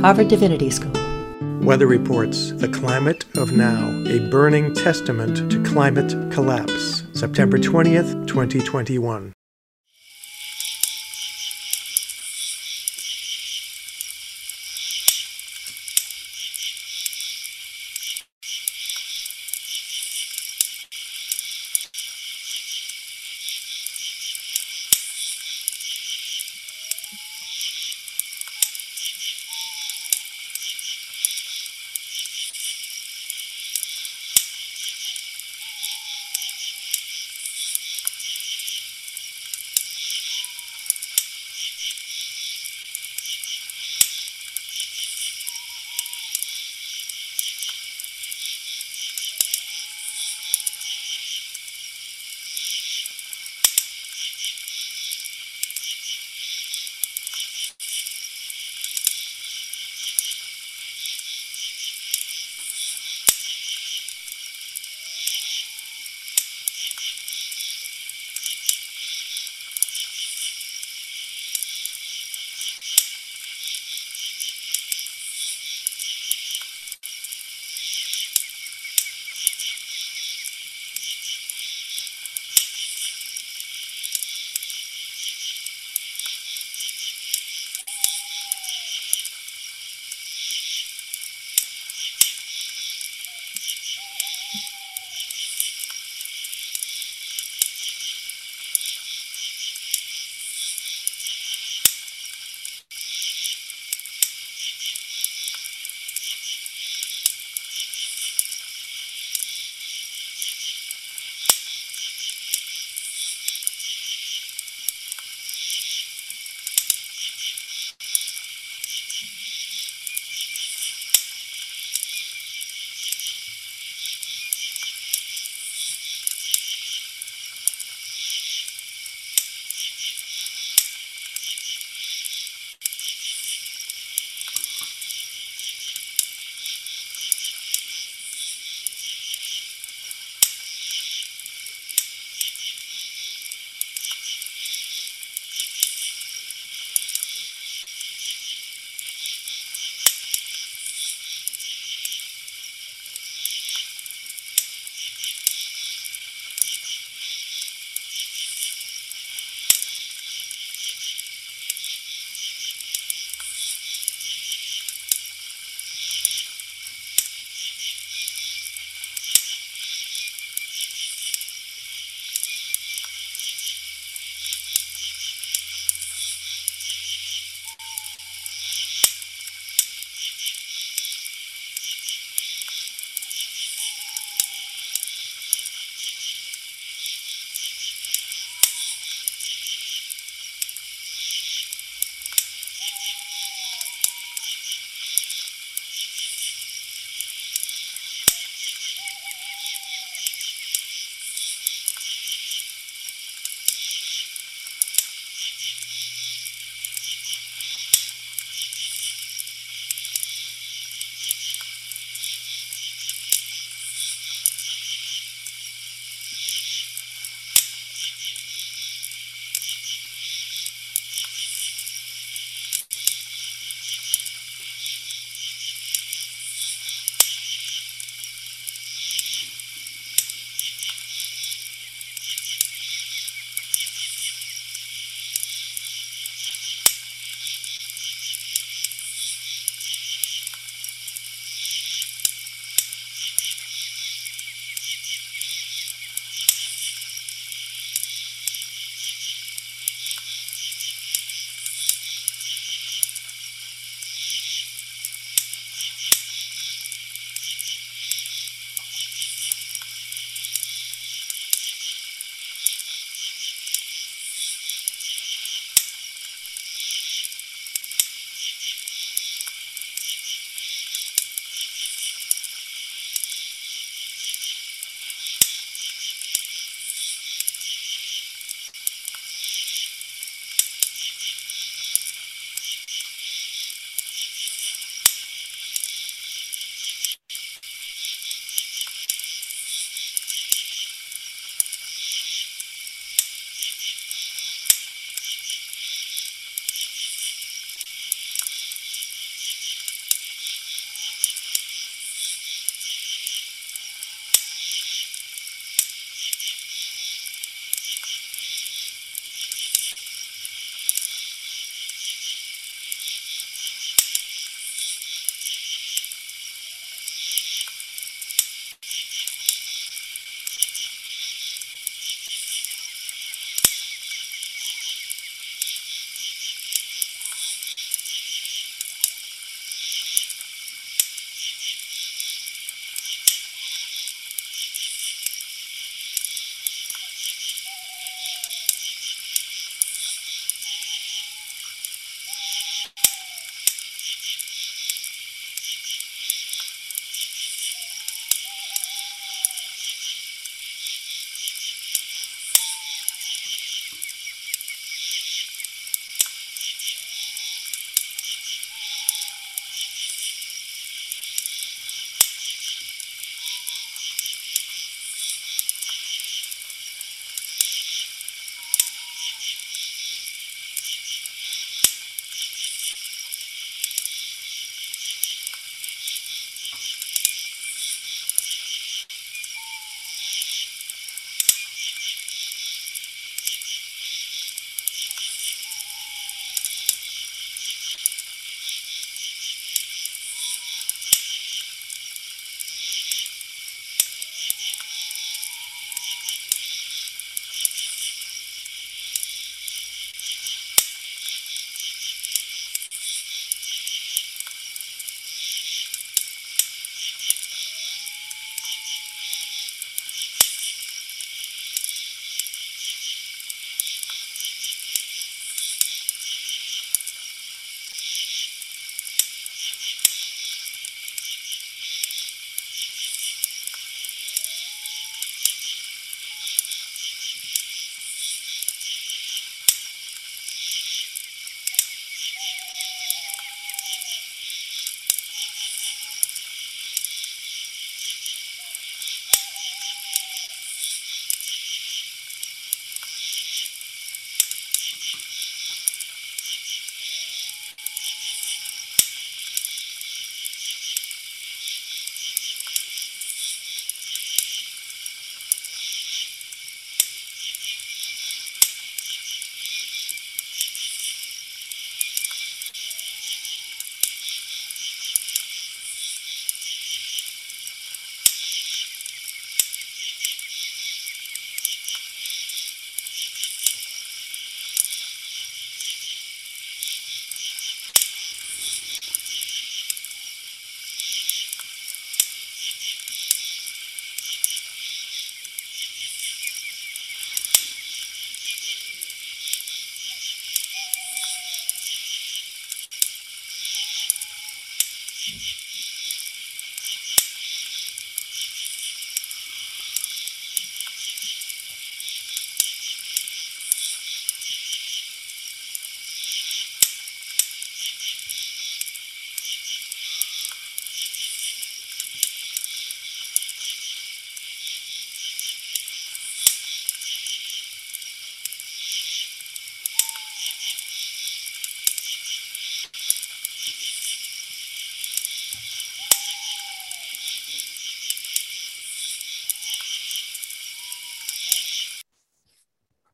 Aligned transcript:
Harvard 0.00 0.28
Divinity 0.28 0.70
School. 0.70 0.92
Weather 1.60 1.88
reports 1.88 2.52
The 2.52 2.68
Climate 2.68 3.24
of 3.36 3.50
Now, 3.50 3.88
a 4.06 4.30
burning 4.30 4.72
testament 4.72 5.50
to 5.50 5.60
climate 5.64 6.10
collapse. 6.32 7.02
September 7.14 7.58
20th, 7.58 8.28
2021. 8.28 9.32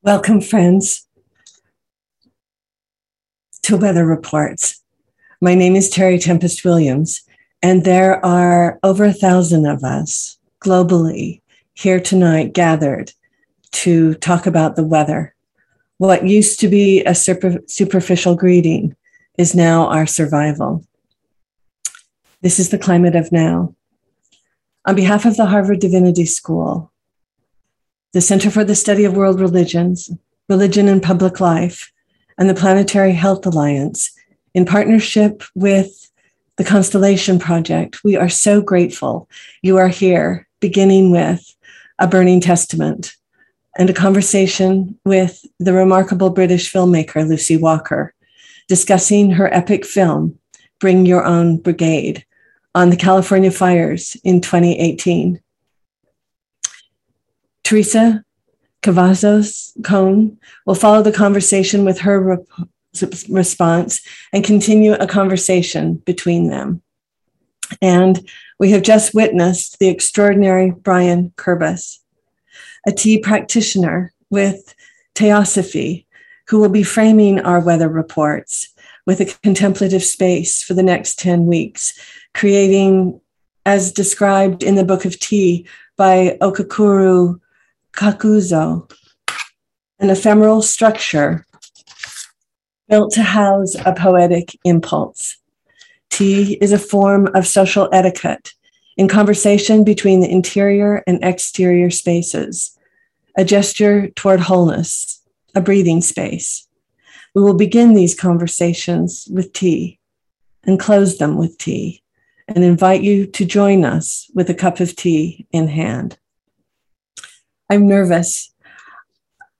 Welcome, 0.05 0.43
friends, 0.43 1.09
to 3.63 3.79
Weather 3.79 4.05
Reports. 4.05 4.83
My 5.41 5.55
name 5.55 5.77
is 5.77 5.89
Terry 5.89 6.19
Tempest 6.19 6.63
Williams, 6.63 7.23
and 7.63 7.85
there 7.85 8.23
are 8.23 8.79
over 8.83 9.07
a 9.07 9.15
thousand 9.15 9.65
of 9.65 9.83
us 9.83 10.37
globally 10.63 11.41
here 11.73 12.01
tonight 12.01 12.53
gathered 12.53 13.13
to 13.73 14.13
talk 14.17 14.45
about 14.45 14.77
the 14.77 14.85
weather. 14.85 15.35
What 15.97 16.27
used 16.27 16.61
to 16.61 16.69
be 16.69 17.03
a 17.05 17.15
super, 17.15 17.61
superficial 17.67 18.35
greeting 18.35 18.95
is 19.39 19.55
now 19.55 19.87
our 19.87 20.05
survival. 20.05 20.85
This 22.43 22.59
is 22.59 22.69
the 22.69 22.79
climate 22.79 23.17
of 23.17 23.33
now. 23.33 23.75
On 24.85 24.95
behalf 24.95 25.25
of 25.25 25.39
the 25.39 25.47
Harvard 25.47 25.81
Divinity 25.81 26.27
School, 26.27 26.93
the 28.15 28.21
Center 28.21 28.49
for 28.49 28.63
the 28.63 28.77
Study 28.77 29.05
of 29.05 29.17
World 29.17 29.41
Religions, 29.41 30.09
Religion 30.49 30.87
and 30.87 31.03
Public 31.03 31.41
Life, 31.41 31.93
and 32.39 32.49
the 32.49 32.55
Planetary 32.55 33.13
Health 33.13 33.45
Alliance, 33.45 34.13
in 34.55 34.65
partnership 34.65 35.43
with 35.57 36.13
the 36.57 36.63
Constellation 36.63 37.41
Project, 37.41 38.05
we 38.05 38.15
are 38.15 38.29
so 38.29 38.63
grateful 38.63 39.29
you 39.63 39.79
are 39.79 39.89
here, 39.89 40.47
beginning 40.61 41.11
with 41.11 41.45
a 41.99 42.07
burning 42.07 42.41
testament 42.41 43.17
and 43.77 43.91
a 43.91 43.95
conversation 43.95 44.97
with 45.05 45.45
the 45.59 45.73
remarkable 45.73 46.31
British 46.31 46.73
filmmaker 46.73 47.29
Lucy 47.29 47.57
Walker, 47.57 48.15
discussing 48.69 49.33
her 49.33 49.53
epic 49.53 49.85
film, 49.85 50.39
Bring 50.79 51.05
Your 51.05 51.25
Own 51.25 51.57
Brigade, 51.57 52.25
on 52.77 52.91
the 52.91 52.97
California 52.97 53.51
fires 53.51 54.17
in 54.23 54.41
2018. 54.41 55.41
Teresa 57.65 58.23
Cavazos 58.83 59.73
Cone 59.83 60.39
will 60.67 60.75
follow 60.75 61.03
the 61.03 61.11
conversation 61.11 61.85
with 61.85 62.01
her 62.01 62.21
rep- 62.21 62.69
response 63.29 64.03
and 64.33 64.45
continue 64.45 64.93
a 64.93 65.07
conversation 65.07 65.95
between 65.97 66.49
them. 66.49 66.83
And 67.81 68.29
we 68.61 68.71
have 68.71 68.83
just 68.83 69.15
witnessed 69.15 69.79
the 69.79 69.89
extraordinary 69.89 70.71
Brian 70.71 71.31
Kurbas, 71.31 71.99
a 72.87 72.93
tea 72.93 73.19
practitioner 73.19 74.13
with 74.31 74.75
Teosophy, 75.15 76.05
who 76.49 76.61
will 76.61 76.69
be 76.69 76.83
framing 76.83 77.41
our 77.41 77.61
weather 77.61 77.89
reports 77.89 78.75
with 79.07 79.21
a 79.21 79.35
contemplative 79.43 80.05
space 80.05 80.63
for 80.63 80.75
the 80.75 80.83
next 80.83 81.19
10 81.19 81.47
weeks, 81.47 81.99
creating, 82.35 83.21
as 83.65 83.93
described 83.93 84.63
in 84.63 84.75
the 84.75 84.85
Book 84.85 85.07
of 85.07 85.19
Tea 85.19 85.67
by 85.97 86.37
Okakura 86.43 87.41
kakuzo, 87.97 88.91
an 89.99 90.11
ephemeral 90.11 90.63
structure 90.63 91.47
built 92.89 93.13
to 93.13 93.23
house 93.23 93.75
a 93.87 93.95
poetic 93.95 94.59
impulse. 94.65 95.39
Tea 96.11 96.59
is 96.61 96.73
a 96.73 96.79
form 96.79 97.29
of 97.35 97.47
social 97.47 97.89
etiquette 97.93 98.53
in 98.97 99.09
conversation 99.09 99.85
between 99.85 100.21
the 100.21 100.31
interior 100.31 101.03
and 101.07 101.23
exterior 101.25 101.91
spaces, 101.91 102.79
a 103.37 103.45
gesture 103.45 104.09
toward 104.11 104.41
wholeness, 104.41 105.23
a 105.55 105.61
breathing 105.61 106.01
space. 106.01 106.69
We 107.35 107.43
will 107.43 107.55
begin 107.55 107.95
these 107.95 108.15
conversations 108.15 109.27
with 109.31 109.53
tea 109.53 109.99
and 110.65 110.79
close 110.79 111.19
them 111.19 111.37
with 111.37 111.59
tea 111.59 112.03
and 112.47 112.63
invite 112.63 113.03
you 113.03 113.27
to 113.27 113.45
join 113.45 113.85
us 113.85 114.31
with 114.35 114.51
a 114.51 114.55
cup 114.55 114.81
of 114.81 114.95
tea 114.95 115.47
in 115.51 115.69
hand. 115.69 116.19
I'm 117.71 117.87
nervous. 117.87 118.53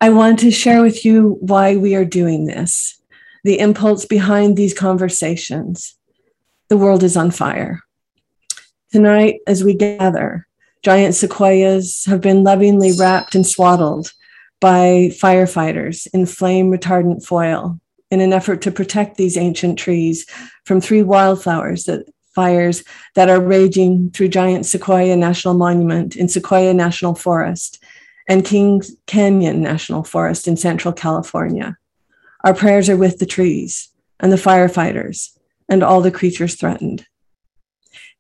I 0.01 0.11
want 0.11 0.39
to 0.41 0.51
share 0.51 0.83
with 0.83 1.05
you 1.05 1.39
why 1.41 1.77
we 1.77 1.95
are 1.95 2.05
doing 2.05 2.45
this, 2.45 3.01
the 3.43 3.59
impulse 3.59 4.05
behind 4.05 4.57
these 4.57 4.75
conversations. 4.75 5.97
The 6.69 6.77
world 6.77 7.03
is 7.03 7.17
on 7.17 7.31
fire. 7.31 7.81
Tonight, 8.93 9.41
as 9.47 9.65
we 9.65 9.75
gather, 9.75 10.47
giant 10.83 11.15
sequoias 11.15 12.05
have 12.05 12.21
been 12.21 12.45
lovingly 12.45 12.93
wrapped 12.93 13.35
and 13.35 13.47
swaddled 13.47 14.13
by 14.61 15.11
firefighters 15.13 16.07
in 16.13 16.27
flame 16.27 16.71
retardant 16.71 17.25
foil 17.25 17.81
in 18.11 18.21
an 18.21 18.33
effort 18.33 18.63
to 18.63 18.71
protect 18.71 19.17
these 19.17 19.37
ancient 19.37 19.79
trees 19.79 20.27
from 20.65 20.81
three 20.81 21.03
wildflowers 21.03 21.85
that 21.85 22.07
fires 22.35 22.85
that 23.15 23.31
are 23.31 23.41
raging 23.41 24.11
through 24.11 24.29
giant 24.29 24.67
Sequoia 24.67 25.17
National 25.17 25.55
Monument 25.55 26.17
in 26.17 26.29
Sequoia 26.29 26.75
National 26.75 27.15
Forest 27.15 27.84
and 28.27 28.45
Kings 28.45 28.93
Canyon 29.07 29.61
National 29.61 30.05
Forest 30.05 30.49
in 30.49 30.57
Central 30.57 30.93
California. 30.93 31.77
Our 32.43 32.55
prayers 32.55 32.89
are 32.89 32.97
with 32.97 33.19
the 33.19 33.27
trees 33.27 33.91
and 34.21 34.33
the 34.33 34.37
firefighters 34.37 35.37
and 35.69 35.83
all 35.83 36.01
the 36.01 36.11
creatures 36.11 36.57
threatened. 36.57 37.07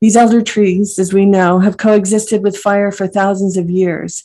These 0.00 0.16
elder 0.16 0.42
trees, 0.42 0.98
as 0.98 1.12
we 1.12 1.24
know, 1.24 1.60
have 1.60 1.78
coexisted 1.78 2.42
with 2.42 2.56
fire 2.56 2.90
for 2.90 3.06
thousands 3.06 3.56
of 3.56 3.70
years, 3.70 4.24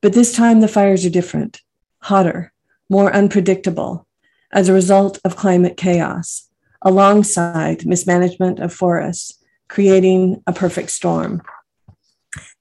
but 0.00 0.12
this 0.12 0.34
time 0.34 0.60
the 0.60 0.68
fires 0.68 1.04
are 1.04 1.10
different, 1.10 1.60
hotter, 2.00 2.52
more 2.88 3.12
unpredictable 3.12 4.06
as 4.52 4.68
a 4.68 4.72
result 4.72 5.20
of 5.24 5.36
climate 5.36 5.76
chaos, 5.76 6.48
alongside 6.82 7.86
mismanagement 7.86 8.58
of 8.58 8.72
forests, 8.72 9.38
creating 9.68 10.42
a 10.46 10.52
perfect 10.52 10.90
storm. 10.90 11.42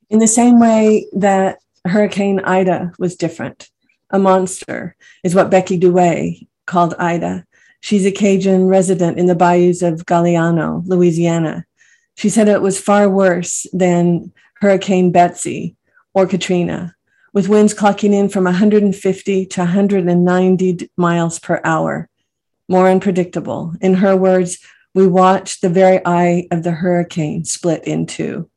In 0.10 0.20
the 0.20 0.28
same 0.28 0.60
way 0.60 1.08
that 1.14 1.60
Hurricane 1.90 2.40
Ida 2.40 2.94
was 2.98 3.16
different. 3.16 3.70
A 4.12 4.20
monster 4.20 4.96
is 5.24 5.36
what 5.36 5.52
Becky 5.52 5.78
Dewey 5.78 6.48
called 6.66 6.96
Ida. 6.98 7.46
She's 7.82 8.06
a 8.06 8.12
Cajun 8.12 8.68
resident 8.68 9.20
in 9.20 9.26
the 9.26 9.36
bayous 9.36 9.82
of 9.82 10.06
Galliano, 10.06 10.84
Louisiana. 10.86 11.66
She 12.16 12.30
said 12.30 12.48
it 12.48 12.62
was 12.62 12.80
far 12.80 13.10
worse 13.10 13.66
than 13.72 14.34
Hurricane 14.56 15.12
Betsy 15.12 15.76
or 16.14 16.28
Katrina, 16.28 16.96
with 17.34 17.48
winds 17.48 17.74
clocking 17.74 18.14
in 18.14 18.30
from 18.30 18.44
150 18.44 19.46
to 19.46 19.60
190 19.62 20.90
miles 20.98 21.40
per 21.40 21.62
hour. 21.64 22.10
More 22.68 22.90
unpredictable. 22.90 23.74
In 23.82 23.96
her 23.96 24.16
words, 24.16 24.60
we 24.94 25.08
watched 25.08 25.62
the 25.62 25.70
very 25.70 26.02
eye 26.06 26.48
of 26.52 26.64
the 26.64 26.72
hurricane 26.72 27.46
split 27.46 27.86
in 27.86 28.06
two. 28.06 28.50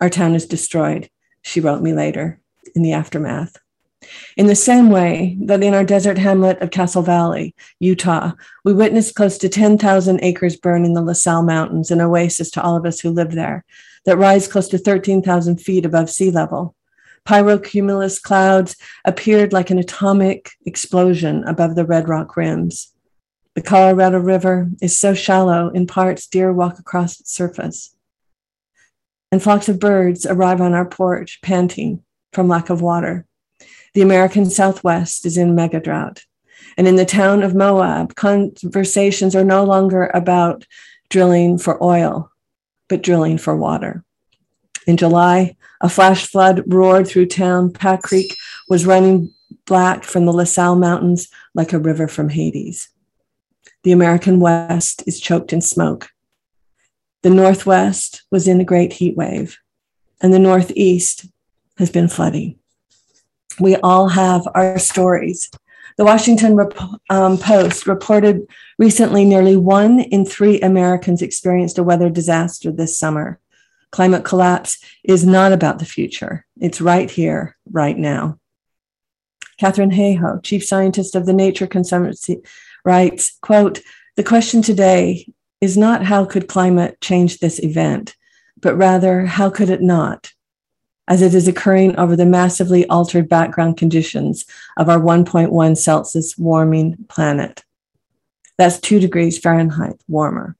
Our 0.00 0.10
town 0.10 0.34
is 0.34 0.46
destroyed, 0.46 1.08
she 1.42 1.60
wrote 1.60 1.82
me 1.82 1.92
later 1.92 2.41
in 2.74 2.82
the 2.82 2.92
aftermath. 2.92 3.56
In 4.36 4.46
the 4.46 4.56
same 4.56 4.90
way 4.90 5.36
that 5.42 5.62
in 5.62 5.74
our 5.74 5.84
desert 5.84 6.18
hamlet 6.18 6.60
of 6.60 6.70
Castle 6.70 7.02
Valley, 7.02 7.54
Utah, 7.78 8.32
we 8.64 8.72
witnessed 8.72 9.14
close 9.14 9.38
to 9.38 9.48
10,000 9.48 10.20
acres 10.22 10.56
burn 10.56 10.84
in 10.84 10.94
the 10.94 11.02
La 11.02 11.12
Sal 11.12 11.42
Mountains, 11.42 11.90
an 11.90 12.00
oasis 12.00 12.50
to 12.52 12.62
all 12.62 12.76
of 12.76 12.84
us 12.84 13.00
who 13.00 13.10
live 13.10 13.32
there, 13.32 13.64
that 14.04 14.18
rise 14.18 14.48
close 14.48 14.68
to 14.68 14.78
13,000 14.78 15.58
feet 15.58 15.84
above 15.84 16.10
sea 16.10 16.30
level. 16.30 16.74
Pyrocumulus 17.26 18.20
clouds 18.20 18.76
appeared 19.04 19.52
like 19.52 19.70
an 19.70 19.78
atomic 19.78 20.50
explosion 20.66 21.44
above 21.44 21.76
the 21.76 21.84
red 21.84 22.08
rock 22.08 22.36
rims. 22.36 22.92
The 23.54 23.62
Colorado 23.62 24.18
River 24.18 24.70
is 24.80 24.98
so 24.98 25.14
shallow, 25.14 25.68
in 25.68 25.86
parts, 25.86 26.26
deer 26.26 26.52
walk 26.52 26.78
across 26.78 27.20
its 27.20 27.32
surface. 27.32 27.94
And 29.30 29.42
flocks 29.42 29.68
of 29.68 29.78
birds 29.78 30.26
arrive 30.26 30.60
on 30.60 30.74
our 30.74 30.84
porch, 30.84 31.40
panting, 31.42 32.02
from 32.32 32.48
lack 32.48 32.70
of 32.70 32.82
water. 32.82 33.26
The 33.94 34.02
American 34.02 34.48
Southwest 34.48 35.26
is 35.26 35.36
in 35.36 35.54
mega 35.54 35.80
drought. 35.80 36.24
And 36.76 36.88
in 36.88 36.96
the 36.96 37.04
town 37.04 37.42
of 37.42 37.54
Moab, 37.54 38.14
conversations 38.14 39.36
are 39.36 39.44
no 39.44 39.64
longer 39.64 40.10
about 40.14 40.64
drilling 41.10 41.58
for 41.58 41.82
oil, 41.82 42.30
but 42.88 43.02
drilling 43.02 43.36
for 43.36 43.54
water. 43.54 44.02
In 44.86 44.96
July, 44.96 45.56
a 45.80 45.88
flash 45.88 46.26
flood 46.26 46.62
roared 46.66 47.06
through 47.06 47.26
town. 47.26 47.70
Pack 47.70 48.02
Creek 48.02 48.36
was 48.68 48.86
running 48.86 49.32
black 49.66 50.04
from 50.04 50.24
the 50.24 50.32
La 50.32 50.44
Sal 50.44 50.76
Mountains 50.76 51.28
like 51.54 51.72
a 51.72 51.78
river 51.78 52.08
from 52.08 52.30
Hades. 52.30 52.88
The 53.82 53.92
American 53.92 54.40
West 54.40 55.02
is 55.06 55.20
choked 55.20 55.52
in 55.52 55.60
smoke. 55.60 56.08
The 57.22 57.30
Northwest 57.30 58.22
was 58.30 58.48
in 58.48 58.60
a 58.60 58.64
great 58.64 58.94
heat 58.94 59.16
wave, 59.16 59.58
and 60.20 60.32
the 60.32 60.38
Northeast 60.38 61.26
has 61.78 61.90
been 61.90 62.08
flooding. 62.08 62.58
We 63.60 63.76
all 63.76 64.08
have 64.08 64.46
our 64.54 64.78
stories. 64.78 65.50
The 65.98 66.04
Washington 66.04 66.58
um, 67.10 67.36
Post 67.38 67.86
reported 67.86 68.46
recently 68.78 69.24
nearly 69.24 69.56
one 69.56 70.00
in 70.00 70.24
three 70.24 70.60
Americans 70.60 71.20
experienced 71.20 71.78
a 71.78 71.82
weather 71.82 72.08
disaster 72.08 72.72
this 72.72 72.98
summer. 72.98 73.38
Climate 73.90 74.24
collapse 74.24 74.78
is 75.04 75.26
not 75.26 75.52
about 75.52 75.78
the 75.78 75.84
future, 75.84 76.46
it's 76.58 76.80
right 76.80 77.10
here, 77.10 77.56
right 77.70 77.96
now. 77.96 78.38
Katharine 79.58 79.90
Hayhoe, 79.90 80.42
chief 80.42 80.64
scientist 80.64 81.14
of 81.14 81.26
the 81.26 81.34
Nature 81.34 81.66
Conservancy, 81.66 82.40
writes, 82.84 83.36
quote, 83.42 83.80
the 84.16 84.24
question 84.24 84.62
today 84.62 85.26
is 85.60 85.76
not 85.76 86.04
how 86.04 86.24
could 86.24 86.48
climate 86.48 87.00
change 87.00 87.38
this 87.38 87.62
event, 87.62 88.16
but 88.60 88.76
rather 88.76 89.26
how 89.26 89.50
could 89.50 89.70
it 89.70 89.82
not, 89.82 90.32
as 91.08 91.22
it 91.22 91.34
is 91.34 91.48
occurring 91.48 91.96
over 91.96 92.16
the 92.16 92.26
massively 92.26 92.86
altered 92.88 93.28
background 93.28 93.76
conditions 93.76 94.44
of 94.76 94.88
our 94.88 94.98
1.1 94.98 95.76
Celsius 95.76 96.38
warming 96.38 96.96
planet. 97.08 97.64
That's 98.58 98.80
two 98.80 99.00
degrees 99.00 99.38
Fahrenheit 99.38 100.00
warmer. 100.08 100.56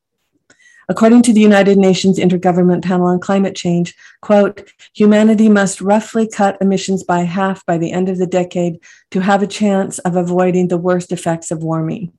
According 0.89 1.23
to 1.23 1.33
the 1.33 1.41
United 1.41 1.79
Nations 1.79 2.19
Intergovernment 2.19 2.83
Panel 2.83 3.07
on 3.07 3.21
Climate 3.21 3.55
Change, 3.55 3.95
quote, 4.21 4.71
humanity 4.95 5.49
must 5.49 5.81
roughly 5.81 6.29
cut 6.29 6.59
emissions 6.61 7.05
by 7.05 7.21
half 7.21 7.65
by 7.65 7.79
the 7.79 7.93
end 7.93 8.09
of 8.09 8.19
the 8.19 8.27
decade 8.27 8.81
to 9.13 9.21
have 9.21 9.43
a 9.43 9.47
chance 9.47 10.01
of 10.01 10.17
avoiding 10.17 10.69
the 10.69 10.77
worst 10.77 11.13
effects 11.13 11.51
of 11.51 11.63
warming. 11.63 12.13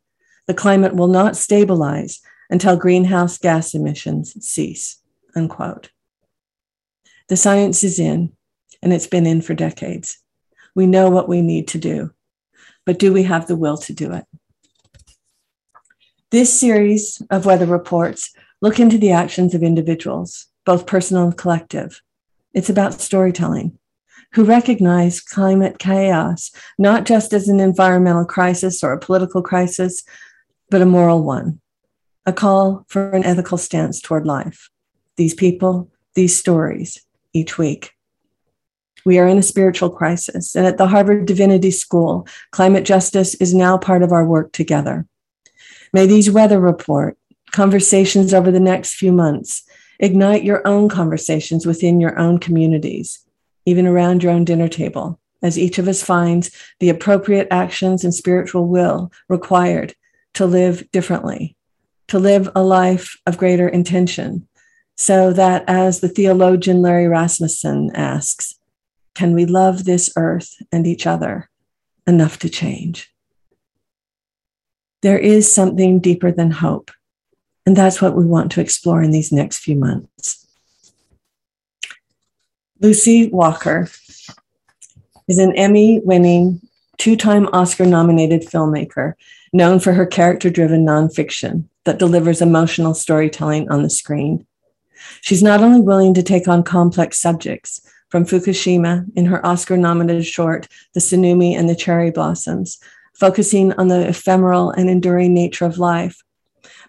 The 0.47 0.53
climate 0.53 0.95
will 0.95 1.07
not 1.07 1.35
stabilize 1.35 2.21
until 2.49 2.77
greenhouse 2.77 3.37
gas 3.37 3.73
emissions 3.73 4.35
cease, 4.45 4.99
unquote. 5.35 5.91
The 7.29 7.37
science 7.37 7.83
is 7.83 7.99
in, 7.99 8.33
and 8.81 8.93
it's 8.93 9.07
been 9.07 9.25
in 9.25 9.41
for 9.41 9.53
decades. 9.53 10.19
We 10.75 10.85
know 10.87 11.09
what 11.09 11.29
we 11.29 11.41
need 11.41 11.67
to 11.69 11.77
do, 11.77 12.11
but 12.85 12.99
do 12.99 13.13
we 13.13 13.23
have 13.23 13.47
the 13.47 13.55
will 13.55 13.77
to 13.77 13.93
do 13.93 14.11
it? 14.13 14.25
This 16.31 16.59
series 16.59 17.21
of 17.29 17.45
weather 17.45 17.67
reports 17.67 18.33
Look 18.63 18.79
into 18.79 18.97
the 18.97 19.11
actions 19.11 19.53
of 19.53 19.61
individuals, 19.61 20.47
both 20.65 20.87
personal 20.87 21.25
and 21.25 21.37
collective. 21.37 22.01
It's 22.53 22.69
about 22.69 23.01
storytelling, 23.01 23.77
who 24.31 24.45
recognize 24.45 25.19
climate 25.19 25.79
chaos 25.79 26.49
not 26.77 27.03
just 27.03 27.33
as 27.33 27.49
an 27.49 27.59
environmental 27.59 28.23
crisis 28.23 28.81
or 28.81 28.93
a 28.93 28.99
political 28.99 29.41
crisis, 29.41 30.05
but 30.69 30.81
a 30.81 30.85
moral 30.85 31.23
one, 31.23 31.59
a 32.25 32.31
call 32.31 32.85
for 32.87 33.09
an 33.09 33.25
ethical 33.25 33.57
stance 33.57 33.99
toward 33.99 34.25
life. 34.25 34.69
These 35.17 35.33
people, 35.33 35.91
these 36.15 36.37
stories, 36.37 37.05
each 37.33 37.57
week. 37.57 37.91
We 39.05 39.19
are 39.19 39.27
in 39.27 39.37
a 39.37 39.43
spiritual 39.43 39.89
crisis, 39.89 40.55
and 40.55 40.65
at 40.65 40.77
the 40.77 40.87
Harvard 40.87 41.25
Divinity 41.25 41.71
School, 41.71 42.27
climate 42.51 42.85
justice 42.85 43.35
is 43.35 43.53
now 43.53 43.77
part 43.77 44.01
of 44.01 44.11
our 44.11 44.25
work 44.25 44.53
together. 44.53 45.05
May 45.91 46.05
these 46.05 46.31
weather 46.31 46.59
report 46.59 47.17
conversations 47.51 48.33
over 48.33 48.51
the 48.51 48.59
next 48.59 48.95
few 48.95 49.11
months. 49.11 49.63
Ignite 49.99 50.43
your 50.43 50.67
own 50.67 50.89
conversations 50.89 51.65
within 51.65 52.01
your 52.01 52.17
own 52.17 52.39
communities, 52.39 53.23
even 53.65 53.85
around 53.85 54.23
your 54.23 54.31
own 54.31 54.43
dinner 54.43 54.67
table, 54.67 55.19
as 55.41 55.57
each 55.57 55.77
of 55.77 55.87
us 55.87 56.03
finds 56.03 56.49
the 56.79 56.89
appropriate 56.89 57.47
actions 57.51 58.03
and 58.03 58.13
spiritual 58.13 58.67
will 58.67 59.11
required 59.29 59.95
to 60.33 60.45
live 60.45 60.89
differently, 60.91 61.55
to 62.07 62.17
live 62.19 62.49
a 62.55 62.63
life 62.63 63.17
of 63.27 63.37
greater 63.37 63.67
intention, 63.67 64.47
so 64.95 65.33
that, 65.33 65.63
as 65.67 65.99
the 65.99 66.07
theologian 66.07 66.81
Larry 66.81 67.07
Rasmussen 67.07 67.91
asks, 67.95 68.55
can 69.15 69.33
we 69.33 69.45
love 69.45 69.83
this 69.83 70.11
earth 70.15 70.55
and 70.71 70.87
each 70.87 71.05
other 71.05 71.49
enough 72.07 72.39
to 72.39 72.49
change? 72.49 73.13
There 75.01 75.19
is 75.19 75.53
something 75.53 75.99
deeper 75.99 76.31
than 76.31 76.51
hope 76.51 76.91
and 77.65 77.75
that's 77.75 78.01
what 78.01 78.15
we 78.15 78.25
want 78.25 78.51
to 78.51 78.61
explore 78.61 79.01
in 79.01 79.11
these 79.11 79.31
next 79.31 79.59
few 79.59 79.75
months. 79.75 80.47
Lucy 82.79 83.29
Walker 83.29 83.87
is 85.27 85.39
an 85.39 85.55
Emmy 85.55 86.01
winning, 86.03 86.61
two 86.97 87.15
time 87.15 87.47
Oscar 87.53 87.85
nominated 87.85 88.41
filmmaker 88.41 89.13
known 89.53 89.79
for 89.79 89.93
her 89.93 90.05
character 90.05 90.49
driven 90.49 90.85
nonfiction 90.85 91.65
that 91.85 91.99
delivers 91.99 92.41
emotional 92.41 92.93
storytelling 92.93 93.69
on 93.69 93.83
the 93.83 93.89
screen. 93.89 94.45
She's 95.23 95.41
not 95.41 95.61
only 95.61 95.79
willing 95.79 96.13
to 96.15 96.21
take 96.21 96.49
on 96.49 96.63
complex 96.63 97.17
subjects, 97.17 97.79
from 98.09 98.25
Fukushima 98.25 99.05
in 99.15 99.25
her 99.27 99.43
Oscar 99.45 99.77
nominated 99.77 100.25
short, 100.25 100.67
The 100.93 100.99
Tsunami 100.99 101.57
and 101.57 101.69
the 101.69 101.77
Cherry 101.77 102.11
Blossoms, 102.11 102.77
focusing 103.13 103.71
on 103.75 103.87
the 103.87 104.05
ephemeral 104.05 104.71
and 104.71 104.89
enduring 104.89 105.33
nature 105.33 105.63
of 105.63 105.77
life, 105.77 106.21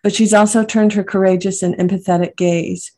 but 0.02 0.12
she's 0.12 0.34
also 0.34 0.64
turned 0.64 0.94
her 0.94 1.04
courageous 1.04 1.62
and 1.62 1.76
empathetic 1.76 2.34
gaze 2.34 2.90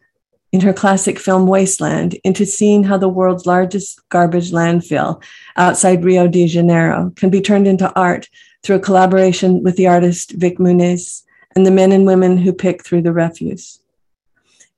in 0.52 0.62
her 0.62 0.72
classic 0.72 1.18
film 1.18 1.46
Wasteland 1.46 2.14
into 2.24 2.46
seeing 2.46 2.84
how 2.84 2.96
the 2.96 3.06
world's 3.06 3.44
largest 3.44 4.00
garbage 4.08 4.52
landfill 4.52 5.22
outside 5.58 6.02
Rio 6.02 6.26
de 6.28 6.46
Janeiro 6.46 7.12
can 7.14 7.28
be 7.28 7.42
turned 7.42 7.66
into 7.66 7.92
art 7.94 8.30
through 8.62 8.76
a 8.76 8.80
collaboration 8.80 9.62
with 9.62 9.76
the 9.76 9.86
artist 9.86 10.32
Vik 10.32 10.56
Muniz 10.56 11.24
and 11.54 11.66
the 11.66 11.70
men 11.70 11.92
and 11.92 12.06
women 12.06 12.38
who 12.38 12.54
pick 12.54 12.82
through 12.82 13.02
the 13.02 13.12
refuse. 13.12 13.80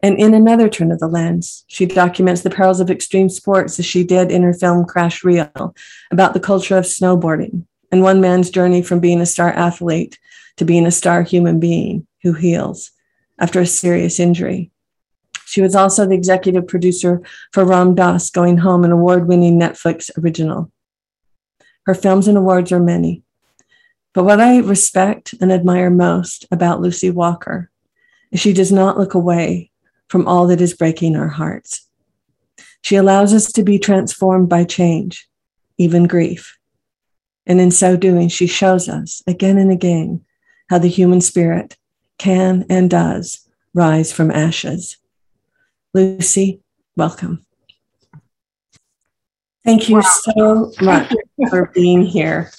And 0.00 0.18
in 0.18 0.32
another 0.32 0.68
turn 0.68 0.92
of 0.92 1.00
the 1.00 1.08
lens, 1.08 1.64
she 1.66 1.84
documents 1.84 2.42
the 2.42 2.50
perils 2.50 2.78
of 2.78 2.90
extreme 2.90 3.28
sports 3.28 3.78
as 3.78 3.86
she 3.86 4.04
did 4.04 4.30
in 4.30 4.42
her 4.42 4.54
film 4.54 4.84
Crash 4.84 5.24
Reel 5.24 5.74
about 6.10 6.34
the 6.34 6.40
culture 6.40 6.76
of 6.76 6.84
snowboarding 6.84 7.66
and 7.90 8.02
one 8.02 8.20
man's 8.20 8.50
journey 8.50 8.82
from 8.82 9.00
being 9.00 9.20
a 9.20 9.26
star 9.26 9.50
athlete 9.52 10.18
to 10.56 10.64
being 10.64 10.86
a 10.86 10.90
star 10.90 11.22
human 11.22 11.58
being 11.58 12.06
who 12.22 12.32
heals 12.32 12.92
after 13.40 13.60
a 13.60 13.66
serious 13.66 14.20
injury. 14.20 14.70
She 15.46 15.62
was 15.62 15.74
also 15.74 16.06
the 16.06 16.14
executive 16.14 16.68
producer 16.68 17.22
for 17.52 17.64
Ram 17.64 17.94
Dass 17.94 18.30
Going 18.30 18.58
Home, 18.58 18.84
an 18.84 18.92
award 18.92 19.26
winning 19.26 19.58
Netflix 19.58 20.10
original. 20.18 20.70
Her 21.86 21.94
films 21.94 22.28
and 22.28 22.36
awards 22.36 22.70
are 22.70 22.80
many. 22.80 23.22
But 24.12 24.24
what 24.24 24.40
I 24.40 24.58
respect 24.58 25.34
and 25.40 25.50
admire 25.50 25.90
most 25.90 26.44
about 26.50 26.80
Lucy 26.80 27.10
Walker 27.10 27.70
is 28.30 28.40
she 28.40 28.52
does 28.52 28.70
not 28.70 28.98
look 28.98 29.14
away 29.14 29.67
from 30.08 30.26
all 30.26 30.46
that 30.48 30.60
is 30.60 30.74
breaking 30.74 31.16
our 31.16 31.28
hearts. 31.28 31.86
She 32.82 32.96
allows 32.96 33.34
us 33.34 33.52
to 33.52 33.62
be 33.62 33.78
transformed 33.78 34.48
by 34.48 34.64
change, 34.64 35.28
even 35.76 36.06
grief. 36.06 36.56
And 37.46 37.60
in 37.60 37.70
so 37.70 37.96
doing, 37.96 38.28
she 38.28 38.46
shows 38.46 38.88
us 38.88 39.22
again 39.26 39.58
and 39.58 39.70
again 39.70 40.24
how 40.68 40.78
the 40.78 40.88
human 40.88 41.20
spirit 41.20 41.76
can 42.18 42.66
and 42.68 42.90
does 42.90 43.48
rise 43.74 44.12
from 44.12 44.30
ashes. 44.30 44.96
Lucy, 45.94 46.60
welcome. 46.96 47.44
Thank 49.64 49.88
you 49.88 49.96
wow. 49.96 50.02
so 50.02 50.72
much 50.80 51.12
for 51.50 51.70
being 51.74 52.02
here. 52.02 52.50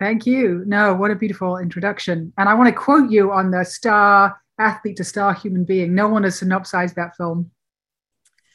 Thank 0.00 0.26
you. 0.26 0.64
No, 0.66 0.94
what 0.94 1.10
a 1.10 1.14
beautiful 1.14 1.58
introduction. 1.58 2.32
And 2.36 2.48
I 2.48 2.54
want 2.54 2.68
to 2.68 2.74
quote 2.74 3.10
you 3.10 3.32
on 3.32 3.50
the 3.50 3.64
star 3.64 4.40
athlete 4.58 4.96
to 4.96 5.04
star 5.04 5.34
human 5.34 5.64
being. 5.64 5.94
No 5.94 6.08
one 6.08 6.24
has 6.24 6.38
synopsized 6.38 6.96
that 6.96 7.16
film 7.16 7.50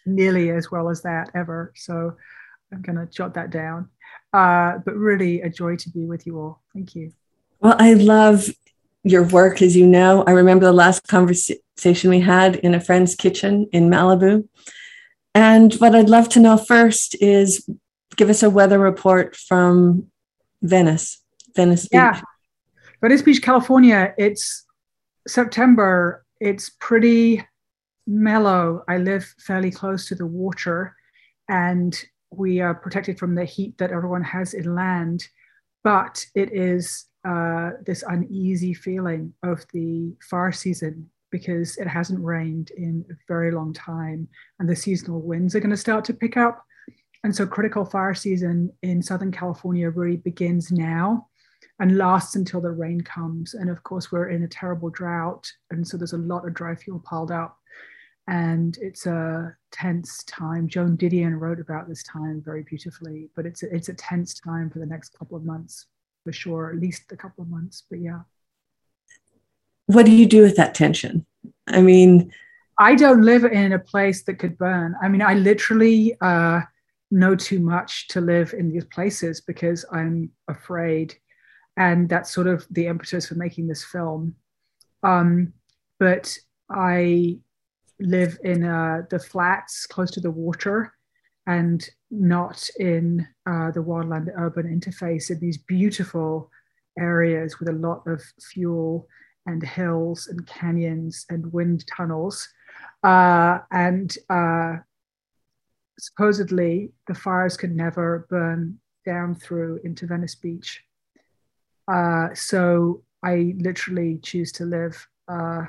nearly 0.05 0.49
as 0.51 0.71
well 0.71 0.89
as 0.89 1.01
that 1.03 1.29
ever. 1.35 1.73
So 1.75 2.15
I'm 2.71 2.81
going 2.81 2.97
to 2.97 3.05
jot 3.05 3.33
that 3.35 3.49
down. 3.49 3.89
Uh, 4.31 4.77
but 4.85 4.95
really 4.95 5.41
a 5.41 5.49
joy 5.49 5.75
to 5.75 5.89
be 5.89 6.05
with 6.05 6.25
you 6.25 6.39
all. 6.39 6.61
Thank 6.73 6.95
you. 6.95 7.11
Well, 7.59 7.75
I 7.79 7.93
love 7.93 8.49
your 9.03 9.23
work, 9.23 9.61
as 9.61 9.75
you 9.75 9.87
know. 9.87 10.23
I 10.25 10.31
remember 10.31 10.65
the 10.65 10.73
last 10.73 11.07
conversation 11.07 12.09
we 12.09 12.19
had 12.19 12.57
in 12.57 12.75
a 12.75 12.79
friend's 12.79 13.15
kitchen 13.15 13.67
in 13.71 13.89
Malibu. 13.89 14.47
And 15.33 15.73
what 15.75 15.95
I'd 15.95 16.09
love 16.09 16.29
to 16.29 16.39
know 16.39 16.57
first 16.57 17.15
is 17.21 17.67
give 18.15 18.29
us 18.29 18.43
a 18.43 18.49
weather 18.49 18.79
report 18.79 19.35
from 19.35 20.07
Venice, 20.61 21.21
Venice 21.55 21.83
Beach. 21.83 21.93
Yeah. 21.93 22.21
Venice 23.01 23.21
Beach, 23.21 23.41
California. 23.41 24.13
It's 24.17 24.65
September. 25.29 26.25
It's 26.39 26.69
pretty 26.79 27.45
mellow. 28.07 28.83
I 28.87 28.97
live 28.97 29.33
fairly 29.39 29.71
close 29.71 30.07
to 30.07 30.15
the 30.15 30.25
water 30.25 30.95
and 31.47 31.97
we 32.31 32.59
are 32.59 32.73
protected 32.73 33.17
from 33.17 33.35
the 33.35 33.45
heat 33.45 33.77
that 33.77 33.91
everyone 33.91 34.23
has 34.23 34.53
inland, 34.53 35.27
but 35.83 36.25
it 36.35 36.53
is 36.53 37.05
uh, 37.27 37.71
this 37.85 38.03
uneasy 38.07 38.73
feeling 38.73 39.33
of 39.43 39.65
the 39.73 40.13
fire 40.29 40.51
season 40.51 41.09
because 41.31 41.77
it 41.77 41.87
hasn't 41.87 42.23
rained 42.23 42.71
in 42.71 43.05
a 43.09 43.13
very 43.27 43.51
long 43.51 43.73
time 43.73 44.27
and 44.59 44.67
the 44.67 44.75
seasonal 44.75 45.21
winds 45.21 45.55
are 45.55 45.59
going 45.59 45.69
to 45.69 45.77
start 45.77 46.05
to 46.05 46.13
pick 46.13 46.37
up. 46.37 46.63
And 47.23 47.35
so 47.35 47.45
critical 47.45 47.85
fire 47.85 48.13
season 48.13 48.71
in 48.81 49.01
Southern 49.01 49.31
California 49.31 49.89
really 49.89 50.17
begins 50.17 50.71
now. 50.71 51.28
And 51.79 51.97
lasts 51.97 52.35
until 52.35 52.61
the 52.61 52.71
rain 52.71 53.01
comes. 53.01 53.53
And 53.53 53.69
of 53.69 53.83
course, 53.83 54.11
we're 54.11 54.29
in 54.29 54.43
a 54.43 54.47
terrible 54.47 54.89
drought. 54.89 55.49
And 55.71 55.87
so 55.87 55.97
there's 55.97 56.13
a 56.13 56.17
lot 56.17 56.45
of 56.45 56.53
dry 56.53 56.75
fuel 56.75 56.99
piled 56.99 57.31
up. 57.31 57.57
And 58.27 58.77
it's 58.81 59.05
a 59.07 59.55
tense 59.71 60.23
time. 60.25 60.67
Joan 60.67 60.97
Didion 60.97 61.39
wrote 61.39 61.59
about 61.59 61.87
this 61.87 62.03
time 62.03 62.43
very 62.45 62.63
beautifully, 62.63 63.29
but 63.35 63.45
it's 63.45 63.63
a, 63.63 63.73
it's 63.73 63.89
a 63.89 63.93
tense 63.93 64.39
time 64.39 64.69
for 64.69 64.79
the 64.79 64.85
next 64.85 65.17
couple 65.17 65.35
of 65.35 65.45
months, 65.45 65.87
for 66.23 66.31
sure, 66.31 66.69
at 66.69 66.79
least 66.79 67.11
a 67.11 67.17
couple 67.17 67.43
of 67.43 67.49
months. 67.49 67.85
But 67.89 68.01
yeah. 68.01 68.21
What 69.87 70.05
do 70.05 70.11
you 70.11 70.27
do 70.27 70.43
with 70.43 70.57
that 70.57 70.75
tension? 70.75 71.25
I 71.67 71.81
mean, 71.81 72.31
I 72.77 72.93
don't 72.93 73.23
live 73.23 73.45
in 73.45 73.71
a 73.71 73.79
place 73.79 74.23
that 74.23 74.35
could 74.35 74.57
burn. 74.57 74.95
I 75.01 75.07
mean, 75.07 75.23
I 75.23 75.33
literally 75.33 76.15
uh, 76.21 76.61
know 77.09 77.35
too 77.35 77.59
much 77.59 78.09
to 78.09 78.21
live 78.21 78.53
in 78.53 78.69
these 78.69 78.85
places 78.85 79.41
because 79.41 79.85
I'm 79.91 80.31
afraid 80.47 81.15
and 81.79 82.09
that's 82.09 82.31
sort 82.31 82.45
of 82.45 82.67
the 82.69 82.87
impetus 82.87 83.27
for 83.27 83.35
making 83.35 83.67
this 83.67 83.83
film. 83.83 84.35
Um, 85.01 85.53
but 85.97 86.37
I 86.69 87.39
live 87.99 88.37
in 88.43 88.65
uh, 88.65 89.03
the 89.09 89.19
flats 89.19 89.87
close 89.87 90.11
to 90.11 90.19
the 90.19 90.29
water 90.29 90.93
and 91.47 91.89
not 92.11 92.69
in 92.79 93.25
uh, 93.45 93.71
the 93.71 93.79
wildland 93.79 94.29
urban 94.37 94.67
interface 94.67 95.31
in 95.31 95.39
these 95.39 95.57
beautiful 95.57 96.51
areas 96.99 97.59
with 97.59 97.69
a 97.69 97.73
lot 97.73 98.05
of 98.05 98.21
fuel 98.41 99.07
and 99.45 99.63
hills 99.63 100.27
and 100.27 100.45
canyons 100.45 101.25
and 101.29 101.51
wind 101.53 101.87
tunnels. 101.87 102.47
Uh, 103.03 103.59
and 103.71 104.17
uh, 104.29 104.75
supposedly 105.97 106.91
the 107.07 107.15
fires 107.15 107.55
could 107.55 107.73
never 107.73 108.27
burn 108.29 108.77
down 109.05 109.33
through 109.33 109.79
into 109.85 110.05
Venice 110.05 110.35
Beach. 110.35 110.83
Uh, 111.89 112.33
so 112.35 113.01
I 113.23 113.55
literally 113.57 114.19
choose 114.21 114.51
to 114.53 114.65
live 114.65 115.07
uh, 115.27 115.65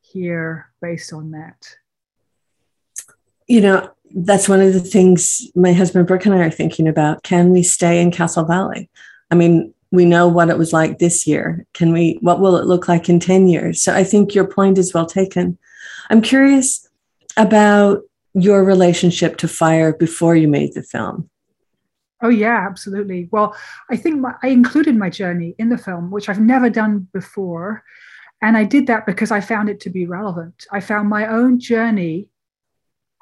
here 0.00 0.72
based 0.80 1.12
on 1.12 1.32
that. 1.32 1.76
You 3.46 3.60
know, 3.60 3.90
that's 4.14 4.48
one 4.48 4.60
of 4.60 4.72
the 4.72 4.80
things 4.80 5.50
my 5.54 5.72
husband 5.72 6.06
Brooke 6.06 6.26
and 6.26 6.34
I 6.34 6.38
are 6.38 6.50
thinking 6.50 6.88
about. 6.88 7.22
Can 7.22 7.50
we 7.50 7.62
stay 7.62 8.00
in 8.00 8.10
Castle 8.10 8.44
Valley? 8.44 8.88
I 9.30 9.34
mean, 9.34 9.74
we 9.92 10.04
know 10.04 10.26
what 10.26 10.48
it 10.48 10.58
was 10.58 10.72
like 10.72 10.98
this 10.98 11.26
year. 11.26 11.64
Can 11.74 11.92
we, 11.92 12.18
what 12.20 12.40
will 12.40 12.56
it 12.56 12.66
look 12.66 12.88
like 12.88 13.08
in 13.08 13.20
10 13.20 13.46
years? 13.48 13.80
So 13.82 13.94
I 13.94 14.04
think 14.04 14.34
your 14.34 14.46
point 14.46 14.78
is 14.78 14.94
well 14.94 15.06
taken. 15.06 15.58
I'm 16.10 16.22
curious 16.22 16.88
about 17.36 18.02
your 18.34 18.64
relationship 18.64 19.36
to 19.38 19.48
fire 19.48 19.92
before 19.92 20.34
you 20.34 20.48
made 20.48 20.74
the 20.74 20.82
film. 20.82 21.30
Oh 22.22 22.28
yeah, 22.30 22.66
absolutely. 22.66 23.28
Well, 23.30 23.54
I 23.90 23.96
think 23.96 24.20
my, 24.20 24.34
I 24.42 24.48
included 24.48 24.96
my 24.96 25.10
journey 25.10 25.54
in 25.58 25.68
the 25.68 25.78
film, 25.78 26.10
which 26.10 26.28
I've 26.28 26.40
never 26.40 26.70
done 26.70 27.08
before, 27.12 27.82
and 28.40 28.56
I 28.56 28.64
did 28.64 28.86
that 28.86 29.06
because 29.06 29.30
I 29.30 29.40
found 29.40 29.68
it 29.68 29.80
to 29.80 29.90
be 29.90 30.06
relevant. 30.06 30.66
I 30.72 30.80
found 30.80 31.08
my 31.08 31.26
own 31.26 31.58
journey 31.60 32.28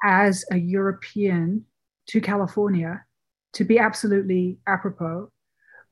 as 0.03 0.45
a 0.51 0.57
European 0.57 1.65
to 2.07 2.21
California 2.21 3.03
to 3.53 3.63
be 3.63 3.79
absolutely 3.79 4.59
apropos, 4.67 5.29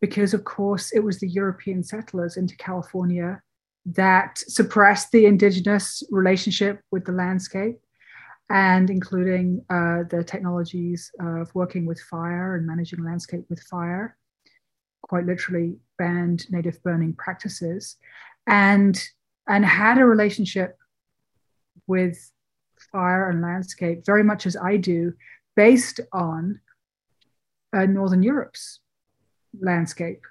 because 0.02 0.34
of 0.34 0.44
course 0.44 0.92
it 0.94 1.04
was 1.04 1.20
the 1.20 1.30
European 1.30 1.84
settlers 1.84 2.38
into 2.38 2.56
California 2.58 3.42
that 3.86 4.38
suppressed 4.38 5.12
the 5.12 5.26
indigenous 5.26 6.04
relationship 6.10 6.82
with 6.92 7.06
the 7.06 7.12
landscape 7.12 7.80
and 8.50 8.90
including 8.90 9.64
uh, 9.70 10.04
the 10.10 10.24
technologies 10.24 11.12
of 11.20 11.54
working 11.56 11.86
with 11.86 12.00
fire 12.00 12.56
and 12.56 12.68
managing 12.68 13.04
landscape 13.04 13.46
with 13.50 13.62
fire, 13.64 14.18
quite 15.02 15.26
literally 15.26 15.78
banned 15.98 16.46
native 16.52 16.82
burning 16.84 17.14
practices, 17.14 17.98
and, 18.48 19.04
and 19.48 19.66
had 19.66 19.98
a 19.98 20.06
relationship 20.06 20.78
with 21.88 22.32
fire 22.92 23.30
and 23.30 23.42
landscape 23.42 24.06
very 24.06 24.24
much 24.24 24.46
as 24.46 24.56
I 24.56 24.78
do, 24.78 25.14
based 25.56 26.00
on 26.12 26.60
uh, 27.76 27.86
Northern 27.86 28.24
Europe's 28.24 28.80
landscape. 29.60 30.22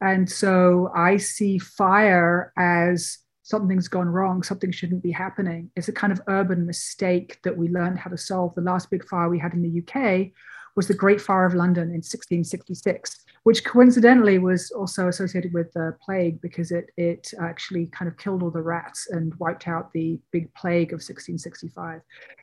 And 0.00 0.30
so 0.30 0.90
I 0.94 1.18
see 1.18 1.58
fire 1.58 2.52
as 2.56 3.18
something's 3.50 3.88
gone 3.88 4.08
wrong, 4.08 4.42
something 4.42 4.70
shouldn't 4.70 5.02
be 5.02 5.10
happening. 5.10 5.70
It's 5.74 5.88
a 5.88 5.92
kind 5.92 6.12
of 6.12 6.22
urban 6.28 6.64
mistake 6.64 7.40
that 7.42 7.56
we 7.56 7.68
learned 7.68 7.98
how 7.98 8.10
to 8.10 8.16
solve. 8.16 8.54
The 8.54 8.60
last 8.60 8.90
big 8.90 9.04
fire 9.06 9.28
we 9.28 9.40
had 9.40 9.54
in 9.54 9.62
the 9.62 9.82
UK 9.82 10.30
was 10.76 10.86
the 10.86 10.94
Great 10.94 11.20
Fire 11.20 11.44
of 11.44 11.54
London 11.54 11.88
in 11.88 12.00
1666, 12.00 13.24
which 13.42 13.64
coincidentally 13.64 14.38
was 14.38 14.70
also 14.70 15.08
associated 15.08 15.52
with 15.52 15.72
the 15.72 15.96
plague 16.00 16.40
because 16.40 16.70
it, 16.70 16.90
it 16.96 17.32
actually 17.40 17.86
kind 17.86 18.08
of 18.08 18.16
killed 18.16 18.42
all 18.44 18.52
the 18.52 18.62
rats 18.62 19.08
and 19.10 19.34
wiped 19.40 19.66
out 19.66 19.92
the 19.92 20.20
big 20.30 20.52
plague 20.54 20.92
of 20.92 21.02
1665. 21.02 22.00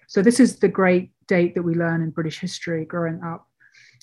So, 0.07 0.21
this 0.21 0.41
is 0.41 0.59
the 0.59 0.67
great 0.67 1.11
date 1.27 1.55
that 1.55 1.63
we 1.63 1.73
learn 1.73 2.01
in 2.01 2.09
British 2.09 2.39
history 2.39 2.83
growing 2.83 3.21
up 3.23 3.47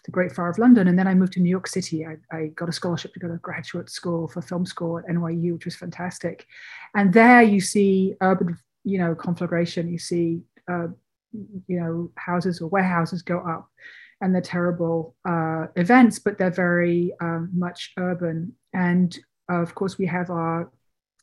the 0.05 0.11
Great 0.11 0.33
Fire 0.33 0.51
of 0.51 0.59
London. 0.59 0.89
And 0.89 0.99
then 0.99 1.07
I 1.07 1.15
moved 1.15 1.33
to 1.35 1.41
New 1.41 1.49
York 1.51 1.67
City. 1.67 2.07
I, 2.07 2.17
I, 2.31 2.47
got 2.49 2.69
a 2.69 2.73
scholarship 2.73 3.15
to 3.15 3.21
go 3.21 3.29
to 3.29 3.37
graduate 3.39 3.89
school 3.89 4.29
for 4.29 4.43
film 4.43 4.67
school 4.67 4.99
at 4.99 5.07
NYU, 5.07 5.55
which 5.55 5.65
was 5.65 5.77
fantastic. 5.77 6.47
And 6.95 7.13
there 7.13 7.43
you 7.43 7.61
see 7.61 8.15
urban, 8.21 8.59
you 8.85 8.99
know, 8.99 9.15
conflagration. 9.15 9.91
You 9.91 9.99
see, 9.99 10.43
uh, 10.71 10.89
you 11.33 11.81
know, 11.81 12.11
houses 12.17 12.61
or 12.61 12.69
warehouses 12.69 13.23
go 13.23 13.39
up, 13.39 13.69
and 14.21 14.35
they're 14.35 14.43
terrible 14.43 15.17
uh, 15.27 15.67
events, 15.77 16.19
but 16.19 16.37
they're 16.37 16.51
very 16.51 17.13
um, 17.21 17.51
much 17.55 17.93
urban. 17.99 18.53
And 18.75 19.19
uh, 19.51 19.63
of 19.63 19.75
course, 19.75 19.97
we 19.97 20.07
have 20.07 20.31
our 20.31 20.71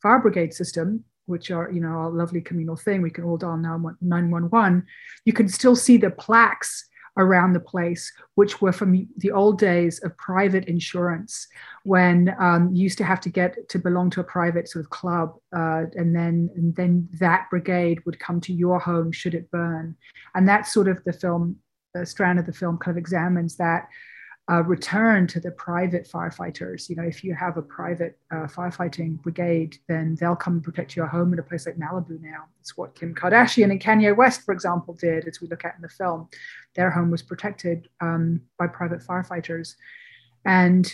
fire 0.02 0.18
brigade 0.18 0.52
system, 0.52 1.04
which 1.26 1.52
are 1.52 1.70
you 1.70 1.80
know 1.80 1.88
our 1.88 2.10
lovely 2.10 2.40
communal 2.40 2.76
thing. 2.76 3.00
We 3.00 3.10
can 3.10 3.24
all 3.24 3.36
dial 3.36 3.56
911. 3.56 4.84
You 5.24 5.32
can 5.32 5.48
still 5.48 5.76
see 5.76 5.98
the 5.98 6.10
plaques 6.10 6.88
around 7.16 7.52
the 7.52 7.60
place, 7.60 8.10
which 8.36 8.60
were 8.60 8.72
from 8.72 9.06
the 9.18 9.30
old 9.30 9.58
days 9.58 10.02
of 10.02 10.16
private 10.16 10.64
insurance, 10.66 11.46
when 11.84 12.34
um, 12.38 12.70
you 12.72 12.84
used 12.84 12.98
to 12.98 13.04
have 13.04 13.20
to 13.20 13.28
get 13.28 13.68
to 13.68 13.78
belong 13.78 14.10
to 14.10 14.20
a 14.20 14.24
private 14.24 14.68
sort 14.68 14.84
of 14.84 14.90
club, 14.90 15.34
uh, 15.54 15.84
and 15.94 16.14
then 16.14 16.48
and 16.56 16.74
then 16.74 17.08
that 17.20 17.48
brigade 17.50 18.00
would 18.06 18.18
come 18.18 18.40
to 18.40 18.52
your 18.52 18.78
home 18.78 19.12
should 19.12 19.34
it 19.34 19.50
burn, 19.50 19.96
and 20.34 20.48
that's 20.48 20.72
sort 20.72 20.88
of 20.88 21.02
the 21.04 21.12
film, 21.12 21.56
the 21.94 22.06
strand 22.06 22.38
of 22.38 22.46
the 22.46 22.52
film 22.52 22.78
kind 22.78 22.96
of 22.96 22.98
examines 22.98 23.56
that 23.56 23.88
uh, 24.50 24.62
return 24.64 25.26
to 25.28 25.38
the 25.40 25.52
private 25.52 26.08
firefighters. 26.10 26.88
You 26.88 26.96
know, 26.96 27.04
if 27.04 27.22
you 27.22 27.34
have 27.34 27.56
a 27.56 27.62
private 27.62 28.18
uh, 28.32 28.46
firefighting 28.46 29.22
brigade, 29.22 29.78
then 29.88 30.16
they'll 30.18 30.36
come 30.36 30.54
and 30.54 30.64
protect 30.64 30.96
your 30.96 31.06
home 31.06 31.32
in 31.32 31.38
a 31.38 31.42
place 31.42 31.66
like 31.66 31.78
Malibu 31.78 32.20
now. 32.20 32.44
It's 32.60 32.76
what 32.76 32.94
Kim 32.94 33.14
Kardashian 33.14 33.70
and 33.70 33.80
Kanye 33.80 34.16
West, 34.16 34.42
for 34.42 34.52
example, 34.52 34.94
did, 34.94 35.28
as 35.28 35.40
we 35.40 35.48
look 35.48 35.64
at 35.64 35.76
in 35.76 35.82
the 35.82 35.88
film. 35.88 36.28
Their 36.74 36.90
home 36.90 37.10
was 37.10 37.22
protected 37.22 37.88
um, 38.00 38.40
by 38.58 38.66
private 38.66 39.00
firefighters. 39.00 39.76
And 40.44 40.92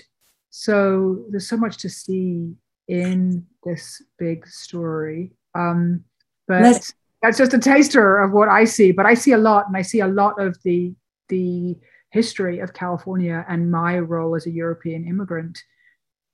so 0.50 1.24
there's 1.30 1.48
so 1.48 1.56
much 1.56 1.78
to 1.78 1.88
see 1.88 2.54
in 2.86 3.46
this 3.64 4.02
big 4.18 4.46
story. 4.46 5.32
Um, 5.54 6.04
but 6.46 6.62
Let's- 6.62 6.92
that's 7.22 7.38
just 7.38 7.54
a 7.54 7.58
taster 7.58 8.18
of 8.18 8.32
what 8.32 8.48
I 8.48 8.64
see. 8.64 8.92
But 8.92 9.06
I 9.06 9.14
see 9.14 9.32
a 9.32 9.38
lot, 9.38 9.66
and 9.66 9.76
I 9.76 9.82
see 9.82 10.00
a 10.00 10.06
lot 10.06 10.40
of 10.40 10.56
the 10.62 10.94
the 11.28 11.76
history 12.10 12.60
of 12.60 12.72
California 12.72 13.44
and 13.48 13.70
my 13.70 13.98
role 13.98 14.34
as 14.34 14.46
a 14.46 14.50
European 14.50 15.06
immigrant 15.06 15.58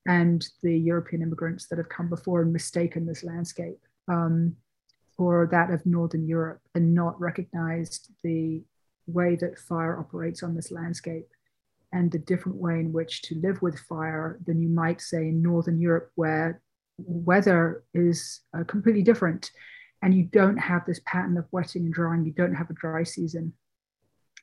and 0.06 0.46
the 0.62 0.76
European 0.76 1.22
immigrants 1.22 1.66
that 1.68 1.78
have 1.78 1.88
come 1.88 2.08
before 2.08 2.42
and 2.42 2.52
mistaken 2.52 3.06
this 3.06 3.24
landscape 3.24 3.80
um, 4.08 4.54
for 5.16 5.48
that 5.50 5.70
of 5.70 5.84
Northern 5.87 6.26
Europe 6.26 6.60
and 6.74 6.94
not 6.94 7.18
recognized 7.20 8.10
the 8.22 8.62
way 9.06 9.37
that 9.37 9.58
fire 9.58 9.98
operates 9.98 10.42
on 10.42 10.54
this 10.54 10.70
landscape 10.70 11.28
and 11.92 12.10
the 12.10 12.18
different 12.18 12.58
way 12.58 12.80
in 12.80 12.92
which 12.92 13.22
to 13.22 13.40
live 13.40 13.62
with 13.62 13.78
fire 13.78 14.38
than 14.46 14.60
you 14.60 14.68
might 14.68 15.00
say 15.00 15.28
in 15.28 15.42
Northern 15.42 15.80
Europe, 15.80 16.10
where 16.16 16.60
weather 16.98 17.84
is 17.94 18.40
uh, 18.56 18.64
completely 18.64 19.02
different. 19.02 19.50
And 20.02 20.12
you 20.12 20.24
don't 20.24 20.56
have 20.56 20.84
this 20.84 21.00
pattern 21.06 21.38
of 21.38 21.46
wetting 21.50 21.84
and 21.84 21.94
drying, 21.94 22.26
you 22.26 22.32
don't 22.32 22.54
have 22.54 22.68
a 22.68 22.74
dry 22.74 23.04
season 23.04 23.54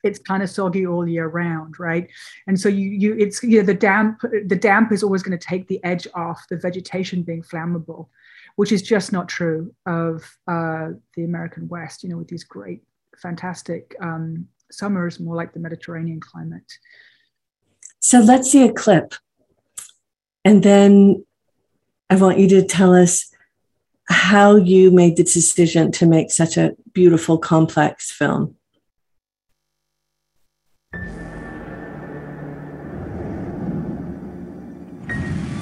it's 0.02 0.18
kind 0.18 0.42
of 0.42 0.50
soggy 0.50 0.86
all 0.86 1.08
year 1.08 1.28
round, 1.28 1.78
right? 1.78 2.08
And 2.46 2.58
so 2.58 2.68
you 2.68 2.88
you 2.90 3.16
it's 3.18 3.42
you 3.42 3.58
know 3.58 3.66
the 3.66 3.74
damp 3.74 4.20
the 4.20 4.56
damp 4.56 4.92
is 4.92 5.02
always 5.02 5.22
going 5.22 5.38
to 5.38 5.46
take 5.46 5.68
the 5.68 5.82
edge 5.84 6.06
off 6.14 6.46
the 6.48 6.56
vegetation 6.56 7.22
being 7.22 7.42
flammable, 7.42 8.08
which 8.56 8.72
is 8.72 8.82
just 8.82 9.12
not 9.12 9.28
true 9.28 9.74
of 9.86 10.22
uh, 10.48 10.90
the 11.16 11.24
American 11.24 11.68
West. 11.68 12.02
You 12.02 12.10
know, 12.10 12.18
with 12.18 12.28
these 12.28 12.44
great, 12.44 12.82
fantastic 13.16 13.94
um, 14.00 14.48
summers, 14.70 15.20
more 15.20 15.36
like 15.36 15.52
the 15.52 15.60
Mediterranean 15.60 16.20
climate. 16.20 16.70
So 18.00 18.18
let's 18.18 18.50
see 18.50 18.64
a 18.64 18.72
clip, 18.72 19.14
and 20.44 20.62
then 20.62 21.24
I 22.10 22.16
want 22.16 22.38
you 22.38 22.48
to 22.48 22.64
tell 22.64 22.94
us 22.94 23.32
how 24.08 24.56
you 24.56 24.90
made 24.90 25.16
the 25.16 25.22
decision 25.22 25.92
to 25.92 26.06
make 26.06 26.30
such 26.30 26.56
a 26.56 26.74
beautiful, 26.92 27.38
complex 27.38 28.10
film. 28.10 28.56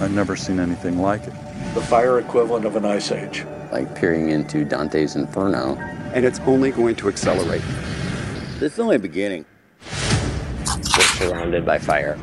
I've 0.01 0.13
never 0.13 0.35
seen 0.35 0.59
anything 0.59 0.99
like 0.99 1.27
it. 1.27 1.35
The 1.75 1.83
fire 1.83 2.19
equivalent 2.19 2.65
of 2.65 2.75
an 2.75 2.87
ice 2.87 3.13
age. 3.13 3.45
Like 3.71 3.95
peering 3.95 4.31
into 4.31 4.65
Dante's 4.65 5.15
Inferno. 5.15 5.77
And 6.15 6.25
it's 6.25 6.41
only 6.41 6.71
going 6.71 6.97
to 6.97 7.09
accelerate. 7.09 7.63
This 8.59 8.73
is 8.73 8.79
only 8.79 8.97
the 8.97 9.03
beginning. 9.03 9.45
We're 9.87 11.05
surrounded 11.19 11.67
by 11.67 11.79
fire. 11.79 12.19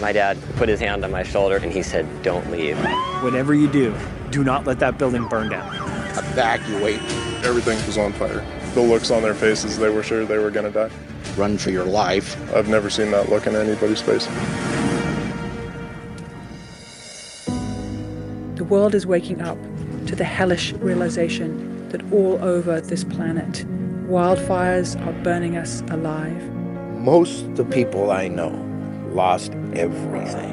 My 0.00 0.12
dad 0.12 0.38
put 0.56 0.70
his 0.70 0.80
hand 0.80 1.04
on 1.04 1.10
my 1.10 1.22
shoulder 1.22 1.56
and 1.56 1.70
he 1.70 1.82
said, 1.82 2.06
Don't 2.22 2.50
leave. 2.50 2.78
Whatever 3.22 3.54
you 3.54 3.70
do, 3.70 3.94
do 4.30 4.42
not 4.42 4.66
let 4.66 4.78
that 4.78 4.96
building 4.96 5.28
burn 5.28 5.50
down. 5.50 5.74
Evacuate. 6.16 7.00
Everything 7.44 7.76
was 7.86 7.98
on 7.98 8.14
fire. 8.14 8.44
The 8.72 8.80
looks 8.80 9.10
on 9.10 9.22
their 9.22 9.34
faces, 9.34 9.78
they 9.78 9.90
were 9.90 10.02
sure 10.02 10.24
they 10.24 10.38
were 10.38 10.50
going 10.50 10.72
to 10.72 10.88
die. 10.88 10.94
Run 11.36 11.58
for 11.58 11.70
your 11.70 11.84
life. 11.84 12.36
I've 12.54 12.68
never 12.68 12.88
seen 12.88 13.10
that 13.10 13.28
look 13.28 13.46
in 13.46 13.54
anybody's 13.54 14.00
face. 14.00 14.26
The 18.64 18.70
world 18.70 18.94
is 18.94 19.06
waking 19.06 19.42
up 19.42 19.58
to 20.06 20.16
the 20.16 20.24
hellish 20.24 20.72
realization 20.72 21.86
that 21.90 22.02
all 22.10 22.42
over 22.42 22.80
this 22.80 23.04
planet, 23.04 23.62
wildfires 24.08 24.98
are 25.06 25.12
burning 25.22 25.58
us 25.58 25.82
alive. 25.90 26.42
Most 26.94 27.44
of 27.44 27.56
the 27.58 27.66
people 27.66 28.10
I 28.10 28.28
know 28.28 28.48
lost 29.12 29.52
everything. 29.74 30.52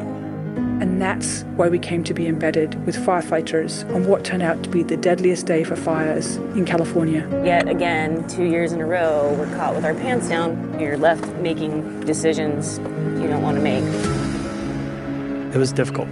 And 0.82 1.02
that's 1.02 1.44
why 1.56 1.70
we 1.70 1.80
came 1.80 2.04
to 2.04 2.14
be 2.14 2.28
embedded 2.28 2.86
with 2.86 2.98
firefighters 2.98 3.90
on 3.96 4.06
what 4.10 4.26
turned 4.26 4.44
out 4.44 4.62
to 4.64 4.70
be 4.70 4.84
the 4.84 4.98
deadliest 4.98 5.46
day 5.46 5.64
for 5.64 5.78
fires 5.78 6.36
in 6.36 6.66
California. 6.66 7.26
Yet 7.46 7.70
again, 7.70 8.28
two 8.28 8.44
years 8.44 8.74
in 8.74 8.82
a 8.82 8.86
row, 8.86 9.34
we're 9.40 9.56
caught 9.56 9.74
with 9.74 9.86
our 9.86 9.94
pants 9.94 10.28
down. 10.28 10.78
You're 10.78 10.98
left 10.98 11.26
making 11.38 12.02
decisions 12.02 12.78
you 13.22 13.30
don't 13.30 13.42
want 13.42 13.56
to 13.56 13.64
make. 13.64 13.86
It 15.56 15.58
was 15.58 15.72
difficult, 15.72 16.10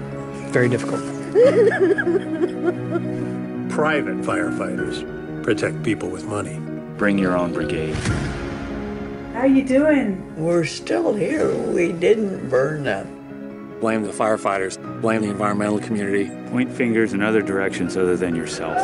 very 0.54 0.70
difficult. 0.70 1.19
Private 3.70 4.18
firefighters 4.22 5.44
protect 5.44 5.84
people 5.84 6.10
with 6.10 6.26
money. 6.26 6.60
Bring 6.98 7.20
your 7.20 7.38
own 7.38 7.54
brigade. 7.54 7.94
How 9.34 9.46
you 9.46 9.64
doing? 9.64 10.36
We're 10.36 10.66
still 10.66 11.14
here. 11.14 11.56
We 11.68 11.92
didn't 11.92 12.50
burn 12.50 12.84
them. 12.84 13.78
Blame 13.80 14.02
the 14.04 14.12
firefighters, 14.12 14.78
blame 15.02 15.22
the 15.22 15.30
environmental 15.30 15.80
community. 15.80 16.32
Point 16.50 16.72
fingers 16.72 17.14
in 17.14 17.22
other 17.22 17.44
directions 17.44 17.96
other 17.96 18.18
than 18.18 18.36
yourself. 18.36 18.76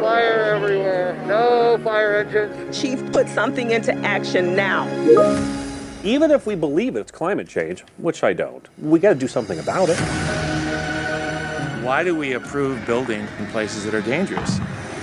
Fire 0.00 0.56
everywhere. 0.56 1.22
No 1.26 1.78
fire 1.84 2.16
engines. 2.16 2.80
Chief, 2.80 3.12
put 3.12 3.28
something 3.28 3.70
into 3.70 3.92
action 3.98 4.56
now. 4.56 4.88
Even 6.02 6.30
if 6.30 6.46
we 6.46 6.54
believe 6.54 6.96
it's 6.96 7.10
climate 7.10 7.48
change, 7.48 7.82
which 7.98 8.24
I 8.24 8.32
don't, 8.32 8.66
we 8.78 8.98
got 8.98 9.10
to 9.10 9.18
do 9.18 9.28
something 9.28 9.58
about 9.58 9.90
it. 9.90 10.45
Why 11.86 12.02
do 12.02 12.16
we 12.16 12.32
approve 12.32 12.84
building 12.84 13.28
in 13.38 13.46
places 13.46 13.84
that 13.84 13.94
are 13.94 14.00
dangerous? 14.00 14.58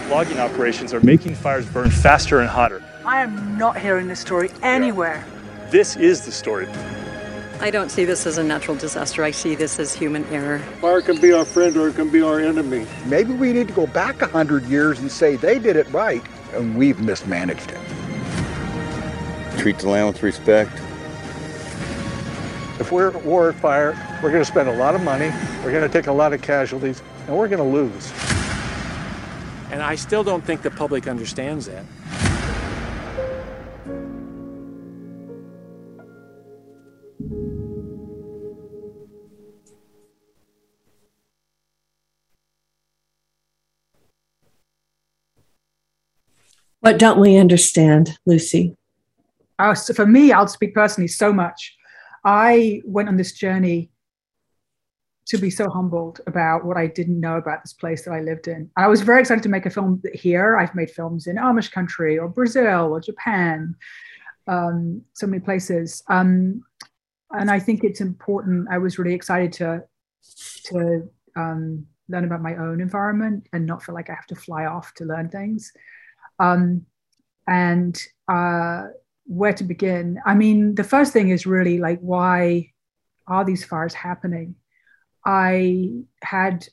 Logging 0.10 0.38
operations 0.38 0.93
are 0.93 1.00
making 1.00 1.36
fires 1.36 1.65
burn 1.65 1.89
faster 1.89 2.41
and 2.41 2.50
hotter. 2.50 2.84
I 3.06 3.22
am 3.22 3.58
not 3.58 3.80
hearing 3.80 4.10
this 4.10 4.19
story 4.19 4.52
anywhere. 4.62 5.26
This 5.69 5.96
is 5.96 6.26
the 6.26 6.32
story. 6.34 6.67
I 7.62 7.72
don't 7.72 7.89
see 7.89 8.04
this 8.04 8.28
as 8.28 8.38
a 8.38 8.43
natural 8.43 8.76
disaster. 8.76 9.24
I 9.24 9.32
see 9.32 9.56
this 9.56 9.80
as 9.80 9.93
human 9.93 10.26
error. 10.26 10.60
Fire 10.82 11.02
can 11.02 11.22
be 11.22 11.32
our 11.32 11.46
friend 11.46 11.78
or 11.78 11.88
it 11.88 11.96
can 11.96 12.10
be 12.10 12.22
our 12.22 12.41
enemy. 12.41 12.86
Maybe 13.06 13.32
we 13.32 13.54
need 13.54 13.69
to 13.69 13.74
go 13.74 13.88
back 13.88 14.22
a 14.22 14.28
hundred 14.28 14.65
years 14.65 15.00
and 15.00 15.10
say 15.10 15.38
they 15.38 15.60
did 15.60 15.78
it 15.78 15.89
right 15.93 16.22
and 16.52 16.76
we've 16.76 17.00
mismanaged 17.00 17.72
it. 17.72 19.58
Treat 19.58 19.80
the 19.80 19.88
land 19.88 20.08
with 20.08 20.22
respect. 20.22 20.78
If 22.84 22.91
we're 22.91 23.15
at 23.15 23.24
war 23.24 23.48
at 23.48 23.56
fire, 23.56 23.91
we're 24.22 24.30
going 24.30 24.41
to 24.41 24.46
spend 24.46 24.67
a 24.67 24.76
lot 24.76 24.93
of 24.93 25.02
money, 25.02 25.32
we're 25.63 25.72
going 25.72 25.89
to 25.89 25.89
take 25.89 26.08
a 26.08 26.12
lot 26.12 26.34
of 26.34 26.41
casualties, 26.41 27.02
and 27.28 27.38
we're 27.38 27.48
going 27.48 27.60
to 27.60 27.63
lose. 27.63 28.12
And 29.72 29.82
I 29.82 29.96
still 29.96 30.22
don't 30.22 30.43
think 30.43 30.63
the 30.63 30.69
public 30.69 31.08
understands 31.08 31.65
that. 31.67 31.86
What 46.82 47.00
don't 47.00 47.17
we 47.17 47.38
understand, 47.38 48.19
Lucy? 48.26 48.76
Uh, 49.58 49.74
so 49.74 49.93
for 49.93 50.06
me, 50.06 50.34
I'll 50.34 50.50
speak 50.50 50.74
personally 50.74 51.08
so 51.08 51.32
much. 51.32 51.78
I 52.24 52.82
went 52.86 53.10
on 53.10 53.18
this 53.18 53.34
journey 53.34 53.92
to 55.26 55.38
be 55.38 55.50
so 55.50 55.70
humbled 55.70 56.20
about 56.28 56.66
what 56.66 56.78
I 56.78 56.88
didn't 56.88 57.20
know 57.20 57.38
about 57.38 57.64
this 57.64 57.74
place 57.74 58.04
that 58.04 58.12
I 58.12 58.20
lived 58.20 58.48
in. 58.48 58.70
I 58.76 58.88
was 58.88 59.02
very 59.02 59.22
excited 59.22 59.44
to 59.44 59.50
make 59.50 59.66
a 59.66 59.70
film 59.70 60.02
here. 60.14 60.58
I've 60.58 60.76
made 60.76 60.92
films 60.92 61.28
in 61.28 61.38
Amish 61.38 61.72
country 61.72 62.20
or 62.20 62.28
Brazil 62.28 62.92
or 62.92 63.00
Japan, 63.00 63.76
um, 64.48 65.02
so 65.14 65.28
many 65.28 65.40
places. 65.40 66.04
Um, 66.10 66.64
and 67.32 67.50
I 67.50 67.60
think 67.60 67.84
it's 67.84 68.02
important. 68.02 68.68
I 68.70 68.78
was 68.78 69.00
really 69.00 69.14
excited 69.16 69.54
to 69.54 69.84
to 70.66 71.10
um, 71.36 71.86
learn 72.10 72.26
about 72.26 72.42
my 72.42 72.56
own 72.56 72.80
environment 72.80 73.48
and 73.54 73.66
not 73.66 73.84
feel 73.84 73.96
like 73.96 74.10
I 74.10 74.14
have 74.14 74.28
to 74.28 74.36
fly 74.36 74.66
off 74.66 74.94
to 74.96 75.06
learn 75.06 75.30
things. 75.30 75.72
Um, 76.40 76.86
and 77.48 78.02
uh, 78.28 78.86
where 79.26 79.54
to 79.54 79.64
begin? 79.64 80.20
I 80.26 80.36
mean, 80.36 80.76
the 80.76 80.84
first 80.84 81.14
thing 81.14 81.30
is 81.30 81.46
really 81.46 81.78
like, 81.80 82.00
why 82.00 82.72
are 83.28 83.46
these 83.46 83.64
fires 83.64 83.94
happening? 83.94 84.56
I 85.26 86.04
had 86.22 86.68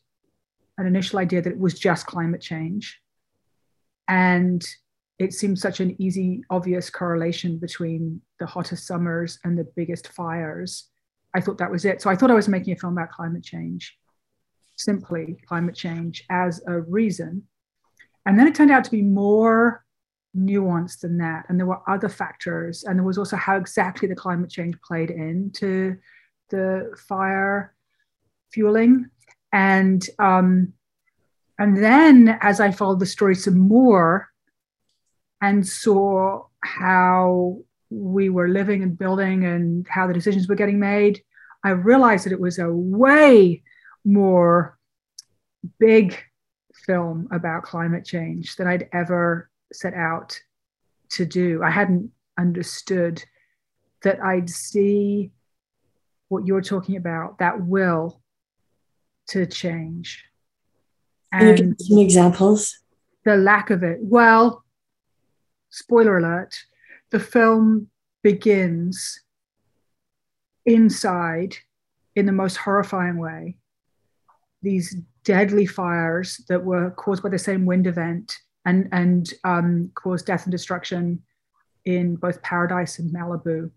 an 0.79 0.87
initial 0.87 1.19
idea 1.19 1.43
that 1.43 1.53
it 1.53 1.59
was 1.59 1.79
just 1.79 2.07
climate 2.07 2.41
change. 2.41 3.01
And 4.09 4.67
it 5.19 5.35
seemed 5.35 5.59
such 5.59 5.81
an 5.81 6.01
easy, 6.01 6.43
obvious 6.51 6.91
correlation 6.91 7.59
between 7.59 8.23
the 8.41 8.47
hottest 8.47 8.87
summers 8.87 9.39
and 9.45 9.57
the 9.57 9.69
biggest 9.77 10.09
fires. 10.09 10.89
I 11.35 11.41
thought 11.41 11.59
that 11.59 11.71
was 11.71 11.85
it. 11.85 12.03
So 12.03 12.11
I 12.11 12.17
thought 12.17 12.31
I 12.31 12.35
was 12.35 12.49
making 12.49 12.73
a 12.73 12.77
film 12.77 12.95
about 12.95 13.13
climate 13.13 13.45
change, 13.45 13.97
simply 14.77 15.37
climate 15.47 15.77
change 15.77 16.25
as 16.31 16.63
a 16.67 16.81
reason. 16.81 17.45
And 18.27 18.39
then 18.39 18.49
it 18.49 18.55
turned 18.55 18.71
out 18.71 18.85
to 18.85 18.91
be 18.91 19.03
more 19.03 19.85
nuanced 20.37 21.01
than 21.01 21.19
that. 21.19 21.47
And 21.49 21.59
there 21.59 21.67
were 21.67 21.83
other 21.89 22.09
factors. 22.09 22.85
And 22.85 22.99
there 22.99 23.07
was 23.07 23.19
also 23.19 23.37
how 23.37 23.57
exactly 23.57 24.09
the 24.09 24.15
climate 24.15 24.51
change 24.51 24.81
played 24.83 25.11
into 25.11 25.97
the 26.51 26.95
fire 27.09 27.75
fueling. 28.53 29.11
And 29.53 30.07
um, 30.19 30.73
and 31.59 31.77
then 31.77 32.39
as 32.41 32.61
I 32.61 32.71
followed 32.71 33.01
the 33.01 33.07
story 33.07 33.35
some 33.35 33.59
more 33.59 34.29
and 35.43 35.67
saw 35.67 36.45
how 36.63 37.59
we 37.91 38.29
were 38.29 38.49
living 38.49 38.83
and 38.83 38.97
building 38.97 39.45
and 39.45 39.87
how 39.89 40.07
the 40.07 40.15
decisions 40.15 40.49
were 40.49 40.55
getting 40.55 40.79
made, 40.79 41.23
I 41.65 41.71
realized 41.71 42.25
that 42.25 42.33
it 42.33 42.41
was 42.41 42.59
a 42.59 42.73
way 42.73 43.63
more 44.05 44.79
big 45.79 46.17
film 46.87 47.29
about 47.31 47.63
climate 47.63 48.05
change 48.07 48.57
than 48.57 48.67
I'd 48.67 48.89
ever 48.93 49.50
set 49.73 49.95
out 49.95 50.41
to 51.11 51.25
do. 51.25 51.63
I 51.63 51.71
hadn't 51.71 52.11
understood 52.39 53.25
that 54.03 54.23
I'd 54.23 54.49
see 54.49 55.31
what 56.29 56.47
you're 56.47 56.63
talking 56.63 56.97
about, 56.97 57.39
that 57.39 57.61
will 57.61 58.23
to 59.29 59.47
change. 59.47 60.25
And 61.33 61.77
some 61.81 61.99
examples? 61.99 62.79
The 63.25 63.37
lack 63.37 63.71
of 63.71 63.83
it. 63.83 63.99
Well, 64.01 64.65
spoiler 65.71 66.19
alert, 66.19 66.57
the 67.11 67.21
film 67.21 67.89
begins 68.23 69.21
inside 70.65 71.57
in 72.17 72.27
the 72.27 72.33
most 72.33 72.57
horrifying 72.57 73.19
way. 73.19 73.57
These 74.63 74.97
deadly 75.25 75.67
fires 75.67 76.45
that 76.49 76.65
were 76.65 76.91
caused 76.91 77.23
by 77.23 77.29
the 77.29 77.39
same 77.39 77.67
wind 77.67 77.87
event 77.87 78.37
and, 78.65 78.89
and 78.93 79.33
um, 79.45 79.91
caused 79.95 80.27
death 80.27 80.45
and 80.45 80.53
destruction 80.53 81.23
in 81.85 82.17
both 82.17 82.43
Paradise 82.43 82.99
and 82.99 83.13
Malibu. 83.13 83.71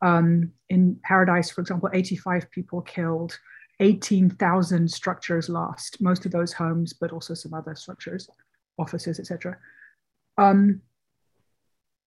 Um, 0.00 0.52
in 0.68 0.98
Paradise, 1.02 1.50
for 1.50 1.60
example, 1.60 1.88
85 1.92 2.50
people 2.50 2.80
killed, 2.82 3.38
18,000 3.80 4.90
structures 4.90 5.48
lost, 5.48 6.00
most 6.00 6.24
of 6.26 6.32
those 6.32 6.52
homes, 6.52 6.92
but 6.92 7.12
also 7.12 7.34
some 7.34 7.54
other 7.54 7.74
structures, 7.74 8.28
offices, 8.78 9.18
etc. 9.18 9.56
Um, 10.38 10.82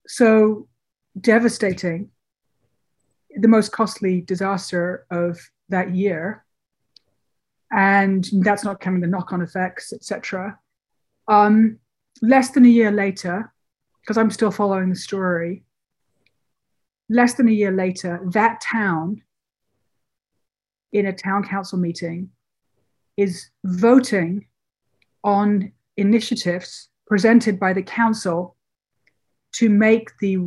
so 0.06 0.68
devastating, 1.20 2.10
the 3.34 3.48
most 3.48 3.72
costly 3.72 4.20
disaster 4.20 5.06
of 5.10 5.38
that 5.68 5.94
year. 5.94 6.44
And 7.70 8.26
that's 8.32 8.64
not 8.64 8.80
counting 8.80 9.00
the 9.00 9.06
knock 9.06 9.32
on 9.32 9.42
effects, 9.42 9.92
etc. 9.92 10.58
Um, 11.28 11.78
less 12.22 12.50
than 12.50 12.64
a 12.64 12.68
year 12.68 12.90
later, 12.90 13.52
because 14.00 14.16
I'm 14.16 14.30
still 14.30 14.50
following 14.50 14.90
the 14.90 14.96
story, 14.96 15.64
less 17.08 17.34
than 17.34 17.48
a 17.48 17.52
year 17.52 17.72
later, 17.72 18.20
that 18.32 18.60
town, 18.60 19.22
in 20.92 21.06
a 21.06 21.12
town 21.12 21.44
council 21.44 21.78
meeting, 21.78 22.30
is 23.16 23.50
voting 23.64 24.46
on 25.24 25.72
initiatives 25.96 26.88
presented 27.06 27.58
by 27.58 27.72
the 27.72 27.82
council 27.82 28.56
to 29.52 29.68
make 29.68 30.10
the 30.20 30.38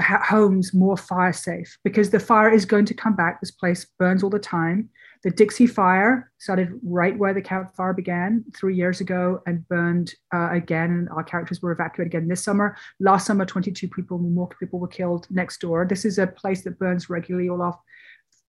homes 0.00 0.74
more 0.74 0.96
fire 0.96 1.32
safe 1.32 1.78
because 1.84 2.10
the 2.10 2.20
fire 2.20 2.50
is 2.50 2.64
going 2.64 2.84
to 2.86 2.94
come 2.94 3.14
back. 3.14 3.40
This 3.40 3.50
place 3.50 3.86
burns 3.98 4.22
all 4.22 4.30
the 4.30 4.38
time. 4.38 4.90
The 5.24 5.30
Dixie 5.30 5.66
Fire 5.66 6.30
started 6.38 6.78
right 6.84 7.16
where 7.18 7.34
the 7.34 7.42
Camp 7.42 7.74
Fire 7.74 7.92
began 7.92 8.44
three 8.56 8.76
years 8.76 9.00
ago 9.00 9.42
and 9.46 9.66
burned 9.68 10.14
uh, 10.32 10.50
again. 10.52 11.08
Our 11.10 11.24
characters 11.24 11.60
were 11.60 11.72
evacuated 11.72 12.14
again 12.14 12.28
this 12.28 12.44
summer. 12.44 12.76
Last 13.00 13.26
summer, 13.26 13.44
22 13.44 13.88
people, 13.88 14.18
more 14.18 14.48
people 14.48 14.78
were 14.78 14.86
killed 14.86 15.26
next 15.30 15.60
door. 15.60 15.86
This 15.88 16.04
is 16.04 16.18
a 16.18 16.26
place 16.26 16.62
that 16.62 16.78
burns 16.78 17.10
regularly. 17.10 17.48
All 17.48 17.62
our 17.62 17.78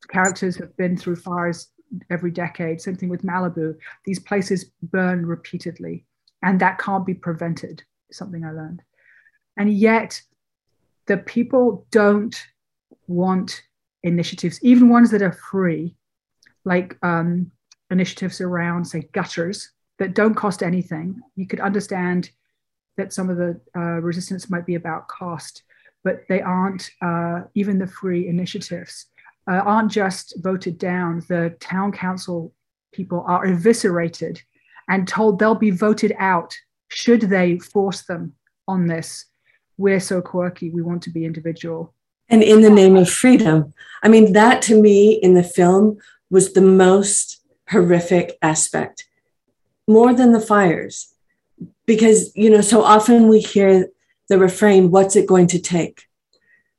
characters 0.10 0.56
have 0.58 0.76
been 0.78 0.96
through 0.96 1.16
fires 1.16 1.70
every 2.10 2.32
decade. 2.32 2.82
Same 2.82 2.96
thing 2.96 3.10
with 3.10 3.24
Malibu. 3.24 3.76
These 4.06 4.20
places 4.20 4.72
burn 4.84 5.26
repeatedly, 5.26 6.06
and 6.44 6.60
that 6.60 6.78
can't 6.78 7.06
be 7.06 7.16
prevented. 7.16 7.84
Something 8.12 8.46
I 8.46 8.52
learned. 8.52 8.82
And 9.58 9.74
yet, 9.74 10.22
the 11.10 11.18
people 11.18 11.88
don't 11.90 12.40
want 13.08 13.64
initiatives, 14.04 14.60
even 14.64 14.90
ones 14.90 15.10
that 15.10 15.24
are 15.24 15.34
free, 15.34 15.96
like 16.66 16.96
um, 17.02 17.52
initiatives 17.90 18.40
around, 18.40 18.86
say, 18.86 19.10
gutters 19.12 19.72
that 19.98 20.14
don't 20.14 20.36
cost 20.36 20.62
anything. 20.62 21.20
You 21.36 21.48
could 21.48 21.60
understand 21.60 22.30
that 22.98 23.12
some 23.12 23.28
of 23.32 23.38
the 23.38 23.60
uh, 23.76 24.00
resistance 24.02 24.52
might 24.52 24.68
be 24.68 24.76
about 24.76 25.08
cost, 25.08 25.64
but 26.04 26.22
they 26.30 26.42
aren't, 26.42 26.92
uh, 27.02 27.42
even 27.56 27.80
the 27.80 27.88
free 27.88 28.28
initiatives 28.28 29.08
uh, 29.50 29.56
aren't 29.56 29.92
just 29.92 30.36
voted 30.44 30.78
down. 30.78 31.24
The 31.28 31.58
town 31.60 31.92
council 31.92 32.54
people 32.94 33.26
are 33.28 33.48
eviscerated 33.48 34.44
and 34.88 35.08
told 35.08 35.40
they'll 35.40 35.56
be 35.56 35.72
voted 35.72 36.14
out 36.20 36.56
should 36.90 37.22
they 37.22 37.58
force 37.58 38.04
them 38.04 38.34
on 38.68 38.86
this. 38.86 39.26
We're 39.80 40.02
so 40.02 40.22
quirky, 40.22 40.70
we 40.70 40.82
want 40.82 41.04
to 41.04 41.10
be 41.10 41.24
individual. 41.24 41.94
And 42.28 42.44
in 42.44 42.62
the 42.62 42.70
name 42.70 42.98
of 42.98 43.10
freedom. 43.10 43.74
I 44.04 44.10
mean, 44.10 44.34
that 44.34 44.62
to 44.64 44.80
me 44.80 45.14
in 45.14 45.36
the 45.36 45.44
film 45.44 46.00
was 46.30 46.52
the 46.52 46.62
most 46.62 47.42
horrific 47.70 48.38
aspect, 48.42 49.06
more 49.88 50.14
than 50.14 50.34
the 50.34 50.42
fires. 50.42 51.14
Because, 51.86 52.36
you 52.36 52.50
know, 52.50 52.60
so 52.60 52.84
often 52.84 53.30
we 53.30 53.40
hear 53.40 53.88
the 54.28 54.38
refrain, 54.38 54.92
what's 54.92 55.16
it 55.16 55.26
going 55.26 55.48
to 55.48 55.60
take? 55.60 56.04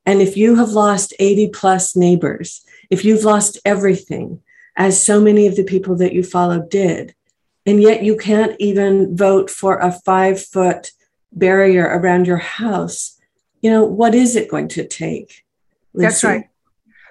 And 0.05 0.21
if 0.21 0.37
you 0.37 0.57
have 0.57 0.69
lost 0.69 1.15
80 1.19 1.49
plus 1.55 1.97
neighbors, 1.97 2.63
if 2.91 3.03
you've 3.03 3.25
lost 3.25 3.59
everything, 3.65 4.43
as 4.77 5.03
so 5.03 5.23
many 5.23 5.47
of 5.47 5.57
the 5.57 5.65
people 5.65 5.97
that 5.97 6.13
you 6.13 6.23
follow 6.23 6.61
did, 6.71 7.15
and 7.65 7.81
yet 7.81 8.03
you 8.03 8.19
can't 8.19 8.57
even 8.59 9.17
vote 9.17 9.49
for 9.49 9.79
a 9.79 9.91
five 9.91 10.45
foot 10.45 10.93
barrier 11.33 11.85
around 11.85 12.27
your 12.27 12.39
house, 12.39 13.19
you 13.61 13.71
know, 13.71 13.85
what 13.85 14.15
is 14.15 14.37
it 14.37 14.51
going 14.51 14.69
to 14.69 14.87
take? 14.87 15.45
Lucy? 15.95 16.07
That's 16.07 16.25
right. 16.25 16.45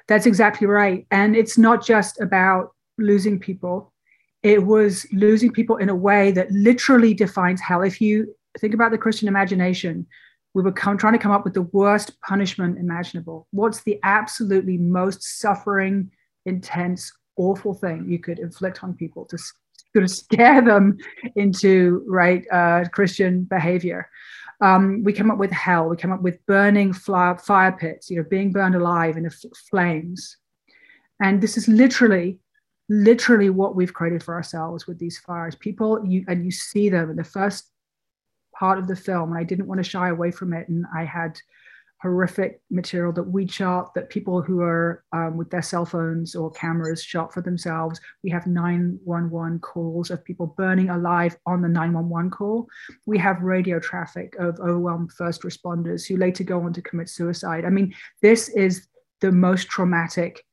That's 0.08 0.26
exactly 0.26 0.68
right. 0.68 1.06
And 1.12 1.36
it's 1.36 1.58
not 1.58 1.86
just 1.86 2.20
about 2.20 2.74
losing 2.98 3.40
people, 3.40 3.94
it 4.42 4.66
was 4.66 5.06
losing 5.12 5.52
people 5.52 5.78
in 5.78 5.90
a 5.90 5.96
way 5.96 6.32
that 6.32 6.52
literally 6.52 7.14
defines 7.14 7.62
hell. 7.62 7.82
If 7.82 8.00
you 8.02 8.34
think 8.60 8.74
about 8.74 8.92
the 8.92 8.98
Christian 8.98 9.28
imagination, 9.28 10.08
we 10.54 10.64
were 10.64 10.72
come, 10.72 10.98
trying 10.98 11.14
to 11.14 11.20
come 11.20 11.32
up 11.32 11.44
with 11.44 11.54
the 11.54 11.62
worst 11.62 12.20
punishment 12.22 12.80
imaginable. 12.80 13.48
What's 13.52 13.84
the 13.84 14.00
absolutely 14.04 14.78
most 14.78 15.40
suffering, 15.40 16.12
intense, 16.46 17.12
awful 17.36 17.74
thing 17.74 18.06
you 18.10 18.20
could 18.20 18.40
inflict 18.40 18.84
on 18.84 18.94
people 18.94 19.26
to 19.26 19.38
sort 19.94 20.04
of 20.04 20.12
scare 20.12 20.62
them 20.62 20.98
into 21.36 22.04
right 22.08 22.46
uh, 22.52 22.86
Christian 22.92 23.44
behavior? 23.44 24.10
um, 24.62 25.04
we 25.04 25.14
came 25.14 25.32
up 25.32 25.38
with 25.38 25.52
hell. 25.52 25.88
We 25.88 25.98
came 25.98 26.12
up 26.12 26.22
with 26.22 26.46
burning 26.46 26.94
fire, 26.94 27.38
fire 27.38 27.72
pits, 27.72 28.10
you 28.10 28.18
know, 28.18 28.28
being 28.30 28.52
burned 28.52 28.76
alive 28.76 29.16
in 29.16 29.26
f- 29.26 29.34
flames. 29.70 30.38
And 31.22 31.42
this 31.42 31.58
is 31.58 31.68
literally, 31.68 32.40
literally 32.90 33.50
what 33.50 33.76
we've 33.76 33.94
created 33.94 34.22
for 34.22 34.34
ourselves 34.34 34.86
with 34.86 35.00
these 35.00 35.18
fires. 35.20 35.56
People, 35.56 36.06
you 36.06 36.26
and 36.28 36.44
you 36.44 36.52
see 36.52 36.90
them 36.90 37.10
in 37.10 37.16
the 37.16 37.24
first 37.24 37.72
part 38.58 38.80
of 38.80 38.88
the 38.88 38.96
film, 38.96 39.32
and 39.32 39.40
I 39.40 39.44
didn't 39.44 39.68
want 39.68 39.80
to 39.84 39.90
shy 39.90 40.10
away 40.10 40.32
from 40.32 40.54
it. 40.54 40.68
And 40.68 40.86
I 40.94 41.06
had 41.06 41.40
horrific 42.02 42.62
material 42.72 43.12
that 43.12 43.24
we 43.24 43.46
shot 43.46 43.94
that 43.94 44.10
people 44.10 44.42
who 44.42 44.62
are 44.62 45.04
um, 45.12 45.36
with 45.36 45.50
their 45.50 45.62
cell 45.62 45.86
phones 45.86 46.34
or 46.34 46.50
cameras 46.52 47.04
shot 47.04 47.34
for 47.34 47.42
themselves. 47.42 48.00
We 48.24 48.30
have 48.30 48.48
911 48.48 49.60
calls 49.60 50.10
of 50.10 50.24
people 50.24 50.48
burning 50.48 50.90
alive 50.90 51.36
on 51.46 51.62
the 51.62 51.68
911 51.68 52.32
call. 52.32 52.68
We 53.06 53.18
have 53.18 53.42
radio 53.42 53.80
traffic 53.80 54.36
of 54.40 54.60
overwhelmed 54.60 55.12
first 55.12 55.42
responders 55.42 56.08
who 56.08 56.16
later 56.16 56.46
go 56.46 56.62
on 56.62 56.74
to 56.74 56.82
commit 56.82 57.10
suicide. 57.10 57.66
I 57.66 57.70
mean, 57.70 57.94
this 58.22 58.48
is 58.50 58.88
the 59.20 59.32
most 59.32 59.68
traumatic 59.68 60.46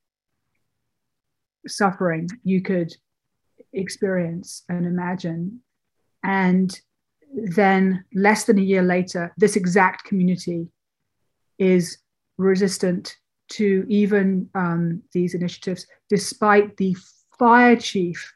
suffering 1.69 2.29
you 2.43 2.61
could 2.61 2.93
experience 3.73 4.65
and 4.69 4.85
imagine. 4.85 5.61
And 6.25 6.79
then, 7.33 8.05
less 8.15 8.45
than 8.45 8.59
a 8.59 8.63
year 8.63 8.83
later, 8.83 9.33
this 9.37 9.57
exact 9.57 10.05
community 10.05 10.69
is 11.59 11.99
resistant 12.38 13.16
to 13.49 13.85
even 13.88 14.49
um, 14.55 15.03
these 15.12 15.35
initiatives, 15.35 15.87
despite 16.09 16.77
the 16.77 16.97
fire 17.38 17.77
chief 17.77 18.33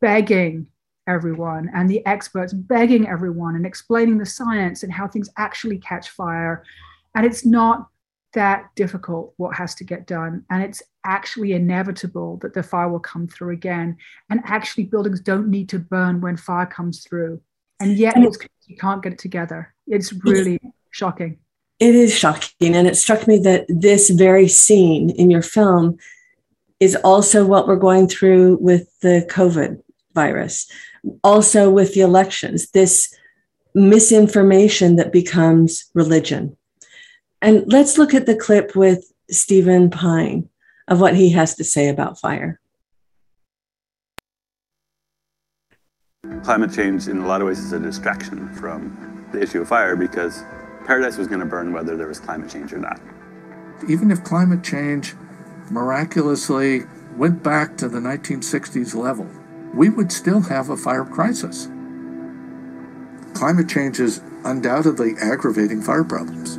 begging 0.00 0.66
everyone 1.06 1.70
and 1.74 1.88
the 1.88 2.04
experts 2.06 2.52
begging 2.52 3.08
everyone 3.08 3.56
and 3.56 3.64
explaining 3.64 4.18
the 4.18 4.26
science 4.26 4.82
and 4.82 4.92
how 4.92 5.08
things 5.08 5.30
actually 5.38 5.78
catch 5.78 6.10
fire. 6.10 6.62
And 7.14 7.24
it's 7.24 7.46
not 7.46 7.88
that 8.34 8.68
difficult 8.76 9.32
what 9.38 9.56
has 9.56 9.74
to 9.76 9.84
get 9.84 10.06
done. 10.06 10.44
And 10.50 10.62
it's 10.62 10.82
actually 11.04 11.52
inevitable 11.52 12.36
that 12.42 12.52
the 12.52 12.62
fire 12.62 12.88
will 12.88 13.00
come 13.00 13.26
through 13.26 13.54
again. 13.54 13.96
And 14.30 14.40
actually, 14.44 14.84
buildings 14.84 15.20
don't 15.20 15.48
need 15.48 15.68
to 15.70 15.78
burn 15.78 16.20
when 16.20 16.36
fire 16.36 16.66
comes 16.66 17.04
through. 17.04 17.40
And 17.80 17.96
yet, 17.96 18.16
you 18.66 18.76
can't 18.76 19.02
get 19.02 19.12
it 19.14 19.18
together. 19.18 19.74
It's 19.86 20.12
really 20.12 20.60
shocking. 20.90 21.38
It 21.80 21.94
is 21.94 22.16
shocking. 22.16 22.74
And 22.74 22.86
it 22.86 22.96
struck 22.96 23.26
me 23.28 23.38
that 23.38 23.66
this 23.68 24.10
very 24.10 24.48
scene 24.48 25.10
in 25.10 25.30
your 25.30 25.42
film 25.42 25.98
is 26.80 26.96
also 26.96 27.44
what 27.44 27.66
we're 27.66 27.76
going 27.76 28.08
through 28.08 28.58
with 28.60 28.88
the 29.00 29.26
COVID 29.30 29.80
virus, 30.14 30.70
also 31.22 31.70
with 31.70 31.94
the 31.94 32.00
elections, 32.00 32.70
this 32.70 33.14
misinformation 33.74 34.96
that 34.96 35.12
becomes 35.12 35.88
religion. 35.94 36.56
And 37.40 37.64
let's 37.66 37.98
look 37.98 38.14
at 38.14 38.26
the 38.26 38.36
clip 38.36 38.74
with 38.74 39.12
Stephen 39.30 39.90
Pyne 39.90 40.48
of 40.88 41.00
what 41.00 41.14
he 41.14 41.30
has 41.30 41.54
to 41.56 41.64
say 41.64 41.88
about 41.88 42.18
fire. 42.18 42.60
Climate 46.42 46.72
change, 46.72 47.08
in 47.08 47.18
a 47.18 47.26
lot 47.26 47.40
of 47.40 47.46
ways, 47.46 47.58
is 47.58 47.72
a 47.72 47.78
distraction 47.78 48.52
from 48.54 49.26
the 49.32 49.40
issue 49.40 49.60
of 49.60 49.68
fire 49.68 49.96
because 49.96 50.42
paradise 50.88 51.18
was 51.18 51.28
going 51.28 51.38
to 51.38 51.46
burn 51.46 51.70
whether 51.70 51.98
there 51.98 52.08
was 52.08 52.18
climate 52.18 52.50
change 52.50 52.72
or 52.72 52.78
not. 52.78 52.98
Even 53.88 54.10
if 54.10 54.24
climate 54.24 54.64
change 54.64 55.14
miraculously 55.70 56.84
went 57.14 57.42
back 57.42 57.76
to 57.76 57.90
the 57.90 57.98
1960s 57.98 58.94
level, 58.94 59.28
we 59.74 59.90
would 59.90 60.10
still 60.10 60.40
have 60.40 60.70
a 60.70 60.76
fire 60.78 61.04
crisis. 61.04 61.66
Climate 63.34 63.68
change 63.68 64.00
is 64.00 64.22
undoubtedly 64.46 65.12
aggravating 65.20 65.82
fire 65.82 66.04
problems. 66.04 66.56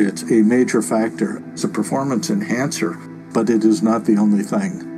It's 0.00 0.22
a 0.30 0.42
major 0.42 0.80
factor. 0.80 1.42
It's 1.52 1.64
a 1.64 1.68
performance 1.68 2.30
enhancer, 2.30 2.92
but 3.34 3.50
it 3.50 3.64
is 3.64 3.82
not 3.82 4.04
the 4.04 4.16
only 4.16 4.44
thing. 4.44 4.88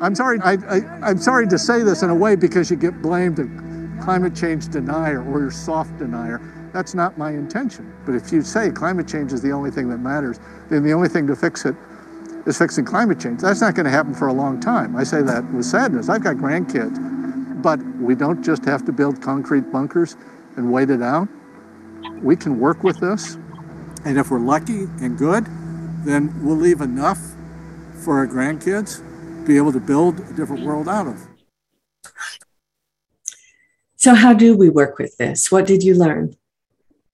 I'm 0.00 0.14
sorry, 0.14 0.38
I, 0.40 0.52
I, 0.52 1.10
am 1.10 1.18
sorry 1.18 1.48
to 1.48 1.58
say 1.58 1.82
this 1.82 2.02
in 2.02 2.10
a 2.10 2.14
way 2.14 2.36
because 2.36 2.70
you 2.70 2.76
get 2.76 3.02
blamed 3.02 3.40
a 3.40 4.02
climate 4.04 4.36
change 4.36 4.68
denier 4.68 5.20
or 5.24 5.40
you're 5.40 5.50
soft 5.50 5.98
denier. 5.98 6.40
That's 6.72 6.94
not 6.94 7.18
my 7.18 7.30
intention. 7.30 7.92
But 8.06 8.14
if 8.14 8.32
you 8.32 8.42
say 8.42 8.70
climate 8.70 9.06
change 9.06 9.32
is 9.32 9.42
the 9.42 9.52
only 9.52 9.70
thing 9.70 9.88
that 9.90 9.98
matters, 9.98 10.40
then 10.70 10.82
the 10.82 10.92
only 10.92 11.08
thing 11.08 11.26
to 11.26 11.36
fix 11.36 11.66
it 11.66 11.76
is 12.46 12.56
fixing 12.58 12.84
climate 12.84 13.20
change. 13.20 13.40
That's 13.40 13.60
not 13.60 13.74
going 13.74 13.84
to 13.84 13.90
happen 13.90 14.14
for 14.14 14.28
a 14.28 14.32
long 14.32 14.58
time. 14.58 14.96
I 14.96 15.04
say 15.04 15.22
that 15.22 15.50
with 15.52 15.66
sadness. 15.66 16.08
I've 16.08 16.24
got 16.24 16.36
grandkids. 16.36 17.62
But 17.62 17.84
we 18.00 18.14
don't 18.14 18.42
just 18.42 18.64
have 18.64 18.84
to 18.86 18.92
build 18.92 19.20
concrete 19.22 19.70
bunkers 19.70 20.16
and 20.56 20.72
wait 20.72 20.90
it 20.90 21.02
out. 21.02 21.28
We 22.20 22.36
can 22.36 22.58
work 22.58 22.82
with 22.82 22.98
this. 23.00 23.34
And 24.04 24.18
if 24.18 24.30
we're 24.30 24.40
lucky 24.40 24.84
and 25.00 25.16
good, 25.16 25.46
then 26.04 26.34
we'll 26.42 26.56
leave 26.56 26.80
enough 26.80 27.20
for 28.04 28.18
our 28.18 28.26
grandkids 28.26 28.98
to 28.98 29.46
be 29.46 29.56
able 29.56 29.72
to 29.72 29.80
build 29.80 30.18
a 30.18 30.32
different 30.32 30.64
world 30.64 30.88
out 30.88 31.06
of. 31.06 31.28
So, 33.94 34.14
how 34.14 34.32
do 34.32 34.56
we 34.56 34.68
work 34.68 34.98
with 34.98 35.16
this? 35.18 35.52
What 35.52 35.64
did 35.64 35.84
you 35.84 35.94
learn? 35.94 36.34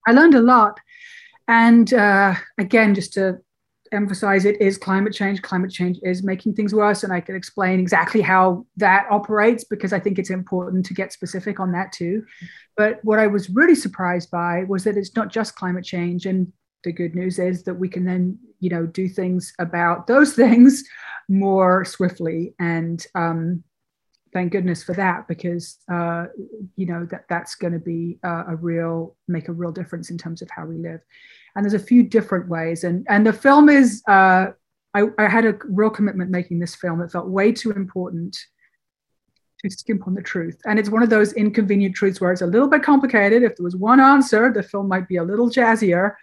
I 0.09 0.13
learned 0.13 0.35
a 0.35 0.41
lot. 0.41 0.81
And 1.49 1.93
uh, 1.93 2.35
again, 2.57 2.95
just 2.95 3.13
to 3.15 3.39
emphasize 3.93 4.47
it 4.47 4.59
is 4.59 4.79
climate 4.79 5.13
change. 5.13 5.43
Climate 5.43 5.71
change 5.71 5.99
is 6.03 6.23
making 6.23 6.55
things 6.55 6.75
worse. 6.75 7.05
And 7.05 7.13
I 7.13 7.21
can 7.21 7.37
explain 7.37 7.79
exactly 7.79 8.23
how 8.23 8.65
that 8.79 9.07
operates 9.11 9.65
because 9.65 9.93
I 9.93 10.01
think 10.01 10.19
it's 10.19 10.31
important 10.31 10.87
to 10.87 10.95
get 10.95 11.13
specific 11.13 11.61
on 11.61 11.73
that 11.73 11.93
too. 11.93 12.25
But 12.75 13.01
what 13.03 13.19
I 13.19 13.27
was 13.27 13.51
really 13.51 13.75
surprised 13.75 14.31
by 14.31 14.65
was 14.65 14.85
that 14.85 14.97
it's 14.97 15.15
not 15.15 15.31
just 15.31 15.57
climate 15.57 15.85
change. 15.85 16.25
And 16.25 16.51
the 16.85 16.93
good 16.93 17.15
news 17.15 17.39
is 17.39 17.65
that 17.65 17.75
we 17.75 17.91
can 17.91 18.07
then, 18.07 18.39
you 18.61 18.71
know, 18.71 18.87
do 18.87 19.09
things 19.09 19.53
about 19.59 20.07
those 20.07 20.33
things 20.43 20.85
more 21.29 21.85
swiftly. 21.85 22.55
And 22.59 23.05
um, 23.15 23.63
thank 24.33 24.53
goodness 24.53 24.83
for 24.83 24.95
that 24.95 25.29
because 25.29 25.79
uh, 25.91 26.27
you 26.77 26.87
know 26.87 27.07
that 27.11 27.25
that's 27.29 27.55
going 27.55 27.73
to 27.73 27.79
be 27.79 28.19
uh, 28.25 28.45
a 28.49 28.57
real 28.57 29.17
make 29.27 29.49
a 29.49 29.53
real 29.53 29.73
difference 29.73 30.11
in 30.11 30.19
terms 30.19 30.43
of 30.43 30.51
how 30.51 30.67
we 30.67 30.77
live. 30.77 31.01
And 31.55 31.65
there's 31.65 31.81
a 31.81 31.85
few 31.85 32.03
different 32.03 32.49
ways. 32.49 32.85
And 32.85 33.07
and 33.09 33.27
the 33.27 33.33
film 33.33 33.69
is 33.69 34.03
uh, 34.09 34.49
I, 34.95 35.03
I 35.19 35.29
had 35.29 35.45
a 35.45 35.59
real 35.65 35.91
commitment 35.91 36.31
making 36.31 36.59
this 36.59 36.75
film. 36.75 37.01
It 37.01 37.13
felt 37.13 37.29
way 37.29 37.53
too 37.53 37.73
important 37.73 38.39
to 39.61 39.71
skimp 39.71 40.07
on 40.07 40.15
the 40.15 40.23
truth. 40.23 40.61
And 40.67 40.79
it's 40.79 40.89
one 40.91 41.03
of 41.03 41.11
those 41.11 41.33
inconvenient 41.33 41.97
truths 41.97 42.21
where 42.21 42.33
it's 42.33 42.43
a 42.43 42.47
little 42.47 42.69
bit 42.69 42.83
complicated. 42.83 43.43
If 43.43 43.57
there 43.57 43.65
was 43.65 43.77
one 43.77 44.01
answer 44.01 44.53
the 44.53 44.63
film 44.63 44.89
might 44.89 45.09
be 45.09 45.17
a 45.17 45.25
little 45.25 45.51
jazzier. 45.51 46.15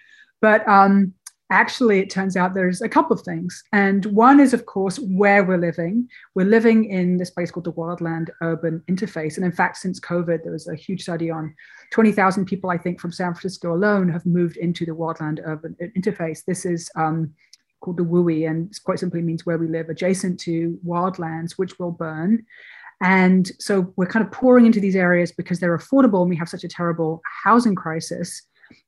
But 0.42 0.68
um, 0.68 1.14
actually 1.52 2.00
it 2.00 2.10
turns 2.10 2.36
out 2.36 2.54
there's 2.54 2.82
a 2.82 2.90
couple 2.90 3.16
of 3.16 3.22
things. 3.22 3.64
And 3.72 4.06
one 4.08 4.40
is 4.40 4.54
of 4.54 4.66
course 4.66 4.98
where 5.00 5.44
we're 5.44 5.58
living. 5.58 6.08
We're 6.34 6.46
living 6.46 6.86
in 6.86 7.18
this 7.18 7.30
place 7.30 7.52
called 7.52 7.66
the 7.66 7.74
wildland 7.74 8.30
urban 8.42 8.82
interface. 8.88 9.38
And 9.38 9.46
in 9.46 9.52
fact 9.52 9.78
since 9.78 10.00
covid 10.00 10.44
there 10.44 10.52
was 10.52 10.68
a 10.68 10.76
huge 10.76 11.04
study 11.04 11.30
on 11.30 11.54
20000 11.92 12.46
people 12.46 12.72
i 12.72 12.78
think 12.78 13.00
from 13.00 13.12
san 13.12 13.34
francisco 13.34 13.74
alone 13.74 14.10
have 14.10 14.26
moved 14.26 14.58
into 14.58 14.86
the 14.86 14.92
wildland 14.92 15.40
urban 15.46 15.76
interface. 15.96 16.44
This 16.46 16.66
is 16.66 16.90
um, 16.96 17.34
called 17.82 17.98
the 17.98 18.04
WUI 18.04 18.50
and 18.50 18.72
it 18.72 18.80
quite 18.84 19.00
simply 19.00 19.22
means 19.22 19.46
where 19.46 19.58
we 19.58 19.68
live 19.68 19.90
adjacent 19.90 20.40
to 20.42 20.80
wildlands 20.86 21.54
which 21.54 21.78
will 21.78 21.92
burn. 21.92 22.44
And 23.02 23.52
so 23.60 23.94
we're 23.98 24.08
kind 24.08 24.26
of 24.26 24.32
pouring 24.32 24.66
into 24.66 24.80
these 24.80 24.96
areas 24.96 25.32
because 25.32 25.60
they're 25.60 25.78
affordable 25.78 26.22
and 26.22 26.30
we 26.30 26.38
have 26.38 26.50
such 26.50 26.64
a 26.64 26.70
terrible 26.70 27.22
housing 27.44 27.76
crisis. 27.76 28.42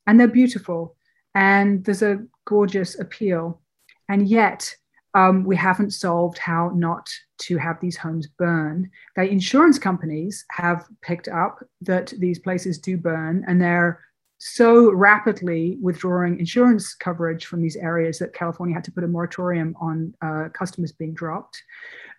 And 0.08 0.20
they're 0.20 0.28
beautiful. 0.28 0.96
And 1.36 1.84
there's 1.84 2.02
a 2.02 2.26
gorgeous 2.48 3.00
appeal. 3.00 3.62
And 4.10 4.28
yet, 4.28 4.74
um, 5.14 5.44
we 5.44 5.56
haven't 5.56 5.92
solved 5.92 6.38
how 6.38 6.72
not 6.76 7.10
to 7.40 7.58
have 7.58 7.80
these 7.80 7.98
homes 7.98 8.28
burn. 8.28 8.90
The 9.16 9.24
insurance 9.24 9.80
companies 9.80 10.46
have 10.52 10.86
picked 11.02 11.28
up 11.28 11.64
that 11.82 12.14
these 12.20 12.40
places 12.40 12.78
do 12.78 12.98
burn, 12.98 13.44
and 13.48 13.62
they're 13.62 14.00
so 14.40 14.92
rapidly 14.92 15.78
withdrawing 15.82 16.40
insurance 16.40 16.94
coverage 16.94 17.46
from 17.48 17.62
these 17.62 17.76
areas 17.76 18.20
that 18.20 18.34
California 18.34 18.76
had 18.76 18.84
to 18.84 18.92
put 18.92 19.04
a 19.04 19.08
moratorium 19.08 19.76
on 19.82 20.14
uh, 20.22 20.50
customers 20.54 20.92
being 20.92 21.14
dropped. 21.14 21.62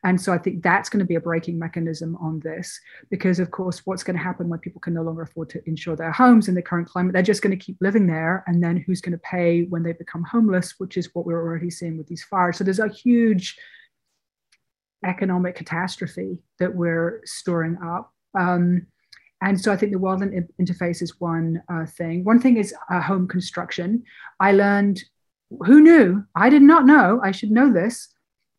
And 0.05 0.20
so 0.20 0.32
I 0.32 0.38
think 0.38 0.62
that's 0.62 0.88
going 0.88 1.01
to 1.01 1.05
be 1.05 1.16
a 1.16 1.20
breaking 1.20 1.59
mechanism 1.59 2.16
on 2.16 2.40
this, 2.40 2.80
because 3.11 3.40
of 3.40 3.51
course, 3.51 3.82
what's 3.84 4.05
going 4.05 4.16
to 4.16 4.22
happen 4.22 4.49
when 4.49 4.61
people 4.61 4.80
can 4.80 4.94
no 4.94 5.03
longer 5.03 5.22
afford 5.22 5.51
to 5.51 5.62
insure 5.66 5.96
their 5.96 6.12
homes 6.12 6.49
in 6.49 6.55
the 6.55 6.62
current 6.62 6.88
climate? 6.88 7.12
They're 7.12 7.22
just 7.22 7.42
going 7.42 7.59
to 7.59 7.64
keep 7.64 7.76
living 7.80 8.07
there. 8.07 8.44
And 8.46 8.62
then 8.62 8.76
who's 8.76 9.01
going 9.01 9.12
to 9.12 9.18
pay 9.18 9.64
when 9.64 9.82
they 9.82 9.92
become 9.92 10.22
homeless, 10.22 10.74
which 10.78 10.96
is 10.96 11.12
what 11.14 11.26
we're 11.26 11.42
already 11.42 11.70
seeing 11.70 11.99
with 11.99 12.07
these 12.07 12.22
fires. 12.24 12.57
So 12.57 12.64
there's 12.64 12.78
a 12.78 12.88
huge 12.88 13.59
economic 15.05 15.57
catastrophe 15.57 16.38
that 16.59 16.74
we're 16.74 17.20
storing 17.24 17.78
up. 17.84 18.12
Um, 18.38 18.86
and 19.40 19.61
so 19.61 19.72
I 19.72 19.76
think 19.76 19.92
the 19.92 19.99
wildland 19.99 20.49
interface 20.61 21.03
is 21.03 21.20
one 21.20 21.62
uh, 21.68 21.86
thing. 21.86 22.24
One 22.24 22.40
thing 22.40 22.57
is 22.57 22.74
uh, 22.90 23.01
home 23.01 23.28
construction. 23.28 24.03
I 24.40 24.53
learned, 24.53 25.03
who 25.64 25.80
knew? 25.80 26.24
I 26.34 26.51
did 26.51 26.62
not 26.62 26.86
know. 26.86 27.20
I 27.22 27.30
should 27.30 27.51
know 27.51 27.72
this 27.72 28.09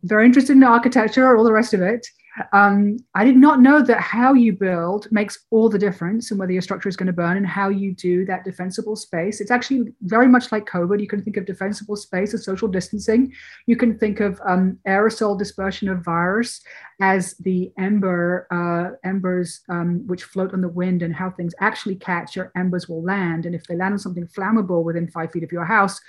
very 0.03 0.25
interested 0.25 0.53
in 0.53 0.63
architecture, 0.63 1.25
or 1.25 1.37
all 1.37 1.43
the 1.43 1.51
rest 1.51 1.73
of 1.73 1.81
it. 1.81 2.05
Um, 2.53 2.97
I 3.15 3.25
did 3.25 3.35
not 3.35 3.59
know 3.59 3.81
that 3.83 3.99
how 3.99 4.33
you 4.33 4.53
build 4.53 5.11
makes 5.11 5.45
all 5.49 5.67
the 5.69 5.79
difference 5.79 6.31
in 6.31 6.37
whether 6.37 6.53
your 6.53 6.61
structure 6.61 6.87
is 6.87 6.95
going 6.95 7.07
to 7.07 7.13
burn 7.13 7.37
and 7.37 7.45
how 7.45 7.69
you 7.69 7.93
do 7.93 8.23
that 8.25 8.45
defensible 8.45 8.95
space. 8.95 9.41
It's 9.41 9.51
actually 9.51 9.93
very 10.03 10.27
much 10.27 10.51
like 10.51 10.65
COVID. 10.65 11.01
You 11.01 11.07
can 11.07 11.23
think 11.23 11.37
of 11.37 11.45
defensible 11.45 11.95
space 11.95 12.33
as 12.33 12.45
social 12.45 12.67
distancing. 12.67 13.33
You 13.65 13.75
can 13.75 13.97
think 13.97 14.19
of 14.19 14.39
um, 14.45 14.79
aerosol 14.87 15.37
dispersion 15.37 15.89
of 15.89 16.03
virus 16.03 16.61
as 17.01 17.33
the 17.37 17.71
ember 17.77 18.47
uh, 18.51 18.95
embers 19.07 19.61
um, 19.69 20.05
which 20.07 20.23
float 20.23 20.53
on 20.53 20.61
the 20.61 20.69
wind 20.69 21.01
and 21.01 21.15
how 21.15 21.31
things 21.31 21.53
actually 21.59 21.95
catch. 21.95 22.35
Your 22.35 22.51
embers 22.55 22.87
will 22.87 23.03
land, 23.03 23.45
and 23.45 23.55
if 23.55 23.63
they 23.65 23.75
land 23.75 23.93
on 23.93 23.99
something 23.99 24.27
flammable 24.27 24.83
within 24.83 25.07
five 25.09 25.31
feet 25.31 25.43
of 25.43 25.51
your 25.51 25.65
house, 25.65 25.99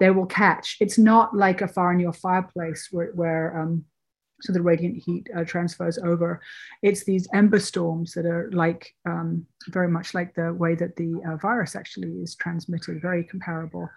they 0.00 0.10
will 0.10 0.26
catch. 0.26 0.76
It's 0.80 0.98
not 0.98 1.36
like 1.36 1.60
a 1.60 1.68
fire 1.68 1.92
in 1.92 2.00
your 2.00 2.12
fireplace 2.12 2.88
where, 2.90 3.12
where 3.14 3.60
um, 3.60 3.84
so 4.40 4.52
the 4.52 4.62
radiant 4.62 4.96
heat 4.96 5.28
uh, 5.36 5.44
transfers 5.44 5.98
over. 5.98 6.40
It's 6.82 7.04
these 7.04 7.28
ember 7.32 7.60
storms 7.60 8.12
that 8.14 8.26
are 8.26 8.50
like 8.52 8.94
um, 9.06 9.46
very 9.68 9.88
much 9.88 10.14
like 10.14 10.34
the 10.34 10.52
way 10.52 10.74
that 10.74 10.96
the 10.96 11.20
uh, 11.26 11.36
virus 11.36 11.76
actually 11.76 12.12
is 12.22 12.34
transmitted, 12.34 13.02
very 13.02 13.24
comparable. 13.24 13.90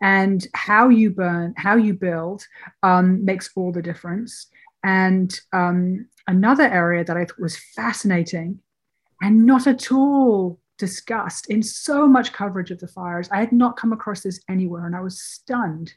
And 0.00 0.46
how 0.54 0.88
you 0.88 1.10
burn, 1.10 1.54
how 1.56 1.76
you 1.76 1.94
build 1.94 2.46
um, 2.82 3.24
makes 3.24 3.50
all 3.56 3.72
the 3.72 3.82
difference. 3.82 4.46
And 4.82 5.38
um, 5.52 6.06
another 6.26 6.64
area 6.64 7.04
that 7.04 7.16
I 7.16 7.24
thought 7.24 7.40
was 7.40 7.58
fascinating 7.76 8.60
and 9.20 9.44
not 9.44 9.66
at 9.66 9.92
all 9.92 10.58
discussed 10.80 11.48
in 11.50 11.62
so 11.62 12.08
much 12.08 12.32
coverage 12.32 12.72
of 12.72 12.80
the 12.80 12.88
fires. 12.88 13.28
I 13.30 13.38
had 13.38 13.52
not 13.52 13.76
come 13.76 13.92
across 13.92 14.22
this 14.22 14.40
anywhere, 14.48 14.86
and 14.86 14.96
I 14.96 15.00
was 15.00 15.22
stunned 15.22 15.92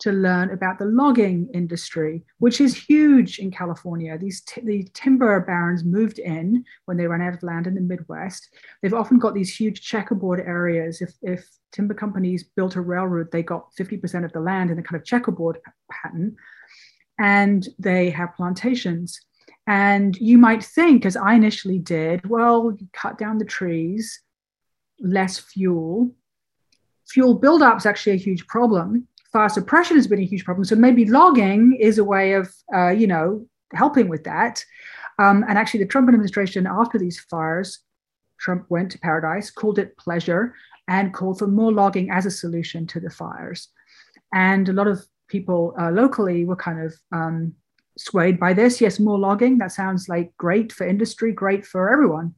to 0.00 0.10
learn 0.10 0.50
about 0.50 0.78
the 0.78 0.84
logging 0.86 1.48
industry, 1.54 2.24
which 2.38 2.60
is 2.60 2.74
huge 2.74 3.38
in 3.38 3.50
California. 3.50 4.18
These 4.18 4.40
t- 4.42 4.60
the 4.60 4.88
timber 4.92 5.38
barons 5.40 5.84
moved 5.84 6.18
in 6.18 6.64
when 6.86 6.96
they 6.96 7.06
ran 7.06 7.22
out 7.22 7.34
of 7.34 7.42
land 7.42 7.66
in 7.66 7.74
the 7.74 7.80
Midwest. 7.80 8.48
They've 8.82 8.92
often 8.94 9.18
got 9.18 9.34
these 9.34 9.54
huge 9.54 9.80
checkerboard 9.82 10.40
areas. 10.40 11.00
If, 11.00 11.12
if 11.22 11.48
timber 11.70 11.94
companies 11.94 12.42
built 12.42 12.76
a 12.76 12.80
railroad, 12.80 13.30
they 13.30 13.42
got 13.42 13.72
50% 13.78 14.24
of 14.24 14.32
the 14.32 14.40
land 14.40 14.70
in 14.70 14.78
a 14.78 14.82
kind 14.82 15.00
of 15.00 15.06
checkerboard 15.06 15.58
pattern. 15.90 16.34
And 17.18 17.68
they 17.78 18.10
have 18.10 18.34
plantations. 18.34 19.20
And 19.66 20.16
you 20.16 20.36
might 20.36 20.62
think, 20.62 21.06
as 21.06 21.16
I 21.16 21.34
initially 21.34 21.78
did, 21.78 22.28
well, 22.28 22.74
you 22.78 22.86
cut 22.92 23.18
down 23.18 23.38
the 23.38 23.44
trees, 23.44 24.20
less 25.00 25.38
fuel. 25.38 26.10
Fuel 27.08 27.34
buildup 27.34 27.78
is 27.78 27.86
actually 27.86 28.12
a 28.12 28.16
huge 28.16 28.46
problem. 28.46 29.08
Fire 29.32 29.48
suppression 29.48 29.96
has 29.96 30.06
been 30.06 30.20
a 30.20 30.24
huge 30.26 30.44
problem. 30.44 30.64
So 30.64 30.76
maybe 30.76 31.06
logging 31.06 31.76
is 31.80 31.98
a 31.98 32.04
way 32.04 32.34
of, 32.34 32.54
uh, 32.74 32.90
you 32.90 33.06
know, 33.06 33.46
helping 33.72 34.08
with 34.08 34.24
that. 34.24 34.64
Um, 35.18 35.44
and 35.48 35.56
actually, 35.58 35.84
the 35.84 35.88
Trump 35.88 36.08
administration, 36.08 36.66
after 36.66 36.98
these 36.98 37.20
fires, 37.20 37.80
Trump 38.38 38.66
went 38.68 38.90
to 38.92 38.98
paradise, 38.98 39.50
called 39.50 39.78
it 39.78 39.96
pleasure, 39.96 40.54
and 40.88 41.14
called 41.14 41.38
for 41.38 41.46
more 41.46 41.72
logging 41.72 42.10
as 42.10 42.26
a 42.26 42.30
solution 42.30 42.86
to 42.88 43.00
the 43.00 43.10
fires. 43.10 43.68
And 44.32 44.68
a 44.68 44.72
lot 44.72 44.88
of 44.88 45.06
people 45.28 45.74
uh, 45.80 45.90
locally 45.90 46.44
were 46.44 46.56
kind 46.56 46.80
of 46.80 46.94
um, 47.12 47.54
swayed 47.96 48.40
by 48.40 48.52
this. 48.52 48.80
Yes, 48.80 49.00
more 49.00 49.18
logging. 49.18 49.58
That 49.58 49.72
sounds 49.72 50.08
like 50.08 50.32
great 50.36 50.72
for 50.72 50.86
industry, 50.86 51.32
great 51.32 51.64
for 51.64 51.92
everyone. 51.92 52.34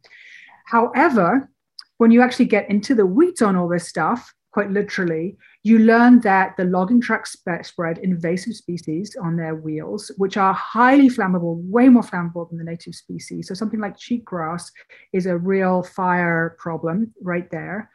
However, 0.67 1.51
when 1.99 2.11
you 2.11 2.23
actually 2.23 2.47
get 2.47 2.69
into 2.69 2.95
the 2.95 3.07
weeds 3.07 3.41
on 3.43 3.57
all 3.57 3.69
this 3.69 3.89
stuff, 3.89 4.35
quite 4.53 4.71
literally, 4.71 5.37
you 5.65 5.79
learn 5.79 6.21
that 6.21 6.57
the 6.57 6.65
logging 6.65 7.01
trucks 7.01 7.37
spread 7.63 7.99
invasive 7.99 8.55
species 8.55 9.17
on 9.23 9.37
their 9.37 9.55
wheels, 9.55 10.11
which 10.17 10.37
are 10.37 10.55
highly 10.55 11.09
flammable, 11.11 11.61
way 11.69 11.89
more 11.89 12.03
flammable 12.03 12.49
than 12.49 12.59
the 12.59 12.65
native 12.65 12.95
species. 12.95 13.49
So 13.49 13.55
something 13.55 13.81
like 13.81 13.99
cheatgrass 13.99 14.71
is 15.13 15.27
a 15.27 15.37
real 15.37 15.83
fire 15.83 16.57
problem 16.59 17.13
right 17.23 17.51
there. 17.51 17.91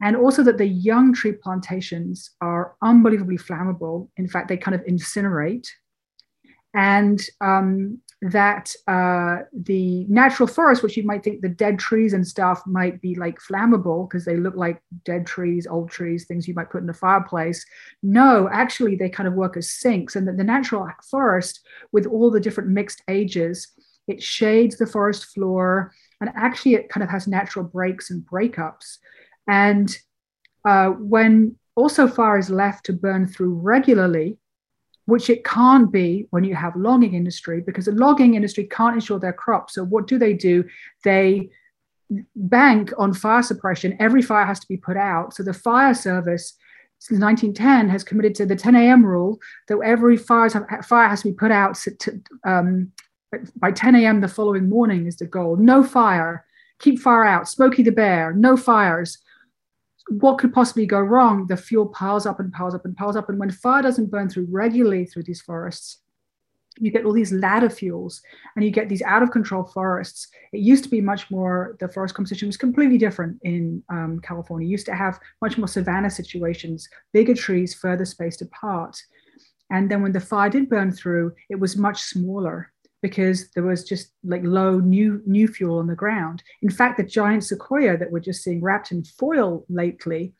And 0.00 0.16
also 0.16 0.42
that 0.44 0.58
the 0.58 0.66
young 0.66 1.12
tree 1.12 1.32
plantations 1.32 2.30
are 2.40 2.76
unbelievably 2.82 3.38
flammable. 3.38 4.08
In 4.16 4.28
fact, 4.28 4.48
they 4.48 4.56
kind 4.56 4.74
of 4.74 4.84
incinerate 4.86 5.66
and 6.74 7.24
um, 7.40 8.00
that 8.20 8.74
uh, 8.88 9.38
the 9.52 10.04
natural 10.08 10.46
forest, 10.46 10.82
which 10.82 10.96
you 10.96 11.04
might 11.04 11.22
think 11.22 11.40
the 11.40 11.48
dead 11.48 11.78
trees 11.78 12.14
and 12.14 12.26
stuff 12.26 12.62
might 12.66 13.00
be 13.00 13.14
like 13.14 13.38
flammable 13.38 14.08
because 14.08 14.24
they 14.24 14.36
look 14.36 14.56
like 14.56 14.82
dead 15.04 15.24
trees, 15.26 15.66
old 15.68 15.90
trees, 15.90 16.26
things 16.26 16.48
you 16.48 16.54
might 16.54 16.70
put 16.70 16.82
in 16.82 16.90
a 16.90 16.94
fireplace. 16.94 17.64
No, 18.02 18.48
actually, 18.52 18.96
they 18.96 19.08
kind 19.08 19.28
of 19.28 19.34
work 19.34 19.56
as 19.56 19.70
sinks. 19.70 20.16
And 20.16 20.26
that 20.26 20.36
the 20.36 20.44
natural 20.44 20.88
forest, 21.08 21.60
with 21.92 22.06
all 22.06 22.30
the 22.30 22.40
different 22.40 22.70
mixed 22.70 23.02
ages, 23.08 23.68
it 24.08 24.22
shades 24.22 24.78
the 24.78 24.86
forest 24.86 25.26
floor. 25.26 25.92
And 26.20 26.30
actually, 26.34 26.74
it 26.74 26.88
kind 26.88 27.04
of 27.04 27.10
has 27.10 27.28
natural 27.28 27.64
breaks 27.64 28.10
and 28.10 28.22
breakups. 28.24 28.98
And 29.46 29.96
uh, 30.64 30.88
when 30.88 31.56
also 31.76 32.08
fire 32.08 32.38
is 32.38 32.50
left 32.50 32.86
to 32.86 32.92
burn 32.92 33.28
through 33.28 33.54
regularly, 33.54 34.38
which 35.08 35.30
it 35.30 35.42
can't 35.42 35.90
be 35.90 36.26
when 36.32 36.44
you 36.44 36.54
have 36.54 36.76
logging 36.76 37.14
industry 37.14 37.62
because 37.62 37.86
the 37.86 37.92
logging 37.92 38.34
industry 38.34 38.64
can't 38.64 38.94
insure 38.94 39.18
their 39.18 39.32
crops. 39.32 39.72
So 39.72 39.82
what 39.82 40.06
do 40.06 40.18
they 40.18 40.34
do? 40.34 40.64
They 41.02 41.48
bank 42.36 42.92
on 42.98 43.14
fire 43.14 43.42
suppression. 43.42 43.96
Every 44.00 44.20
fire 44.20 44.44
has 44.44 44.60
to 44.60 44.68
be 44.68 44.76
put 44.76 44.98
out. 44.98 45.32
So 45.32 45.42
the 45.42 45.54
fire 45.54 45.94
service 45.94 46.52
since 46.98 47.18
1910 47.22 47.88
has 47.88 48.04
committed 48.04 48.34
to 48.34 48.44
the 48.44 48.54
10 48.54 48.76
a.m. 48.76 49.02
rule 49.02 49.38
that 49.68 49.78
every 49.82 50.18
fire, 50.18 50.50
fire 50.82 51.08
has 51.08 51.22
to 51.22 51.28
be 51.28 51.34
put 51.34 51.52
out 51.52 51.74
to, 51.76 52.20
um, 52.44 52.92
by 53.56 53.72
10 53.72 53.94
a.m. 53.94 54.20
the 54.20 54.28
following 54.28 54.68
morning 54.68 55.06
is 55.06 55.16
the 55.16 55.24
goal. 55.24 55.56
No 55.56 55.82
fire, 55.82 56.44
keep 56.80 56.98
fire 56.98 57.24
out. 57.24 57.48
Smokey 57.48 57.82
the 57.82 57.92
Bear, 57.92 58.34
no 58.34 58.58
fires. 58.58 59.16
What 60.08 60.38
could 60.38 60.52
possibly 60.52 60.86
go 60.86 61.00
wrong? 61.00 61.46
The 61.46 61.56
fuel 61.56 61.86
piles 61.86 62.26
up 62.26 62.40
and 62.40 62.52
piles 62.52 62.74
up 62.74 62.84
and 62.84 62.96
piles 62.96 63.16
up. 63.16 63.28
And 63.28 63.38
when 63.38 63.50
fire 63.50 63.82
doesn't 63.82 64.10
burn 64.10 64.28
through 64.28 64.46
regularly 64.50 65.04
through 65.04 65.24
these 65.24 65.42
forests, 65.42 65.98
you 66.80 66.90
get 66.90 67.04
all 67.04 67.12
these 67.12 67.32
ladder 67.32 67.68
fuels 67.68 68.22
and 68.54 68.64
you 68.64 68.70
get 68.70 68.88
these 68.88 69.02
out 69.02 69.22
of 69.22 69.30
control 69.30 69.64
forests. 69.64 70.28
It 70.52 70.60
used 70.60 70.84
to 70.84 70.90
be 70.90 71.00
much 71.00 71.30
more, 71.30 71.76
the 71.80 71.88
forest 71.88 72.14
composition 72.14 72.48
was 72.48 72.56
completely 72.56 72.98
different 72.98 73.38
in 73.42 73.82
um, 73.90 74.20
California. 74.22 74.68
Used 74.68 74.86
to 74.86 74.94
have 74.94 75.18
much 75.42 75.58
more 75.58 75.68
savanna 75.68 76.10
situations, 76.10 76.88
bigger 77.12 77.34
trees 77.34 77.74
further 77.74 78.04
spaced 78.04 78.42
apart. 78.42 78.96
And 79.70 79.90
then 79.90 80.02
when 80.02 80.12
the 80.12 80.20
fire 80.20 80.48
did 80.48 80.70
burn 80.70 80.92
through, 80.92 81.32
it 81.50 81.56
was 81.56 81.76
much 81.76 82.00
smaller 82.02 82.72
because 83.02 83.50
there 83.52 83.64
was 83.64 83.84
just 83.84 84.12
like 84.24 84.42
low 84.42 84.80
new 84.80 85.22
new 85.26 85.48
fuel 85.48 85.78
on 85.78 85.86
the 85.86 85.94
ground. 85.94 86.42
In 86.62 86.70
fact, 86.70 86.96
the 86.96 87.04
giant 87.04 87.44
sequoia 87.44 87.96
that 87.96 88.10
we're 88.10 88.20
just 88.20 88.42
seeing 88.42 88.62
wrapped 88.62 88.92
in 88.92 89.04
foil 89.04 89.64
lately 89.68 90.34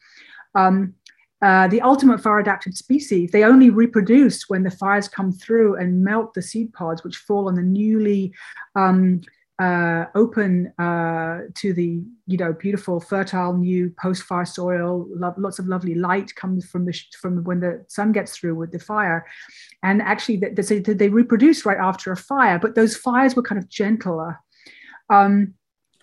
um, 0.54 0.94
uh, 1.40 1.68
the 1.68 1.80
ultimate 1.82 2.20
fire 2.20 2.40
adapted 2.40 2.76
species, 2.76 3.30
they 3.30 3.44
only 3.44 3.70
reproduce 3.70 4.48
when 4.48 4.64
the 4.64 4.70
fires 4.70 5.09
come 5.09 5.30
through 5.30 5.76
and 5.76 6.02
melt 6.02 6.34
the 6.34 6.42
seed 6.42 6.72
pods, 6.72 7.04
which 7.04 7.16
fall 7.16 7.46
on 7.46 7.54
the 7.54 7.62
newly 7.62 8.32
um, 8.74 9.20
uh, 9.59 10.04
open 10.14 10.72
uh, 10.78 11.40
to 11.54 11.72
the 11.72 12.00
you 12.26 12.36
know 12.36 12.52
beautiful 12.52 13.00
fertile 13.00 13.56
new 13.56 13.92
post 14.00 14.22
fire 14.22 14.44
soil. 14.44 15.06
Lo- 15.11 15.34
lots 15.36 15.59
of 15.59 15.66
lovely 15.66 15.94
light 15.94 16.34
comes 16.34 16.64
from 16.64 16.84
the 16.84 16.98
from 17.20 17.42
when 17.44 17.61
the 17.61 17.84
sun 17.88 18.12
gets 18.12 18.36
through 18.36 18.54
with 18.54 18.70
the 18.70 18.78
fire, 18.78 19.26
and 19.82 20.00
actually 20.02 20.36
they, 20.36 20.50
they, 20.50 20.78
they 20.80 21.09
reproduce 21.09 21.66
right 21.66 21.78
after 21.78 22.12
a 22.12 22.16
fire. 22.16 22.59
But 22.59 22.74
those 22.74 22.96
fires 22.96 23.34
were 23.34 23.42
kind 23.42 23.59
of 23.59 23.68
gentler. 23.68 24.38
Um, 25.11 25.54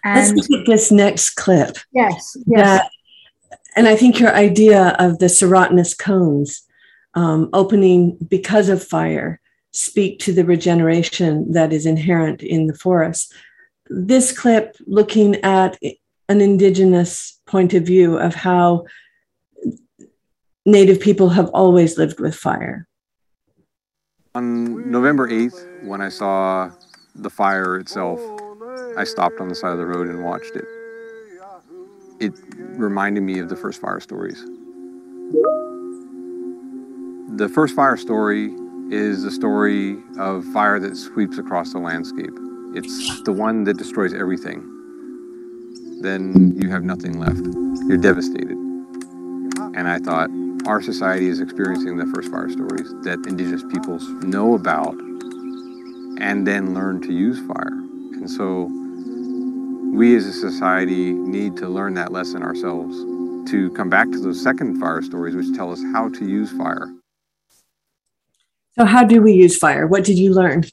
and 0.04 0.36
Let's 0.38 0.50
look 0.50 0.62
at 0.62 0.68
this 0.68 0.92
next 0.92 1.32
clip. 1.32 1.78
Yes, 1.92 2.38
yes. 2.46 2.62
That 2.62 2.90
and 3.76 3.88
I 3.88 3.96
think 3.96 4.20
your 4.20 4.34
idea 4.34 4.96
of 5.00 5.20
the 5.20 5.26
serotinous 5.26 5.98
cones 5.98 6.64
um, 7.14 7.50
opening 7.54 8.18
because 8.28 8.70
of 8.70 8.84
fire 8.84 9.42
speak 9.72 10.20
to 10.20 10.32
the 10.32 10.46
regeneration 10.46 11.52
that 11.52 11.74
is 11.74 11.86
inherent 11.86 12.42
in 12.42 12.68
the 12.68 12.74
forest. 12.74 13.34
This 13.88 14.38
clip 14.38 14.76
looking 14.86 15.36
at 15.44 15.78
an 16.28 16.42
indigenous 16.42 17.40
point 17.46 17.74
of 17.74 17.84
view 17.84 18.18
of 18.18 18.34
how 18.36 18.86
Native 20.66 21.00
people 21.00 21.30
have 21.30 21.50
always 21.50 21.98
lived 21.98 22.20
with 22.20 22.36
fire. 22.36 22.88
On 24.34 24.90
November 24.90 25.30
8th, 25.30 25.84
when 25.84 26.02
I 26.02 26.10
saw 26.10 26.72
the 27.14 27.30
fire 27.30 27.78
itself, 27.78 28.20
I 28.98 29.04
stopped 29.04 29.40
on 29.40 29.48
the 29.48 29.56
side 29.56 29.72
of 29.72 29.78
the 29.78 29.86
road 29.86 30.08
and 30.08 30.24
watched 30.24 30.56
it 30.56 30.66
it 32.20 32.34
reminded 32.58 33.22
me 33.22 33.40
of 33.40 33.50
the 33.50 33.56
first 33.56 33.82
fire 33.82 34.00
stories. 34.00 34.44
The 37.38 37.50
first 37.54 37.76
fire 37.76 37.98
story 37.98 38.54
is 38.90 39.24
a 39.24 39.32
story 39.32 39.98
of 40.18 40.46
fire 40.54 40.80
that 40.80 40.96
sweeps 40.96 41.38
across 41.38 41.74
the 41.74 41.80
landscape. 41.80 42.34
It's 42.76 43.22
the 43.22 43.32
one 43.32 43.64
that 43.64 43.78
destroys 43.78 44.14
everything. 44.14 44.60
Then 46.02 46.54
you 46.58 46.70
have 46.70 46.84
nothing 46.84 47.18
left. 47.20 47.40
You're 47.88 47.98
devastated. 47.98 48.58
And 49.76 49.88
I 49.88 50.00
thought, 50.00 50.30
our 50.68 50.82
society 50.82 51.30
is 51.30 51.40
experiencing 51.40 51.96
the 51.96 52.06
first 52.08 52.30
fire 52.30 52.50
stories 52.50 52.92
that 53.04 53.26
indigenous 53.28 53.64
peoples 53.72 54.04
know 54.24 54.56
about 54.56 54.96
and 56.20 56.46
then 56.46 56.74
learn 56.74 57.02
to 57.04 57.14
use 57.14 57.40
fire. 57.48 57.68
And 57.68 58.30
so 58.30 58.70
we 59.96 60.16
as 60.18 60.26
a 60.26 60.34
society 60.34 61.14
need 61.14 61.56
to 61.58 61.70
learn 61.70 61.94
that 61.94 62.12
lesson 62.12 62.44
ourselves 62.44 62.98
to 63.52 63.72
come 63.72 63.90
back 63.90 64.12
to 64.12 64.20
those 64.20 64.42
second 64.42 64.82
fire 64.82 65.02
stories, 65.02 65.34
which 65.36 65.56
tell 65.56 65.72
us 65.72 65.82
how 65.94 66.10
to 66.10 66.28
use 66.28 66.52
fire. 66.52 66.88
So, 68.78 68.84
how 68.84 69.06
do 69.06 69.22
we 69.22 69.32
use 69.32 69.58
fire? 69.58 69.88
What 69.88 70.04
did 70.04 70.18
you 70.18 70.34
learn? 70.34 70.66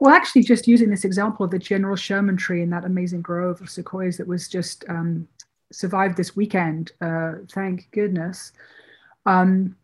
Well, 0.00 0.14
actually, 0.14 0.42
just 0.42 0.68
using 0.68 0.90
this 0.90 1.04
example 1.04 1.44
of 1.44 1.50
the 1.50 1.58
General 1.58 1.96
Sherman 1.96 2.36
tree 2.36 2.62
in 2.62 2.70
that 2.70 2.84
amazing 2.84 3.22
grove 3.22 3.60
of 3.60 3.70
sequoias 3.70 4.16
that 4.16 4.26
was 4.26 4.48
just 4.48 4.84
um, 4.88 5.26
survived 5.72 6.16
this 6.16 6.36
weekend, 6.36 6.92
uh, 7.00 7.32
thank 7.52 7.90
goodness. 7.92 8.52
Um, 9.24 9.76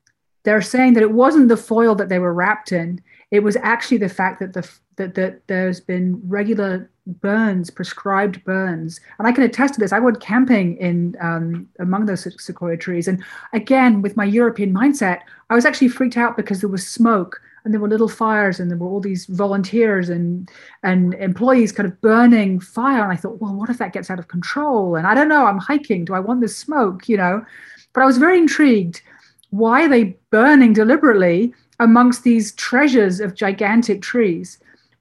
they're 0.44 0.62
saying 0.62 0.94
that 0.94 1.02
it 1.02 1.12
wasn't 1.12 1.48
the 1.48 1.56
foil 1.56 1.94
that 1.94 2.08
they 2.08 2.18
were 2.18 2.34
wrapped 2.34 2.72
in; 2.72 3.00
it 3.30 3.40
was 3.40 3.56
actually 3.56 3.98
the 3.98 4.08
fact 4.08 4.40
that 4.40 4.52
the 4.52 4.68
that, 4.96 5.14
that 5.14 5.46
there's 5.46 5.80
been 5.80 6.20
regular 6.24 6.90
burns, 7.06 7.70
prescribed 7.70 8.44
burns. 8.44 9.00
And 9.18 9.26
I 9.26 9.32
can 9.32 9.44
attest 9.44 9.74
to 9.74 9.80
this. 9.80 9.92
I 9.92 9.98
went 9.98 10.20
camping 10.20 10.76
in 10.76 11.16
um, 11.20 11.68
among 11.78 12.06
those 12.06 12.26
sequoia 12.42 12.76
trees. 12.76 13.08
And 13.08 13.22
again, 13.52 14.02
with 14.02 14.16
my 14.16 14.24
European 14.24 14.72
mindset, 14.72 15.20
I 15.50 15.54
was 15.54 15.64
actually 15.64 15.88
freaked 15.88 16.16
out 16.16 16.36
because 16.36 16.60
there 16.60 16.68
was 16.68 16.86
smoke 16.86 17.40
and 17.64 17.72
there 17.72 17.80
were 17.80 17.88
little 17.88 18.08
fires 18.08 18.58
and 18.58 18.70
there 18.70 18.78
were 18.78 18.88
all 18.88 19.00
these 19.00 19.26
volunteers 19.26 20.08
and 20.08 20.50
and 20.82 21.14
employees 21.14 21.72
kind 21.72 21.86
of 21.86 22.00
burning 22.00 22.60
fire. 22.60 23.02
And 23.02 23.12
I 23.12 23.16
thought, 23.16 23.40
well, 23.40 23.54
what 23.54 23.70
if 23.70 23.78
that 23.78 23.92
gets 23.92 24.10
out 24.10 24.18
of 24.18 24.28
control? 24.28 24.96
And 24.96 25.06
I 25.06 25.14
don't 25.14 25.28
know, 25.28 25.46
I'm 25.46 25.58
hiking. 25.58 26.04
Do 26.04 26.14
I 26.14 26.20
want 26.20 26.40
this 26.40 26.56
smoke? 26.56 27.08
You 27.08 27.16
know? 27.16 27.44
But 27.92 28.02
I 28.02 28.06
was 28.06 28.18
very 28.18 28.38
intrigued. 28.38 29.02
Why 29.50 29.84
are 29.84 29.88
they 29.88 30.16
burning 30.30 30.72
deliberately 30.72 31.54
amongst 31.78 32.24
these 32.24 32.52
treasures 32.52 33.20
of 33.20 33.34
gigantic 33.34 34.02
trees? 34.02 34.58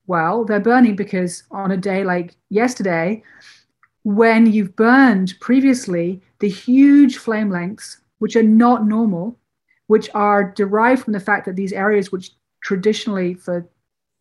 Well, 0.07 0.43
they're 0.43 0.59
burning 0.59 0.95
because 0.95 1.43
on 1.51 1.71
a 1.71 1.77
day 1.77 2.03
like 2.03 2.35
yesterday, 2.49 3.23
when 4.03 4.51
you've 4.51 4.75
burned 4.75 5.35
previously 5.39 6.21
the 6.39 6.49
huge 6.49 7.17
flame 7.17 7.49
lengths, 7.49 8.01
which 8.19 8.35
are 8.35 8.43
not 8.43 8.85
normal, 8.85 9.37
which 9.87 10.09
are 10.13 10.51
derived 10.51 11.03
from 11.03 11.13
the 11.13 11.19
fact 11.19 11.45
that 11.45 11.55
these 11.55 11.73
areas, 11.73 12.11
which 12.11 12.31
traditionally 12.61 13.33
for 13.33 13.67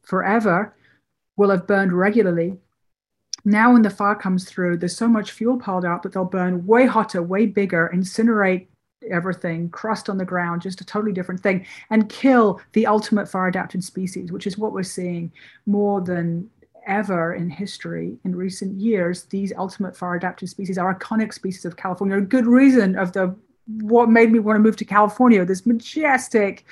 forever 0.03 0.75
will 1.37 1.51
have 1.51 1.67
burned 1.67 1.93
regularly, 1.93 2.59
now 3.45 3.73
when 3.73 3.83
the 3.83 3.91
fire 3.91 4.15
comes 4.15 4.45
through, 4.45 4.77
there's 4.77 4.97
so 4.97 5.09
much 5.09 5.33
fuel 5.33 5.59
piled 5.59 5.85
up 5.85 6.03
that 6.03 6.13
they'll 6.13 6.25
burn 6.25 6.67
way 6.67 6.87
hotter, 6.87 7.23
way 7.23 7.47
bigger, 7.47 7.91
incinerate 7.95 8.67
everything, 9.11 9.71
crust 9.71 10.11
on 10.11 10.19
the 10.19 10.25
ground, 10.25 10.61
just 10.61 10.81
a 10.81 10.85
totally 10.85 11.13
different 11.13 11.41
thing, 11.41 11.65
and 11.89 12.11
kill 12.11 12.61
the 12.73 12.87
ultimate 12.87 13.29
fire 13.29 13.49
adapted 13.49 13.83
species, 13.83 14.31
which 14.31 14.47
is 14.47 14.59
what 14.59 14.73
we're 14.73 14.83
seeing 14.83 15.33
more 15.65 16.03
than 16.03 16.51
ever 16.87 17.35
in 17.35 17.49
history 17.49 18.19
in 18.25 18.35
recent 18.35 18.79
years. 18.79 19.25
These 19.25 19.53
ultimate 19.57 19.97
fire 19.97 20.17
adapted 20.17 20.49
species 20.51 20.77
are 20.77 20.95
iconic 20.95 21.33
species 21.33 21.65
of 21.65 21.77
California. 21.77 22.19
A 22.19 22.23
good 22.23 22.47
reason 22.47 22.99
of 22.99 23.13
the 23.13 23.35
what 23.67 24.09
made 24.09 24.33
me 24.33 24.39
want 24.39 24.57
to 24.57 24.61
move 24.61 24.77
to 24.77 24.85
California, 24.85 25.45
this 25.45 25.67
majestic, 25.67 26.65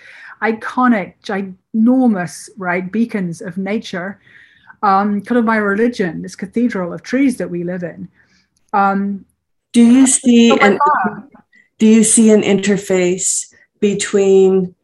iconic, 0.43 1.15
ginormous, 1.23 2.49
right, 2.57 2.91
beacons 2.91 3.41
of 3.41 3.59
nature, 3.59 4.21
um, 4.83 5.21
kind 5.23 5.39
of 5.39 5.45
my 5.45 5.57
religion, 5.57 6.23
this 6.23 6.37
cathedral 6.37 6.93
of 6.93 7.03
trees 7.03 7.37
that 7.37 7.51
we 7.51 7.65
live 7.65 7.83
in. 7.83 8.09
Um, 8.73 9.25
do 9.73 9.83
you 9.83 10.07
see 10.07 10.51
so 10.51 10.59
an, 10.61 10.79
do 11.79 11.87
you 11.87 12.05
see 12.05 12.31
an 12.31 12.43
interface 12.43 13.53
between 13.81 14.75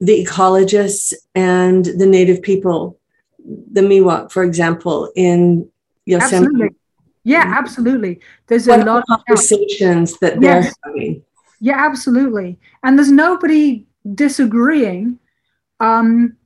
the 0.00 0.24
ecologists 0.24 1.14
and 1.34 1.84
the 1.84 2.06
native 2.06 2.42
people, 2.42 2.98
the 3.44 3.80
Miwok, 3.80 4.32
for 4.32 4.42
example, 4.42 5.10
in 5.14 5.68
Yosemite? 6.06 6.36
Absolutely. 6.36 6.68
Yeah, 7.24 7.54
absolutely. 7.56 8.20
There's 8.46 8.66
what 8.66 8.80
a 8.80 8.84
lot 8.84 9.04
of 9.08 9.24
conversations 9.26 10.18
that 10.18 10.40
they're 10.40 10.62
yes. 10.62 10.74
having. 10.84 11.22
Yeah, 11.60 11.76
absolutely. 11.78 12.58
And 12.82 12.98
there's 12.98 13.12
nobody 13.12 13.86
disagreeing. 14.14 15.18
Um, 15.78 16.36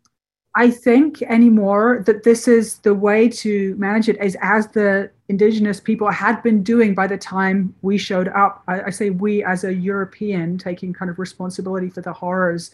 I 0.55 0.71
think 0.71 1.21
anymore 1.23 2.03
that 2.07 2.23
this 2.23 2.49
is 2.49 2.79
the 2.79 2.95
way 2.95 3.29
to 3.29 3.75
manage 3.77 4.09
it 4.09 4.23
is 4.23 4.37
as 4.41 4.69
the 4.69 5.11
indigenous 5.29 5.81
people 5.81 6.11
had 6.11 6.43
been 6.43 6.63
doing 6.63 6.95
by 6.95 7.07
the 7.07 7.19
time 7.19 7.75
we 7.83 7.99
showed 7.99 8.29
up. 8.29 8.63
I, 8.67 8.85
I, 8.85 8.91
say 8.91 9.11
we 9.11 9.45
as 9.45 9.65
a 9.65 9.75
European 9.75 10.57
taking 10.57 10.95
kind 10.95 11.11
of 11.11 11.19
responsibility 11.19 11.91
for 11.91 12.01
the 12.01 12.13
horrors 12.13 12.71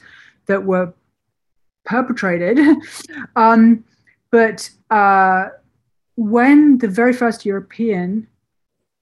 that 0.46 0.62
were 0.62 0.94
perpetrated. 1.84 2.61
um, 3.36 3.84
but 4.30 4.70
uh, 4.90 5.48
when 6.23 6.79
the 6.79 6.89
very 6.89 7.12
first 7.12 7.45
European 7.45 8.29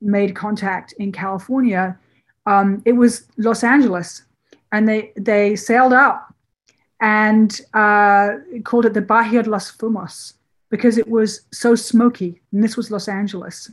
made 0.00 0.34
contact 0.34 0.92
in 0.98 1.12
California, 1.12 1.98
um, 2.46 2.82
it 2.84 2.92
was 2.92 3.26
Los 3.36 3.62
Angeles, 3.62 4.24
and 4.72 4.88
they 4.88 5.12
they 5.16 5.56
sailed 5.56 5.92
up 5.92 6.34
and 7.00 7.60
uh, 7.74 8.30
called 8.64 8.86
it 8.86 8.94
the 8.94 9.02
Bahia 9.02 9.42
de 9.42 9.50
los 9.50 9.70
Fumos 9.70 10.34
because 10.70 10.98
it 10.98 11.08
was 11.08 11.42
so 11.52 11.74
smoky. 11.74 12.40
And 12.52 12.62
this 12.62 12.76
was 12.76 12.90
Los 12.90 13.08
Angeles. 13.08 13.70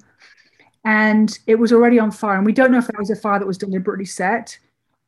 and 0.88 1.40
it 1.48 1.56
was 1.56 1.74
already 1.74 2.00
on 2.00 2.12
fire. 2.12 2.38
And 2.38 2.46
we 2.46 2.54
don't 2.54 2.72
know 2.72 2.78
if 2.78 2.88
that 2.88 2.98
was 2.98 3.10
a 3.10 3.16
fire 3.16 3.40
that 3.40 3.46
was 3.46 3.58
deliberately 3.58 4.06
set 4.06 4.58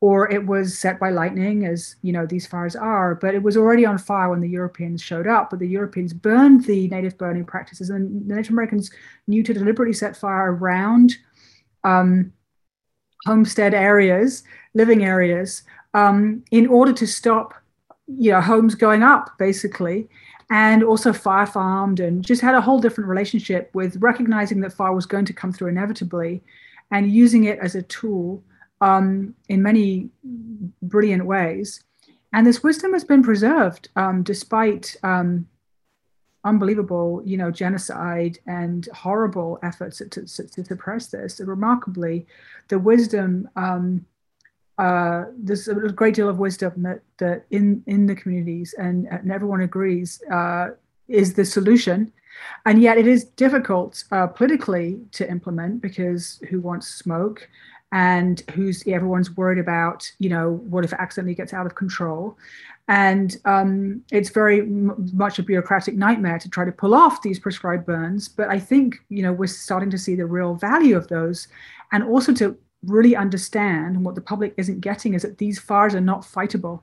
or 0.02 0.32
it 0.32 0.46
was 0.46 0.78
set 0.78 1.00
by 1.00 1.10
lightning, 1.10 1.66
as 1.66 1.96
you 2.02 2.14
know 2.14 2.26
these 2.26 2.48
fires 2.48 2.76
are. 2.76 3.16
But 3.16 3.36
it 3.36 3.44
was 3.44 3.58
already 3.58 3.86
on 3.86 3.98
fire 3.98 4.30
when 4.30 4.40
the 4.40 4.50
Europeans 4.50 5.02
showed 5.02 5.28
up. 5.28 5.50
But 5.50 5.60
the 5.60 5.68
Europeans 5.68 6.14
burned 6.14 6.66
the 6.66 6.88
native 6.88 7.18
burning 7.18 7.46
practices, 7.46 7.90
and 7.90 8.30
the 8.30 8.36
Native 8.36 8.52
Americans 8.52 8.92
knew 9.28 9.44
to 9.44 9.54
deliberately 9.54 9.94
set 9.94 10.16
fire 10.16 10.54
around 10.54 11.16
um, 11.84 12.32
homestead 13.26 13.74
areas, 13.74 14.44
living 14.74 15.04
areas, 15.04 15.64
um, 15.94 16.44
in 16.52 16.68
order 16.68 16.94
to 16.94 17.06
stop, 17.06 17.54
you 18.08 18.32
know, 18.32 18.42
homes 18.42 18.76
going 18.76 19.04
up, 19.04 19.38
basically 19.38 20.08
and 20.50 20.84
also 20.84 21.14
fire 21.14 21.46
farmed 21.46 22.00
and 22.00 22.26
just 22.26 22.42
had 22.42 22.56
a 22.56 22.62
whole 22.62 22.80
different 22.80 23.08
relationship 23.08 23.70
with 23.74 23.96
recognizing 23.98 24.60
that 24.62 24.74
fire 24.74 24.94
was 24.94 25.06
going 25.06 25.26
to 25.26 25.34
come 25.34 25.52
through 25.52 25.68
inevitably 25.68 26.42
and 26.92 27.12
using 27.12 27.44
it 27.44 27.60
as 27.60 27.76
a 27.76 27.84
tool 27.84 28.44
um, 28.82 29.36
in 29.48 29.62
many 29.62 30.10
brilliant 30.82 31.26
ways. 31.26 31.84
And 32.32 32.46
this 32.46 32.64
wisdom 32.64 32.94
has 32.94 33.04
been 33.04 33.24
preserved 33.24 33.90
um, 33.96 34.24
despite 34.24 34.96
um, 35.04 35.48
unbelievable, 36.44 37.22
you 37.26 37.38
know, 37.38 37.52
genocide 37.52 38.38
and 38.46 38.88
horrible 38.94 39.60
efforts 39.64 39.98
to, 39.98 40.08
to, 40.08 40.26
to 40.26 40.64
suppress 40.64 41.08
this. 41.08 41.40
And 41.40 41.50
remarkably, 41.50 42.28
the 42.68 42.80
wisdom 42.80 43.50
um, 43.56 44.06
uh, 44.80 45.26
there's 45.38 45.68
a 45.68 45.74
great 45.74 46.16
deal 46.16 46.30
of 46.30 46.40
wisdom 46.40 46.72
that, 46.84 47.02
that 47.18 47.46
in, 47.52 47.84
in 47.86 48.06
the 48.06 48.16
communities 48.16 48.74
and, 48.78 49.08
and 49.08 49.30
everyone 49.30 49.60
agrees 49.60 50.24
uh, 50.32 50.70
is 51.10 51.34
the 51.34 51.44
solution. 51.44 52.14
And 52.66 52.82
yet 52.82 52.98
it 52.98 53.06
is 53.06 53.26
difficult 53.26 54.06
uh, 54.12 54.28
politically 54.28 55.02
to 55.12 55.30
implement 55.30 55.82
because 55.82 56.42
who 56.50 56.62
wants 56.62 56.88
smoke 56.88 57.50
and 57.92 58.42
who's 58.54 58.84
everyone's 58.88 59.36
worried 59.36 59.58
about, 59.58 60.10
you 60.20 60.30
know, 60.30 60.62
what 60.70 60.84
if 60.84 60.94
it 60.94 61.00
accidentally 61.00 61.36
gets 61.36 61.54
out 61.54 61.66
of 61.66 61.76
control. 61.76 62.38
And 62.88 63.38
um, 63.46 64.04
it's 64.12 64.30
very 64.30 64.62
m- 64.62 65.10
much 65.14 65.40
a 65.40 65.44
bureaucratic 65.44 65.96
nightmare 65.96 66.40
to 66.40 66.50
try 66.50 66.66
to 66.66 66.72
pull 66.72 66.94
off 66.94 67.22
these 67.22 67.40
prescribed 67.40 67.86
burns. 67.86 68.28
But 68.28 68.50
I 68.50 68.60
think, 68.60 68.98
you 69.10 69.22
know, 69.22 69.34
we're 69.34 69.48
starting 69.48 69.90
to 69.92 69.98
see 69.98 70.16
the 70.16 70.26
real 70.26 70.56
value 70.56 70.98
of 70.98 71.08
those 71.08 71.48
and 71.92 72.04
also 72.04 72.34
to 72.34 72.58
really 72.84 73.16
understand 73.16 73.96
and 73.96 74.06
what 74.06 74.16
the 74.16 74.22
public 74.22 74.54
isn't 74.58 74.82
getting 74.82 75.14
is 75.14 75.24
that 75.24 75.38
these 75.38 75.60
fires 75.60 75.94
are 75.96 76.02
not 76.02 76.22
fightable. 76.22 76.82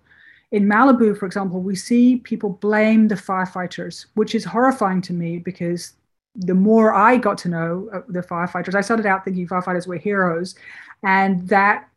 In 0.53 0.67
Malibu, 0.67 1.17
for 1.19 1.27
example, 1.27 1.61
we 1.61 1.75
see 1.75 2.17
people 2.19 2.51
blame 2.51 3.09
the 3.09 3.15
firefighters, 3.15 4.07
which 4.15 4.35
is 4.35 4.45
horrifying 4.45 5.03
to 5.03 5.13
me 5.13 5.39
because 5.39 5.95
the 6.37 6.55
more 6.55 6.93
I 6.93 7.17
got 7.17 7.39
to 7.39 7.49
know 7.49 8.05
the 8.09 8.21
firefighters, 8.21 8.75
I 8.75 8.81
started 8.81 9.07
out 9.07 9.25
thinking 9.25 9.47
firefighters 9.49 9.87
were 9.87 9.97
heroes, 9.97 10.55
and 11.03 11.47
that 11.49 11.89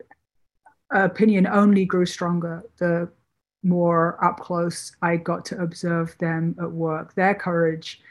opinion 0.91 1.45
only 1.47 1.85
grew 1.85 2.05
stronger 2.05 2.63
the 2.77 3.09
more 3.63 4.23
up 4.23 4.39
close 4.39 4.95
I 5.01 5.17
got 5.17 5.45
to 5.45 5.61
observe 5.61 6.17
them 6.19 6.55
at 6.61 6.71
work, 6.71 7.13
their 7.15 7.35
courage, 7.35 8.01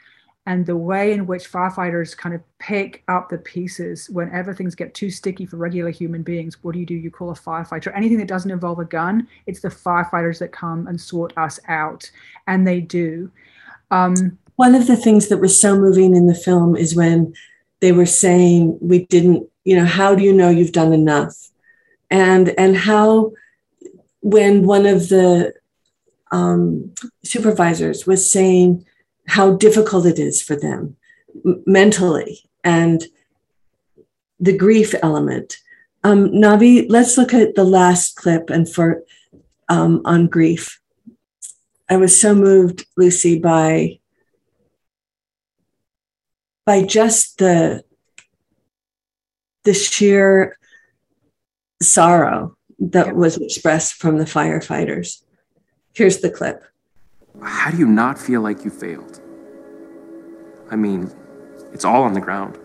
and 0.45 0.65
the 0.65 0.77
way 0.77 1.13
in 1.13 1.27
which 1.27 1.51
firefighters 1.51 2.15
kind 2.15 2.33
of 2.33 2.41
pick 2.59 3.03
up 3.07 3.29
the 3.29 3.37
pieces 3.37 4.09
whenever 4.09 4.53
things 4.53 4.75
get 4.75 4.93
too 4.93 5.09
sticky 5.09 5.45
for 5.45 5.57
regular 5.57 5.89
human 5.89 6.23
beings. 6.23 6.63
What 6.63 6.73
do 6.73 6.79
you 6.79 6.85
do? 6.85 6.95
You 6.95 7.11
call 7.11 7.31
a 7.31 7.35
firefighter. 7.35 7.95
Anything 7.95 8.17
that 8.17 8.27
doesn't 8.27 8.49
involve 8.49 8.79
a 8.79 8.85
gun, 8.85 9.27
it's 9.45 9.59
the 9.59 9.69
firefighters 9.69 10.39
that 10.39 10.51
come 10.51 10.87
and 10.87 10.99
sort 10.99 11.37
us 11.37 11.59
out, 11.67 12.09
and 12.47 12.65
they 12.65 12.81
do. 12.81 13.31
Um, 13.91 14.37
One 14.59 14.75
of 14.75 14.87
the 14.87 14.97
things 14.97 15.29
that 15.29 15.37
was 15.37 15.57
so 15.57 15.79
moving 15.79 16.17
in 16.17 16.27
the 16.27 16.35
film 16.35 16.75
is 16.75 16.93
when 16.93 17.33
they 17.79 17.93
were 17.93 18.05
saying 18.05 18.77
we 18.81 19.05
didn't, 19.05 19.47
you 19.63 19.73
know, 19.73 19.85
how 19.85 20.13
do 20.13 20.21
you 20.21 20.33
know 20.33 20.49
you've 20.49 20.73
done 20.73 20.91
enough, 20.91 21.33
and 22.11 22.49
and 22.57 22.75
how 22.75 23.31
when 24.19 24.65
one 24.65 24.85
of 24.85 25.07
the 25.07 25.53
um, 26.31 26.93
supervisors 27.23 28.05
was 28.05 28.29
saying 28.29 28.85
how 29.29 29.55
difficult 29.55 30.05
it 30.05 30.19
is 30.19 30.41
for 30.41 30.57
them 30.57 30.97
mentally 31.65 32.41
and 32.65 33.05
the 34.41 34.57
grief 34.57 34.93
element. 35.01 35.55
Um, 36.03 36.31
Navi, 36.31 36.85
let's 36.89 37.17
look 37.17 37.33
at 37.33 37.55
the 37.55 37.63
last 37.63 38.17
clip 38.17 38.49
and 38.49 38.67
for 38.67 39.03
um, 39.69 40.01
on 40.03 40.27
grief. 40.27 40.81
I 41.89 41.95
was 41.95 42.19
so 42.19 42.35
moved, 42.35 42.85
Lucy, 42.97 43.39
by 43.39 43.98
by 46.69 46.83
just 46.83 47.39
the 47.39 47.83
the 49.63 49.73
sheer 49.73 50.55
sorrow 51.81 52.55
that 52.77 53.15
was 53.15 53.37
expressed 53.37 53.95
from 53.95 54.19
the 54.19 54.23
firefighters. 54.23 55.23
Here's 55.95 56.19
the 56.19 56.29
clip. 56.29 56.63
How 57.41 57.71
do 57.71 57.77
you 57.77 57.87
not 57.87 58.19
feel 58.19 58.41
like 58.41 58.63
you 58.63 58.69
failed? 58.69 59.19
I 60.69 60.75
mean, 60.75 61.11
it's 61.73 61.85
all 61.85 62.03
on 62.03 62.13
the 62.13 62.21
ground. 62.21 62.55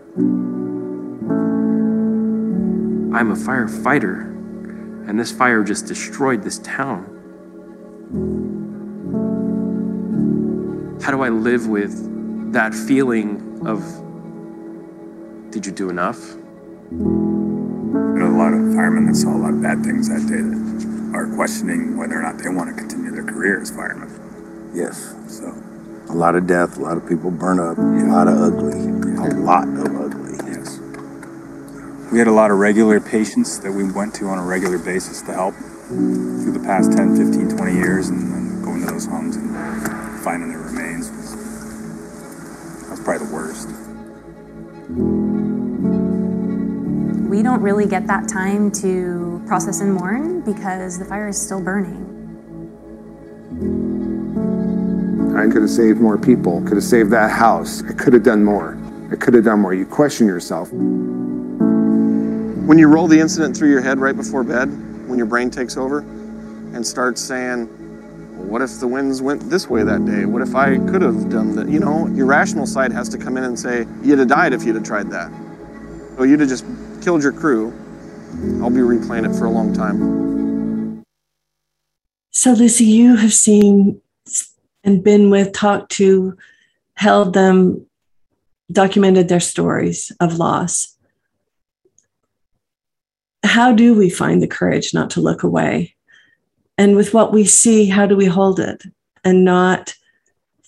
I'm 3.17 3.31
a 3.31 3.35
firefighter, 3.35 4.21
and 5.09 5.19
this 5.19 5.31
fire 5.31 5.63
just 5.63 5.87
destroyed 5.87 6.43
this 6.43 6.59
town. 6.59 7.05
How 11.01 11.09
do 11.09 11.23
I 11.23 11.29
live 11.29 11.65
with 11.65 12.14
that 12.55 12.73
feeling 12.73 13.35
of, 13.67 13.83
did 15.51 15.65
you 15.65 15.73
do 15.73 15.89
enough? 15.89 16.35
I 16.89 16.95
know 18.15 18.31
a 18.31 18.39
lot 18.39 18.53
of 18.53 18.73
firemen 18.73 19.07
that 19.07 19.15
saw 19.15 19.35
a 19.35 19.37
lot 19.37 19.53
of 19.53 19.61
bad 19.61 19.83
things 19.83 20.07
that 20.07 20.23
day 20.23 20.39
that 20.39 21.11
are 21.13 21.27
questioning 21.35 21.97
whether 21.97 22.17
or 22.17 22.21
not 22.21 22.37
they 22.37 22.47
want 22.47 22.69
to 22.69 22.75
continue 22.75 23.11
their 23.11 23.25
career 23.25 23.61
as 23.61 23.71
firemen. 23.71 24.07
Yes. 24.73 25.13
So 25.27 25.53
a 26.09 26.15
lot 26.15 26.35
of 26.35 26.47
death, 26.47 26.77
a 26.77 26.81
lot 26.81 26.95
of 26.95 27.05
people 27.09 27.29
burn 27.29 27.59
up, 27.59 27.77
yeah. 27.77 28.07
a 28.07 28.23
lot 28.23 28.29
of 28.29 28.39
ugly, 28.39 28.79
a 28.79 29.35
lot 29.35 29.67
of 29.67 29.91
ugly. 29.99 30.37
Yes. 30.47 30.79
We 32.09 32.19
had 32.19 32.27
a 32.27 32.31
lot 32.31 32.51
of 32.51 32.57
regular 32.57 33.01
patients 33.01 33.59
that 33.59 33.71
we 33.71 33.83
went 33.91 34.15
to 34.15 34.27
on 34.27 34.39
a 34.39 34.43
regular 34.43 34.77
basis 34.77 35.21
to 35.23 35.33
help 35.33 35.55
through 35.89 36.53
the 36.53 36.63
past 36.63 36.93
10, 36.93 37.17
15, 37.17 37.57
20 37.57 37.73
years 37.73 38.07
and, 38.07 38.31
and 38.33 38.63
going 38.63 38.79
to 38.79 38.87
those 38.93 39.07
homes 39.07 39.35
and 39.35 39.51
finding 40.23 40.49
their 40.49 40.59
remains 40.59 41.11
was 41.11 41.24
probably 43.05 43.27
the 43.27 43.33
worst. 43.33 43.69
We 47.29 47.43
don't 47.43 47.61
really 47.61 47.85
get 47.85 48.07
that 48.07 48.27
time 48.27 48.71
to 48.71 49.41
process 49.45 49.81
and 49.81 49.93
mourn 49.93 50.41
because 50.41 50.97
the 50.97 51.05
fire 51.05 51.27
is 51.27 51.39
still 51.39 51.61
burning. 51.61 52.13
I 55.37 55.51
could 55.51 55.61
have 55.61 55.69
saved 55.69 55.99
more 55.99 56.17
people, 56.17 56.61
could 56.61 56.75
have 56.75 56.83
saved 56.83 57.11
that 57.11 57.29
house. 57.29 57.83
I 57.83 57.93
could 57.93 58.13
have 58.13 58.23
done 58.23 58.43
more. 58.43 58.77
I 59.11 59.15
could 59.15 59.35
have 59.35 59.43
done 59.43 59.59
more. 59.59 59.73
You 59.73 59.85
question 59.85 60.27
yourself. 60.27 60.71
When 60.71 62.79
you 62.79 62.87
roll 62.87 63.07
the 63.07 63.19
incident 63.19 63.55
through 63.55 63.69
your 63.69 63.81
head 63.81 63.99
right 63.99 64.15
before 64.15 64.43
bed, 64.43 64.67
when 65.07 65.19
your 65.19 65.27
brain 65.27 65.51
takes 65.51 65.77
over 65.77 65.99
and 65.99 66.85
starts 66.85 67.21
saying, 67.21 67.67
well, 67.67 67.84
what 68.55 68.61
if 68.61 68.79
the 68.79 68.87
winds 68.87 69.21
went 69.21 69.49
this 69.49 69.69
way 69.69 69.83
that 69.83 70.05
day? 70.05 70.23
What 70.23 70.41
if 70.41 70.55
I 70.55 70.77
could 70.77 71.01
have 71.01 71.29
done 71.29 71.57
that? 71.57 71.67
You 71.67 71.77
know, 71.77 72.07
your 72.15 72.25
rational 72.25 72.65
side 72.65 72.93
has 72.93 73.09
to 73.09 73.17
come 73.17 73.35
in 73.35 73.43
and 73.43 73.59
say, 73.59 73.85
you'd 74.01 74.17
have 74.19 74.29
died 74.29 74.53
if 74.53 74.63
you'd 74.63 74.75
have 74.75 74.85
tried 74.85 75.11
that. 75.11 75.29
Or 76.17 76.25
you'd 76.25 76.39
have 76.39 76.47
just 76.47 76.63
killed 77.01 77.21
your 77.21 77.33
crew. 77.33 77.73
I'll 78.63 78.69
be 78.69 78.79
replaying 78.79 79.29
it 79.29 79.37
for 79.37 79.43
a 79.43 79.49
long 79.49 79.73
time. 79.73 81.03
So, 82.31 82.53
Lucy, 82.53 82.85
you 82.85 83.17
have 83.17 83.33
seen 83.33 83.99
and 84.85 85.03
been 85.03 85.29
with, 85.29 85.51
talked 85.51 85.91
to, 85.97 86.37
held 86.93 87.33
them, 87.33 87.85
documented 88.71 89.27
their 89.27 89.41
stories 89.41 90.13
of 90.21 90.37
loss. 90.37 90.95
How 93.43 93.73
do 93.73 93.93
we 93.93 94.09
find 94.09 94.41
the 94.41 94.47
courage 94.47 94.93
not 94.93 95.09
to 95.09 95.19
look 95.19 95.43
away? 95.43 95.94
And 96.77 96.95
with 96.95 97.13
what 97.13 97.31
we 97.31 97.45
see, 97.45 97.87
how 97.87 98.05
do 98.05 98.15
we 98.15 98.25
hold 98.25 98.59
it 98.59 98.83
and 99.23 99.45
not 99.45 99.95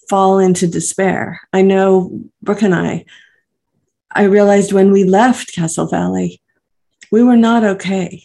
fall 0.10 0.40
into 0.40 0.68
despair? 0.68 1.42
I 1.52 1.62
know 1.62 2.22
Brooke 2.42 2.62
and 2.62 2.74
I, 2.74 3.06
I 4.12 4.24
realized 4.24 4.72
when 4.72 4.92
we 4.92 5.04
left 5.04 5.54
Castle 5.54 5.88
Valley, 5.88 6.42
we 7.12 7.24
were 7.24 7.36
not 7.36 7.64
okay. 7.64 8.24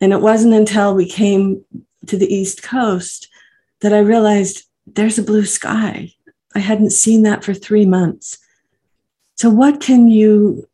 And 0.00 0.12
it 0.12 0.20
wasn't 0.20 0.54
until 0.54 0.94
we 0.94 1.08
came 1.08 1.64
to 2.06 2.16
the 2.16 2.32
East 2.32 2.62
Coast 2.62 3.28
that 3.80 3.92
I 3.92 4.00
realized 4.00 4.64
there's 4.86 5.18
a 5.18 5.22
blue 5.22 5.46
sky. 5.46 6.12
I 6.54 6.58
hadn't 6.58 6.90
seen 6.90 7.22
that 7.22 7.42
for 7.42 7.54
three 7.54 7.86
months. 7.86 8.38
So, 9.36 9.50
what 9.50 9.80
can 9.80 10.08
you 10.08 10.68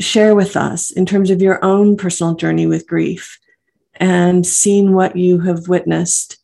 share 0.00 0.34
with 0.34 0.56
us 0.56 0.90
in 0.90 1.06
terms 1.06 1.30
of 1.30 1.40
your 1.40 1.64
own 1.64 1.96
personal 1.96 2.34
journey 2.34 2.66
with 2.66 2.86
grief 2.86 3.38
and 3.96 4.46
seeing 4.46 4.92
what 4.92 5.16
you 5.16 5.40
have 5.40 5.68
witnessed 5.68 6.38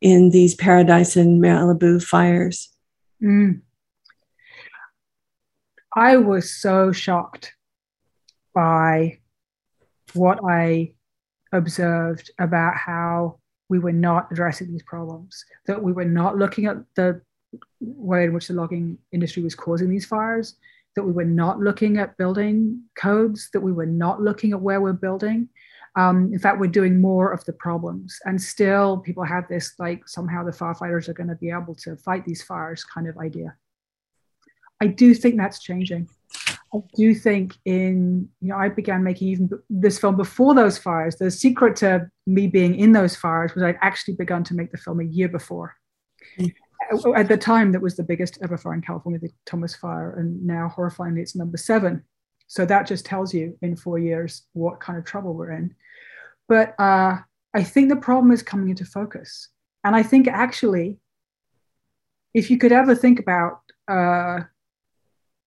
in 0.00 0.30
these 0.30 0.54
Paradise 0.54 1.16
and 1.16 1.42
Malibu 1.42 2.02
fires? 2.02 2.68
Mm. 3.22 3.60
I 5.94 6.16
was 6.16 6.54
so 6.54 6.92
shocked 6.92 7.52
by 8.54 9.18
what 10.14 10.40
I 10.48 10.92
observed 11.52 12.30
about 12.38 12.76
how 12.76 13.38
we 13.68 13.78
were 13.78 13.92
not 13.92 14.30
addressing 14.30 14.70
these 14.70 14.82
problems, 14.82 15.44
that 15.66 15.82
we 15.82 15.92
were 15.92 16.04
not 16.04 16.36
looking 16.36 16.66
at 16.66 16.78
the 16.96 17.20
way 17.80 18.24
in 18.24 18.32
which 18.32 18.48
the 18.48 18.54
logging 18.54 18.98
industry 19.12 19.42
was 19.42 19.54
causing 19.54 19.88
these 19.88 20.06
fires, 20.06 20.56
that 20.96 21.02
we 21.02 21.12
were 21.12 21.24
not 21.24 21.60
looking 21.60 21.98
at 21.98 22.16
building 22.16 22.82
codes, 22.96 23.48
that 23.52 23.60
we 23.60 23.72
were 23.72 23.86
not 23.86 24.20
looking 24.20 24.52
at 24.52 24.60
where 24.60 24.80
we're 24.80 24.92
building. 24.92 25.48
Um, 25.96 26.30
in 26.32 26.38
fact, 26.38 26.60
we're 26.60 26.68
doing 26.68 27.00
more 27.00 27.32
of 27.32 27.44
the 27.44 27.52
problems. 27.52 28.18
And 28.24 28.40
still, 28.40 28.98
people 28.98 29.24
have 29.24 29.48
this 29.48 29.74
like 29.78 30.08
somehow 30.08 30.44
the 30.44 30.52
firefighters 30.52 31.08
are 31.08 31.14
going 31.14 31.28
to 31.28 31.34
be 31.34 31.50
able 31.50 31.74
to 31.76 31.96
fight 31.96 32.24
these 32.24 32.42
fires 32.42 32.84
kind 32.84 33.08
of 33.08 33.18
idea. 33.18 33.56
I 34.80 34.86
do 34.86 35.14
think 35.14 35.36
that's 35.36 35.60
changing. 35.60 36.08
I 36.72 36.78
do 36.94 37.14
think 37.14 37.56
in, 37.64 38.28
you 38.40 38.48
know, 38.48 38.56
I 38.56 38.68
began 38.68 39.02
making 39.02 39.28
even 39.28 39.50
this 39.68 39.98
film 39.98 40.16
before 40.16 40.54
those 40.54 40.78
fires. 40.78 41.16
The 41.16 41.30
secret 41.30 41.74
to 41.76 42.08
me 42.26 42.46
being 42.46 42.76
in 42.76 42.92
those 42.92 43.16
fires 43.16 43.54
was 43.54 43.64
I'd 43.64 43.78
actually 43.80 44.14
begun 44.14 44.44
to 44.44 44.54
make 44.54 44.70
the 44.70 44.78
film 44.78 45.00
a 45.00 45.04
year 45.04 45.28
before. 45.28 45.74
Mm. 46.38 46.54
At 47.16 47.28
the 47.28 47.36
time, 47.36 47.72
that 47.72 47.82
was 47.82 47.96
the 47.96 48.02
biggest 48.04 48.38
ever 48.42 48.56
fire 48.56 48.74
in 48.74 48.82
California, 48.82 49.20
the 49.20 49.30
Thomas 49.46 49.74
Fire, 49.74 50.14
and 50.14 50.44
now 50.44 50.72
horrifyingly, 50.74 51.20
it's 51.20 51.36
number 51.36 51.56
seven. 51.56 52.04
So 52.50 52.66
that 52.66 52.88
just 52.88 53.06
tells 53.06 53.32
you 53.32 53.56
in 53.62 53.76
four 53.76 54.00
years 54.00 54.42
what 54.54 54.80
kind 54.80 54.98
of 54.98 55.04
trouble 55.04 55.34
we're 55.34 55.52
in. 55.52 55.72
But 56.48 56.74
uh, 56.80 57.18
I 57.54 57.62
think 57.62 57.88
the 57.88 57.94
problem 57.94 58.32
is 58.32 58.42
coming 58.42 58.70
into 58.70 58.84
focus. 58.84 59.50
And 59.84 59.94
I 59.94 60.02
think 60.02 60.26
actually, 60.26 60.98
if 62.34 62.50
you 62.50 62.58
could 62.58 62.72
ever 62.72 62.96
think 62.96 63.20
about 63.20 63.60
uh, 63.86 64.40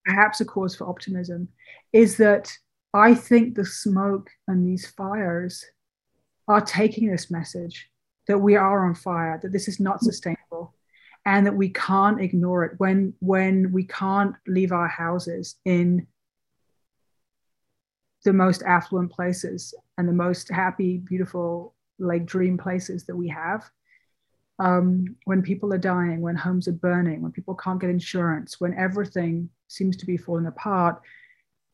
perhaps 0.06 0.40
a 0.40 0.46
cause 0.46 0.78
for 0.78 0.88
optimism, 0.88 1.50
is 1.92 2.16
that 2.18 2.50
I 2.94 3.16
think 3.16 3.56
the 3.56 3.66
smoke 3.66 4.30
and 4.48 4.66
these 4.66 4.88
fires 4.88 5.66
are 6.48 6.62
taking 6.62 7.12
this 7.12 7.30
message 7.30 7.90
that 8.30 8.38
we 8.38 8.56
are 8.56 8.88
on 8.88 8.96
fire, 8.96 9.38
that 9.44 9.52
this 9.52 9.68
is 9.68 9.78
not 9.78 10.02
sustainable, 10.02 10.74
and 11.26 11.46
that 11.46 11.58
we 11.58 11.68
can't 11.68 12.22
ignore 12.22 12.64
it 12.64 12.76
when 12.78 13.14
when 13.20 13.74
we 13.74 13.84
can't 13.84 14.36
leave 14.48 14.72
our 14.72 14.88
houses 14.88 15.56
in 15.66 16.08
the 18.24 18.34
most 18.34 18.64
affluent 18.64 19.12
places 19.12 19.74
and 19.98 20.08
the 20.08 20.14
most 20.14 20.50
happy, 20.50 20.98
beautiful, 20.98 21.76
like 22.00 22.26
dream 22.26 22.58
places 22.58 23.06
that 23.06 23.16
we 23.16 23.28
have. 23.28 23.70
Um, 24.60 25.16
when 25.26 25.42
people 25.42 25.74
are 25.74 25.80
dying, 25.80 26.22
when 26.22 26.36
homes 26.36 26.68
are 26.68 26.74
burning, 26.74 27.22
when 27.22 27.32
people 27.32 27.56
can't 27.56 27.82
get 27.82 27.90
insurance, 27.90 28.60
when 28.60 28.74
everything 28.76 29.50
seems 29.68 29.98
to 29.98 30.06
be 30.06 30.18
falling 30.18 30.46
apart, 30.46 31.02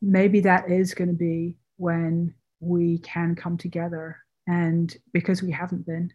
maybe 0.02 0.40
that 0.42 0.72
is 0.72 0.94
going 0.94 1.10
to 1.10 1.14
be 1.14 1.58
when 1.78 2.34
we 2.60 3.00
can 3.00 3.36
come 3.36 3.58
together. 3.58 4.18
And 4.48 4.96
because 5.14 5.44
we 5.44 5.52
haven't 5.52 5.86
been. 5.86 6.12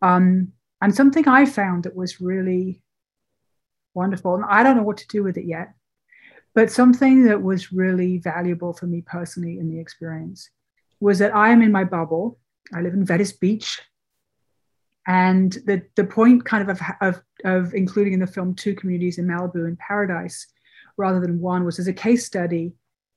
Um, 0.00 0.52
and 0.80 0.94
something 0.94 1.26
I 1.26 1.44
found 1.44 1.84
that 1.84 1.96
was 1.96 2.20
really 2.20 2.82
wonderful, 3.94 4.36
and 4.36 4.44
I 4.44 4.62
don't 4.62 4.76
know 4.76 4.84
what 4.84 4.98
to 4.98 5.08
do 5.08 5.24
with 5.24 5.36
it 5.36 5.44
yet, 5.44 5.74
but 6.54 6.70
something 6.70 7.24
that 7.24 7.42
was 7.42 7.72
really 7.72 8.18
valuable 8.18 8.72
for 8.72 8.86
me 8.86 9.02
personally 9.06 9.58
in 9.58 9.70
the 9.70 9.78
experience 9.78 10.50
was 11.00 11.18
that 11.18 11.34
I 11.34 11.50
am 11.50 11.62
in 11.62 11.72
my 11.72 11.84
bubble. 11.84 12.38
I 12.74 12.80
live 12.80 12.94
in 12.94 13.04
Venice 13.04 13.32
Beach. 13.32 13.80
And 15.06 15.52
the, 15.64 15.82
the 15.96 16.04
point 16.04 16.44
kind 16.44 16.68
of, 16.68 16.80
of, 17.00 17.22
of, 17.44 17.74
including 17.74 18.12
in 18.12 18.20
the 18.20 18.26
film 18.26 18.54
two 18.54 18.74
communities 18.74 19.18
in 19.18 19.26
Malibu 19.26 19.66
and 19.66 19.78
Paradise 19.78 20.46
rather 20.98 21.20
than 21.20 21.40
one 21.40 21.64
was 21.64 21.78
as 21.78 21.88
a 21.88 21.92
case 21.92 22.26
study. 22.26 22.72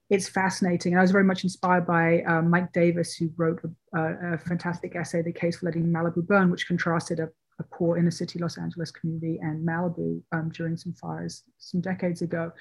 It's 0.10 0.30
fascinating. 0.30 0.94
And 0.94 1.00
I 1.00 1.02
was 1.02 1.12
very 1.12 1.24
much 1.24 1.44
inspired 1.44 1.86
by 1.86 2.22
uh, 2.22 2.42
Mike 2.44 2.72
Davis, 2.72 3.16
who 3.16 3.32
wrote 3.36 3.62
a, 3.64 4.00
a, 4.00 4.34
a, 4.34 4.38
fantastic 4.38 4.96
essay, 4.96 5.22
The 5.22 5.34
Case 5.34 5.58
for 5.58 5.66
Letting 5.66 5.86
Malibu 5.88 6.26
Burn, 6.26 6.52
which 6.52 6.68
contrasted 6.68 7.20
a, 7.20 7.30
a 7.60 7.64
poor 7.64 7.98
inner 7.98 8.12
city 8.12 8.40
Los 8.40 8.58
Angeles 8.58 8.92
community 8.92 9.40
and 9.42 9.66
Malibu 9.68 10.22
um, 10.32 10.50
during 10.50 10.78
some 10.78 10.94
fires 10.94 11.44
some 11.58 11.82
decades 11.82 12.22
ago. 12.22 12.52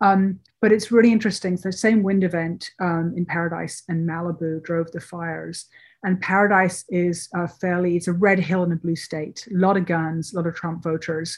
Um, 0.00 0.40
but 0.60 0.72
it's 0.72 0.90
really 0.92 1.12
interesting. 1.12 1.56
The 1.56 1.72
same 1.72 2.02
wind 2.02 2.24
event 2.24 2.70
um, 2.80 3.14
in 3.16 3.26
Paradise 3.26 3.82
and 3.88 4.08
Malibu 4.08 4.62
drove 4.62 4.90
the 4.92 5.00
fires. 5.00 5.66
And 6.04 6.20
Paradise 6.20 6.84
is 6.88 7.28
uh, 7.36 7.46
fairly, 7.46 7.96
it's 7.96 8.08
a 8.08 8.12
red 8.12 8.38
hill 8.38 8.62
in 8.62 8.72
a 8.72 8.76
blue 8.76 8.96
state, 8.96 9.46
a 9.52 9.56
lot 9.58 9.76
of 9.76 9.86
guns, 9.86 10.32
a 10.32 10.36
lot 10.36 10.46
of 10.46 10.54
Trump 10.54 10.82
voters. 10.82 11.36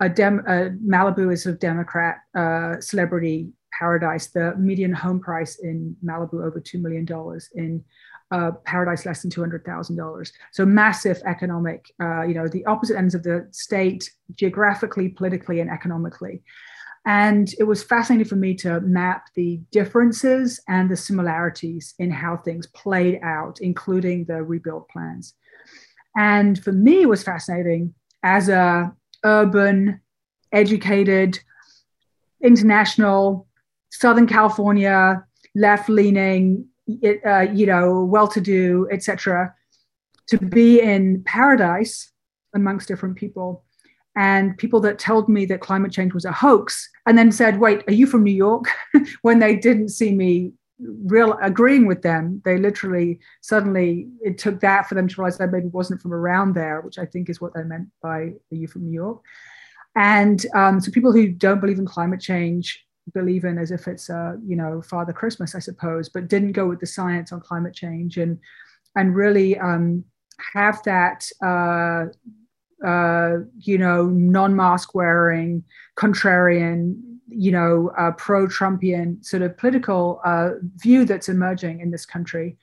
A 0.00 0.08
Dem- 0.08 0.44
Malibu 0.86 1.32
is 1.32 1.46
a 1.46 1.52
Democrat 1.52 2.18
uh, 2.36 2.80
celebrity 2.80 3.48
paradise. 3.76 4.28
The 4.28 4.54
median 4.56 4.92
home 4.92 5.20
price 5.20 5.56
in 5.56 5.96
Malibu 6.04 6.44
over 6.44 6.60
$2 6.60 6.80
million. 6.80 7.06
In 7.54 7.84
uh, 8.30 8.52
Paradise, 8.64 9.06
less 9.06 9.22
than 9.22 9.30
$200,000. 9.30 10.32
So 10.52 10.66
massive 10.66 11.22
economic, 11.24 11.92
uh, 12.00 12.22
you 12.22 12.34
know, 12.34 12.48
the 12.48 12.64
opposite 12.66 12.96
ends 12.96 13.14
of 13.14 13.22
the 13.22 13.46
state 13.52 14.10
geographically, 14.34 15.08
politically, 15.10 15.60
and 15.60 15.70
economically. 15.70 16.42
And 17.06 17.52
it 17.58 17.64
was 17.64 17.82
fascinating 17.82 18.26
for 18.26 18.36
me 18.36 18.54
to 18.56 18.80
map 18.80 19.28
the 19.34 19.60
differences 19.70 20.60
and 20.68 20.90
the 20.90 20.96
similarities 20.96 21.94
in 21.98 22.10
how 22.10 22.38
things 22.38 22.66
played 22.68 23.20
out, 23.22 23.58
including 23.60 24.24
the 24.24 24.42
rebuild 24.42 24.88
plans. 24.88 25.34
And 26.16 26.62
for 26.62 26.72
me, 26.72 27.02
it 27.02 27.08
was 27.08 27.22
fascinating 27.22 27.94
as 28.22 28.48
a 28.48 28.94
urban, 29.24 30.00
educated, 30.52 31.38
international, 32.42 33.48
Southern 33.90 34.26
California, 34.26 35.24
left-leaning, 35.54 36.66
uh, 37.26 37.40
you 37.40 37.66
know, 37.66 38.04
well-to-do, 38.04 38.88
etc., 38.90 39.54
to 40.28 40.38
be 40.38 40.80
in 40.80 41.22
paradise 41.24 42.10
amongst 42.54 42.88
different 42.88 43.16
people 43.16 43.63
and 44.16 44.56
people 44.58 44.80
that 44.80 44.98
told 44.98 45.28
me 45.28 45.44
that 45.46 45.60
climate 45.60 45.92
change 45.92 46.14
was 46.14 46.24
a 46.24 46.32
hoax 46.32 46.88
and 47.06 47.18
then 47.18 47.32
said 47.32 47.58
wait 47.58 47.82
are 47.88 47.92
you 47.92 48.06
from 48.06 48.24
new 48.24 48.30
york? 48.30 48.66
When 49.22 49.38
they 49.38 49.56
didn't 49.56 49.88
see 49.88 50.12
me 50.12 50.52
real 50.80 51.38
agreeing 51.40 51.86
with 51.86 52.02
them 52.02 52.42
they 52.44 52.58
literally 52.58 53.20
suddenly 53.40 54.08
it 54.20 54.38
took 54.38 54.60
that 54.60 54.88
for 54.88 54.96
them 54.96 55.06
to 55.06 55.20
realize 55.20 55.40
i 55.40 55.46
maybe 55.46 55.68
wasn't 55.68 56.00
from 56.02 56.12
around 56.12 56.52
there 56.52 56.80
which 56.80 56.98
i 56.98 57.06
think 57.06 57.30
is 57.30 57.40
what 57.40 57.54
they 57.54 57.62
meant 57.62 57.88
by 58.02 58.18
are 58.18 58.34
you 58.50 58.66
from 58.66 58.84
new 58.84 58.92
york? 58.92 59.22
And 59.96 60.44
um, 60.54 60.80
so 60.80 60.90
people 60.90 61.12
who 61.12 61.28
don't 61.28 61.60
believe 61.60 61.78
in 61.78 61.86
climate 61.86 62.20
change 62.20 62.84
believe 63.12 63.44
in 63.44 63.58
as 63.58 63.70
if 63.70 63.86
it's 63.86 64.08
a 64.08 64.36
you 64.44 64.56
know 64.56 64.80
father 64.80 65.12
christmas 65.12 65.54
i 65.54 65.58
suppose 65.58 66.08
but 66.08 66.26
didn't 66.26 66.52
go 66.52 66.66
with 66.66 66.80
the 66.80 66.86
science 66.86 67.32
on 67.32 67.40
climate 67.40 67.74
change 67.74 68.16
and 68.16 68.38
and 68.96 69.14
really 69.14 69.58
um, 69.58 70.04
have 70.54 70.82
that 70.84 71.28
uh, 71.44 72.06
uh, 72.84 73.38
you 73.58 73.78
know, 73.78 74.06
non-mask 74.06 74.94
wearing, 74.94 75.64
contrarian, 75.96 77.00
you 77.28 77.50
know, 77.50 77.90
uh, 77.98 78.12
pro-Trumpian 78.12 79.24
sort 79.24 79.42
of 79.42 79.56
political 79.56 80.20
uh, 80.24 80.50
view 80.76 81.04
that's 81.04 81.28
emerging 81.28 81.80
in 81.80 81.90
this 81.90 82.06
country. 82.06 82.56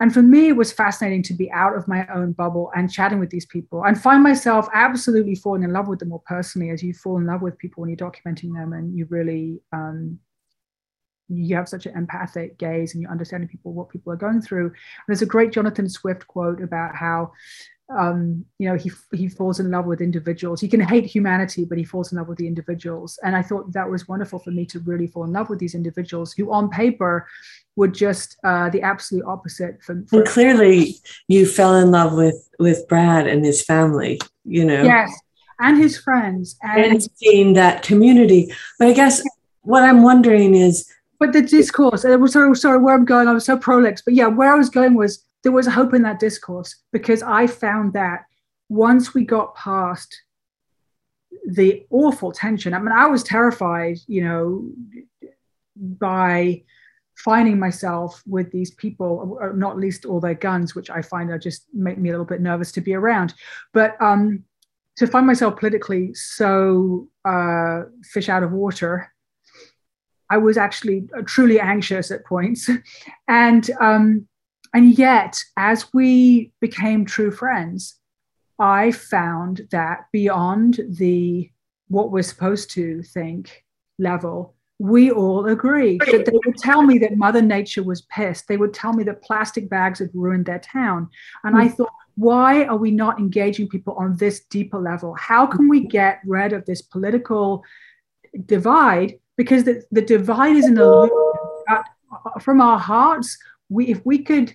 And 0.00 0.14
for 0.14 0.22
me, 0.22 0.48
it 0.48 0.56
was 0.56 0.70
fascinating 0.70 1.24
to 1.24 1.34
be 1.34 1.50
out 1.50 1.76
of 1.76 1.88
my 1.88 2.06
own 2.14 2.32
bubble 2.32 2.70
and 2.76 2.90
chatting 2.90 3.18
with 3.18 3.30
these 3.30 3.46
people 3.46 3.84
and 3.84 4.00
find 4.00 4.22
myself 4.22 4.68
absolutely 4.72 5.34
falling 5.34 5.64
in 5.64 5.72
love 5.72 5.88
with 5.88 5.98
them 5.98 6.10
more 6.10 6.22
personally 6.24 6.70
as 6.70 6.82
you 6.82 6.94
fall 6.94 7.16
in 7.16 7.26
love 7.26 7.42
with 7.42 7.58
people 7.58 7.80
when 7.80 7.90
you're 7.90 7.96
documenting 7.96 8.54
them 8.54 8.72
and 8.72 8.96
you 8.96 9.06
really 9.10 9.60
um, 9.72 10.20
you 11.28 11.54
have 11.56 11.68
such 11.68 11.86
an 11.86 11.96
empathic 11.96 12.58
gaze 12.58 12.94
and 12.94 13.02
you're 13.02 13.10
understanding 13.10 13.48
people 13.48 13.72
what 13.72 13.90
people 13.90 14.12
are 14.12 14.16
going 14.16 14.40
through. 14.40 14.66
And 14.66 14.76
there's 15.06 15.22
a 15.22 15.26
great 15.26 15.52
Jonathan 15.52 15.88
Swift 15.88 16.26
quote 16.26 16.62
about 16.62 16.94
how 16.94 17.32
um, 17.96 18.44
you 18.58 18.68
know, 18.68 18.76
he 18.76 18.90
he 19.12 19.28
falls 19.28 19.60
in 19.60 19.70
love 19.70 19.86
with 19.86 20.02
individuals. 20.02 20.60
He 20.60 20.68
can 20.68 20.80
hate 20.80 21.06
humanity, 21.06 21.64
but 21.64 21.78
he 21.78 21.84
falls 21.84 22.12
in 22.12 22.18
love 22.18 22.28
with 22.28 22.36
the 22.36 22.46
individuals. 22.46 23.18
And 23.24 23.34
I 23.34 23.42
thought 23.42 23.72
that 23.72 23.88
was 23.88 24.06
wonderful 24.06 24.38
for 24.38 24.50
me 24.50 24.66
to 24.66 24.80
really 24.80 25.06
fall 25.06 25.24
in 25.24 25.32
love 25.32 25.48
with 25.48 25.58
these 25.58 25.74
individuals 25.74 26.32
who, 26.34 26.52
on 26.52 26.68
paper, 26.68 27.26
were 27.76 27.88
just 27.88 28.36
uh, 28.44 28.68
the 28.68 28.82
absolute 28.82 29.24
opposite. 29.24 29.82
For, 29.82 30.02
for 30.06 30.18
and 30.18 30.28
clearly, 30.28 30.96
you 31.28 31.46
fell 31.46 31.76
in 31.76 31.90
love 31.90 32.12
with 32.12 32.48
with 32.58 32.86
Brad 32.88 33.26
and 33.26 33.44
his 33.44 33.62
family. 33.62 34.20
You 34.44 34.66
know, 34.66 34.82
yes, 34.82 35.10
and 35.58 35.78
his 35.78 35.98
friends, 35.98 36.58
and, 36.62 36.84
and 36.84 37.08
seeing 37.16 37.54
that 37.54 37.82
community. 37.82 38.52
But 38.78 38.88
I 38.88 38.92
guess 38.92 39.22
what 39.62 39.82
I'm 39.82 40.02
wondering 40.02 40.54
is, 40.54 40.86
but 41.18 41.32
the 41.32 41.40
discourse. 41.40 42.04
I 42.04 42.16
was 42.16 42.34
so 42.34 42.52
sorry 42.52 42.78
where 42.78 42.94
I'm 42.94 43.06
going. 43.06 43.28
I 43.28 43.32
was 43.32 43.46
so 43.46 43.56
prolix, 43.56 44.02
but 44.02 44.12
yeah, 44.12 44.26
where 44.26 44.52
I 44.52 44.56
was 44.56 44.68
going 44.68 44.94
was 44.94 45.24
there 45.42 45.52
was 45.52 45.66
hope 45.66 45.94
in 45.94 46.02
that 46.02 46.18
discourse 46.18 46.76
because 46.92 47.22
I 47.22 47.46
found 47.46 47.92
that 47.92 48.24
once 48.68 49.14
we 49.14 49.24
got 49.24 49.54
past 49.54 50.22
the 51.46 51.86
awful 51.90 52.32
tension, 52.32 52.74
I 52.74 52.78
mean, 52.80 52.92
I 52.92 53.06
was 53.06 53.22
terrified, 53.22 53.98
you 54.06 54.24
know, 54.24 54.70
by 55.76 56.62
finding 57.16 57.58
myself 57.58 58.22
with 58.26 58.50
these 58.52 58.72
people, 58.72 59.38
not 59.54 59.78
least 59.78 60.04
all 60.04 60.20
their 60.20 60.34
guns, 60.34 60.74
which 60.74 60.90
I 60.90 61.02
find 61.02 61.30
are 61.30 61.38
just 61.38 61.66
make 61.72 61.98
me 61.98 62.08
a 62.08 62.12
little 62.12 62.26
bit 62.26 62.40
nervous 62.40 62.72
to 62.72 62.80
be 62.80 62.94
around. 62.94 63.34
But 63.72 64.00
um, 64.00 64.44
to 64.96 65.06
find 65.06 65.26
myself 65.26 65.58
politically 65.58 66.14
so 66.14 67.08
uh, 67.24 67.84
fish 68.04 68.28
out 68.28 68.42
of 68.42 68.52
water 68.52 69.12
I 70.30 70.38
was 70.38 70.56
actually 70.56 71.08
truly 71.26 71.58
anxious 71.58 72.10
at 72.10 72.24
points, 72.24 72.68
and 73.28 73.70
um, 73.80 74.27
and 74.74 74.98
yet 74.98 75.42
as 75.56 75.92
we 75.92 76.52
became 76.60 77.04
true 77.04 77.30
friends, 77.30 77.96
I 78.58 78.90
found 78.90 79.68
that 79.70 80.06
beyond 80.12 80.80
the 80.88 81.50
what 81.88 82.10
we're 82.10 82.22
supposed 82.22 82.70
to 82.72 83.02
think 83.02 83.64
level, 83.98 84.54
we 84.78 85.10
all 85.10 85.46
agreed 85.46 86.00
that 86.02 86.24
they 86.26 86.38
would 86.44 86.56
tell 86.58 86.82
me 86.82 86.98
that 86.98 87.16
Mother 87.16 87.42
Nature 87.42 87.82
was 87.82 88.02
pissed. 88.02 88.46
They 88.46 88.56
would 88.56 88.74
tell 88.74 88.92
me 88.92 89.04
that 89.04 89.22
plastic 89.22 89.68
bags 89.68 89.98
had 89.98 90.10
ruined 90.14 90.46
their 90.46 90.60
town. 90.60 91.08
And 91.44 91.56
I 91.56 91.68
hmm. 91.68 91.74
thought, 91.74 91.92
why 92.14 92.64
are 92.64 92.76
we 92.76 92.90
not 92.90 93.18
engaging 93.18 93.68
people 93.68 93.94
on 93.94 94.16
this 94.16 94.40
deeper 94.40 94.78
level? 94.78 95.14
How 95.14 95.46
can 95.46 95.68
we 95.68 95.86
get 95.86 96.20
rid 96.24 96.52
of 96.52 96.64
this 96.64 96.82
political 96.82 97.64
divide? 98.46 99.18
Because 99.36 99.64
the, 99.64 99.82
the 99.90 100.02
divide 100.02 100.56
is 100.56 100.66
an 100.66 100.78
illusion. 100.78 101.16
Uh, 101.68 101.82
from 102.40 102.60
our 102.60 102.78
hearts, 102.78 103.36
we 103.68 103.86
if 103.86 104.04
we 104.04 104.22
could, 104.22 104.54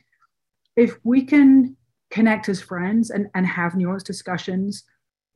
if 0.75 0.97
we 1.03 1.23
can 1.23 1.75
connect 2.11 2.49
as 2.49 2.61
friends 2.61 3.09
and, 3.09 3.27
and 3.33 3.45
have 3.47 3.73
nuanced 3.73 4.03
discussions, 4.03 4.83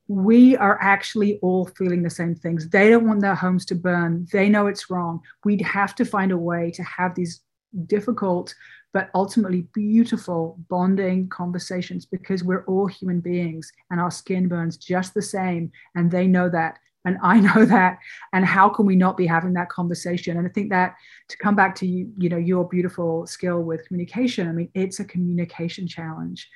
we 0.07 0.55
are 0.57 0.79
actually 0.81 1.39
all 1.41 1.65
feeling 1.77 2.03
the 2.03 2.09
same 2.09 2.35
things. 2.35 2.69
They 2.69 2.89
don't 2.89 3.07
want 3.07 3.21
their 3.21 3.35
homes 3.35 3.65
to 3.65 3.75
burn. 3.75 4.27
They 4.31 4.47
know 4.47 4.67
it's 4.67 4.89
wrong. 4.89 5.21
We'd 5.43 5.61
have 5.61 5.95
to 5.95 6.05
find 6.05 6.31
a 6.31 6.37
way 6.37 6.71
to 6.71 6.83
have 6.83 7.15
these 7.15 7.41
difficult 7.85 8.53
but 8.93 9.09
ultimately 9.13 9.67
beautiful 9.73 10.57
bonding 10.69 11.27
conversations 11.29 12.05
because 12.05 12.43
we're 12.43 12.63
all 12.65 12.87
human 12.87 13.19
beings 13.19 13.71
and 13.91 13.99
our 13.99 14.09
skin 14.09 14.47
burns 14.47 14.77
just 14.77 15.13
the 15.13 15.21
same. 15.21 15.71
And 15.93 16.09
they 16.09 16.25
know 16.25 16.49
that. 16.49 16.79
And 17.07 17.17
I 17.23 17.39
know 17.47 17.65
that. 17.65 17.99
And 18.33 18.45
how 18.45 18.69
can 18.69 18.85
we 18.85 18.95
not 18.95 19.17
be 19.17 19.25
having 19.25 19.53
that 19.53 19.69
conversation? 19.69 20.37
And 20.37 20.45
I 20.45 20.51
think 20.51 20.69
that 20.69 20.95
to 21.29 21.37
come 21.37 21.55
back 21.55 21.73
to 21.75 21.87
you, 21.87 22.11
you 22.17 22.29
know, 22.29 22.37
your 22.37 22.67
beautiful 22.67 23.25
skill 23.25 23.63
with 23.63 23.87
communication, 23.87 24.47
I 24.47 24.51
mean, 24.51 24.69
it's 24.75 24.99
a 24.99 25.05
communication 25.05 25.87
challenge. 25.87 26.47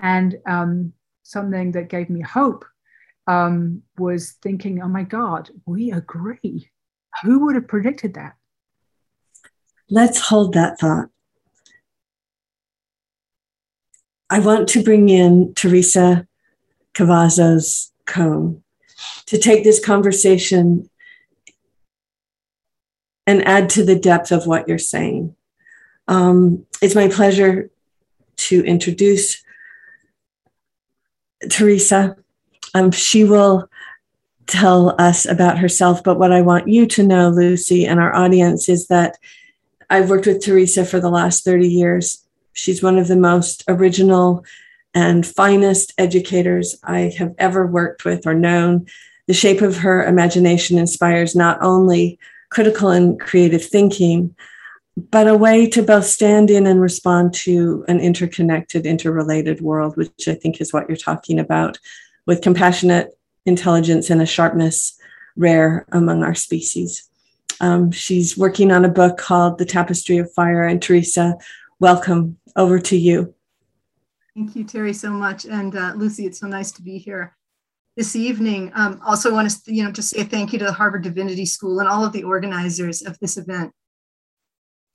And 0.00 0.36
um, 0.46 0.92
something 1.22 1.72
that 1.72 1.88
gave 1.88 2.10
me 2.10 2.20
hope 2.20 2.64
um, 3.28 3.82
was 3.96 4.32
thinking, 4.42 4.82
oh 4.82 4.88
my 4.88 5.04
God, 5.04 5.50
we 5.66 5.92
agree. 5.92 6.68
Who 7.22 7.44
would 7.44 7.54
have 7.54 7.68
predicted 7.68 8.14
that? 8.14 8.34
Let's 9.88 10.18
hold 10.18 10.54
that 10.54 10.80
thought. 10.80 11.08
I 14.30 14.40
want 14.40 14.68
to 14.70 14.82
bring 14.82 15.10
in 15.10 15.52
Teresa 15.54 16.26
Cavazos 16.94 17.90
Cone 18.06 18.62
to 19.26 19.38
take 19.38 19.64
this 19.64 19.84
conversation 19.84 20.88
and 23.26 23.46
add 23.46 23.70
to 23.70 23.84
the 23.84 23.98
depth 23.98 24.32
of 24.32 24.46
what 24.46 24.68
you're 24.68 24.78
saying. 24.78 25.34
Um, 26.08 26.66
it's 26.80 26.94
my 26.94 27.08
pleasure 27.08 27.70
to 28.36 28.64
introduce 28.64 29.42
Teresa. 31.48 32.16
Um, 32.74 32.90
she 32.90 33.24
will 33.24 33.68
tell 34.46 35.00
us 35.00 35.26
about 35.26 35.58
herself, 35.58 36.02
but 36.02 36.18
what 36.18 36.32
I 36.32 36.42
want 36.42 36.68
you 36.68 36.86
to 36.86 37.02
know, 37.02 37.30
Lucy, 37.30 37.86
and 37.86 38.00
our 38.00 38.14
audience 38.14 38.68
is 38.68 38.88
that 38.88 39.16
I've 39.88 40.10
worked 40.10 40.26
with 40.26 40.42
Teresa 40.42 40.84
for 40.84 41.00
the 41.00 41.10
last 41.10 41.44
30 41.44 41.68
years. 41.68 42.26
She's 42.52 42.82
one 42.82 42.98
of 42.98 43.08
the 43.08 43.16
most 43.16 43.62
original 43.68 44.44
and 44.94 45.26
finest 45.26 45.92
educators 45.98 46.76
I 46.82 47.12
have 47.18 47.34
ever 47.38 47.66
worked 47.66 48.04
with 48.04 48.26
or 48.26 48.34
known. 48.34 48.86
The 49.26 49.34
shape 49.34 49.62
of 49.62 49.78
her 49.78 50.04
imagination 50.04 50.78
inspires 50.78 51.34
not 51.34 51.58
only 51.62 52.18
critical 52.50 52.90
and 52.90 53.18
creative 53.18 53.64
thinking, 53.64 54.34
but 54.96 55.26
a 55.26 55.36
way 55.36 55.66
to 55.70 55.82
both 55.82 56.04
stand 56.04 56.50
in 56.50 56.66
and 56.66 56.80
respond 56.80 57.32
to 57.32 57.84
an 57.88 57.98
interconnected, 58.00 58.84
interrelated 58.84 59.60
world, 59.60 59.96
which 59.96 60.28
I 60.28 60.34
think 60.34 60.60
is 60.60 60.72
what 60.72 60.88
you're 60.88 60.96
talking 60.96 61.38
about 61.38 61.78
with 62.26 62.42
compassionate 62.42 63.16
intelligence 63.46 64.10
and 64.10 64.20
a 64.20 64.26
sharpness 64.26 64.98
rare 65.34 65.86
among 65.92 66.22
our 66.22 66.34
species. 66.34 67.08
Um, 67.60 67.90
she's 67.90 68.36
working 68.36 68.70
on 68.70 68.84
a 68.84 68.90
book 68.90 69.16
called 69.16 69.58
The 69.58 69.64
Tapestry 69.64 70.18
of 70.18 70.32
Fire. 70.32 70.64
And 70.64 70.82
Teresa, 70.82 71.36
welcome 71.80 72.38
over 72.54 72.78
to 72.80 72.96
you. 72.96 73.34
Thank 74.34 74.56
you, 74.56 74.64
Terry, 74.64 74.94
so 74.94 75.10
much. 75.10 75.44
And 75.44 75.76
uh, 75.76 75.92
Lucy, 75.94 76.24
it's 76.24 76.40
so 76.40 76.46
nice 76.46 76.72
to 76.72 76.82
be 76.82 76.98
here 76.98 77.36
this 77.96 78.16
evening. 78.16 78.72
Um, 78.74 79.00
also 79.06 79.32
want 79.32 79.50
to, 79.50 79.74
you 79.74 79.84
know, 79.84 79.92
just 79.92 80.10
say 80.10 80.24
thank 80.24 80.52
you 80.52 80.58
to 80.58 80.64
the 80.64 80.72
Harvard 80.72 81.02
Divinity 81.02 81.44
School 81.44 81.80
and 81.80 81.88
all 81.88 82.04
of 82.04 82.12
the 82.12 82.22
organizers 82.22 83.02
of 83.02 83.18
this 83.18 83.36
event. 83.36 83.72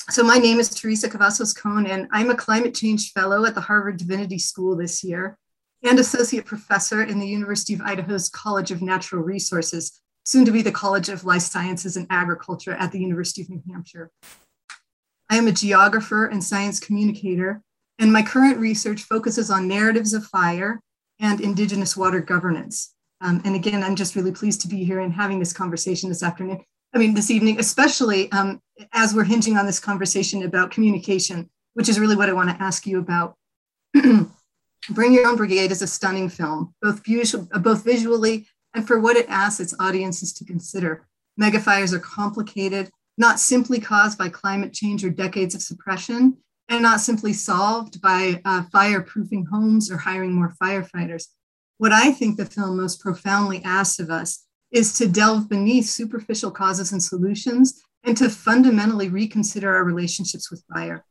So 0.09 0.23
my 0.23 0.37
name 0.37 0.59
is 0.59 0.73
Teresa 0.73 1.09
Cavazos 1.09 1.55
Cone, 1.55 1.85
and 1.85 2.07
I'm 2.11 2.29
a 2.29 2.35
climate 2.35 2.73
change 2.73 3.11
fellow 3.11 3.45
at 3.45 3.53
the 3.53 3.61
Harvard 3.61 3.97
Divinity 3.97 4.39
School 4.39 4.75
this 4.75 5.03
year 5.03 5.37
and 5.83 5.99
associate 5.99 6.45
professor 6.45 7.03
in 7.03 7.19
the 7.19 7.27
University 7.27 7.73
of 7.73 7.81
Idaho's 7.81 8.29
College 8.29 8.71
of 8.71 8.81
Natural 8.81 9.21
Resources, 9.21 10.01
soon 10.23 10.45
to 10.45 10.51
be 10.51 10.61
the 10.61 10.71
College 10.71 11.09
of 11.09 11.25
Life 11.25 11.43
Sciences 11.43 11.97
and 11.97 12.07
Agriculture 12.09 12.71
at 12.71 12.91
the 12.91 12.99
University 12.99 13.43
of 13.43 13.49
New 13.49 13.61
Hampshire. 13.69 14.09
I 15.29 15.35
am 15.35 15.47
a 15.47 15.51
geographer 15.51 16.25
and 16.25 16.43
science 16.43 16.79
communicator, 16.79 17.61
and 17.99 18.13
my 18.13 18.21
current 18.21 18.57
research 18.57 19.03
focuses 19.03 19.49
on 19.49 19.67
narratives 19.67 20.13
of 20.13 20.25
fire 20.25 20.81
and 21.19 21.41
Indigenous 21.41 21.97
water 21.97 22.21
governance. 22.21 22.93
Um, 23.21 23.41
and 23.43 23.55
again, 23.55 23.83
I'm 23.83 23.95
just 23.95 24.15
really 24.15 24.31
pleased 24.31 24.61
to 24.61 24.67
be 24.67 24.83
here 24.83 24.99
and 24.99 25.11
having 25.13 25.39
this 25.39 25.53
conversation 25.53 26.09
this 26.09 26.21
afternoon. 26.21 26.63
I 26.93 26.99
mean, 26.99 27.13
this 27.13 27.31
evening, 27.31 27.59
especially 27.59 28.31
um, 28.31 28.61
as 28.93 29.13
we're 29.13 29.23
hinging 29.23 29.57
on 29.57 29.65
this 29.65 29.79
conversation 29.79 30.43
about 30.43 30.71
communication, 30.71 31.49
which 31.73 31.89
is 31.89 31.99
really 31.99 32.15
what 32.15 32.29
I 32.29 32.33
want 32.33 32.49
to 32.49 32.63
ask 32.63 32.85
you 32.85 32.99
about. 32.99 33.35
Bring 34.89 35.13
Your 35.13 35.27
Own 35.27 35.35
Brigade 35.35 35.71
is 35.71 35.81
a 35.81 35.87
stunning 35.87 36.29
film, 36.29 36.73
both, 36.81 37.05
visual, 37.05 37.47
both 37.59 37.83
visually 37.83 38.47
and 38.73 38.87
for 38.87 38.99
what 38.99 39.17
it 39.17 39.25
asks 39.27 39.59
its 39.59 39.73
audiences 39.79 40.31
to 40.33 40.45
consider. 40.45 41.07
Megafires 41.39 41.93
are 41.93 41.99
complicated, 41.99 42.89
not 43.17 43.39
simply 43.39 43.79
caused 43.79 44.17
by 44.17 44.29
climate 44.29 44.73
change 44.73 45.03
or 45.03 45.09
decades 45.09 45.55
of 45.55 45.61
suppression, 45.61 46.37
and 46.69 46.81
not 46.81 46.99
simply 46.99 47.33
solved 47.33 48.01
by 48.01 48.41
uh, 48.45 48.63
fireproofing 48.73 49.45
homes 49.47 49.89
or 49.91 49.97
hiring 49.97 50.33
more 50.33 50.53
firefighters. 50.61 51.27
What 51.77 51.91
I 51.91 52.11
think 52.11 52.37
the 52.37 52.45
film 52.45 52.77
most 52.77 52.99
profoundly 52.99 53.61
asks 53.63 53.99
of 53.99 54.09
us 54.09 54.45
is 54.71 54.93
to 54.93 55.07
delve 55.07 55.47
beneath 55.47 55.85
superficial 55.85 56.51
causes 56.51 56.91
and 56.91 57.01
solutions 57.01 57.81
and 58.03 58.17
to 58.17 58.29
fundamentally 58.29 59.09
reconsider 59.09 59.73
our 59.73 59.83
relationships 59.83 60.51
with 60.51 60.63
fire, 60.73 61.05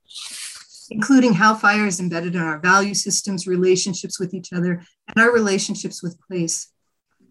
including 0.91 1.35
how 1.35 1.55
fire 1.55 1.87
is 1.87 2.01
embedded 2.01 2.35
in 2.35 2.41
our 2.41 2.59
value 2.59 2.95
systems, 2.95 3.47
relationships 3.47 4.21
with 4.21 4.35
each 4.35 4.53
other, 4.53 4.83
and 5.09 5.19
our 5.19 5.33
relationships 5.33 6.03
with 6.03 6.21
place. 6.21 6.73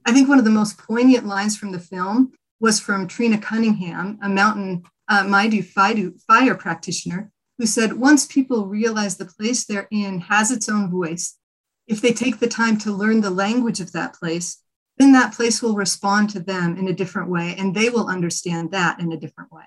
I 0.06 0.12
think 0.12 0.30
one 0.30 0.40
of 0.40 0.46
the 0.46 0.52
most 0.52 0.78
poignant 0.78 1.26
lines 1.26 1.58
from 1.58 1.72
the 1.72 1.80
film 1.80 2.34
was 2.60 2.80
from 2.80 3.08
Trina 3.08 3.38
Cunningham, 3.38 4.18
a 4.22 4.30
mountain 4.30 4.84
uh, 5.08 5.24
Maidu 5.24 5.64
fire 6.28 6.56
practitioner, 6.56 7.32
who 7.58 7.66
said, 7.66 7.94
Once 7.94 8.26
people 8.26 8.68
realize 8.68 9.18
the 9.18 9.26
place 9.26 9.66
they're 9.66 9.88
in 9.92 10.20
has 10.22 10.52
its 10.52 10.70
own 10.70 10.90
voice, 10.90 11.38
if 11.88 12.02
they 12.02 12.12
take 12.12 12.40
the 12.40 12.48
time 12.48 12.78
to 12.80 12.92
learn 12.92 13.22
the 13.22 13.30
language 13.30 13.80
of 13.80 13.92
that 13.92 14.14
place, 14.14 14.62
then 14.98 15.12
that 15.12 15.34
place 15.34 15.62
will 15.62 15.76
respond 15.76 16.30
to 16.30 16.40
them 16.40 16.78
in 16.78 16.88
a 16.88 16.94
different 16.94 17.30
way 17.30 17.56
and 17.58 17.76
they 17.76 17.90
will 17.90 18.08
understand 18.08 18.72
that 18.72 19.00
in 19.00 19.12
a 19.12 19.18
different 19.18 19.52
way. 19.52 19.64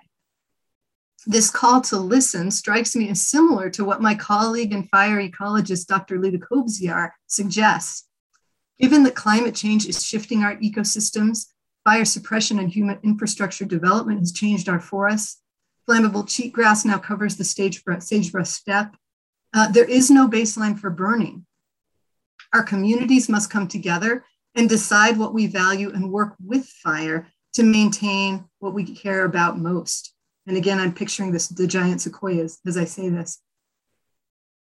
This 1.26 1.50
call 1.50 1.80
to 1.82 1.98
listen 1.98 2.50
strikes 2.50 2.96
me 2.96 3.10
as 3.10 3.20
similar 3.20 3.68
to 3.70 3.84
what 3.84 4.00
my 4.00 4.14
colleague 4.14 4.72
and 4.72 4.88
fire 4.88 5.20
ecologist, 5.20 5.86
Dr. 5.86 6.18
Leda 6.18 6.38
Kobziar, 6.38 7.10
suggests. 7.26 8.06
Given 8.78 9.02
that 9.02 9.16
climate 9.16 9.54
change 9.54 9.86
is 9.86 10.04
shifting 10.04 10.42
our 10.42 10.56
ecosystems, 10.56 11.46
fire 11.84 12.04
suppression 12.04 12.58
and 12.58 12.70
human 12.70 12.98
infrastructure 13.02 13.64
development 13.64 14.20
has 14.20 14.32
changed 14.32 14.68
our 14.68 14.80
forests, 14.80 15.42
flammable 15.88 16.24
cheatgrass 16.24 16.84
now 16.84 16.98
covers 16.98 17.36
the 17.36 17.44
sagebrush, 17.44 18.02
sagebrush 18.02 18.48
steppe, 18.48 18.96
uh, 19.54 19.68
there 19.68 19.88
is 19.88 20.10
no 20.10 20.28
baseline 20.28 20.78
for 20.78 20.90
burning. 20.90 21.46
Our 22.52 22.62
communities 22.62 23.28
must 23.28 23.50
come 23.50 23.68
together 23.68 24.24
and 24.54 24.68
decide 24.68 25.18
what 25.18 25.34
we 25.34 25.46
value 25.46 25.90
and 25.90 26.12
work 26.12 26.34
with 26.44 26.66
fire 26.66 27.26
to 27.54 27.62
maintain 27.62 28.44
what 28.58 28.74
we 28.74 28.84
care 28.84 29.24
about 29.24 29.58
most. 29.58 30.14
And 30.46 30.56
again, 30.56 30.78
I'm 30.78 30.94
picturing 30.94 31.32
this, 31.32 31.48
the 31.48 31.66
giant 31.66 32.00
sequoias 32.00 32.58
as 32.66 32.76
I 32.76 32.84
say 32.84 33.08
this. 33.08 33.40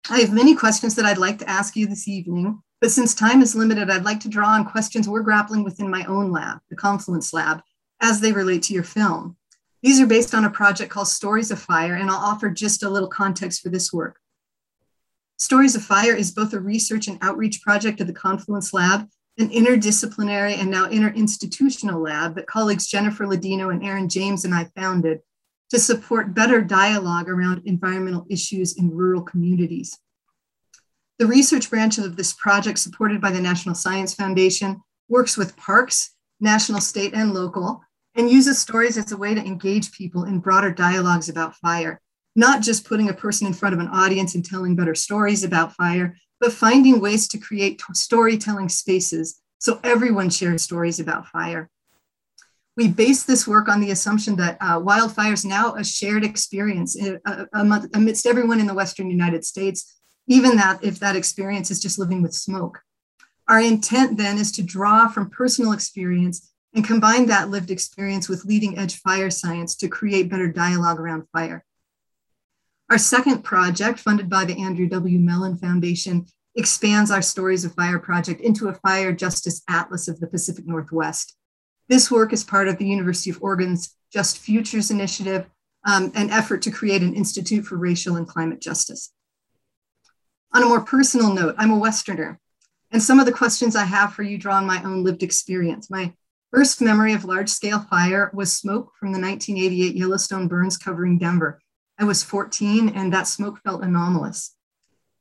I 0.09 0.21
have 0.21 0.33
many 0.33 0.55
questions 0.55 0.95
that 0.95 1.05
I'd 1.05 1.19
like 1.19 1.39
to 1.39 1.51
ask 1.51 1.77
you 1.77 1.87
this 1.87 2.07
evening, 2.07 2.62
but 2.81 2.91
since 2.91 3.14
time 3.14 3.43
is 3.43 3.57
limited, 3.57 3.91
I'd 3.91 4.05
like 4.05 4.21
to 4.21 4.29
draw 4.29 4.49
on 4.49 4.64
questions 4.64 5.09
we're 5.09 5.21
grappling 5.23 5.64
with 5.64 5.81
in 5.81 5.91
my 5.91 6.05
own 6.05 6.31
lab, 6.31 6.59
the 6.71 6.77
Confluence 6.77 7.33
Lab, 7.33 7.61
as 8.01 8.21
they 8.21 8.33
relate 8.33 8.62
to 8.64 8.75
your 8.75 8.85
film. 8.85 9.37
These 9.83 10.01
are 10.01 10.07
based 10.07 10.35
on 10.35 10.45
a 10.45 10.51
project 10.51 10.91
called 10.91 11.09
Stories 11.09 11.51
of 11.51 11.61
Fire, 11.61 11.95
and 11.95 12.11
I'll 12.11 12.16
offer 12.16 12.51
just 12.51 12.83
a 12.83 12.91
little 12.91 13.09
context 13.09 13.62
for 13.62 13.68
this 13.68 13.93
work. 13.93 14.18
Stories 15.37 15.77
of 15.77 15.85
Fire 15.85 16.14
is 16.14 16.33
both 16.33 16.55
a 16.55 16.61
research 16.61 17.09
and 17.09 17.18
outreach 17.20 17.62
project 17.62 18.01
of 18.01 18.07
the 18.07 18.12
Confluence 18.12 18.72
Lab 18.72 19.09
an 19.39 19.51
interdisciplinary 19.51 20.59
and 20.59 20.70
now 20.70 20.87
interinstitutional 20.87 22.03
lab 22.03 22.35
that 22.37 22.47
colleagues 22.47 22.87
Jennifer 22.87 23.27
Ladino 23.27 23.68
and 23.68 23.85
Erin 23.85 24.09
James 24.09 24.45
and 24.45 24.55
I 24.55 24.64
founded 24.74 25.20
to 25.70 25.79
support 25.79 26.35
better 26.35 26.62
dialogue 26.62 27.29
around 27.29 27.62
environmental 27.66 28.27
issues 28.31 28.79
in 28.79 28.91
rural 28.91 29.22
communities. 29.22 29.99
The 31.18 31.27
research 31.27 31.68
branch 31.68 31.99
of 31.99 32.16
this 32.16 32.33
project, 32.33 32.79
supported 32.79 33.20
by 33.20 33.31
the 33.31 33.41
National 33.41 33.74
Science 33.74 34.14
Foundation, 34.14 34.81
works 35.09 35.37
with 35.37 35.57
parks, 35.57 36.14
national, 36.41 36.81
state, 36.81 37.14
and 37.14 37.35
local, 37.35 37.83
and 38.17 38.31
uses 38.31 38.59
stories 38.59 38.97
as 38.97 39.12
a 39.12 39.17
way 39.17 39.35
to 39.35 39.45
engage 39.45 39.93
people 39.93 40.25
in 40.25 40.41
broader 40.41 40.73
dialogues 40.73 41.29
about 41.29 41.55
fire, 41.57 42.01
not 42.35 42.62
just 42.62 42.87
putting 42.87 43.11
a 43.11 43.14
person 43.14 43.47
in 43.47 43.53
front 43.53 43.75
of 43.75 43.81
an 43.81 43.89
audience 43.89 44.35
and 44.35 44.45
telling 44.45 44.75
better 44.75 44.95
stories 44.95 45.45
about 45.45 45.75
fire, 45.75 46.17
but 46.41 46.53
finding 46.53 47.01
ways 47.01 47.29
to 47.29 47.39
create 47.39 47.81
storytelling 47.93 48.69
spaces 48.69 49.41
so 49.59 49.81
everyone 49.85 50.31
shares 50.31 50.62
stories 50.62 50.99
about 50.99 51.27
fire. 51.29 51.71
We 52.77 52.89
base 52.89 53.23
this 53.23 53.47
work 53.47 53.69
on 53.69 53.81
the 53.81 53.91
assumption 53.91 54.37
that 54.37 54.59
uh, 54.61 54.81
wildfire 54.83 55.33
is 55.33 55.47
now 55.47 55.75
a 55.75 55.85
shared 55.85 56.25
experience 56.25 56.97
uh, 57.01 57.45
amidst 57.95 58.27
everyone 58.27 58.61
in 58.61 58.67
the 58.67 58.75
Western 58.75 59.11
United 59.11 59.45
States, 59.47 59.99
even 60.27 60.57
that 60.57 60.85
if 60.85 60.99
that 61.01 61.17
experience 61.17 61.71
is 61.71 61.81
just 61.81 61.99
living 61.99 62.21
with 62.21 62.35
smoke. 62.35 62.81
Our 63.49 63.61
intent 63.61 64.19
then 64.19 64.37
is 64.37 64.53
to 64.53 64.62
draw 64.62 65.09
from 65.09 65.31
personal 65.31 65.73
experience 65.73 66.53
and 66.77 66.85
combine 66.85 67.24
that 67.27 67.49
lived 67.49 67.70
experience 67.70 68.29
with 68.29 68.45
leading 68.45 68.77
edge 68.79 69.01
fire 69.01 69.31
science 69.31 69.74
to 69.77 69.89
create 69.89 70.29
better 70.29 70.53
dialogue 70.53 71.01
around 71.01 71.27
fire. 71.33 71.64
Our 72.91 72.99
second 72.99 73.43
project, 73.43 73.99
funded 73.99 74.29
by 74.29 74.45
the 74.45 74.61
Andrew 74.62 74.87
W. 74.87 75.18
Mellon 75.18 75.57
Foundation, 75.57 76.27
expands 76.55 77.11
our 77.11 77.22
Stories 77.22 77.64
of 77.64 77.74
Fire 77.74 77.99
project 77.99 78.43
into 78.43 78.68
a 78.68 78.74
fire 78.74 79.12
justice 79.12 79.62
atlas 79.68 80.07
of 80.07 80.20
the 80.20 80.27
Pacific 80.27 80.66
Northwest. 80.66 81.37
This 81.89 82.11
work 82.11 82.35
is 82.35 82.45
part 82.45 82.68
of 82.68 82.77
the 82.77 82.87
University 82.87 83.31
of 83.31 83.43
Oregon's 83.43 83.97
Just 84.12 84.39
Futures 84.39 84.91
initiative, 84.91 85.47
um, 85.87 86.12
an 86.14 86.29
effort 86.29 86.61
to 86.62 86.70
create 86.70 87.01
an 87.01 87.14
institute 87.14 87.64
for 87.64 87.77
racial 87.77 88.16
and 88.16 88.29
climate 88.29 88.61
justice. 88.61 89.12
On 90.53 90.62
a 90.62 90.66
more 90.66 90.83
personal 90.83 91.33
note, 91.33 91.55
I'm 91.57 91.70
a 91.70 91.79
Westerner, 91.79 92.39
and 92.91 93.03
some 93.03 93.18
of 93.18 93.24
the 93.24 93.33
questions 93.33 93.74
I 93.74 93.85
have 93.85 94.12
for 94.12 94.22
you 94.22 94.37
draw 94.37 94.57
on 94.57 94.66
my 94.66 94.83
own 94.83 95.05
lived 95.05 95.22
experience. 95.22 95.89
My 95.91 96.12
first 96.53 96.80
memory 96.80 97.12
of 97.12 97.24
large 97.24 97.49
scale 97.49 97.80
fire 97.80 98.30
was 98.34 98.53
smoke 98.53 98.92
from 98.99 99.12
the 99.12 99.20
1988 99.20 99.94
Yellowstone 99.94 100.49
burns 100.49 100.76
covering 100.76 101.18
Denver. 101.18 101.61
I 101.99 102.05
was 102.05 102.22
14, 102.22 102.90
and 102.90 103.12
that 103.12 103.26
smoke 103.26 103.61
felt 103.62 103.82
anomalous. 103.82 104.55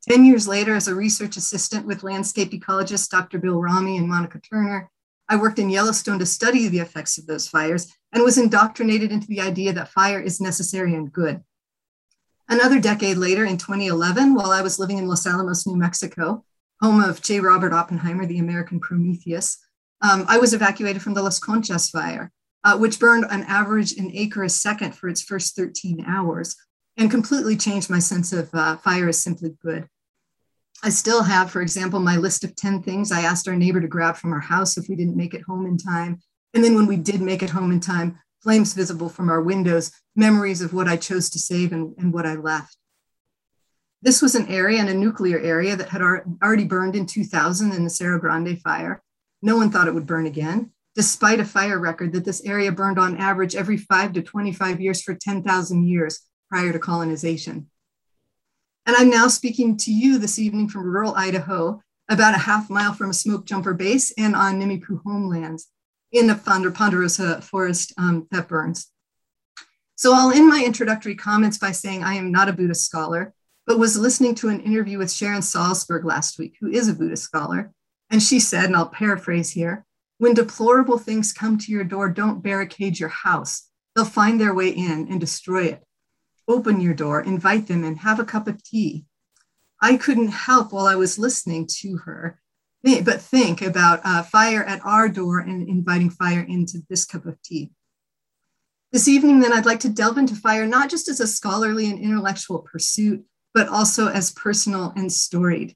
10 0.08 0.26
years 0.26 0.48
later, 0.48 0.76
as 0.76 0.88
a 0.88 0.96
research 0.96 1.36
assistant 1.36 1.88
with 1.88 2.04
landscape 2.04 2.52
ecologist 2.52 3.10
Dr. 3.10 3.40
Bill 3.40 3.60
Romme 3.60 3.98
and 3.98 4.08
Monica 4.08 4.40
Turner, 4.40 4.92
I 5.28 5.38
worked 5.38 5.58
in 5.58 5.72
Yellowstone 5.72 6.20
to 6.20 6.26
study 6.26 6.68
the 6.68 6.80
effects 6.80 7.18
of 7.18 7.26
those 7.26 7.48
fires 7.48 7.92
and 8.14 8.24
was 8.24 8.38
indoctrinated 8.38 9.12
into 9.12 9.28
the 9.28 9.42
idea 9.42 9.74
that 9.74 9.90
fire 9.90 10.20
is 10.20 10.40
necessary 10.40 10.94
and 10.94 11.12
good. 11.12 11.44
Another 12.48 12.80
decade 12.80 13.18
later, 13.18 13.44
in 13.44 13.58
2011, 13.58 14.36
while 14.36 14.52
I 14.52 14.62
was 14.62 14.78
living 14.78 15.00
in 15.00 15.08
Los 15.08 15.26
Alamos, 15.26 15.66
New 15.66 15.76
Mexico, 15.76 16.46
home 16.80 17.02
of 17.02 17.22
J. 17.22 17.40
Robert 17.40 17.74
Oppenheimer, 17.74 18.28
the 18.28 18.38
American 18.38 18.80
Prometheus, 18.80 19.65
um, 20.02 20.26
I 20.28 20.38
was 20.38 20.54
evacuated 20.54 21.02
from 21.02 21.14
the 21.14 21.24
Las 21.24 21.40
Conchas 21.40 21.90
fire, 21.90 22.32
uh, 22.64 22.78
which 22.78 23.00
burned 23.00 23.26
on 23.26 23.44
average 23.44 23.94
an 23.94 24.12
acre 24.14 24.44
a 24.44 24.50
second 24.50 24.96
for 24.96 25.08
its 25.08 25.22
first 25.22 25.56
13 25.56 26.04
hours 26.08 26.56
and 26.98 27.12
completely 27.12 27.58
changed 27.58 27.90
my 27.90 28.00
sense 28.00 28.32
of 28.32 28.50
uh, 28.54 28.78
fire 28.78 29.10
is 29.10 29.22
simply 29.22 29.56
good. 29.62 29.88
I 30.84 30.90
still 30.90 31.24
have, 31.24 31.52
for 31.52 31.62
example, 31.62 32.00
my 32.00 32.18
list 32.18 32.44
of 32.44 32.56
10 32.56 32.84
things 32.84 33.12
I 33.12 33.22
asked 33.22 33.48
our 33.48 33.56
neighbor 33.56 33.82
to 33.82 33.88
grab 33.88 34.18
from 34.18 34.34
our 34.34 34.40
house 34.40 34.78
if 34.78 34.88
we 34.88 34.96
didn't 34.96 35.18
make 35.18 35.34
it 35.34 35.44
home 35.44 35.66
in 35.66 35.78
time. 35.78 36.20
And 36.54 36.64
then 36.64 36.76
when 36.76 36.86
we 36.86 36.98
did 36.98 37.22
make 37.22 37.42
it 37.44 37.50
home 37.50 37.72
in 37.72 37.80
time, 37.80 38.20
flames 38.42 38.74
visible 38.74 39.10
from 39.10 39.30
our 39.30 39.42
windows, 39.42 39.92
memories 40.16 40.62
of 40.62 40.74
what 40.74 40.88
I 40.88 40.98
chose 40.98 41.30
to 41.32 41.40
save 41.40 41.74
and, 41.74 41.96
and 41.98 42.14
what 42.14 42.26
I 42.26 42.36
left. 42.36 42.78
This 44.02 44.22
was 44.22 44.36
an 44.36 44.48
area 44.48 44.80
and 44.80 44.90
a 44.90 44.94
nuclear 44.94 45.40
area 45.40 45.76
that 45.76 45.90
had 45.90 46.02
already 46.02 46.66
burned 46.66 46.96
in 46.96 47.08
2000 47.08 47.74
in 47.74 47.84
the 47.84 47.90
Cerro 47.90 48.20
Grande 48.20 48.62
fire. 48.62 49.02
No 49.42 49.58
one 49.58 49.70
thought 49.70 49.88
it 49.88 49.94
would 49.94 50.06
burn 50.06 50.26
again, 50.26 50.72
despite 50.96 51.40
a 51.40 51.46
fire 51.46 51.80
record 51.80 52.14
that 52.14 52.26
this 52.26 52.44
area 52.46 52.72
burned 52.72 53.00
on 53.00 53.18
average 53.18 53.56
every 53.56 53.78
five 53.78 54.14
to 54.14 54.22
25 54.22 54.80
years 54.80 55.02
for 55.02 55.14
10,000 55.14 55.88
years 55.88 56.22
prior 56.50 56.72
to 56.72 56.80
colonization. 56.80 57.70
And 58.86 58.96
I'm 58.96 59.10
now 59.10 59.28
speaking 59.28 59.78
to 59.78 59.92
you 59.92 60.18
this 60.18 60.38
evening 60.38 60.70
from 60.70 60.84
rural 60.84 61.16
Idaho, 61.16 61.82
about 62.10 62.36
a 62.36 62.40
half 62.40 62.70
mile 62.70 62.94
from 62.94 63.10
a 63.10 63.14
smoke 63.14 63.46
jumper 63.46 63.74
base 63.74 64.14
and 64.18 64.36
on 64.36 64.60
Nimiipuu 64.60 65.02
homelands 65.04 65.68
in 66.12 66.28
the 66.28 66.36
Ponderosa 66.36 67.42
forest 67.42 67.94
um, 67.98 68.28
that 68.32 68.48
burns. 68.48 68.92
So 69.96 70.14
I'll 70.14 70.32
end 70.32 70.48
my 70.48 70.64
introductory 70.66 71.16
comments 71.16 71.58
by 71.58 71.72
saying 71.72 72.04
I 72.04 72.16
am 72.16 72.32
not 72.32 72.50
a 72.50 72.54
Buddhist 72.54 72.86
scholar, 72.86 73.34
but 73.66 73.80
was 73.80 73.98
listening 73.98 74.36
to 74.36 74.50
an 74.50 74.60
interview 74.62 74.98
with 74.98 75.12
Sharon 75.12 75.42
Salzberg 75.42 76.04
last 76.04 76.38
week, 76.38 76.58
who 76.60 76.70
is 76.70 76.88
a 76.88 76.94
Buddhist 76.94 77.24
scholar. 77.24 77.72
And 78.16 78.24
she 78.24 78.40
said, 78.40 78.64
and 78.64 78.78
I'll 78.78 78.88
paraphrase 78.88 79.50
here, 79.50 79.86
when 80.20 80.34
deplorable 80.34 80.98
things 80.98 81.34
come 81.34 81.58
to 81.58 81.70
your 81.70 81.84
door, 81.84 82.08
don't 82.08 82.42
barricade 82.42 82.98
your 82.98 83.10
house. 83.10 83.68
They'll 83.94 84.06
find 84.06 84.40
their 84.40 84.54
way 84.54 84.70
in 84.70 85.10
and 85.10 85.20
destroy 85.20 85.66
it 85.66 85.84
open 86.48 86.80
your 86.80 86.94
door, 86.94 87.20
invite 87.20 87.68
them 87.68 87.84
in, 87.84 87.98
have 87.98 88.22
a 88.22 88.24
cup 88.24 88.48
of 88.48 88.64
tea. 88.64 89.04
I 89.82 89.98
couldn't 89.98 90.30
help 90.30 90.72
while 90.72 90.88
I 90.88 90.96
was 90.96 91.20
listening 91.20 91.68
to 91.82 91.98
her, 92.06 92.40
but 92.84 93.20
think 93.20 93.62
about 93.62 94.00
uh, 94.06 94.24
fire 94.24 94.64
at 94.64 94.80
our 94.86 95.10
door 95.10 95.40
and 95.40 95.68
inviting 95.68 96.10
fire 96.10 96.46
into 96.48 96.84
this 96.90 97.04
cup 97.04 97.26
of 97.26 97.42
tea. 97.42 97.72
This 98.94 99.10
evening, 99.10 99.42
then, 99.42 99.52
I'd 99.52 99.66
like 99.66 99.82
to 99.82 99.90
delve 99.90 100.18
into 100.18 100.36
fire 100.36 100.66
not 100.66 100.90
just 100.90 101.10
as 101.10 101.20
a 101.20 101.28
scholarly 101.28 101.90
and 101.90 102.00
intellectual 102.00 102.60
pursuit, 102.60 103.26
but 103.54 103.68
also 103.68 104.08
as 104.08 104.32
personal 104.32 104.94
and 104.96 105.12
storied. 105.12 105.76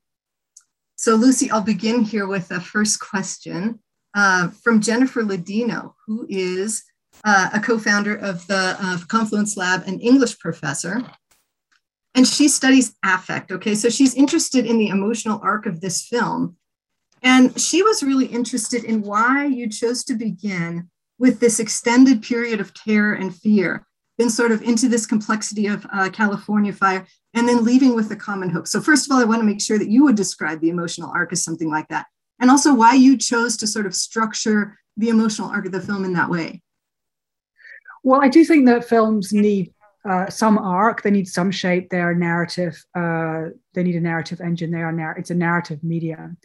So, 1.02 1.16
Lucy, 1.16 1.50
I'll 1.50 1.62
begin 1.62 2.02
here 2.04 2.28
with 2.28 2.52
a 2.52 2.60
first 2.60 3.00
question 3.00 3.80
uh, 4.14 4.50
from 4.50 4.82
Jennifer 4.82 5.24
Ladino, 5.24 5.96
who 6.06 6.28
is 6.28 6.84
uh, 7.24 7.52
a 7.54 7.60
co-founder 7.62 8.18
of 8.18 8.46
the 8.48 8.76
uh, 8.78 8.98
Confluence 9.08 9.56
Lab, 9.56 9.88
an 9.88 10.02
English 10.02 10.38
professor. 10.40 11.02
And 12.16 12.28
she 12.28 12.50
studies 12.50 12.98
affect. 13.02 13.50
Okay, 13.50 13.76
so 13.76 13.88
she's 13.88 14.14
interested 14.14 14.66
in 14.66 14.78
the 14.78 14.90
emotional 14.90 15.40
arc 15.42 15.68
of 15.68 15.80
this 15.80 16.06
film. 16.06 16.58
And 17.24 17.58
she 17.58 17.82
was 17.82 18.04
really 18.04 18.26
interested 18.26 18.84
in 18.84 19.02
why 19.02 19.46
you 19.46 19.70
chose 19.70 20.04
to 20.04 20.16
begin 20.16 20.90
with 21.18 21.40
this 21.40 21.62
extended 21.62 22.24
period 22.24 22.60
of 22.60 22.74
terror 22.74 23.14
and 23.14 23.34
fear, 23.34 23.88
then 24.20 24.30
sort 24.30 24.52
of 24.52 24.62
into 24.62 24.90
this 24.90 25.08
complexity 25.08 25.66
of 25.66 25.88
uh, 25.92 26.10
California 26.10 26.74
fire, 26.74 27.08
and 27.34 27.48
then 27.48 27.64
leaving 27.64 27.96
with 27.96 28.10
the 28.10 28.16
common 28.16 28.50
hope. 28.50 28.68
So, 28.68 28.82
first 28.82 29.08
of 29.08 29.12
all, 29.12 29.22
I 29.22 29.26
want 29.26 29.40
to 29.40 29.46
make 29.46 29.62
sure 29.62 29.80
that 29.80 29.90
you 29.90 30.04
would 30.04 30.16
describe 30.16 30.60
the 30.60 30.70
emotional 30.70 31.12
arc 31.16 31.32
as 31.32 31.44
something 31.44 31.70
like 31.70 31.88
that, 31.88 32.06
and 32.40 32.52
also 32.52 32.76
why 32.76 32.94
you 32.94 33.18
chose 33.18 33.58
to 33.58 33.66
sort 33.66 33.88
of 33.88 33.96
structure 33.96 34.78
the 34.98 35.10
emotional 35.10 35.50
arc 35.50 35.66
of 35.66 35.72
the 35.72 35.82
film 35.82 36.04
in 36.04 36.14
that 36.14 36.30
way. 36.30 36.62
Well, 38.04 38.22
I 38.22 38.28
do 38.28 38.44
think 38.44 38.66
that 38.68 38.88
films 38.88 39.32
need 39.32 39.74
uh, 40.08 40.30
some 40.30 40.58
arc. 40.58 41.02
They 41.02 41.12
need 41.12 41.28
some 41.28 41.52
shape. 41.52 41.90
They 41.90 42.02
are 42.02 42.14
narrative. 42.14 42.84
Uh, 42.94 43.50
they 43.74 43.84
need 43.84 43.96
a 43.96 44.02
narrative 44.02 44.42
engine. 44.42 44.72
They 44.72 44.82
are 44.82 44.92
narr- 44.92 45.18
It's 45.18 45.32
a 45.32 45.36
narrative 45.36 45.82
medium, 45.84 46.38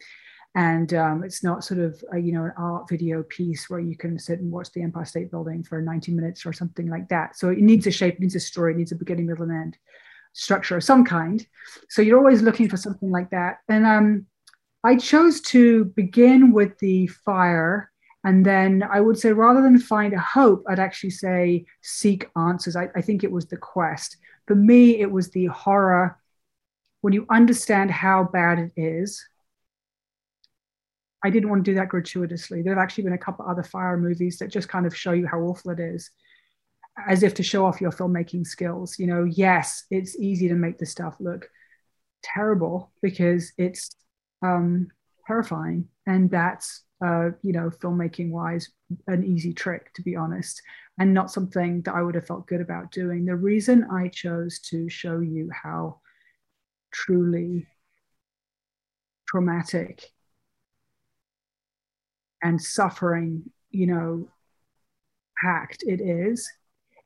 and 0.55 0.93
um, 0.93 1.23
it's 1.23 1.43
not 1.43 1.63
sort 1.63 1.79
of 1.79 2.03
a, 2.13 2.17
you 2.17 2.31
know 2.31 2.45
an 2.45 2.53
art 2.57 2.87
video 2.89 3.23
piece 3.23 3.69
where 3.69 3.79
you 3.79 3.97
can 3.97 4.17
sit 4.17 4.39
and 4.39 4.51
watch 4.51 4.71
the 4.71 4.81
Empire 4.81 5.05
State 5.05 5.31
Building 5.31 5.63
for 5.63 5.81
90 5.81 6.13
minutes 6.13 6.45
or 6.45 6.53
something 6.53 6.89
like 6.89 7.09
that. 7.09 7.37
So 7.37 7.49
it 7.49 7.59
needs 7.59 7.87
a 7.87 7.91
shape. 7.91 8.15
It 8.15 8.21
needs 8.21 8.35
a 8.35 8.39
story. 8.39 8.73
It 8.73 8.77
needs 8.77 8.91
a 8.91 8.95
beginning, 8.95 9.27
middle, 9.27 9.43
and 9.43 9.51
end 9.51 9.77
structure 10.33 10.75
of 10.75 10.83
some 10.83 11.05
kind. 11.05 11.45
So 11.89 12.01
you're 12.01 12.17
always 12.17 12.41
looking 12.41 12.69
for 12.69 12.77
something 12.77 13.09
like 13.09 13.29
that. 13.29 13.59
And 13.69 13.85
um, 13.85 14.25
I 14.83 14.97
chose 14.97 15.39
to 15.41 15.85
begin 15.85 16.51
with 16.51 16.77
the 16.79 17.07
fire 17.07 17.91
and 18.25 18.43
then 18.43 18.81
I 18.81 19.01
would 19.01 19.19
say, 19.19 19.31
rather 19.33 19.61
than 19.61 19.77
find 19.77 20.11
a 20.11 20.19
hope, 20.19 20.63
I'd 20.67 20.79
actually 20.79 21.11
say 21.11 21.65
seek 21.81 22.27
answers. 22.35 22.75
I, 22.75 22.89
I 22.95 23.01
think 23.01 23.23
it 23.23 23.31
was 23.31 23.45
the 23.45 23.55
quest. 23.55 24.17
For 24.47 24.55
me, 24.55 24.99
it 24.99 25.11
was 25.11 25.29
the 25.29 25.45
horror. 25.45 26.19
When 27.01 27.13
you 27.13 27.27
understand 27.29 27.91
how 27.91 28.23
bad 28.23 28.57
it 28.57 28.71
is, 28.75 29.23
I 31.25 31.31
didn't 31.31 31.49
want 31.49 31.65
to 31.65 31.71
do 31.71 31.75
that 31.75 31.89
gratuitously. 31.89 32.61
There 32.61 32.73
have 32.75 32.83
actually 32.83 33.05
been 33.05 33.13
a 33.13 33.17
couple 33.17 33.45
other 33.47 33.63
fire 33.63 33.97
movies 33.97 34.37
that 34.37 34.51
just 34.51 34.69
kind 34.69 34.85
of 34.85 34.95
show 34.95 35.11
you 35.13 35.25
how 35.25 35.39
awful 35.39 35.71
it 35.71 35.79
is, 35.79 36.11
as 37.07 37.23
if 37.23 37.33
to 37.35 37.43
show 37.43 37.65
off 37.65 37.81
your 37.81 37.91
filmmaking 37.91 38.45
skills. 38.45 38.99
You 38.99 39.07
know, 39.07 39.23
yes, 39.23 39.85
it's 39.89 40.15
easy 40.19 40.47
to 40.49 40.53
make 40.53 40.77
the 40.77 40.85
stuff 40.85 41.15
look 41.19 41.49
terrible 42.21 42.91
because 43.01 43.53
it's 43.57 43.95
um, 44.43 44.89
terrifying, 45.25 45.87
and 46.05 46.29
that's 46.29 46.83
uh, 47.03 47.31
you 47.41 47.53
know, 47.53 47.71
filmmaking 47.71 48.29
wise, 48.29 48.69
an 49.07 49.23
easy 49.23 49.51
trick, 49.53 49.91
to 49.95 50.03
be 50.03 50.15
honest, 50.15 50.61
and 50.99 51.11
not 51.11 51.31
something 51.31 51.81
that 51.81 51.95
I 51.95 52.03
would 52.03 52.15
have 52.15 52.27
felt 52.27 52.47
good 52.47 52.61
about 52.61 52.91
doing. 52.91 53.25
The 53.25 53.35
reason 53.35 53.87
I 53.91 54.09
chose 54.09 54.59
to 54.69 54.89
show 54.89 55.19
you 55.21 55.49
how 55.51 56.01
truly 56.91 57.67
traumatic 59.27 60.11
and 62.45 62.61
suffering, 62.61 63.43
you 63.71 63.87
know, 63.87 64.27
packed 65.43 65.83
it 65.83 65.99
is, 65.99 66.47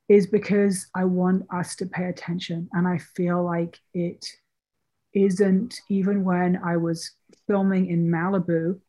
is 0.09 0.27
because 0.27 0.87
I 0.93 1.05
want 1.05 1.45
us 1.53 1.77
to 1.77 1.85
pay 1.85 2.05
attention. 2.09 2.67
And 2.73 2.85
I 2.85 2.97
feel 2.97 3.41
like 3.41 3.79
it 3.93 4.25
isn't, 5.13 5.79
even 5.89 6.25
when 6.25 6.59
I 6.63 6.75
was 6.75 7.11
filming 7.47 7.87
in 7.87 8.09
Malibu, 8.09 8.79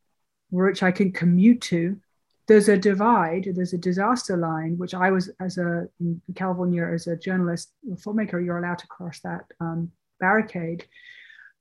which 0.51 0.83
I 0.83 0.91
can 0.91 1.13
commute 1.13 1.61
to, 1.73 1.97
there's 2.49 2.69
a 2.69 2.77
divide, 2.77 3.47
there's 3.55 3.75
a 3.75 3.79
disaster 3.79 4.37
line, 4.37 4.77
which 4.77 4.93
I 4.93 5.13
was, 5.13 5.31
as 5.39 5.57
a 5.57 5.87
in 6.01 6.21
California, 6.35 6.85
as 6.85 7.07
a 7.07 7.17
journalist, 7.17 7.71
a 7.93 7.95
filmmaker, 7.95 8.45
you're 8.45 8.59
allowed 8.59 8.81
to 8.81 8.89
cross 8.89 9.21
that 9.21 9.45
um, 9.61 9.93
barricade. 10.19 10.85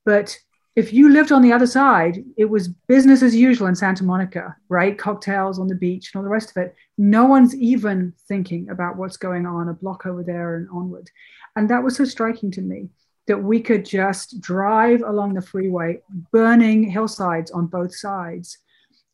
But 0.04 0.36
if 0.76 0.94
you 0.94 1.10
lived 1.10 1.32
on 1.32 1.42
the 1.42 1.52
other 1.52 1.68
side, 1.68 2.24
it 2.38 2.46
was 2.46 2.68
business 2.68 3.22
as 3.22 3.36
usual 3.36 3.68
in 3.68 3.76
Santa 3.76 4.04
Monica, 4.04 4.56
right? 4.70 4.98
Cocktails 4.98 5.60
on 5.60 5.68
the 5.68 5.76
beach 5.76 6.12
and 6.14 6.20
all 6.20 6.24
the 6.24 6.30
rest 6.30 6.52
of 6.52 6.58
it. 6.58 6.76
No 6.98 7.26
one's 7.26 7.56
even 7.56 8.14
thinking 8.28 8.70
about 8.70 8.96
what's 8.96 9.18
going 9.18 9.46
on 9.46 9.70
a 9.70 9.74
block 9.74 10.06
over 10.06 10.24
there 10.24 10.56
and 10.56 10.70
onward. 10.70 11.10
And 11.56 11.70
that 11.70 11.84
was 11.84 11.96
so 11.96 12.06
striking 12.06 12.52
to 12.52 12.62
me 12.62 12.90
that 13.28 13.44
we 13.44 13.60
could 13.60 13.86
just 13.86 14.40
drive 14.42 15.02
along 15.02 15.34
the 15.34 15.42
freeway, 15.42 16.02
burning 16.32 16.84
hillsides 16.84 17.52
on 17.52 17.68
both 17.68 17.96
sides, 17.96 18.58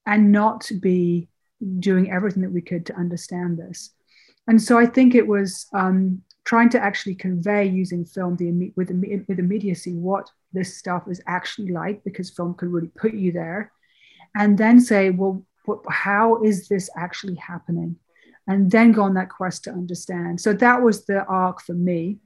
and 0.06 0.32
not 0.32 0.70
be 0.80 1.28
doing 1.80 2.12
everything 2.12 2.43
that 2.43 2.51
we 2.51 2.62
could 2.62 2.86
to 2.86 2.95
understand 2.95 3.58
this. 3.58 3.91
And 4.47 4.62
so 4.62 4.78
I 4.78 4.86
think 4.86 5.16
it 5.16 5.28
was 5.28 5.68
um, 5.74 6.22
trying 6.46 6.70
to 6.70 6.80
actually 6.80 7.16
convey 7.16 7.66
using 7.66 8.06
film 8.06 8.36
the, 8.38 8.72
with, 8.76 8.91
with 9.28 9.39
immediacy 9.39 9.93
what 9.93 10.30
this 10.54 10.78
stuff 10.78 11.04
is 11.10 11.22
actually 11.28 11.72
like 11.72 12.04
because 12.04 12.30
film 12.30 12.54
can 12.54 12.72
really 12.72 12.91
put 12.96 13.14
you 13.14 13.32
there. 13.32 13.72
And 14.36 14.58
then 14.58 14.80
say 14.80 15.10
well 15.10 15.46
how 15.89 16.43
is 16.43 16.68
this 16.68 16.89
actually 16.96 17.36
happening? 17.36 17.98
And 18.48 18.70
then 18.70 18.91
go 18.91 19.02
on 19.04 19.16
that 19.16 19.30
quest 19.30 19.64
to 19.64 19.72
understand. 19.72 20.39
So 20.39 20.54
that 20.54 20.82
was 20.82 21.06
the 21.06 21.26
arc 21.26 21.62
for 21.62 21.74
me. 21.74 22.20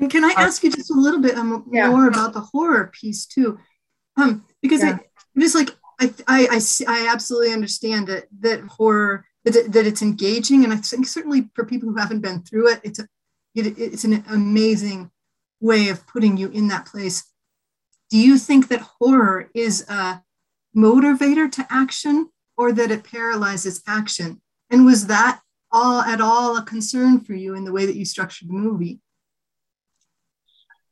And 0.00 0.10
can 0.10 0.24
i 0.24 0.28
uh, 0.28 0.46
ask 0.46 0.62
you 0.62 0.70
just 0.70 0.90
a 0.90 0.94
little 0.94 1.20
bit 1.20 1.36
um, 1.36 1.66
yeah. 1.70 1.90
more 1.90 2.08
about 2.08 2.32
the 2.32 2.40
horror 2.40 2.90
piece 2.98 3.26
too? 3.26 3.58
Um, 4.16 4.46
because 4.62 4.82
yeah. 4.82 4.98
I, 5.00 5.40
just 5.40 5.54
like 5.54 5.70
I, 6.00 6.14
I, 6.26 6.46
I, 6.52 6.60
I 6.88 7.08
absolutely 7.12 7.52
understand 7.52 8.06
that 8.06 8.26
that 8.40 8.62
horror 8.62 9.26
that, 9.44 9.72
that 9.72 9.86
it's 9.86 10.02
engaging. 10.02 10.64
And 10.64 10.72
i 10.72 10.76
think 10.76 11.06
certainly 11.06 11.50
for 11.54 11.64
people 11.64 11.88
who 11.90 11.96
haven't 11.96 12.20
been 12.20 12.42
through 12.42 12.70
it 12.72 12.80
it's 12.84 12.98
a 12.98 13.08
it, 13.66 13.78
it's 13.78 14.04
an 14.04 14.24
amazing 14.30 15.10
way 15.60 15.88
of 15.88 16.06
putting 16.06 16.36
you 16.36 16.48
in 16.48 16.68
that 16.68 16.86
place. 16.86 17.24
Do 18.10 18.18
you 18.18 18.38
think 18.38 18.68
that 18.68 18.80
horror 18.80 19.50
is 19.54 19.88
a 19.88 20.22
motivator 20.76 21.50
to 21.52 21.66
action 21.70 22.30
or 22.56 22.72
that 22.72 22.90
it 22.90 23.04
paralyzes 23.04 23.82
action? 23.86 24.40
And 24.70 24.86
was 24.86 25.06
that 25.06 25.40
all 25.70 26.00
at 26.00 26.20
all 26.20 26.56
a 26.56 26.62
concern 26.62 27.20
for 27.20 27.34
you 27.34 27.54
in 27.54 27.64
the 27.64 27.72
way 27.72 27.86
that 27.86 27.96
you 27.96 28.04
structured 28.04 28.48
the 28.48 28.54
movie? 28.54 29.00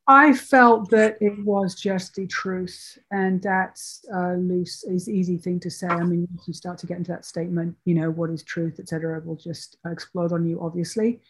I 0.08 0.34
felt 0.34 0.90
that 0.90 1.16
it 1.20 1.44
was 1.44 1.74
just 1.74 2.14
the 2.14 2.28
truth, 2.28 2.96
and 3.10 3.42
that's 3.42 4.04
uh, 4.14 4.34
loose 4.34 4.84
is 4.84 5.08
easy 5.08 5.36
thing 5.36 5.58
to 5.60 5.70
say. 5.70 5.88
I 5.88 6.04
mean, 6.04 6.28
if 6.38 6.46
you 6.46 6.54
start 6.54 6.78
to 6.78 6.86
get 6.86 6.98
into 6.98 7.10
that 7.10 7.24
statement, 7.24 7.74
you 7.84 7.94
know, 7.94 8.12
what 8.12 8.30
is 8.30 8.44
truth, 8.44 8.78
etc., 8.78 9.20
will 9.24 9.34
just 9.34 9.78
explode 9.84 10.32
on 10.32 10.46
you, 10.46 10.60
obviously 10.60 11.20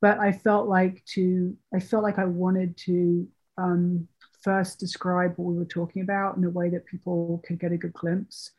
but 0.00 0.18
I 0.18 0.32
felt 0.32 0.68
like 0.68 1.04
to 1.14 1.56
I 1.74 1.80
felt 1.80 2.02
like 2.02 2.18
I 2.18 2.24
wanted 2.24 2.76
to 2.78 3.28
um, 3.58 4.08
first 4.42 4.80
describe 4.80 5.34
what 5.36 5.52
we 5.52 5.58
were 5.58 5.64
talking 5.66 6.02
about 6.02 6.36
in 6.36 6.44
a 6.44 6.50
way 6.50 6.70
that 6.70 6.86
people 6.86 7.42
could 7.46 7.58
get 7.58 7.72
a 7.72 7.76
good 7.76 7.92
glimpse. 7.92 8.52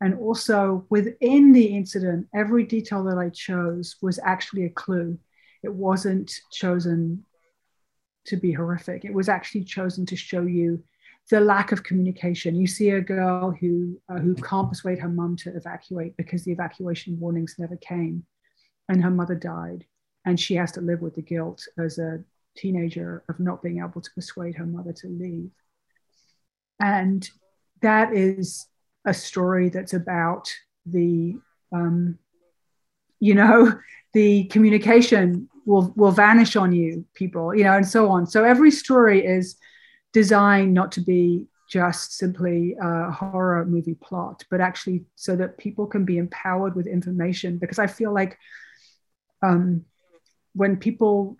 And 0.00 0.14
also 0.18 0.86
within 0.90 1.52
the 1.52 1.66
incident, 1.66 2.26
every 2.34 2.64
detail 2.64 3.04
that 3.04 3.18
I 3.18 3.30
chose 3.30 3.96
was 4.02 4.18
actually 4.22 4.64
a 4.64 4.70
clue. 4.70 5.18
It 5.62 5.72
wasn't 5.72 6.32
chosen 6.52 7.24
to 8.26 8.36
be 8.36 8.52
horrific. 8.52 9.04
It 9.04 9.14
was 9.14 9.28
actually 9.28 9.64
chosen 9.64 10.04
to 10.06 10.16
show 10.16 10.42
you 10.42 10.82
the 11.30 11.40
lack 11.40 11.72
of 11.72 11.82
communication. 11.82 12.56
You 12.56 12.66
see 12.66 12.90
a 12.90 13.00
girl 13.00 13.50
who 13.50 14.00
uh, 14.08 14.18
who 14.18 14.34
can't 14.34 14.68
persuade 14.68 14.98
her 15.00 15.08
mum 15.08 15.36
to 15.38 15.56
evacuate 15.56 16.16
because 16.16 16.44
the 16.44 16.52
evacuation 16.52 17.18
warnings 17.18 17.56
never 17.58 17.76
came, 17.76 18.24
and 18.88 19.02
her 19.02 19.10
mother 19.10 19.34
died 19.34 19.86
and 20.26 20.38
she 20.38 20.56
has 20.56 20.72
to 20.72 20.80
live 20.80 21.00
with 21.00 21.14
the 21.14 21.22
guilt 21.22 21.66
as 21.78 21.98
a 21.98 22.22
teenager 22.56 23.22
of 23.28 23.38
not 23.38 23.62
being 23.62 23.78
able 23.78 24.00
to 24.00 24.10
persuade 24.10 24.56
her 24.56 24.66
mother 24.66 24.92
to 24.92 25.06
leave. 25.06 25.50
And 26.80 27.28
that 27.80 28.12
is 28.12 28.66
a 29.06 29.14
story 29.14 29.68
that's 29.68 29.94
about 29.94 30.52
the, 30.84 31.36
um, 31.72 32.18
you 33.20 33.34
know, 33.34 33.78
the 34.12 34.44
communication 34.44 35.48
will 35.64 35.92
will 35.96 36.12
vanish 36.12 36.56
on 36.56 36.72
you, 36.72 37.04
people, 37.14 37.54
you 37.54 37.64
know, 37.64 37.74
and 37.74 37.86
so 37.86 38.08
on. 38.08 38.26
So 38.26 38.44
every 38.44 38.70
story 38.70 39.24
is 39.24 39.56
designed 40.12 40.74
not 40.74 40.92
to 40.92 41.00
be 41.00 41.46
just 41.68 42.16
simply 42.16 42.76
a 42.80 43.10
horror 43.10 43.64
movie 43.64 43.96
plot, 43.96 44.44
but 44.50 44.60
actually 44.60 45.04
so 45.16 45.36
that 45.36 45.58
people 45.58 45.86
can 45.86 46.04
be 46.04 46.18
empowered 46.18 46.74
with 46.74 46.86
information. 46.86 47.58
Because 47.58 47.78
I 47.78 47.86
feel 47.86 48.12
like 48.12 48.38
um, 49.42 49.84
when 50.56 50.76
people 50.76 51.36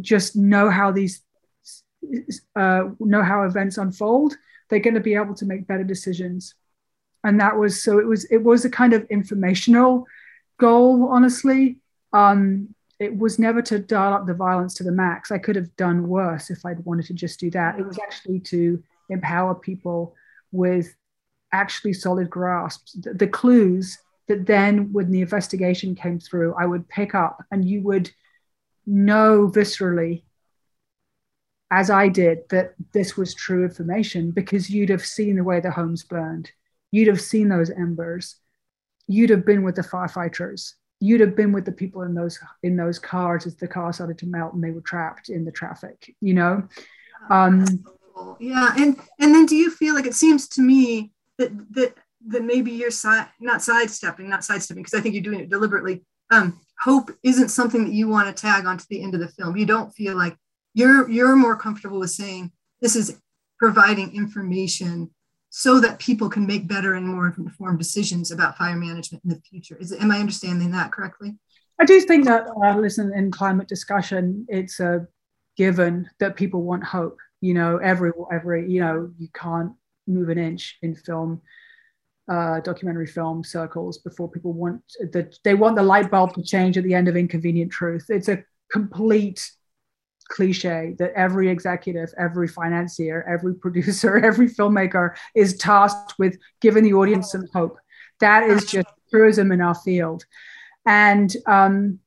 just 0.00 0.36
know 0.36 0.70
how 0.70 0.92
these 0.92 1.22
uh, 2.56 2.84
know 2.98 3.22
how 3.22 3.42
events 3.42 3.76
unfold, 3.78 4.36
they're 4.68 4.80
going 4.80 4.94
to 4.94 5.00
be 5.00 5.14
able 5.14 5.34
to 5.34 5.44
make 5.44 5.66
better 5.66 5.84
decisions. 5.84 6.54
And 7.24 7.40
that 7.40 7.56
was 7.56 7.82
so. 7.82 7.98
It 7.98 8.06
was 8.06 8.24
it 8.30 8.42
was 8.42 8.64
a 8.64 8.70
kind 8.70 8.92
of 8.92 9.04
informational 9.10 10.06
goal. 10.58 11.08
Honestly, 11.10 11.78
um, 12.12 12.74
it 12.98 13.16
was 13.16 13.38
never 13.38 13.60
to 13.62 13.78
dial 13.78 14.14
up 14.14 14.26
the 14.26 14.34
violence 14.34 14.74
to 14.74 14.84
the 14.84 14.92
max. 14.92 15.30
I 15.30 15.38
could 15.38 15.56
have 15.56 15.74
done 15.76 16.08
worse 16.08 16.50
if 16.50 16.64
I'd 16.64 16.84
wanted 16.84 17.06
to 17.06 17.14
just 17.14 17.40
do 17.40 17.50
that. 17.50 17.78
It 17.78 17.86
was 17.86 17.98
actually 17.98 18.40
to 18.40 18.82
empower 19.10 19.54
people 19.54 20.14
with 20.52 20.94
actually 21.52 21.92
solid 21.92 22.30
grasps, 22.30 22.92
the, 22.92 23.14
the 23.14 23.26
clues 23.26 23.98
that 24.30 24.46
then 24.46 24.92
when 24.92 25.10
the 25.10 25.22
investigation 25.22 25.96
came 25.96 26.20
through, 26.20 26.54
I 26.54 26.64
would 26.64 26.88
pick 26.88 27.16
up 27.16 27.44
and 27.50 27.68
you 27.68 27.82
would 27.82 28.12
know 28.86 29.50
viscerally, 29.52 30.22
as 31.72 31.90
I 31.90 32.06
did, 32.06 32.48
that 32.50 32.74
this 32.92 33.16
was 33.16 33.34
true 33.34 33.64
information 33.64 34.30
because 34.30 34.70
you'd 34.70 34.88
have 34.88 35.04
seen 35.04 35.34
the 35.34 35.42
way 35.42 35.58
the 35.58 35.72
homes 35.72 36.04
burned. 36.04 36.52
You'd 36.92 37.08
have 37.08 37.20
seen 37.20 37.48
those 37.48 37.70
embers. 37.70 38.36
You'd 39.08 39.30
have 39.30 39.44
been 39.44 39.64
with 39.64 39.74
the 39.74 39.82
firefighters. 39.82 40.74
You'd 41.00 41.20
have 41.20 41.34
been 41.34 41.50
with 41.50 41.64
the 41.64 41.72
people 41.72 42.02
in 42.02 42.14
those 42.14 42.38
in 42.62 42.76
those 42.76 43.00
cars 43.00 43.46
as 43.46 43.56
the 43.56 43.66
car 43.66 43.92
started 43.92 44.18
to 44.18 44.26
melt 44.26 44.54
and 44.54 44.62
they 44.62 44.70
were 44.70 44.80
trapped 44.80 45.28
in 45.28 45.44
the 45.44 45.50
traffic. 45.50 46.14
You 46.20 46.34
know, 46.34 46.68
um, 47.30 47.64
yeah. 48.38 48.74
And 48.78 48.96
and 49.18 49.34
then 49.34 49.46
do 49.46 49.56
you 49.56 49.72
feel 49.72 49.96
like 49.96 50.06
it 50.06 50.14
seems 50.14 50.46
to 50.50 50.62
me 50.62 51.10
that 51.38 51.50
that 51.72 51.96
that 52.28 52.44
maybe 52.44 52.70
you're 52.70 52.90
si- 52.90 53.26
not 53.40 53.62
sidestepping, 53.62 54.28
not 54.28 54.44
sidestepping, 54.44 54.82
because 54.82 54.98
I 54.98 55.02
think 55.02 55.14
you're 55.14 55.24
doing 55.24 55.40
it 55.40 55.50
deliberately. 55.50 56.04
Um, 56.30 56.60
hope 56.80 57.10
isn't 57.22 57.48
something 57.48 57.84
that 57.84 57.92
you 57.92 58.08
want 58.08 58.34
to 58.34 58.40
tag 58.40 58.66
onto 58.66 58.84
the 58.88 59.02
end 59.02 59.14
of 59.14 59.20
the 59.20 59.28
film. 59.28 59.56
You 59.56 59.66
don't 59.66 59.90
feel 59.90 60.16
like 60.16 60.36
you're 60.74 61.08
you're 61.10 61.36
more 61.36 61.56
comfortable 61.56 61.98
with 61.98 62.10
saying 62.10 62.52
this 62.80 62.94
is 62.96 63.20
providing 63.58 64.14
information 64.14 65.10
so 65.50 65.80
that 65.80 65.98
people 65.98 66.30
can 66.30 66.46
make 66.46 66.68
better 66.68 66.94
and 66.94 67.06
more 67.06 67.34
informed 67.36 67.78
decisions 67.78 68.30
about 68.30 68.56
fire 68.56 68.76
management 68.76 69.24
in 69.24 69.30
the 69.30 69.40
future. 69.48 69.76
Is 69.78 69.92
am 69.92 70.10
I 70.10 70.18
understanding 70.18 70.70
that 70.72 70.92
correctly? 70.92 71.36
I 71.80 71.84
do 71.84 72.00
think 72.00 72.26
that, 72.26 72.46
uh, 72.62 72.76
listen, 72.78 73.12
in 73.14 73.30
climate 73.30 73.66
discussion, 73.66 74.46
it's 74.48 74.80
a 74.80 75.06
given 75.56 76.08
that 76.20 76.36
people 76.36 76.62
want 76.62 76.84
hope. 76.84 77.18
You 77.40 77.54
know, 77.54 77.78
every 77.78 78.12
every 78.32 78.70
you 78.70 78.80
know, 78.80 79.10
you 79.18 79.28
can't 79.34 79.72
move 80.06 80.28
an 80.28 80.38
inch 80.38 80.78
in 80.82 80.94
film 80.94 81.40
uh, 82.30 82.60
documentary 82.60 83.08
film 83.08 83.42
circles 83.42 83.98
before 83.98 84.30
people 84.30 84.52
want 84.52 84.80
that 85.12 85.36
they 85.42 85.54
want 85.54 85.74
the 85.74 85.82
light 85.82 86.10
bulb 86.10 86.32
to 86.32 86.42
change 86.42 86.78
at 86.78 86.84
the 86.84 86.94
end 86.94 87.08
of 87.08 87.16
inconvenient 87.16 87.72
truth. 87.72 88.06
It's 88.08 88.28
a 88.28 88.44
complete 88.70 89.50
cliche 90.28 90.94
that 91.00 91.12
every 91.16 91.48
executive 91.48 92.08
every 92.16 92.46
financier 92.46 93.26
every 93.28 93.52
producer 93.52 94.16
every 94.24 94.48
filmmaker 94.48 95.16
is 95.34 95.58
tasked 95.58 96.14
with 96.20 96.38
giving 96.60 96.84
the 96.84 96.94
audience 96.94 97.32
some 97.32 97.48
hope. 97.52 97.76
That 98.20 98.44
is 98.44 98.64
just 98.64 98.86
tourism 99.10 99.50
in 99.50 99.60
our 99.60 99.74
field. 99.74 100.24
And 100.86 101.34
um, 101.46 101.98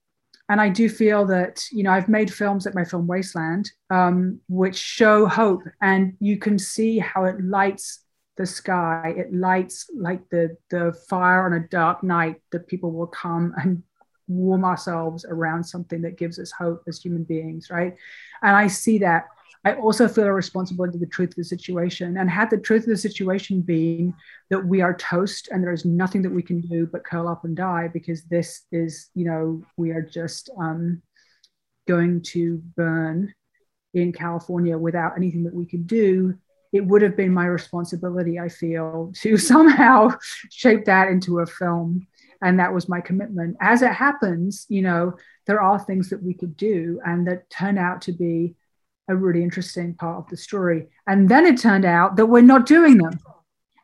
and 0.48 0.62
I 0.62 0.70
do 0.70 0.88
feel 0.88 1.26
that 1.28 1.64
you 1.72 1.84
know 1.84 1.92
I've 1.92 2.08
made 2.08 2.34
films 2.34 2.66
like 2.66 2.76
my 2.76 2.86
film 2.86 3.08
Waste 3.08 3.36
Land, 3.36 3.72
um, 3.90 4.40
which 4.48 4.78
show 4.78 5.26
hope, 5.26 5.64
and 5.82 6.14
you 6.20 6.38
can 6.38 6.58
see 6.58 7.00
how 7.00 7.26
it 7.26 7.44
lights 7.44 8.03
the 8.38 8.46
sky. 8.46 9.14
It 9.16 9.34
lights 9.34 9.90
like 9.96 10.28
the 10.30 10.58
the 10.70 10.94
fire 11.08 11.46
on 11.46 11.54
a 11.54 11.68
dark 11.68 12.04
night 12.04 12.42
that 12.52 12.68
people 12.68 12.92
will 12.92 13.08
come 13.08 13.54
and 13.58 13.84
warm 14.28 14.64
ourselves 14.66 15.26
around 15.26 15.64
something 15.64 16.02
that 16.02 16.18
gives 16.18 16.40
us 16.40 16.52
hope 16.52 16.84
as 16.88 17.00
human 17.00 17.24
beings, 17.24 17.70
right? 17.70 17.96
And 18.42 18.56
I 18.56 18.68
see 18.68 19.00
that. 19.00 19.28
I 19.66 19.76
also 19.76 20.10
feel 20.10 20.26
a 20.26 20.34
responsibility 20.34 20.94
to 20.94 21.00
the 21.00 21.06
truth 21.06 21.30
of 21.30 21.36
the 21.36 21.44
situation. 21.46 22.18
And 22.18 22.30
had 22.30 22.50
the 22.50 22.58
truth 22.58 22.84
of 22.84 22.90
the 22.90 22.98
situation 22.98 23.62
been 23.62 24.14
that 24.50 24.66
we 24.66 24.82
are 24.82 24.94
toast 24.94 25.48
and 25.52 25.64
there 25.64 25.72
is 25.72 25.86
nothing 25.86 26.22
that 26.24 26.34
we 26.34 26.42
can 26.42 26.60
do 26.60 26.86
but 26.86 27.06
curl 27.06 27.30
up 27.30 27.46
and 27.46 27.56
die 27.56 27.88
because 27.88 28.24
this 28.24 28.64
is, 28.74 29.10
you 29.16 29.24
know, 29.24 29.64
we 29.78 29.92
are 29.92 30.02
just 30.02 30.50
um, 30.60 31.02
going 31.88 32.22
to 32.24 32.58
burn 32.76 33.34
in 33.94 34.12
California 34.12 34.78
without 34.78 35.16
anything 35.16 35.44
that 35.44 35.54
we 35.54 35.66
could 35.66 35.88
do, 35.88 36.38
it 36.74 36.86
would 36.86 37.04
have 37.04 37.16
been 37.16 37.34
my 37.34 37.46
responsibility, 37.46 38.40
I 38.40 38.50
feel, 38.50 39.14
to 39.22 39.38
somehow 39.54 40.10
shape 40.50 40.86
that 40.86 41.08
into 41.08 41.40
a 41.40 41.46
film. 41.46 42.08
And 42.42 42.60
that 42.60 42.74
was 42.74 42.90
my 42.90 43.00
commitment. 43.00 43.56
As 43.62 43.82
it 43.82 43.94
happens, 43.94 44.66
you 44.68 44.82
know, 44.82 45.14
there 45.46 45.62
are 45.62 45.80
things 45.80 46.10
that 46.10 46.22
we 46.22 46.34
could 46.34 46.58
do 46.58 47.00
and 47.06 47.26
that 47.28 47.50
turn 47.50 47.78
out 47.78 48.02
to 48.02 48.12
be 48.12 48.56
a 49.08 49.16
really 49.16 49.44
interesting 49.44 49.94
part 49.94 50.18
of 50.18 50.30
the 50.30 50.36
story. 50.36 50.88
And 51.08 51.30
then 51.30 51.46
it 51.46 51.60
turned 51.60 51.86
out 51.86 52.16
that 52.18 52.26
we're 52.26 52.42
not 52.42 52.66
doing 52.66 52.98
them. 52.98 53.20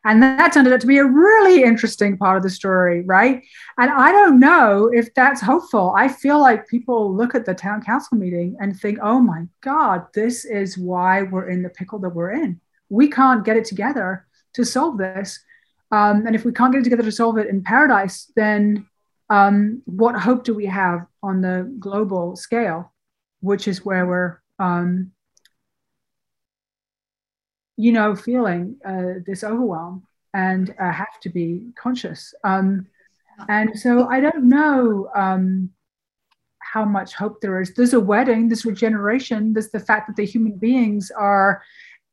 And 0.04 0.22
that 0.22 0.52
turned 0.52 0.66
out 0.68 0.80
to 0.80 0.86
be 0.86 0.98
a 0.98 1.04
really 1.04 1.62
interesting 1.62 2.16
part 2.16 2.38
of 2.38 2.42
the 2.42 2.50
story, 2.50 3.02
right? 3.02 3.42
And 3.76 3.90
I 3.90 4.12
don't 4.12 4.40
know 4.40 4.90
if 4.92 5.12
that's 5.14 5.42
hopeful. 5.42 5.94
I 5.96 6.08
feel 6.08 6.40
like 6.40 6.68
people 6.68 7.14
look 7.14 7.34
at 7.34 7.44
the 7.44 7.54
town 7.54 7.82
council 7.82 8.16
meeting 8.16 8.56
and 8.60 8.78
think, 8.78 8.98
oh 9.02 9.20
my 9.20 9.44
God, 9.60 10.06
this 10.14 10.46
is 10.46 10.78
why 10.78 11.22
we're 11.22 11.50
in 11.50 11.62
the 11.62 11.68
pickle 11.68 11.98
that 12.00 12.14
we're 12.14 12.32
in. 12.32 12.60
We 12.90 13.08
can't 13.08 13.44
get 13.44 13.56
it 13.56 13.64
together 13.64 14.26
to 14.54 14.64
solve 14.64 14.98
this. 14.98 15.40
Um, 15.90 16.26
and 16.26 16.34
if 16.34 16.44
we 16.44 16.52
can't 16.52 16.72
get 16.72 16.80
it 16.80 16.84
together 16.84 17.04
to 17.04 17.12
solve 17.12 17.38
it 17.38 17.48
in 17.48 17.62
paradise, 17.62 18.30
then 18.36 18.86
um, 19.30 19.82
what 19.86 20.16
hope 20.16 20.44
do 20.44 20.54
we 20.54 20.66
have 20.66 21.06
on 21.22 21.40
the 21.40 21.74
global 21.78 22.36
scale, 22.36 22.92
which 23.40 23.66
is 23.66 23.84
where 23.84 24.06
we're, 24.06 24.40
um, 24.58 25.12
you 27.76 27.92
know, 27.92 28.14
feeling 28.14 28.76
uh, 28.84 29.20
this 29.24 29.42
overwhelm 29.42 30.06
and 30.34 30.74
uh, 30.78 30.92
have 30.92 31.18
to 31.22 31.28
be 31.28 31.70
conscious. 31.76 32.34
Um, 32.44 32.86
and 33.48 33.78
so 33.78 34.06
I 34.08 34.20
don't 34.20 34.48
know 34.48 35.08
um, 35.14 35.70
how 36.58 36.84
much 36.84 37.14
hope 37.14 37.40
there 37.40 37.60
is. 37.60 37.74
There's 37.74 37.94
a 37.94 38.00
wedding, 38.00 38.48
there's 38.48 38.64
regeneration, 38.64 39.52
there's 39.52 39.70
the 39.70 39.80
fact 39.80 40.06
that 40.06 40.16
the 40.16 40.26
human 40.26 40.56
beings 40.56 41.10
are, 41.10 41.62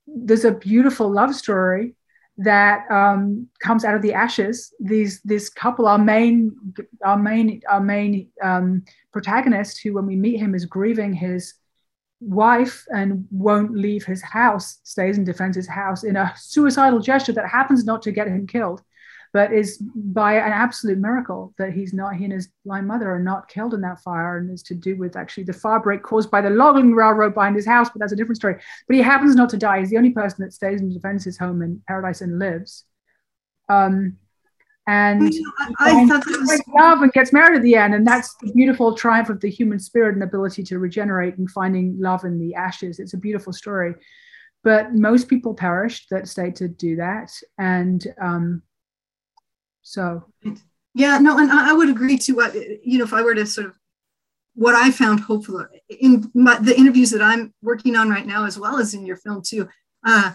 there's 0.08 0.46
a 0.46 0.52
beautiful 0.52 1.12
love 1.12 1.36
story 1.36 1.96
that 2.38 2.90
um, 2.92 3.48
comes 3.60 3.84
out 3.84 3.96
of 3.96 4.02
the 4.02 4.14
ashes. 4.14 4.74
These 4.80 5.22
this 5.24 5.50
couple, 5.50 5.88
our 5.88 5.98
main 5.98 6.56
our 7.04 7.18
main 7.18 7.62
our 7.70 7.82
main 7.82 8.30
um, 8.42 8.84
protagonist, 9.12 9.82
who 9.82 9.94
when 9.94 10.06
we 10.06 10.16
meet 10.16 10.38
him 10.38 10.56
is 10.56 10.66
grieving 10.66 11.14
his 11.14 11.56
wife 12.20 12.86
and 12.90 13.28
won't 13.32 13.76
leave 13.76 14.06
his 14.06 14.22
house, 14.22 14.80
stays 14.84 15.18
and 15.18 15.26
defends 15.26 15.56
his 15.56 15.68
house 15.68 16.04
in 16.04 16.16
a 16.16 16.34
suicidal 16.38 17.00
gesture 17.00 17.34
that 17.34 17.50
happens 17.50 17.86
not 17.86 18.02
to 18.04 18.12
get 18.12 18.28
him 18.28 18.48
killed, 18.48 18.82
but 19.38 19.53
is 19.53 19.77
by 19.93 20.34
an 20.34 20.51
absolute 20.51 20.97
miracle 20.97 21.53
that 21.59 21.72
he's 21.72 21.93
not, 21.93 22.15
he 22.15 22.23
and 22.23 22.34
his 22.34 22.49
blind 22.65 22.88
mother 22.88 23.07
are 23.11 23.19
not 23.19 23.47
killed 23.47 23.76
in 23.76 23.81
that 23.81 23.99
fire 23.99 24.39
and 24.39 24.49
is 24.49 24.64
to 24.64 24.73
do 24.73 24.97
with 24.97 25.15
actually 25.15 25.43
the 25.43 25.53
fire 25.53 25.80
break 25.80 26.01
caused 26.01 26.31
by 26.31 26.41
the 26.41 26.49
logging 26.49 26.95
railroad 26.95 27.35
behind 27.35 27.55
his 27.55 27.68
house, 27.68 27.88
but 27.88 27.99
that's 27.99 28.11
a 28.11 28.15
different 28.15 28.38
story. 28.38 28.55
But 28.88 28.95
he 28.95 29.01
happens 29.03 29.35
not 29.35 29.49
to 29.49 29.57
die. 29.57 29.77
He's 29.77 29.91
the 29.91 29.97
only 29.97 30.09
person 30.09 30.43
that 30.43 30.53
stays 30.53 30.81
and 30.81 30.91
defends 30.91 31.23
his 31.23 31.38
home 31.38 31.61
in 31.61 31.84
paradise 31.88 32.22
and 32.22 32.39
lives. 32.39 32.85
Um, 33.69 34.18
and 34.88 35.31
I, 35.80 36.01
I 36.01 36.07
thought 36.07 36.26
that 36.26 36.39
was 36.39 36.64
love 36.76 37.03
and 37.03 37.14
gets 37.14 37.31
married 37.31 37.57
at 37.57 37.61
the 37.61 37.76
end, 37.76 37.93
and 37.93 38.07
that's 38.07 38.34
the 38.41 38.51
beautiful 38.53 38.95
triumph 38.95 39.30
of 39.30 39.39
the 39.39 39.51
human 39.51 39.77
spirit 39.77 40.15
and 40.15 40.23
ability 40.23 40.64
to 40.64 40.80
regenerate 40.80 41.38
and 41.38 41.47
finding 41.51 41.95
love 41.99 42.23
in 42.23 42.39
the 42.39 42.55
ashes. 42.55 42.97
It's 42.97 43.14
a 43.14 43.18
beautiful 43.18 43.53
story, 43.53 43.93
but 44.64 44.95
most 44.95 45.27
people 45.27 45.53
perished 45.53 46.07
that 46.09 46.27
stayed 46.27 46.55
to 46.55 46.68
do 46.68 46.95
that, 46.95 47.31
and 47.59 48.03
um, 48.19 48.64
so, 49.88 50.26
yeah, 50.93 51.18
no, 51.18 51.39
and 51.39 51.49
I, 51.49 51.72
would 51.72 51.88
agree 51.88 52.18
to 52.18 52.34
what 52.34 52.53
you 52.53 52.97
know. 52.97 53.05
If 53.05 53.14
I 53.14 53.22
were 53.22 53.34
to 53.34 53.45
sort 53.45 53.68
of 53.68 53.73
what 54.53 54.76
I 54.76 54.91
found 54.91 55.22
hopeful 55.22 55.65
in 55.88 56.30
my, 56.34 56.59
the 56.59 56.77
interviews 56.77 57.09
that 57.11 57.22
I'm 57.22 57.53
working 57.61 57.95
on 57.95 58.09
right 58.09 58.26
now, 58.26 58.45
as 58.45 58.59
well 58.59 58.80
as 58.80 58.93
in 58.93 59.05
your 59.05 59.15
film 59.15 59.41
too, 59.41 59.69
uh, 60.05 60.34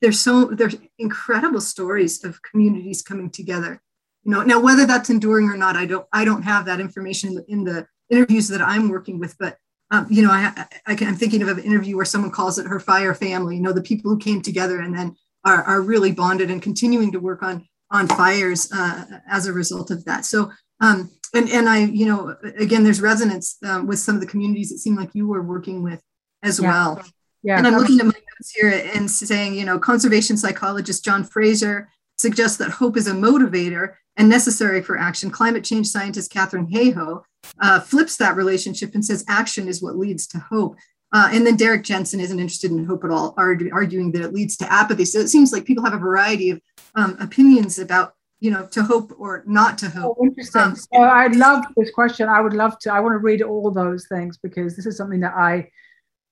there's 0.00 0.18
so 0.18 0.46
there's 0.46 0.76
incredible 0.98 1.60
stories 1.60 2.24
of 2.24 2.40
communities 2.40 3.02
coming 3.02 3.28
together. 3.28 3.82
You 4.24 4.32
know, 4.32 4.42
now 4.44 4.60
whether 4.60 4.86
that's 4.86 5.10
enduring 5.10 5.50
or 5.50 5.58
not, 5.58 5.76
I 5.76 5.84
don't 5.84 6.06
I 6.10 6.24
don't 6.24 6.42
have 6.44 6.64
that 6.64 6.80
information 6.80 7.44
in 7.48 7.64
the 7.64 7.86
interviews 8.08 8.48
that 8.48 8.62
I'm 8.62 8.88
working 8.88 9.18
with, 9.18 9.36
but 9.38 9.58
um, 9.90 10.06
you 10.08 10.22
know, 10.22 10.30
I, 10.30 10.66
I 10.86 10.92
am 11.04 11.16
thinking 11.16 11.42
of 11.42 11.48
an 11.48 11.58
interview 11.58 11.96
where 11.96 12.06
someone 12.06 12.30
calls 12.30 12.58
it 12.58 12.66
her 12.66 12.80
fire 12.80 13.12
family. 13.12 13.56
You 13.56 13.62
know, 13.62 13.74
the 13.74 13.82
people 13.82 14.10
who 14.10 14.18
came 14.18 14.40
together 14.40 14.80
and 14.80 14.96
then 14.96 15.16
are, 15.44 15.64
are 15.64 15.82
really 15.82 16.12
bonded 16.12 16.50
and 16.50 16.62
continuing 16.62 17.12
to 17.12 17.20
work 17.20 17.42
on 17.42 17.66
on 17.90 18.08
fires 18.08 18.70
uh, 18.72 19.04
as 19.28 19.46
a 19.46 19.52
result 19.52 19.90
of 19.90 20.04
that. 20.04 20.24
So, 20.24 20.50
um, 20.80 21.10
and 21.34 21.48
and 21.50 21.68
I, 21.68 21.84
you 21.84 22.06
know, 22.06 22.36
again, 22.56 22.84
there's 22.84 23.00
resonance 23.00 23.56
um, 23.64 23.86
with 23.86 23.98
some 23.98 24.14
of 24.14 24.20
the 24.20 24.26
communities 24.26 24.72
it 24.72 24.78
seemed 24.78 24.98
like 24.98 25.14
you 25.14 25.26
were 25.26 25.42
working 25.42 25.82
with 25.82 26.00
as 26.42 26.58
yeah. 26.58 26.68
well. 26.68 27.04
Yeah. 27.42 27.58
And 27.58 27.66
I'm 27.66 27.74
looking 27.74 28.00
at 28.00 28.06
my 28.06 28.12
notes 28.12 28.50
here 28.54 28.70
and 28.94 29.10
saying, 29.10 29.54
you 29.54 29.64
know, 29.64 29.78
conservation 29.78 30.36
psychologist 30.36 31.04
John 31.04 31.24
Fraser 31.24 31.88
suggests 32.18 32.58
that 32.58 32.70
hope 32.70 32.96
is 32.96 33.06
a 33.06 33.12
motivator 33.12 33.94
and 34.16 34.28
necessary 34.28 34.82
for 34.82 34.98
action. 34.98 35.30
Climate 35.30 35.64
change 35.64 35.86
scientist 35.86 36.30
Katharine 36.30 36.66
Hayhoe 36.66 37.22
uh, 37.60 37.80
flips 37.80 38.16
that 38.18 38.36
relationship 38.36 38.94
and 38.94 39.04
says 39.04 39.24
action 39.28 39.68
is 39.68 39.82
what 39.82 39.96
leads 39.96 40.26
to 40.28 40.38
hope. 40.38 40.76
Uh, 41.12 41.30
and 41.32 41.46
then 41.46 41.56
Derrick 41.56 41.82
Jensen 41.82 42.20
isn't 42.20 42.38
interested 42.38 42.70
in 42.70 42.84
hope 42.84 43.04
at 43.04 43.10
all, 43.10 43.34
arguing 43.36 44.12
that 44.12 44.22
it 44.22 44.32
leads 44.32 44.56
to 44.58 44.72
apathy. 44.72 45.04
So 45.04 45.18
it 45.18 45.28
seems 45.28 45.52
like 45.52 45.64
people 45.64 45.84
have 45.84 45.94
a 45.94 45.98
variety 45.98 46.50
of 46.50 46.60
um, 46.94 47.16
opinions 47.20 47.78
about, 47.78 48.14
you 48.40 48.50
know, 48.50 48.66
to 48.66 48.82
hope 48.82 49.12
or 49.18 49.42
not 49.46 49.78
to 49.78 49.88
hope. 49.88 50.16
Oh, 50.18 50.24
interesting. 50.24 50.62
Um, 50.62 50.76
so 50.76 51.02
I 51.02 51.26
love 51.28 51.64
this 51.76 51.90
question. 51.90 52.28
I 52.28 52.40
would 52.40 52.54
love 52.54 52.78
to. 52.80 52.92
I 52.92 53.00
want 53.00 53.14
to 53.14 53.18
read 53.18 53.42
all 53.42 53.70
those 53.70 54.06
things 54.08 54.38
because 54.38 54.76
this 54.76 54.86
is 54.86 54.96
something 54.96 55.20
that 55.20 55.34
I 55.34 55.70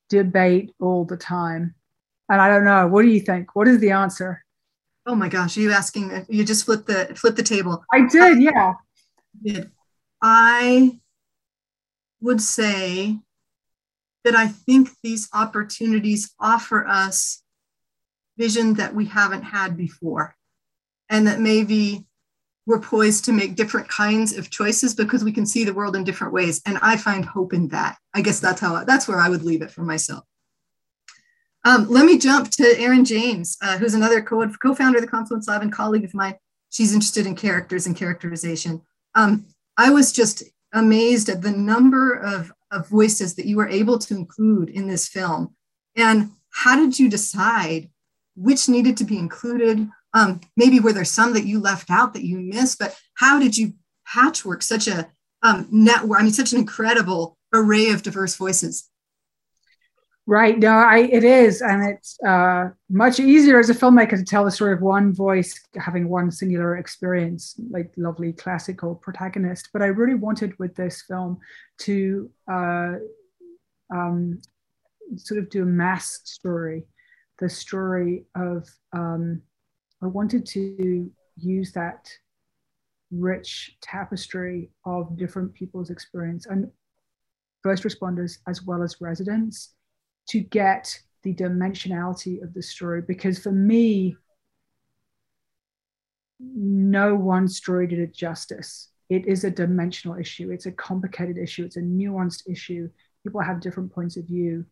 debate 0.08 0.72
all 0.80 1.04
the 1.04 1.16
time, 1.16 1.74
and 2.28 2.40
I 2.40 2.48
don't 2.48 2.64
know. 2.64 2.86
What 2.86 3.02
do 3.02 3.08
you 3.08 3.20
think? 3.20 3.54
What 3.54 3.68
is 3.68 3.78
the 3.80 3.90
answer? 3.90 4.44
Oh 5.06 5.14
my 5.14 5.28
gosh, 5.28 5.56
are 5.56 5.60
you 5.60 5.72
asking? 5.72 6.26
You 6.28 6.44
just 6.44 6.64
flip 6.64 6.86
the 6.86 7.14
flip 7.14 7.36
the 7.36 7.42
table. 7.42 7.84
I 7.92 8.06
did. 8.06 8.42
Yeah. 8.42 8.74
I 8.74 9.48
did. 9.48 9.70
I 10.20 10.98
would 12.20 12.40
say 12.40 13.18
that 14.24 14.34
I 14.34 14.48
think 14.48 14.90
these 15.02 15.28
opportunities 15.32 16.34
offer 16.40 16.86
us 16.86 17.42
vision 18.36 18.74
that 18.74 18.94
we 18.94 19.06
haven't 19.06 19.42
had 19.42 19.76
before. 19.76 20.34
And 21.10 21.26
that 21.26 21.40
maybe 21.40 22.06
we're 22.66 22.80
poised 22.80 23.24
to 23.24 23.32
make 23.32 23.56
different 23.56 23.88
kinds 23.88 24.36
of 24.36 24.50
choices 24.50 24.94
because 24.94 25.24
we 25.24 25.32
can 25.32 25.46
see 25.46 25.64
the 25.64 25.72
world 25.72 25.96
in 25.96 26.04
different 26.04 26.34
ways. 26.34 26.60
And 26.66 26.78
I 26.82 26.96
find 26.96 27.24
hope 27.24 27.54
in 27.54 27.68
that. 27.68 27.96
I 28.14 28.20
guess 28.20 28.40
that's 28.40 28.60
how 28.60 28.84
that's 28.84 29.08
where 29.08 29.18
I 29.18 29.28
would 29.28 29.42
leave 29.42 29.62
it 29.62 29.70
for 29.70 29.82
myself. 29.82 30.24
Um, 31.64 31.88
let 31.88 32.04
me 32.04 32.18
jump 32.18 32.50
to 32.52 32.78
Erin 32.78 33.04
James, 33.04 33.56
uh, 33.62 33.78
who's 33.78 33.94
another 33.94 34.22
co- 34.22 34.48
co-founder 34.62 34.98
of 34.98 35.02
the 35.02 35.10
Confluence 35.10 35.48
Lab 35.48 35.62
and 35.62 35.72
colleague 35.72 36.04
of 36.04 36.14
mine. 36.14 36.36
She's 36.70 36.92
interested 36.92 37.26
in 37.26 37.34
characters 37.34 37.86
and 37.86 37.96
characterization. 37.96 38.82
Um, 39.14 39.46
I 39.76 39.90
was 39.90 40.12
just 40.12 40.42
amazed 40.72 41.28
at 41.28 41.42
the 41.42 41.50
number 41.50 42.12
of 42.12 42.52
of 42.70 42.88
voices 42.88 43.34
that 43.34 43.46
you 43.46 43.56
were 43.56 43.68
able 43.68 43.98
to 43.98 44.14
include 44.14 44.68
in 44.68 44.88
this 44.88 45.08
film. 45.08 45.54
And 45.96 46.32
how 46.50 46.76
did 46.76 46.98
you 46.98 47.08
decide 47.08 47.88
which 48.36 48.68
needed 48.68 48.96
to 48.98 49.04
be 49.04 49.18
included? 49.18 49.88
Um, 50.18 50.40
maybe 50.56 50.80
were 50.80 50.92
there 50.92 51.04
some 51.04 51.32
that 51.34 51.46
you 51.50 51.60
left 51.60 51.90
out 51.90 52.12
that 52.14 52.24
you 52.24 52.36
missed, 52.40 52.78
but 52.78 52.98
how 53.14 53.38
did 53.38 53.56
you 53.56 53.74
patchwork 54.14 54.62
such 54.62 54.88
a 54.88 54.98
um, 55.42 55.68
network? 55.70 56.18
I 56.18 56.22
mean, 56.24 56.32
such 56.32 56.52
an 56.52 56.58
incredible 56.58 57.38
array 57.52 57.90
of 57.90 58.02
diverse 58.02 58.34
voices. 58.36 58.90
Right. 60.26 60.58
No, 60.58 60.72
I, 60.72 60.98
it 60.98 61.24
is. 61.24 61.62
And 61.62 61.78
it's 61.92 62.18
uh, 62.22 62.70
much 62.90 63.18
easier 63.18 63.58
as 63.58 63.70
a 63.70 63.74
filmmaker 63.74 64.16
to 64.18 64.24
tell 64.24 64.44
the 64.44 64.50
story 64.50 64.74
of 64.74 64.82
one 64.82 65.14
voice 65.14 65.58
having 65.76 66.08
one 66.08 66.30
singular 66.30 66.76
experience, 66.76 67.54
like 67.70 67.90
lovely 67.96 68.32
classical 68.32 68.96
protagonist. 68.96 69.70
But 69.72 69.82
I 69.82 69.86
really 69.86 70.18
wanted 70.26 70.58
with 70.58 70.74
this 70.74 71.02
film 71.08 71.38
to 71.86 72.30
uh, 72.50 72.94
um, 73.94 74.40
sort 75.16 75.40
of 75.40 75.48
do 75.48 75.62
a 75.62 75.66
mass 75.66 76.20
story, 76.24 76.80
the 77.38 77.48
story 77.48 78.26
of, 78.34 78.68
um, 78.92 79.42
I 80.02 80.06
wanted 80.06 80.46
to 80.46 81.10
use 81.36 81.72
that 81.72 82.10
rich 83.10 83.76
tapestry 83.80 84.70
of 84.84 85.16
different 85.16 85.54
people's 85.54 85.90
experience 85.90 86.46
and 86.46 86.70
first 87.62 87.82
responders 87.82 88.38
as 88.46 88.62
well 88.62 88.82
as 88.82 89.00
residents 89.00 89.74
to 90.28 90.40
get 90.40 91.00
the 91.22 91.34
dimensionality 91.34 92.42
of 92.42 92.54
the 92.54 92.62
story. 92.62 93.02
Because 93.06 93.38
for 93.38 93.52
me 93.52 94.16
no 96.40 97.14
one 97.14 97.48
story 97.48 97.86
did 97.86 97.98
it 97.98 98.14
justice. 98.14 98.90
It 99.08 99.26
is 99.26 99.42
a 99.44 99.50
dimensional 99.50 100.18
issue. 100.18 100.50
It's 100.50 100.66
a 100.66 100.72
complicated 100.72 101.38
issue. 101.38 101.64
It's 101.64 101.76
a 101.76 101.80
nuanced 101.82 102.48
issue. 102.48 102.88
People 103.24 103.40
have 103.40 103.60
different 103.60 103.92
points 103.92 104.16
of 104.16 104.24
view. 104.26 104.64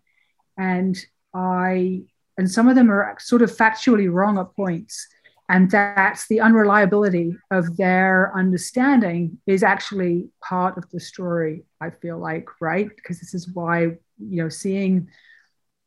And 0.56 0.96
i 1.34 2.02
and 2.38 2.50
some 2.50 2.68
of 2.68 2.76
them 2.76 2.90
are 2.90 3.16
sort 3.18 3.42
of 3.42 3.50
factually 3.50 4.12
wrong 4.12 4.38
at 4.38 4.54
points 4.54 5.08
and 5.48 5.70
that's 5.70 6.26
the 6.26 6.40
unreliability 6.40 7.36
of 7.50 7.76
their 7.76 8.32
understanding 8.36 9.38
is 9.46 9.62
actually 9.62 10.28
part 10.42 10.76
of 10.76 10.88
the 10.90 11.00
story 11.00 11.64
i 11.80 11.90
feel 11.90 12.18
like 12.18 12.48
right? 12.60 12.88
Because 12.94 13.20
this 13.20 13.34
is 13.34 13.48
why 13.54 13.82
you 14.18 14.42
know 14.42 14.48
seeing 14.48 15.08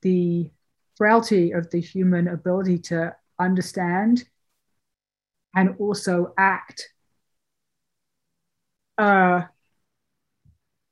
the 0.02 0.49
frailty 0.98 1.52
of 1.52 1.69
the 1.72 1.80
human 1.80 2.27
ability 2.27 2.77
to 2.77 3.15
understand 3.40 4.23
and 5.56 5.76
also 5.80 6.34
act 6.38 6.90
uh, 8.98 9.41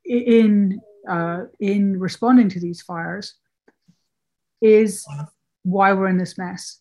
in 0.04 0.80
uh, 1.08 1.44
in 1.60 1.98
responding 1.98 2.48
to 2.48 2.60
these 2.60 2.82
fires 2.82 3.34
is 4.60 5.06
why 5.62 5.92
we're 5.92 6.08
in 6.08 6.18
this 6.18 6.36
mess 6.36 6.80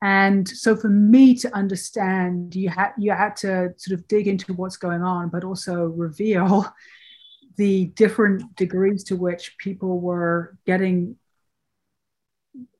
and 0.00 0.46
so 0.46 0.76
for 0.76 0.88
me 0.88 1.34
to 1.36 1.54
understand, 1.54 2.54
you 2.54 2.68
had 2.68 2.92
you 2.98 3.10
had 3.10 3.34
to 3.36 3.74
sort 3.76 3.98
of 3.98 4.06
dig 4.06 4.28
into 4.28 4.52
what's 4.52 4.76
going 4.76 5.02
on, 5.02 5.28
but 5.28 5.42
also 5.42 5.86
reveal 5.86 6.72
the 7.56 7.86
different 7.86 8.54
degrees 8.54 9.02
to 9.04 9.16
which 9.16 9.56
people 9.58 10.00
were 10.00 10.56
getting 10.66 11.16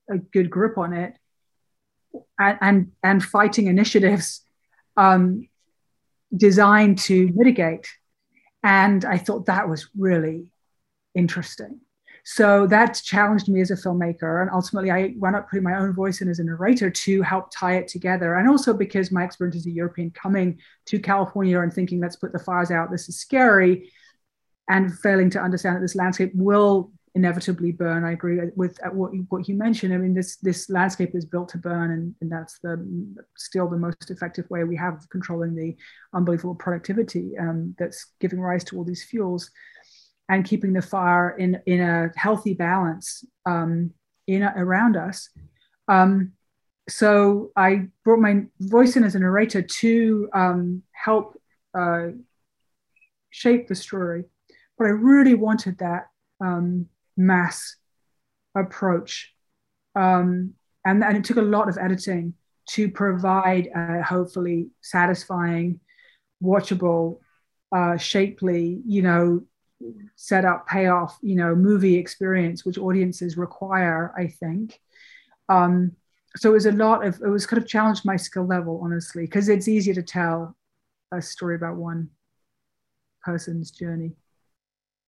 a 0.09 0.17
good 0.17 0.49
grip 0.49 0.77
on 0.77 0.93
it 0.93 1.17
and 2.39 2.57
and, 2.61 2.91
and 3.03 3.23
fighting 3.23 3.67
initiatives 3.67 4.41
um, 4.95 5.47
designed 6.35 6.99
to 6.99 7.29
mitigate. 7.35 7.87
And 8.63 9.03
I 9.03 9.17
thought 9.17 9.47
that 9.47 9.67
was 9.67 9.89
really 9.97 10.51
interesting. 11.15 11.81
So 12.25 12.67
that 12.67 13.01
challenged 13.03 13.47
me 13.49 13.61
as 13.61 13.71
a 13.71 13.75
filmmaker. 13.75 14.41
And 14.41 14.51
ultimately, 14.51 14.91
I 14.91 15.13
wound 15.17 15.35
up 15.35 15.49
putting 15.49 15.63
my 15.63 15.77
own 15.77 15.93
voice 15.93 16.21
in 16.21 16.29
as 16.29 16.39
a 16.39 16.43
narrator 16.43 16.89
to 16.89 17.21
help 17.21 17.49
tie 17.51 17.77
it 17.77 17.87
together. 17.87 18.35
And 18.35 18.49
also 18.49 18.73
because 18.73 19.11
my 19.11 19.23
experience 19.23 19.57
as 19.57 19.65
a 19.65 19.71
European 19.71 20.11
coming 20.11 20.59
to 20.87 20.99
California 20.99 21.59
and 21.59 21.73
thinking, 21.73 21.99
let's 21.99 22.15
put 22.15 22.31
the 22.31 22.39
fires 22.39 22.71
out, 22.71 22.91
this 22.91 23.09
is 23.09 23.19
scary, 23.19 23.91
and 24.69 24.97
failing 24.99 25.29
to 25.31 25.39
understand 25.39 25.75
that 25.75 25.81
this 25.81 25.95
landscape 25.95 26.31
will 26.35 26.91
inevitably 27.15 27.71
burn. 27.71 28.03
I 28.03 28.11
agree 28.11 28.39
with 28.55 28.79
what 28.91 29.13
you, 29.13 29.25
what 29.29 29.47
you 29.47 29.55
mentioned. 29.55 29.93
I 29.93 29.97
mean, 29.97 30.13
this 30.13 30.37
this 30.37 30.69
landscape 30.69 31.15
is 31.15 31.25
built 31.25 31.49
to 31.49 31.57
burn, 31.57 31.91
and, 31.91 32.15
and 32.21 32.31
that's 32.31 32.59
the 32.59 32.85
still 33.35 33.67
the 33.67 33.77
most 33.77 34.11
effective 34.11 34.49
way 34.49 34.63
we 34.63 34.75
have 34.75 34.95
of 34.95 35.09
controlling 35.09 35.55
the 35.55 35.75
unbelievable 36.13 36.55
productivity 36.55 37.37
um, 37.37 37.75
that's 37.79 38.13
giving 38.19 38.39
rise 38.39 38.63
to 38.65 38.77
all 38.77 38.83
these 38.83 39.03
fuels 39.03 39.49
and 40.29 40.45
keeping 40.45 40.73
the 40.73 40.81
fire 40.81 41.31
in, 41.31 41.59
in 41.65 41.81
a 41.81 42.11
healthy 42.15 42.53
balance 42.53 43.25
um, 43.45 43.91
in 44.27 44.43
around 44.43 44.95
us. 44.95 45.29
Um, 45.87 46.33
so 46.87 47.51
I 47.55 47.87
brought 48.03 48.19
my 48.19 48.45
voice 48.59 48.95
in 48.95 49.03
as 49.03 49.15
a 49.15 49.19
narrator 49.19 49.61
to 49.61 50.29
um, 50.33 50.83
help 50.91 51.35
uh, 51.77 52.09
shape 53.31 53.67
the 53.67 53.75
story, 53.75 54.23
but 54.77 54.85
I 54.85 54.91
really 54.91 55.33
wanted 55.33 55.79
that 55.79 56.07
um, 56.39 56.87
mass 57.17 57.75
approach, 58.55 59.33
um, 59.95 60.53
and, 60.85 61.03
and 61.03 61.17
it 61.17 61.23
took 61.23 61.37
a 61.37 61.41
lot 61.41 61.69
of 61.69 61.77
editing 61.77 62.33
to 62.69 62.89
provide 62.89 63.67
a 63.75 64.03
hopefully 64.03 64.69
satisfying, 64.81 65.79
watchable, 66.41 67.19
uh, 67.75 67.97
shapely, 67.97 68.81
you 68.85 69.01
know, 69.01 69.43
set 70.15 70.43
up 70.43 70.67
payoff 70.67 71.17
you 71.21 71.35
know 71.35 71.55
movie 71.55 71.95
experience 71.95 72.65
which 72.65 72.77
audiences 72.77 73.37
require 73.37 74.13
i 74.17 74.27
think. 74.27 74.79
Um, 75.47 75.93
so 76.37 76.51
it 76.51 76.53
was 76.53 76.65
a 76.67 76.71
lot 76.71 77.05
of 77.05 77.19
it 77.21 77.27
was 77.27 77.45
kind 77.45 77.61
of 77.61 77.67
challenged 77.67 78.05
my 78.05 78.15
skill 78.15 78.45
level 78.45 78.79
honestly 78.83 79.23
because 79.23 79.49
it's 79.49 79.67
easier 79.67 79.95
to 79.95 80.03
tell 80.03 80.55
a 81.11 81.21
story 81.21 81.55
about 81.55 81.75
one 81.75 82.09
person's 83.23 83.71
journey. 83.71 84.11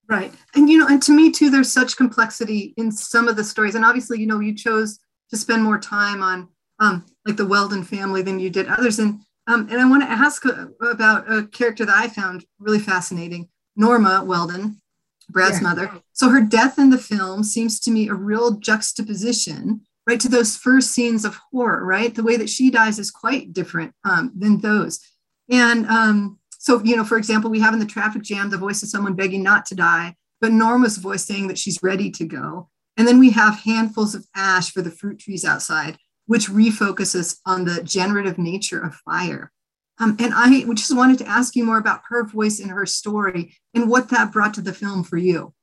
Right. 0.10 0.34
And 0.56 0.70
you 0.70 0.80
know 0.80 0.88
and 0.88 1.02
to 1.04 1.12
me 1.12 1.32
too 1.32 1.50
there's 1.50 1.72
such 1.72 1.96
complexity 1.96 2.74
in 2.76 2.92
some 2.92 3.28
of 3.28 3.36
the 3.36 3.44
stories. 3.44 3.76
And 3.76 3.86
obviously 3.86 4.20
you 4.20 4.28
know 4.28 4.40
you 4.40 4.56
chose 4.56 5.00
to 5.30 5.38
spend 5.38 5.64
more 5.64 5.80
time 5.80 6.24
on 6.24 6.50
um, 6.80 7.06
like 7.26 7.38
the 7.38 7.46
weldon 7.46 7.84
family 7.84 8.24
than 8.24 8.40
you 8.40 8.50
did 8.50 8.68
others. 8.68 9.00
And 9.00 9.22
um, 9.48 9.68
and 9.72 9.82
i 9.82 9.90
want 9.90 10.04
to 10.04 10.10
ask 10.10 10.44
about 10.82 11.32
a 11.32 11.48
character 11.48 11.84
that 11.84 11.96
i 11.96 12.08
found 12.08 12.46
really 12.60 12.80
fascinating 12.80 13.50
Norma 13.76 14.24
Weldon, 14.24 14.82
Brad's 15.30 15.58
yeah. 15.58 15.64
mother. 15.64 15.92
So 16.14 16.30
her 16.30 16.42
death 16.42 16.78
in 16.78 16.90
the 16.90 16.98
film 16.98 17.44
seems 17.44 17.80
to 17.82 17.92
me 17.92 18.08
a 18.08 18.14
real 18.14 18.52
juxtaposition, 18.52 19.82
right, 20.06 20.20
to 20.20 20.30
those 20.30 20.58
first 20.58 20.92
scenes 20.92 21.26
of 21.26 21.40
horror, 21.52 21.86
right? 21.86 22.14
The 22.14 22.24
way 22.24 22.38
that 22.38 22.50
she 22.50 22.70
dies 22.70 23.00
is 23.00 23.12
quite 23.12 23.54
different 23.54 23.94
um, 24.04 24.32
than 24.36 24.60
those. 24.60 25.00
And 25.50 25.86
um, 25.88 26.40
so, 26.58 26.84
you 26.84 26.96
know, 26.96 27.04
for 27.04 27.18
example, 27.18 27.50
we 27.50 27.60
have 27.60 27.74
in 27.74 27.80
the 27.80 27.86
traffic 27.86 28.22
jam 28.22 28.50
the 28.50 28.58
voice 28.58 28.84
of 28.84 28.90
someone 28.90 29.16
begging 29.16 29.44
not 29.44 29.66
to 29.68 29.76
die, 29.76 30.16
but 30.40 30.52
Norma's 30.52 30.98
voice 30.98 31.26
saying 31.26 31.48
that 31.48 31.58
she's 31.58 31.82
ready 31.84 32.12
to 32.12 32.26
go. 32.26 32.70
And 32.98 33.08
then 33.08 33.20
we 33.20 33.32
have 33.32 33.62
handfuls 33.62 34.16
of 34.16 34.28
ash 34.36 34.72
for 34.72 34.82
the 34.82 34.92
fruit 34.92 35.20
trees 35.20 35.46
outside, 35.46 35.98
which 36.26 36.48
refocuses 36.48 37.40
on 37.46 37.66
the 37.66 37.82
generative 37.84 38.38
nature 38.38 38.80
of 38.80 38.96
fire. 38.96 39.52
Um, 40.02 40.18
and 40.20 40.34
I 40.34 40.64
just 40.74 40.96
wanted 40.96 41.20
to 41.20 41.28
ask 41.28 41.56
you 41.56 41.64
more 41.64 41.78
about 41.78 42.02
her 42.10 42.26
voice 42.26 42.60
and 42.60 42.72
her 42.72 42.88
story 42.88 43.56
and 43.76 43.88
what 43.88 44.10
that 44.10 44.32
brought 44.32 44.56
to 44.56 44.62
the 44.62 44.74
film 44.74 45.04
for 45.04 45.18
you. 45.18 45.54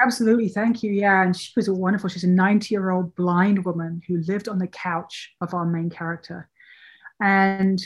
Absolutely. 0.00 0.48
Thank 0.48 0.84
you. 0.84 0.92
Yeah. 0.92 1.24
And 1.24 1.36
she 1.36 1.50
was 1.56 1.66
a 1.66 1.74
wonderful, 1.74 2.08
she's 2.08 2.22
a 2.22 2.28
90 2.28 2.72
year 2.72 2.90
old 2.90 3.16
blind 3.16 3.64
woman 3.64 4.00
who 4.06 4.22
lived 4.28 4.48
on 4.48 4.58
the 4.58 4.68
couch 4.68 5.34
of 5.40 5.54
our 5.54 5.66
main 5.66 5.90
character. 5.90 6.48
And 7.20 7.82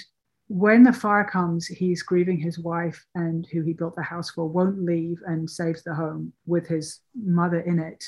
when 0.49 0.83
the 0.83 0.93
fire 0.93 1.25
comes, 1.25 1.67
he's 1.67 2.03
grieving 2.03 2.39
his 2.39 2.59
wife 2.59 3.03
and 3.15 3.47
who 3.51 3.63
he 3.63 3.73
built 3.73 3.97
the 3.97 4.03
house 4.03 4.31
for, 4.31 4.47
won't 4.47 4.85
leave 4.85 5.17
and 5.27 5.49
saves 5.49 5.83
the 5.83 5.95
home 5.95 6.35
with 6.45 6.67
his 6.67 7.01
mother 7.15 7.61
in 7.61 7.79
it. 7.79 8.05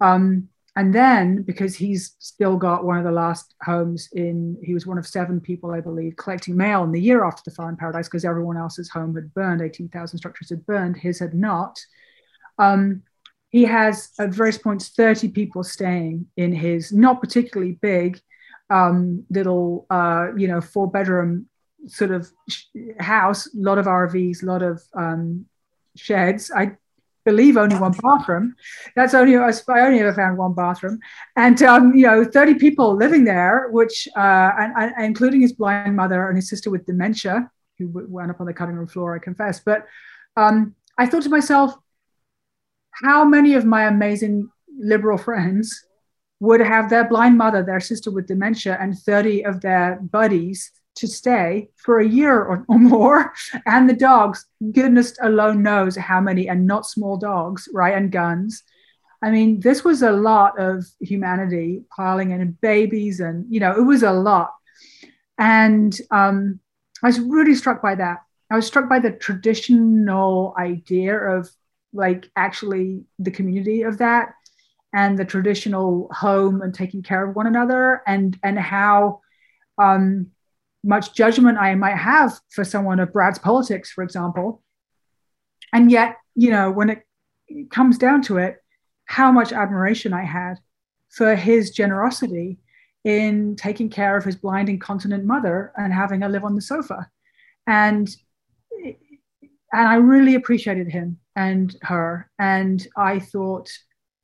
Um, 0.00 0.48
and 0.80 0.94
then 0.94 1.42
because 1.42 1.76
he's 1.76 2.16
still 2.20 2.56
got 2.56 2.86
one 2.86 2.96
of 2.96 3.04
the 3.04 3.12
last 3.12 3.54
homes 3.62 4.08
in 4.12 4.56
he 4.62 4.72
was 4.72 4.86
one 4.86 4.96
of 4.96 5.06
seven 5.06 5.38
people 5.38 5.72
i 5.72 5.80
believe 5.80 6.16
collecting 6.16 6.56
mail 6.56 6.82
in 6.84 6.90
the 6.90 7.00
year 7.00 7.22
after 7.22 7.42
the 7.44 7.54
fire 7.54 7.68
in 7.68 7.76
paradise 7.76 8.08
because 8.08 8.24
everyone 8.24 8.56
else's 8.56 8.88
home 8.88 9.14
had 9.14 9.32
burned 9.34 9.60
18000 9.60 10.18
structures 10.18 10.48
had 10.48 10.64
burned 10.64 10.96
his 10.96 11.18
had 11.18 11.34
not. 11.34 11.78
Um, 12.58 13.02
he 13.50 13.64
has 13.64 14.10
at 14.18 14.30
various 14.30 14.56
points 14.56 14.88
30 14.88 15.28
people 15.28 15.62
staying 15.62 16.26
in 16.38 16.52
his 16.52 16.92
not 16.92 17.20
particularly 17.20 17.72
big 17.72 18.18
um, 18.70 19.24
little 19.28 19.86
uh, 19.90 20.28
you 20.34 20.48
know 20.48 20.62
four 20.62 20.90
bedroom 20.90 21.46
sort 21.88 22.10
of 22.10 22.30
house 22.98 23.46
a 23.46 23.58
lot 23.58 23.78
of 23.78 23.86
rvs 23.86 24.42
a 24.42 24.46
lot 24.46 24.62
of 24.62 24.82
um, 24.94 25.44
sheds. 25.96 26.50
I 26.50 26.76
believe 27.24 27.56
only 27.56 27.76
one 27.76 27.92
bathroom. 27.92 28.54
That's 28.96 29.14
only 29.14 29.36
I 29.36 29.52
only 29.68 30.00
ever 30.00 30.14
found 30.14 30.38
one 30.38 30.54
bathroom, 30.54 30.98
and 31.36 31.62
um, 31.62 31.94
you 31.94 32.06
know, 32.06 32.24
thirty 32.24 32.54
people 32.54 32.96
living 32.96 33.24
there, 33.24 33.68
which 33.70 34.08
uh, 34.16 34.50
and, 34.58 34.72
and, 34.76 35.04
including 35.04 35.40
his 35.40 35.52
blind 35.52 35.96
mother 35.96 36.28
and 36.28 36.36
his 36.36 36.48
sister 36.48 36.70
with 36.70 36.86
dementia, 36.86 37.50
who 37.78 37.88
went 38.08 38.30
up 38.30 38.40
on 38.40 38.46
the 38.46 38.54
cutting 38.54 38.74
room 38.74 38.88
floor. 38.88 39.14
I 39.14 39.18
confess, 39.18 39.60
but 39.60 39.86
um, 40.36 40.74
I 40.98 41.06
thought 41.06 41.22
to 41.22 41.30
myself, 41.30 41.74
how 42.92 43.24
many 43.24 43.54
of 43.54 43.64
my 43.64 43.84
amazing 43.84 44.50
liberal 44.78 45.18
friends 45.18 45.84
would 46.40 46.60
have 46.60 46.88
their 46.88 47.06
blind 47.06 47.36
mother, 47.36 47.62
their 47.62 47.80
sister 47.80 48.10
with 48.10 48.26
dementia, 48.26 48.78
and 48.80 48.98
thirty 48.98 49.44
of 49.44 49.60
their 49.60 49.98
buddies 50.00 50.72
to 51.00 51.08
stay 51.08 51.68
for 51.76 51.98
a 51.98 52.06
year 52.06 52.38
or, 52.38 52.64
or, 52.68 52.78
more. 52.78 53.32
And 53.66 53.88
the 53.88 53.94
dogs, 53.94 54.46
goodness 54.72 55.16
alone 55.22 55.62
knows 55.62 55.96
how 55.96 56.20
many, 56.20 56.48
and 56.48 56.66
not 56.66 56.86
small 56.86 57.16
dogs, 57.16 57.68
right? 57.72 57.94
And 57.94 58.12
guns. 58.12 58.62
I 59.22 59.30
mean, 59.30 59.60
this 59.60 59.84
was 59.84 60.02
a 60.02 60.12
lot 60.12 60.58
of 60.58 60.84
humanity 61.00 61.82
piling 61.94 62.30
in 62.30 62.52
babies, 62.62 63.20
and 63.20 63.44
you 63.50 63.60
know, 63.60 63.72
it 63.72 63.82
was 63.82 64.02
a 64.02 64.12
lot. 64.12 64.52
And 65.38 65.98
um, 66.10 66.60
I 67.02 67.08
was 67.08 67.20
really 67.20 67.54
struck 67.54 67.82
by 67.82 67.94
that. 67.96 68.18
I 68.50 68.56
was 68.56 68.66
struck 68.66 68.88
by 68.88 68.98
the 68.98 69.12
traditional 69.12 70.54
idea 70.58 71.16
of 71.16 71.48
like 71.92 72.30
actually 72.36 73.04
the 73.18 73.30
community 73.30 73.82
of 73.82 73.98
that 73.98 74.34
and 74.92 75.18
the 75.18 75.24
traditional 75.24 76.08
home 76.12 76.62
and 76.62 76.74
taking 76.74 77.02
care 77.02 77.28
of 77.28 77.36
one 77.36 77.46
another 77.46 78.02
and 78.06 78.38
and 78.42 78.58
how 78.58 79.20
um, 79.78 80.28
much 80.82 81.14
judgment 81.14 81.58
I 81.58 81.74
might 81.74 81.96
have 81.96 82.38
for 82.48 82.64
someone 82.64 83.00
of 83.00 83.12
Brad's 83.12 83.38
politics, 83.38 83.90
for 83.90 84.02
example. 84.02 84.62
And 85.72 85.90
yet, 85.90 86.16
you 86.34 86.50
know, 86.50 86.70
when 86.70 86.90
it 86.90 87.02
comes 87.70 87.98
down 87.98 88.22
to 88.22 88.38
it, 88.38 88.56
how 89.04 89.30
much 89.32 89.52
admiration 89.52 90.12
I 90.12 90.24
had 90.24 90.54
for 91.10 91.34
his 91.34 91.70
generosity 91.70 92.58
in 93.04 93.56
taking 93.56 93.90
care 93.90 94.16
of 94.16 94.24
his 94.24 94.36
blind 94.36 94.68
incontinent 94.68 95.24
mother 95.24 95.72
and 95.76 95.92
having 95.92 96.20
her 96.20 96.28
live 96.28 96.44
on 96.44 96.54
the 96.54 96.62
sofa. 96.62 97.08
And 97.66 98.08
and 99.72 99.86
I 99.88 99.96
really 99.96 100.34
appreciated 100.34 100.88
him 100.88 101.18
and 101.36 101.76
her. 101.82 102.28
And 102.38 102.84
I 102.96 103.20
thought, 103.20 103.70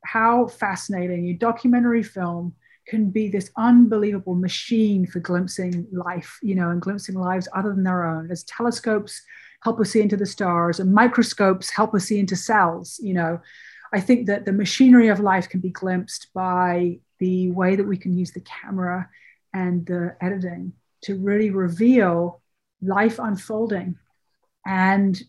how 0.04 0.48
fascinating, 0.48 1.28
a 1.28 1.34
documentary 1.34 2.02
film 2.02 2.54
can 2.86 3.10
be 3.10 3.28
this 3.28 3.50
unbelievable 3.56 4.34
machine 4.34 5.06
for 5.06 5.20
glimpsing 5.20 5.86
life, 5.92 6.38
you 6.42 6.54
know, 6.54 6.70
and 6.70 6.80
glimpsing 6.80 7.16
lives 7.16 7.48
other 7.54 7.70
than 7.70 7.84
their 7.84 8.06
own. 8.06 8.30
As 8.30 8.44
telescopes 8.44 9.22
help 9.62 9.80
us 9.80 9.90
see 9.90 10.00
into 10.00 10.16
the 10.16 10.26
stars 10.26 10.78
and 10.80 10.92
microscopes 10.92 11.70
help 11.70 11.94
us 11.94 12.04
see 12.04 12.18
into 12.18 12.36
cells, 12.36 13.00
you 13.02 13.14
know, 13.14 13.40
I 13.92 14.00
think 14.00 14.26
that 14.26 14.44
the 14.44 14.52
machinery 14.52 15.08
of 15.08 15.20
life 15.20 15.48
can 15.48 15.60
be 15.60 15.70
glimpsed 15.70 16.28
by 16.34 17.00
the 17.18 17.50
way 17.50 17.76
that 17.76 17.86
we 17.86 17.96
can 17.96 18.16
use 18.16 18.32
the 18.32 18.40
camera 18.40 19.08
and 19.52 19.86
the 19.86 20.16
editing 20.20 20.72
to 21.02 21.16
really 21.16 21.50
reveal 21.50 22.42
life 22.82 23.18
unfolding 23.18 23.96
and 24.66 25.22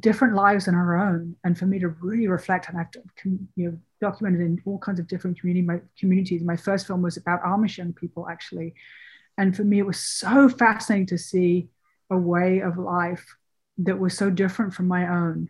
different 0.00 0.34
lives 0.34 0.64
than 0.64 0.74
our 0.74 0.96
own. 0.96 1.36
And 1.44 1.58
for 1.58 1.66
me 1.66 1.78
to 1.80 1.88
really 1.88 2.28
reflect 2.28 2.68
on 2.70 2.76
that, 2.76 2.94
you 3.24 3.38
know, 3.56 3.78
documented 4.06 4.40
in 4.40 4.62
all 4.66 4.78
kinds 4.78 5.00
of 5.00 5.08
different 5.08 5.38
community, 5.38 5.66
my, 5.66 5.80
communities. 5.98 6.42
My 6.42 6.56
first 6.56 6.86
film 6.86 7.00
was 7.02 7.16
about 7.16 7.42
Amish 7.42 7.78
young 7.78 7.92
people, 7.92 8.28
actually. 8.28 8.74
And 9.38 9.56
for 9.56 9.64
me, 9.64 9.78
it 9.78 9.86
was 9.86 9.98
so 9.98 10.48
fascinating 10.48 11.06
to 11.06 11.18
see 11.18 11.68
a 12.10 12.18
way 12.32 12.60
of 12.60 12.76
life 12.76 13.24
that 13.78 13.98
was 13.98 14.16
so 14.16 14.28
different 14.30 14.74
from 14.74 14.86
my 14.88 15.08
own. 15.08 15.48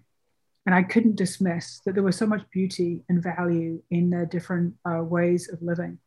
And 0.66 0.74
I 0.74 0.82
couldn't 0.82 1.16
dismiss 1.16 1.81
that 1.85 1.94
there 1.94 2.09
was 2.09 2.16
so 2.16 2.26
much 2.26 2.48
beauty 2.51 3.02
and 3.09 3.22
value 3.22 3.82
in 3.90 4.09
their 4.10 4.24
different 4.24 4.74
uh, 4.89 5.02
ways 5.02 5.51
of 5.52 5.60
living. 5.60 5.98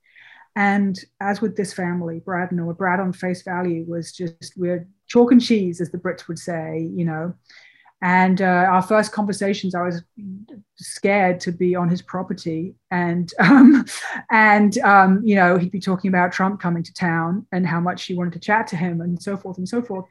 And 0.56 0.98
as 1.19 1.41
with 1.41 1.56
this 1.56 1.74
family, 1.74 2.19
Brad 2.19 2.49
and 2.49 2.60
Noah, 2.60 2.74
Brad 2.74 2.99
on 2.99 3.14
face 3.14 3.44
value 3.44 3.86
was 3.88 4.11
just 4.11 4.53
we're 4.56 4.88
chalk 5.06 5.32
and 5.32 5.41
cheese, 5.41 5.80
as 5.82 5.91
the 5.91 5.99
Brits 5.99 6.28
would 6.28 6.40
say, 6.40 6.90
you 6.99 7.06
know. 7.06 7.36
And 8.02 8.41
uh, 8.41 8.45
our 8.69 8.82
first 8.82 9.11
conversations, 9.11 9.74
I 9.74 9.82
was 9.82 10.03
scared 10.76 11.40
to 11.41 11.52
be 11.52 11.76
on 11.76 11.90
his 11.90 12.02
property, 12.02 12.76
and 12.91 13.32
um, 13.40 13.86
and 14.30 14.78
um, 14.80 15.22
you 15.26 15.36
know 15.36 15.57
he'd 15.57 15.72
be 15.72 15.80
talking 15.80 16.10
about 16.10 16.32
Trump 16.32 16.61
coming 16.61 16.84
to 16.84 16.94
town 16.94 17.48
and 17.52 17.65
how 17.65 17.80
much 17.80 18.02
she 18.02 18.15
wanted 18.15 18.34
to 18.34 18.40
chat 18.40 18.68
to 18.68 18.76
him, 18.76 19.02
and 19.02 19.22
so 19.22 19.36
forth 19.36 19.57
and 19.57 19.68
so 19.68 19.82
forth, 19.82 20.06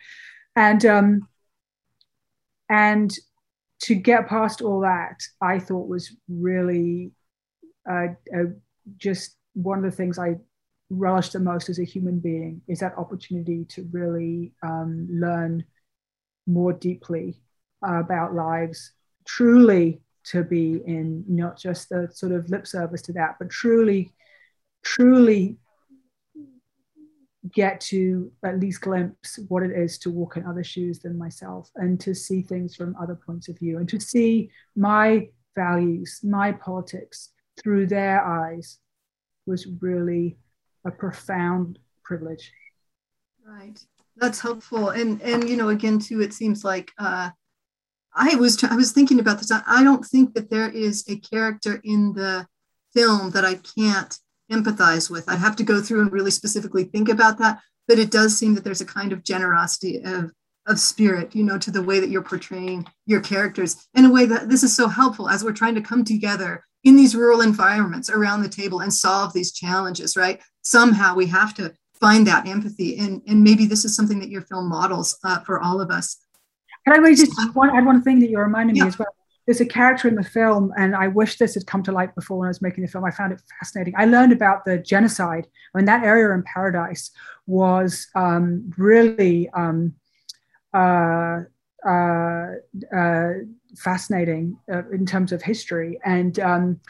and 0.56 0.84
um, 0.84 1.28
and 2.68 3.12
to 3.78 3.94
get 3.94 4.28
past 4.28 4.62
all 4.62 4.80
that, 4.80 5.22
I 5.40 5.58
thought 5.58 5.88
was 5.88 6.10
really 6.28 7.12
uh, 7.88 8.08
uh, 8.34 8.44
just 8.96 9.36
one 9.54 9.78
of 9.78 9.84
the 9.84 9.96
things 9.96 10.18
I 10.18 10.36
relish 10.90 11.30
the 11.30 11.40
most 11.40 11.68
as 11.68 11.78
a 11.78 11.84
human 11.84 12.20
being 12.20 12.62
is 12.68 12.80
that 12.80 12.96
opportunity 12.96 13.64
to 13.64 13.88
really 13.92 14.52
um, 14.62 15.08
learn 15.10 15.64
more 16.46 16.72
deeply 16.72 17.40
about 17.86 18.34
lives, 18.34 18.92
truly 19.24 20.00
to 20.24 20.42
be 20.42 20.82
in 20.86 21.24
not 21.28 21.58
just 21.58 21.88
the 21.88 22.08
sort 22.12 22.32
of 22.32 22.50
lip 22.50 22.66
service 22.66 23.02
to 23.02 23.12
that, 23.12 23.36
but 23.38 23.48
truly, 23.50 24.12
truly 24.82 25.58
get 27.52 27.80
to 27.80 28.32
at 28.44 28.58
least 28.58 28.80
glimpse 28.80 29.38
what 29.48 29.62
it 29.62 29.70
is 29.70 29.98
to 29.98 30.10
walk 30.10 30.36
in 30.36 30.44
other 30.44 30.64
shoes 30.64 30.98
than 30.98 31.16
myself 31.16 31.70
and 31.76 32.00
to 32.00 32.14
see 32.14 32.42
things 32.42 32.74
from 32.74 32.96
other 33.00 33.14
points 33.14 33.48
of 33.48 33.58
view 33.58 33.78
and 33.78 33.88
to 33.88 34.00
see 34.00 34.50
my 34.74 35.28
values, 35.54 36.20
my 36.22 36.50
politics 36.52 37.30
through 37.62 37.86
their 37.86 38.24
eyes 38.24 38.78
was 39.46 39.66
really 39.80 40.36
a 40.84 40.90
profound 40.90 41.78
privilege. 42.04 42.52
Right. 43.46 43.78
That's 44.16 44.40
helpful. 44.40 44.90
And 44.90 45.20
and 45.22 45.48
you 45.48 45.56
know, 45.56 45.68
again, 45.68 45.98
too, 45.98 46.20
it 46.20 46.32
seems 46.32 46.64
like 46.64 46.90
uh 46.98 47.30
I 48.16 48.34
was 48.34 48.62
I 48.64 48.74
was 48.74 48.92
thinking 48.92 49.20
about 49.20 49.38
this. 49.38 49.52
I 49.52 49.84
don't 49.84 50.04
think 50.04 50.34
that 50.34 50.50
there 50.50 50.70
is 50.70 51.04
a 51.08 51.16
character 51.16 51.80
in 51.84 52.14
the 52.14 52.46
film 52.94 53.30
that 53.30 53.44
I 53.44 53.54
can't 53.76 54.18
empathize 54.50 55.10
with. 55.10 55.28
I'd 55.28 55.38
have 55.38 55.56
to 55.56 55.64
go 55.64 55.80
through 55.80 56.00
and 56.00 56.12
really 56.12 56.30
specifically 56.30 56.84
think 56.84 57.08
about 57.08 57.38
that. 57.38 57.60
But 57.86 57.98
it 57.98 58.10
does 58.10 58.36
seem 58.36 58.54
that 58.54 58.64
there's 58.64 58.80
a 58.80 58.86
kind 58.86 59.12
of 59.12 59.22
generosity 59.22 60.02
of 60.02 60.32
of 60.66 60.80
spirit, 60.80 61.34
you 61.34 61.44
know, 61.44 61.58
to 61.58 61.70
the 61.70 61.82
way 61.82 62.00
that 62.00 62.10
you're 62.10 62.22
portraying 62.22 62.86
your 63.04 63.20
characters 63.20 63.86
in 63.94 64.04
a 64.04 64.12
way 64.12 64.26
that 64.26 64.48
this 64.48 64.62
is 64.62 64.74
so 64.74 64.88
helpful 64.88 65.28
as 65.28 65.44
we're 65.44 65.52
trying 65.52 65.76
to 65.76 65.80
come 65.80 66.04
together 66.04 66.64
in 66.82 66.96
these 66.96 67.14
rural 67.14 67.40
environments 67.40 68.10
around 68.10 68.42
the 68.42 68.48
table 68.48 68.80
and 68.80 68.92
solve 68.92 69.32
these 69.32 69.52
challenges, 69.52 70.16
right? 70.16 70.40
Somehow 70.62 71.14
we 71.14 71.26
have 71.26 71.54
to 71.54 71.72
find 72.00 72.26
that 72.26 72.46
empathy. 72.46 72.98
And, 72.98 73.22
and 73.26 73.42
maybe 73.42 73.66
this 73.66 73.84
is 73.84 73.94
something 73.94 74.20
that 74.20 74.28
your 74.28 74.42
film 74.42 74.68
models 74.68 75.18
uh, 75.24 75.40
for 75.40 75.60
all 75.60 75.80
of 75.80 75.90
us. 75.90 76.16
Can 76.86 76.94
I 76.94 76.98
really 76.98 77.16
just 77.16 77.32
one, 77.54 77.76
add 77.76 77.84
one 77.84 78.00
thing 78.00 78.20
that 78.20 78.30
you 78.30 78.38
reminded 78.38 78.76
yeah. 78.76 78.84
me 78.84 78.88
as 78.88 78.98
well? 78.98 79.08
There's 79.44 79.60
a 79.60 79.66
character 79.66 80.06
in 80.06 80.14
the 80.14 80.24
film, 80.24 80.72
and 80.76 80.94
I 80.94 81.08
wish 81.08 81.36
this 81.36 81.54
had 81.54 81.66
come 81.66 81.82
to 81.84 81.92
light 81.92 82.14
before 82.14 82.38
when 82.38 82.46
I 82.46 82.50
was 82.50 82.62
making 82.62 82.84
the 82.84 82.90
film. 82.90 83.04
I 83.04 83.10
found 83.10 83.32
it 83.32 83.42
fascinating. 83.58 83.94
I 83.96 84.04
learned 84.04 84.32
about 84.32 84.64
the 84.64 84.78
genocide. 84.78 85.46
I 85.74 85.78
mean, 85.78 85.86
that 85.86 86.04
area 86.04 86.32
in 86.32 86.44
Paradise 86.44 87.10
was 87.46 88.06
um, 88.14 88.72
really 88.76 89.48
um, 89.50 89.94
uh, 90.72 91.40
uh, 91.84 92.46
uh, 92.96 93.30
fascinating 93.76 94.56
uh, 94.72 94.88
in 94.90 95.06
terms 95.06 95.32
of 95.32 95.42
history. 95.42 95.98
And 96.04 96.38
um, 96.38 96.80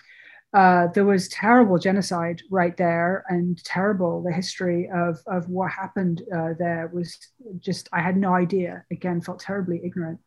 uh, 0.54 0.86
there 0.94 1.04
was 1.04 1.28
terrible 1.28 1.78
genocide 1.78 2.40
right 2.50 2.76
there, 2.76 3.24
and 3.28 3.62
terrible. 3.64 4.22
The 4.22 4.32
history 4.32 4.88
of, 4.94 5.18
of 5.26 5.48
what 5.48 5.70
happened 5.70 6.22
uh, 6.34 6.54
there 6.58 6.90
was 6.92 7.16
just, 7.58 7.88
I 7.92 8.00
had 8.00 8.16
no 8.16 8.34
idea. 8.34 8.84
Again, 8.90 9.20
felt 9.20 9.40
terribly 9.40 9.80
ignorant. 9.84 10.20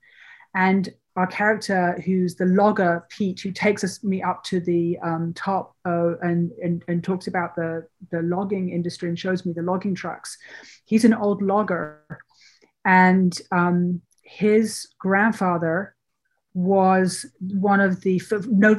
And 0.56 0.90
our 1.16 1.28
character, 1.28 2.02
who's 2.06 2.36
the 2.36 2.46
logger, 2.46 3.06
Pete, 3.10 3.40
who 3.42 3.52
takes 3.52 3.84
us, 3.84 4.04
me 4.04 4.22
up 4.22 4.44
to 4.46 4.60
the 4.60 4.98
um, 5.04 5.34
top 5.36 5.76
uh, 5.86 6.18
and, 6.20 6.52
and, 6.64 6.84
and 6.88 7.04
talks 7.04 7.28
about 7.28 7.56
the, 7.56 7.88
the 8.12 8.22
logging 8.22 8.70
industry 8.70 9.10
and 9.10 9.20
shows 9.20 9.46
me 9.46 9.54
the 9.54 9.62
logging 9.62 9.96
trucks. 9.96 10.38
He's 10.86 11.06
an 11.06 11.14
old 11.14 11.42
logger. 11.42 12.02
And 12.86 13.38
um, 13.52 14.02
his 14.24 14.88
grandfather 15.00 15.96
was 16.54 17.26
one 17.40 17.80
of 17.80 18.02
the 18.02 18.22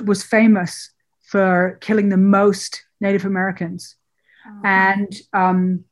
was 0.04 0.22
famous 0.22 0.90
for 1.30 1.78
killing 1.80 2.08
the 2.08 2.16
most 2.16 2.84
Native 3.00 3.24
Americans, 3.24 3.94
oh. 4.46 4.60
and 4.64 5.14
um, 5.32 5.84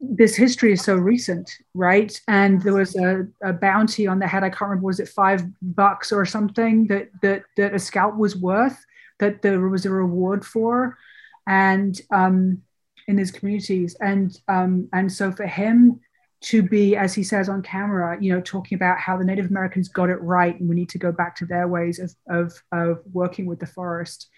this 0.00 0.34
history 0.34 0.72
is 0.72 0.82
so 0.82 0.96
recent, 0.96 1.50
right? 1.74 2.20
And 2.26 2.60
there 2.62 2.74
was 2.74 2.96
a, 2.96 3.26
a, 3.42 3.52
bounty 3.52 4.06
on 4.06 4.18
the 4.18 4.26
head. 4.26 4.42
I 4.42 4.50
can't 4.50 4.70
remember 4.70 4.86
was 4.86 5.00
it 5.00 5.08
five 5.08 5.44
bucks 5.62 6.12
or 6.12 6.24
something 6.26 6.88
that 6.88 7.10
that 7.22 7.42
that 7.56 7.74
a 7.74 7.78
scalp 7.78 8.16
was 8.16 8.36
worth 8.36 8.84
that 9.20 9.42
there 9.42 9.60
was 9.68 9.86
a 9.86 9.90
reward 9.90 10.44
for, 10.44 10.98
and 11.46 12.00
um, 12.10 12.62
in 13.06 13.18
his 13.18 13.30
communities, 13.30 13.96
and 14.00 14.36
um, 14.48 14.88
and 14.92 15.12
so 15.12 15.30
for 15.30 15.46
him 15.46 16.00
to 16.40 16.62
be, 16.62 16.96
as 16.96 17.14
he 17.14 17.22
says 17.22 17.48
on 17.48 17.62
camera, 17.62 18.16
you 18.20 18.32
know, 18.32 18.40
talking 18.40 18.76
about 18.76 18.98
how 18.98 19.16
the 19.16 19.24
Native 19.24 19.50
Americans 19.50 19.88
got 19.88 20.08
it 20.08 20.20
right 20.22 20.58
and 20.58 20.68
we 20.68 20.76
need 20.76 20.88
to 20.90 20.98
go 20.98 21.10
back 21.10 21.34
to 21.36 21.46
their 21.46 21.66
ways 21.66 21.98
of, 21.98 22.14
of, 22.28 22.62
of 22.72 23.00
working 23.12 23.46
with 23.46 23.58
the 23.58 23.66
forest 23.66 24.28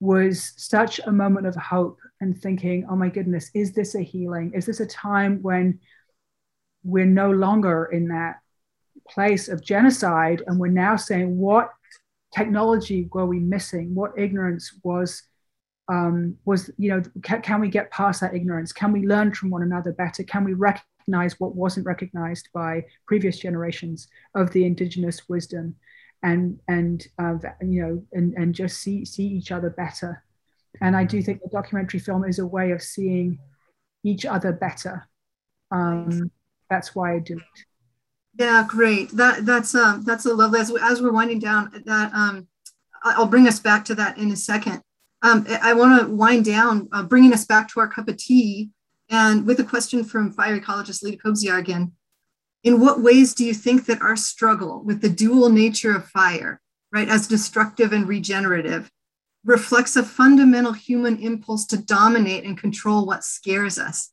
was 0.00 0.52
such 0.56 1.00
a 1.00 1.12
moment 1.12 1.46
of 1.46 1.56
hope 1.56 1.98
and 2.20 2.40
thinking, 2.40 2.86
oh 2.88 2.96
my 2.96 3.08
goodness, 3.08 3.50
is 3.54 3.72
this 3.72 3.94
a 3.94 4.00
healing? 4.00 4.52
Is 4.54 4.64
this 4.64 4.80
a 4.80 4.86
time 4.86 5.42
when 5.42 5.80
we're 6.84 7.04
no 7.04 7.30
longer 7.30 7.86
in 7.86 8.08
that 8.08 8.36
place 9.08 9.48
of 9.48 9.62
genocide 9.64 10.42
and 10.46 10.58
we're 10.58 10.68
now 10.68 10.96
saying 10.96 11.36
what 11.36 11.70
technology 12.34 13.08
were 13.12 13.26
we 13.26 13.40
missing? 13.40 13.94
What 13.94 14.12
ignorance 14.16 14.72
was 14.82 15.22
um, 15.90 16.36
was 16.44 16.70
you 16.76 16.90
know 16.90 17.02
can, 17.22 17.40
can, 17.42 17.60
we 17.60 17.68
get 17.68 17.90
past 17.90 18.20
that 18.20 18.34
ignorance 18.34 18.72
can 18.74 18.92
we 18.92 19.06
learn 19.06 19.32
from 19.32 19.48
one 19.48 19.62
another 19.62 19.90
better 19.90 20.22
can 20.22 20.44
we 20.44 20.52
recognize 20.52 20.84
recognize 21.08 21.40
what 21.40 21.56
wasn't 21.56 21.86
recognized 21.86 22.48
by 22.52 22.84
previous 23.06 23.38
generations 23.38 24.08
of 24.34 24.50
the 24.52 24.64
indigenous 24.64 25.28
wisdom 25.28 25.74
and 26.22 26.60
and 26.68 27.06
uh, 27.18 27.34
you 27.62 27.82
know 27.82 28.02
and, 28.12 28.34
and 28.34 28.54
just 28.54 28.80
see 28.80 29.04
see 29.04 29.26
each 29.26 29.52
other 29.52 29.70
better. 29.70 30.22
And 30.80 30.96
i 30.96 31.04
do 31.04 31.22
think 31.22 31.40
the 31.40 31.48
documentary 31.50 32.00
film 32.00 32.24
is 32.24 32.38
a 32.38 32.46
way 32.46 32.72
of 32.72 32.82
seeing 32.82 33.38
each 34.04 34.26
other 34.26 34.52
better. 34.52 35.08
Um, 35.70 36.30
that's 36.70 36.94
why 36.94 37.14
i 37.14 37.18
do 37.18 37.36
it 37.36 37.64
yeah 38.38 38.64
great. 38.68 39.10
That 39.16 39.46
that's 39.46 39.74
um 39.74 40.04
that's 40.04 40.26
a 40.26 40.34
lovely 40.34 40.60
as, 40.60 40.70
as 40.82 41.00
we're 41.00 41.12
winding 41.12 41.40
down 41.40 41.70
that 41.86 42.12
um 42.14 42.46
i'll 43.02 43.26
bring 43.26 43.48
us 43.48 43.60
back 43.60 43.84
to 43.86 43.94
that 43.94 44.18
in 44.18 44.30
a 44.30 44.36
second. 44.36 44.82
Um, 45.22 45.46
I 45.62 45.74
want 45.74 46.00
to 46.00 46.14
wind 46.14 46.44
down, 46.44 46.88
uh, 46.92 47.02
bringing 47.02 47.32
us 47.32 47.44
back 47.44 47.68
to 47.68 47.80
our 47.80 47.88
cup 47.88 48.08
of 48.08 48.16
tea 48.16 48.70
and 49.10 49.46
with 49.46 49.58
a 49.60 49.64
question 49.64 50.04
from 50.04 50.32
fire 50.32 50.58
ecologist 50.58 51.02
Leda 51.02 51.16
Kobziar 51.16 51.58
again, 51.58 51.92
in 52.64 52.80
what 52.80 53.00
ways 53.00 53.34
do 53.34 53.44
you 53.44 53.54
think 53.54 53.86
that 53.86 54.02
our 54.02 54.16
struggle 54.16 54.82
with 54.82 55.00
the 55.00 55.08
dual 55.08 55.48
nature 55.48 55.94
of 55.94 56.08
fire, 56.08 56.60
right, 56.92 57.08
as 57.08 57.26
destructive 57.26 57.92
and 57.92 58.08
regenerative, 58.08 58.90
reflects 59.44 59.96
a 59.96 60.02
fundamental 60.02 60.72
human 60.72 61.16
impulse 61.22 61.64
to 61.66 61.78
dominate 61.78 62.44
and 62.44 62.58
control 62.58 63.06
what 63.06 63.24
scares 63.24 63.78
us, 63.78 64.10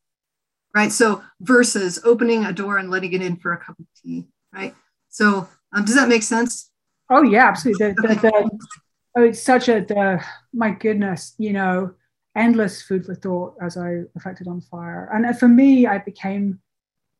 right? 0.74 0.92
So 0.92 1.24
versus 1.42 2.00
opening 2.06 2.46
a 2.46 2.54
door 2.54 2.78
and 2.78 2.90
letting 2.90 3.14
it 3.14 3.22
in 3.22 3.36
for 3.36 3.52
a 3.52 3.58
cup 3.58 3.80
of 3.80 3.86
tea, 4.02 4.28
right? 4.54 4.76
So 5.10 5.50
um, 5.74 5.84
does 5.84 5.96
that 5.96 6.08
make 6.08 6.24
sense? 6.24 6.72
Oh 7.10 7.24
yeah, 7.24 7.48
absolutely. 7.48 7.88
The, 7.88 7.94
the, 8.02 8.16
the, 8.16 8.60
oh, 9.18 9.24
it's 9.24 9.42
such 9.42 9.68
a 9.68 9.82
the 9.82 10.24
my 10.54 10.72
goodness, 10.72 11.34
you 11.38 11.52
know 11.54 11.96
endless 12.36 12.82
food 12.82 13.06
for 13.06 13.16
thought 13.16 13.56
as 13.62 13.78
I 13.78 14.04
reflected 14.14 14.48
on 14.48 14.62
fire. 14.62 15.10
And 15.14 15.38
for 15.38 15.48
me, 15.48 15.88
I 15.88 16.00
became 16.00 16.60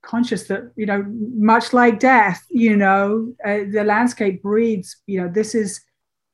conscious 0.06 0.44
that 0.44 0.72
you 0.76 0.86
know 0.86 1.04
much 1.36 1.74
like 1.74 2.00
death 2.00 2.46
you 2.50 2.78
know 2.78 3.34
uh, 3.44 3.62
the 3.72 3.84
landscape 3.84 4.42
breathes 4.42 4.98
you 5.08 5.20
know 5.20 5.28
this 5.28 5.56
is 5.56 5.82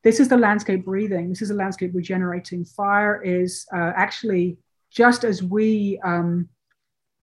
this 0.03 0.19
is 0.19 0.27
the 0.27 0.37
landscape 0.37 0.83
breathing 0.83 1.29
this 1.29 1.41
is 1.41 1.49
the 1.49 1.55
landscape 1.55 1.91
regenerating 1.93 2.65
fire 2.65 3.21
is 3.23 3.65
uh, 3.73 3.93
actually 3.95 4.57
just 4.91 5.23
as 5.23 5.41
we 5.41 5.99
um, 6.03 6.49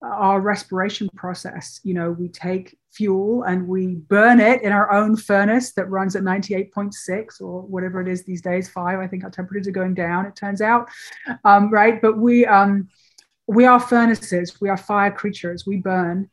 our 0.02 0.40
respiration 0.40 1.08
process. 1.16 1.80
You 1.82 1.94
know 1.94 2.10
we 2.10 2.28
take 2.28 2.76
fuel 2.92 3.42
and 3.44 3.66
we 3.66 3.96
burn 3.96 4.40
it 4.40 4.62
in 4.62 4.72
our 4.72 4.92
own 4.92 5.16
furnace 5.16 5.72
that 5.74 5.90
runs 5.90 6.16
at 6.16 6.22
98.6 6.22 7.40
or 7.40 7.62
whatever 7.62 8.00
it 8.00 8.08
is 8.08 8.24
these 8.24 8.42
days 8.42 8.68
five. 8.68 8.98
I 8.98 9.06
think 9.06 9.24
our 9.24 9.30
temperatures 9.30 9.68
are 9.68 9.72
going 9.72 9.94
down 9.94 10.26
it 10.26 10.36
turns 10.36 10.60
out 10.60 10.88
um, 11.44 11.70
right? 11.70 12.00
But 12.00 12.18
we 12.18 12.46
um, 12.46 12.88
we 13.46 13.64
are 13.64 13.80
furnaces. 13.80 14.60
We 14.60 14.68
are 14.68 14.76
fire 14.76 15.10
creatures. 15.10 15.64
We 15.66 15.78
burn 15.78 16.30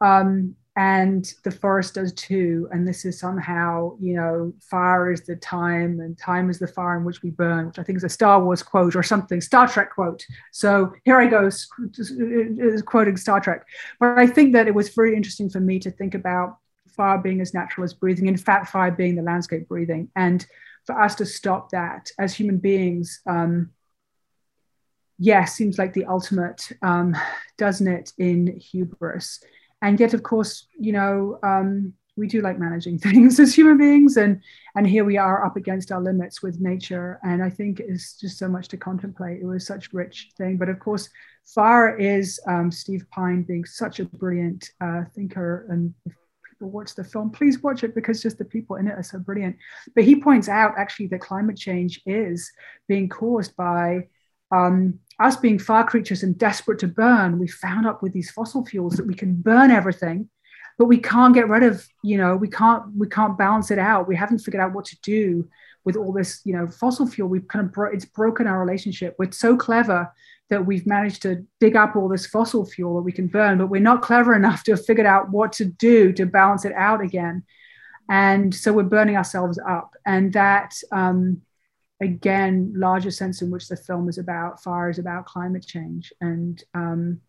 um, 0.00 0.54
and 0.76 1.32
the 1.44 1.52
forest 1.52 1.94
does 1.94 2.12
too. 2.14 2.68
And 2.72 2.86
this 2.86 3.04
is 3.04 3.18
somehow, 3.18 3.96
you 4.00 4.14
know, 4.14 4.52
fire 4.60 5.12
is 5.12 5.22
the 5.22 5.36
time 5.36 6.00
and 6.00 6.18
time 6.18 6.50
is 6.50 6.58
the 6.58 6.66
fire 6.66 6.96
in 6.96 7.04
which 7.04 7.22
we 7.22 7.30
burn, 7.30 7.66
which 7.66 7.78
I 7.78 7.84
think 7.84 7.96
is 7.96 8.04
a 8.04 8.08
Star 8.08 8.42
Wars 8.42 8.62
quote 8.62 8.96
or 8.96 9.02
something, 9.02 9.40
Star 9.40 9.68
Trek 9.68 9.94
quote. 9.94 10.26
So 10.50 10.92
here 11.04 11.20
I 11.20 11.26
go 11.26 11.48
quoting 12.86 13.16
Star 13.16 13.38
Trek. 13.38 13.66
But 14.00 14.18
I 14.18 14.26
think 14.26 14.52
that 14.54 14.66
it 14.66 14.74
was 14.74 14.88
very 14.88 15.14
interesting 15.14 15.48
for 15.48 15.60
me 15.60 15.78
to 15.78 15.92
think 15.92 16.14
about 16.14 16.58
fire 16.88 17.18
being 17.18 17.40
as 17.40 17.54
natural 17.54 17.84
as 17.84 17.94
breathing, 17.94 18.26
in 18.26 18.36
fact, 18.36 18.70
fire 18.70 18.90
being 18.90 19.14
the 19.14 19.22
landscape 19.22 19.68
breathing. 19.68 20.10
And 20.16 20.44
for 20.86 21.00
us 21.00 21.14
to 21.16 21.26
stop 21.26 21.70
that 21.70 22.10
as 22.18 22.34
human 22.34 22.58
beings, 22.58 23.20
um, 23.26 23.70
yes, 25.18 25.54
seems 25.54 25.78
like 25.78 25.92
the 25.92 26.06
ultimate, 26.06 26.72
um, 26.82 27.16
doesn't 27.58 27.86
it, 27.86 28.12
in 28.18 28.58
hubris 28.58 29.40
and 29.84 30.00
yet 30.00 30.14
of 30.14 30.22
course 30.22 30.66
you 30.78 30.92
know 30.92 31.38
um, 31.44 31.92
we 32.16 32.26
do 32.26 32.40
like 32.40 32.58
managing 32.58 32.98
things 33.06 33.38
as 33.38 33.54
human 33.54 33.78
beings 33.78 34.16
and 34.16 34.40
and 34.76 34.86
here 34.86 35.04
we 35.04 35.16
are 35.16 35.44
up 35.44 35.56
against 35.56 35.92
our 35.92 36.00
limits 36.00 36.42
with 36.42 36.60
nature. 36.60 37.20
And 37.22 37.42
i 37.42 37.50
think 37.50 37.80
it's 37.80 38.18
just 38.18 38.38
so 38.38 38.48
much 38.48 38.68
to 38.68 38.76
contemplate. 38.76 39.40
It 39.40 39.46
was 39.46 39.66
such 39.66 39.86
a 39.86 39.96
rich 39.96 40.30
thing. 40.36 40.56
But 40.56 40.68
of 40.68 40.78
course 40.78 41.08
far 41.54 41.96
is 41.98 42.40
um, 42.46 42.70
steve 42.70 43.04
Pyne 43.10 43.42
being 43.42 43.64
such 43.64 44.00
a 44.00 44.04
brilliant 44.04 44.70
uh, 44.80 45.02
thinker. 45.14 45.66
And 45.68 45.94
if 46.06 46.14
people 46.48 46.70
watch 46.70 46.94
the 46.94 47.04
film 47.04 47.30
please 47.30 47.62
watch 47.62 47.84
it 47.84 47.94
because 47.94 48.22
just 48.22 48.38
the 48.38 48.44
people 48.44 48.76
in 48.76 48.88
it 48.88 48.98
are 48.98 49.02
so 49.02 49.18
brilliant. 49.18 49.56
But 49.94 50.04
he 50.04 50.20
points 50.20 50.48
out 50.48 50.74
actually 50.78 51.08
that 51.08 51.20
climate 51.20 51.56
change 51.56 52.00
is 52.06 52.50
being 52.88 53.08
caused 53.08 53.54
by 53.56 54.08
um, 54.50 54.98
us 55.20 55.36
being 55.36 55.58
fire 55.58 55.84
creatures 55.84 56.22
and 56.22 56.36
desperate 56.36 56.78
to 56.80 56.88
burn, 56.88 57.38
we 57.38 57.48
found 57.48 57.86
up 57.86 58.02
with 58.02 58.12
these 58.12 58.30
fossil 58.30 58.64
fuels 58.64 58.96
that 58.96 59.06
we 59.06 59.14
can 59.14 59.34
burn 59.34 59.70
everything, 59.70 60.28
but 60.78 60.86
we 60.86 60.98
can't 60.98 61.34
get 61.34 61.48
rid 61.48 61.62
of, 61.62 61.86
you 62.02 62.18
know, 62.18 62.36
we 62.36 62.48
can't 62.48 62.82
we 62.96 63.08
can't 63.08 63.38
balance 63.38 63.70
it 63.70 63.78
out. 63.78 64.08
We 64.08 64.16
haven't 64.16 64.40
figured 64.40 64.62
out 64.62 64.72
what 64.72 64.86
to 64.86 65.00
do 65.02 65.48
with 65.84 65.96
all 65.96 66.12
this, 66.12 66.40
you 66.44 66.52
know, 66.52 66.66
fossil 66.66 67.06
fuel. 67.06 67.28
We've 67.28 67.46
kind 67.46 67.64
of 67.64 67.72
bro- 67.72 67.92
it's 67.92 68.04
broken 68.04 68.46
our 68.46 68.58
relationship. 68.58 69.14
We're 69.18 69.32
so 69.32 69.56
clever 69.56 70.12
that 70.50 70.66
we've 70.66 70.86
managed 70.86 71.22
to 71.22 71.46
dig 71.60 71.76
up 71.76 71.96
all 71.96 72.08
this 72.08 72.26
fossil 72.26 72.66
fuel 72.66 72.96
that 72.96 73.02
we 73.02 73.12
can 73.12 73.28
burn, 73.28 73.58
but 73.58 73.68
we're 73.68 73.80
not 73.80 74.02
clever 74.02 74.34
enough 74.34 74.64
to 74.64 74.72
have 74.72 74.84
figured 74.84 75.06
out 75.06 75.30
what 75.30 75.52
to 75.52 75.64
do 75.64 76.12
to 76.12 76.26
balance 76.26 76.64
it 76.64 76.72
out 76.72 77.00
again. 77.00 77.44
And 78.10 78.54
so 78.54 78.72
we're 78.72 78.82
burning 78.82 79.16
ourselves 79.16 79.58
up, 79.66 79.94
and 80.04 80.32
that. 80.32 80.74
Um, 80.90 81.42
again 82.04 82.72
larger 82.76 83.10
sense 83.10 83.42
in 83.42 83.50
which 83.50 83.68
the 83.68 83.76
film 83.76 84.08
is 84.08 84.18
about 84.18 84.62
fire 84.62 84.90
is 84.90 84.98
about 84.98 85.26
climate 85.26 85.66
change. 85.66 86.12
And 86.20 86.62
um, 86.74 87.20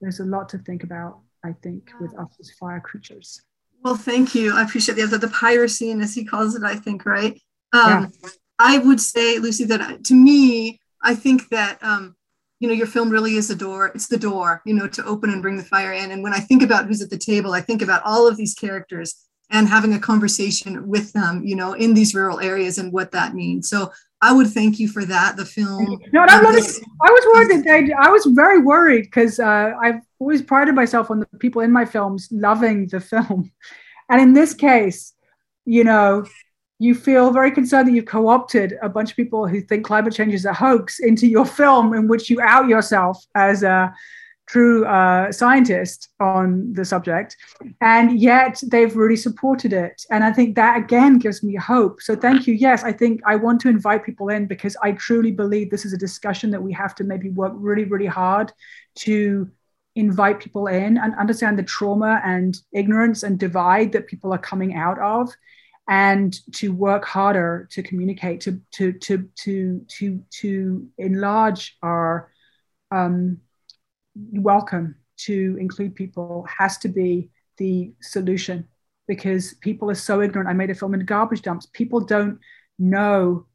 there's 0.00 0.20
a 0.20 0.24
lot 0.24 0.48
to 0.50 0.58
think 0.58 0.82
about 0.82 1.20
i 1.44 1.52
think 1.62 1.90
with 2.00 2.18
us 2.18 2.28
as 2.40 2.50
fire 2.52 2.80
creatures. 2.80 3.40
Well 3.82 3.96
thank 3.96 4.34
you. 4.34 4.56
I 4.56 4.62
appreciate 4.62 4.96
the, 4.96 5.06
the, 5.06 5.18
the 5.18 5.28
pyrocene 5.28 6.00
as 6.00 6.14
he 6.14 6.24
calls 6.24 6.54
it 6.54 6.62
i 6.62 6.74
think 6.74 7.06
right? 7.06 7.40
Um, 7.72 8.12
yeah. 8.22 8.30
i 8.58 8.78
would 8.78 9.00
say 9.00 9.38
lucy 9.38 9.64
that 9.64 9.80
uh, 9.80 9.98
to 10.04 10.14
me 10.14 10.80
i 11.02 11.14
think 11.14 11.48
that 11.50 11.82
um, 11.82 12.16
you 12.60 12.68
know 12.68 12.74
your 12.74 12.86
film 12.86 13.10
really 13.10 13.34
is 13.36 13.50
a 13.50 13.56
door 13.56 13.86
it's 13.94 14.08
the 14.08 14.16
door 14.16 14.62
you 14.64 14.74
know 14.74 14.88
to 14.88 15.04
open 15.04 15.30
and 15.30 15.42
bring 15.42 15.56
the 15.56 15.64
fire 15.64 15.92
in. 15.92 16.10
And 16.10 16.22
when 16.22 16.34
i 16.34 16.40
think 16.40 16.62
about 16.62 16.86
who's 16.86 17.02
at 17.02 17.10
the 17.10 17.18
table 17.18 17.52
i 17.52 17.60
think 17.60 17.82
about 17.82 18.02
all 18.04 18.26
of 18.28 18.36
these 18.36 18.54
characters 18.54 19.24
and 19.50 19.68
having 19.68 19.94
a 19.94 20.00
conversation 20.00 20.88
with 20.88 21.12
them, 21.12 21.42
you 21.44 21.54
know, 21.54 21.74
in 21.74 21.94
these 21.94 22.14
rural 22.14 22.40
areas 22.40 22.78
and 22.78 22.92
what 22.92 23.12
that 23.12 23.34
means. 23.34 23.68
So 23.68 23.92
I 24.24 24.32
would 24.32 24.48
thank 24.48 24.78
you 24.78 24.88
for 24.88 25.04
that. 25.04 25.36
The 25.36 25.44
film. 25.44 26.00
No, 26.12 26.24
no. 26.24 26.32
I 26.32 26.40
was 26.40 27.24
worried. 27.32 27.50
That 27.50 27.66
I, 27.68 28.06
I 28.06 28.10
was 28.10 28.24
very 28.26 28.60
worried 28.60 29.02
because 29.02 29.38
uh, 29.38 29.72
I've 29.82 30.00
always 30.18 30.42
prided 30.42 30.74
myself 30.74 31.10
on 31.10 31.20
the 31.20 31.26
people 31.38 31.60
in 31.60 31.70
my 31.70 31.84
films 31.84 32.28
loving 32.30 32.88
the 32.88 33.00
film, 33.00 33.52
and 34.08 34.20
in 34.20 34.32
this 34.32 34.54
case, 34.54 35.12
you 35.66 35.84
know, 35.84 36.24
you 36.78 36.94
feel 36.94 37.30
very 37.30 37.50
concerned 37.50 37.88
that 37.88 37.92
you've 37.92 38.06
co-opted 38.06 38.78
a 38.82 38.88
bunch 38.88 39.10
of 39.10 39.16
people 39.16 39.46
who 39.46 39.60
think 39.60 39.84
climate 39.84 40.14
change 40.14 40.34
is 40.34 40.46
a 40.46 40.52
hoax 40.52 40.98
into 41.00 41.26
your 41.26 41.46
film, 41.46 41.94
in 41.94 42.08
which 42.08 42.30
you 42.30 42.40
out 42.40 42.66
yourself 42.66 43.22
as 43.34 43.62
a 43.62 43.92
true 44.46 44.84
uh, 44.86 45.32
scientist 45.32 46.08
on 46.20 46.72
the 46.72 46.84
subject, 46.84 47.36
and 47.80 48.18
yet 48.18 48.62
they've 48.66 48.94
really 48.94 49.16
supported 49.16 49.72
it. 49.72 50.04
And 50.10 50.22
I 50.22 50.32
think 50.32 50.54
that 50.56 50.76
again 50.76 51.18
gives 51.18 51.42
me 51.42 51.54
hope. 51.56 52.02
So 52.02 52.14
thank 52.14 52.46
you. 52.46 52.54
Yes, 52.54 52.84
I 52.84 52.92
think 52.92 53.20
I 53.26 53.36
want 53.36 53.60
to 53.62 53.68
invite 53.68 54.04
people 54.04 54.28
in 54.28 54.46
because 54.46 54.76
I 54.82 54.92
truly 54.92 55.32
believe 55.32 55.70
this 55.70 55.84
is 55.84 55.92
a 55.92 55.98
discussion 55.98 56.50
that 56.50 56.62
we 56.62 56.72
have 56.72 56.94
to 56.96 57.04
maybe 57.04 57.30
work 57.30 57.52
really, 57.56 57.84
really 57.84 58.06
hard 58.06 58.52
to 58.96 59.50
invite 59.96 60.40
people 60.40 60.66
in 60.66 60.98
and 60.98 61.14
understand 61.14 61.58
the 61.58 61.62
trauma 61.62 62.20
and 62.24 62.58
ignorance 62.72 63.22
and 63.22 63.38
divide 63.38 63.92
that 63.92 64.08
people 64.08 64.32
are 64.32 64.38
coming 64.38 64.74
out 64.74 64.98
of 64.98 65.30
and 65.88 66.38
to 66.52 66.72
work 66.72 67.04
harder 67.04 67.68
to 67.70 67.82
communicate 67.82 68.40
to 68.40 68.60
to 68.72 68.92
to 68.92 69.28
to 69.36 69.84
to 69.88 70.22
to 70.30 70.88
enlarge 70.98 71.76
our 71.82 72.32
um, 72.90 73.38
welcome 74.14 74.96
to 75.16 75.56
include 75.60 75.94
people 75.94 76.46
has 76.58 76.78
to 76.78 76.88
be 76.88 77.30
the 77.56 77.92
solution 78.00 78.66
because 79.06 79.54
people 79.54 79.90
are 79.90 79.94
so 79.94 80.22
ignorant. 80.22 80.48
I 80.48 80.54
made 80.54 80.70
a 80.70 80.74
film 80.74 80.94
in 80.94 81.04
garbage 81.04 81.42
dumps. 81.42 81.66
People 81.66 82.00
don't 82.00 82.38
know, 82.78 83.46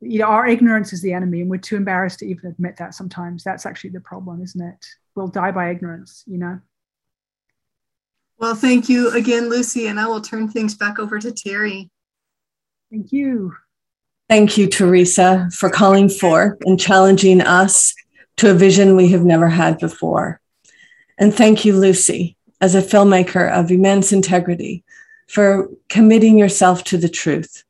you 0.00 0.18
know, 0.18 0.26
our 0.26 0.46
ignorance 0.46 0.92
is 0.92 1.02
the 1.02 1.12
enemy, 1.12 1.40
and 1.40 1.50
we're 1.50 1.58
too 1.58 1.76
embarrassed 1.76 2.20
to 2.20 2.26
even 2.26 2.50
admit 2.50 2.76
that 2.76 2.94
sometimes. 2.94 3.42
That's 3.42 3.66
actually 3.66 3.90
the 3.90 4.00
problem, 4.00 4.42
isn't 4.42 4.60
it? 4.60 4.86
We'll 5.14 5.28
die 5.28 5.50
by 5.52 5.70
ignorance, 5.70 6.24
you 6.26 6.38
know? 6.38 6.60
Well, 8.38 8.54
thank 8.54 8.88
you 8.88 9.10
again, 9.12 9.50
Lucy, 9.50 9.88
and 9.88 10.00
I 10.00 10.06
will 10.06 10.20
turn 10.20 10.48
things 10.48 10.74
back 10.74 10.98
over 10.98 11.18
to 11.18 11.32
Terry. 11.32 11.90
Thank 12.90 13.12
you. 13.12 13.54
Thank 14.28 14.56
you, 14.56 14.68
Teresa, 14.68 15.48
for 15.52 15.68
calling 15.68 16.08
for 16.08 16.56
and 16.64 16.78
challenging 16.78 17.40
us 17.40 17.94
to 18.40 18.50
a 18.50 18.54
vision 18.54 18.96
we 18.96 19.08
have 19.08 19.22
never 19.22 19.50
had 19.50 19.78
before. 19.78 20.40
And 21.18 21.34
thank 21.34 21.66
you, 21.66 21.76
Lucy, 21.76 22.38
as 22.58 22.74
a 22.74 22.80
filmmaker 22.80 23.52
of 23.52 23.70
immense 23.70 24.12
integrity, 24.12 24.82
for 25.28 25.68
committing 25.90 26.38
yourself 26.38 26.82
to 26.84 26.96
the 26.96 27.10
truth 27.10 27.64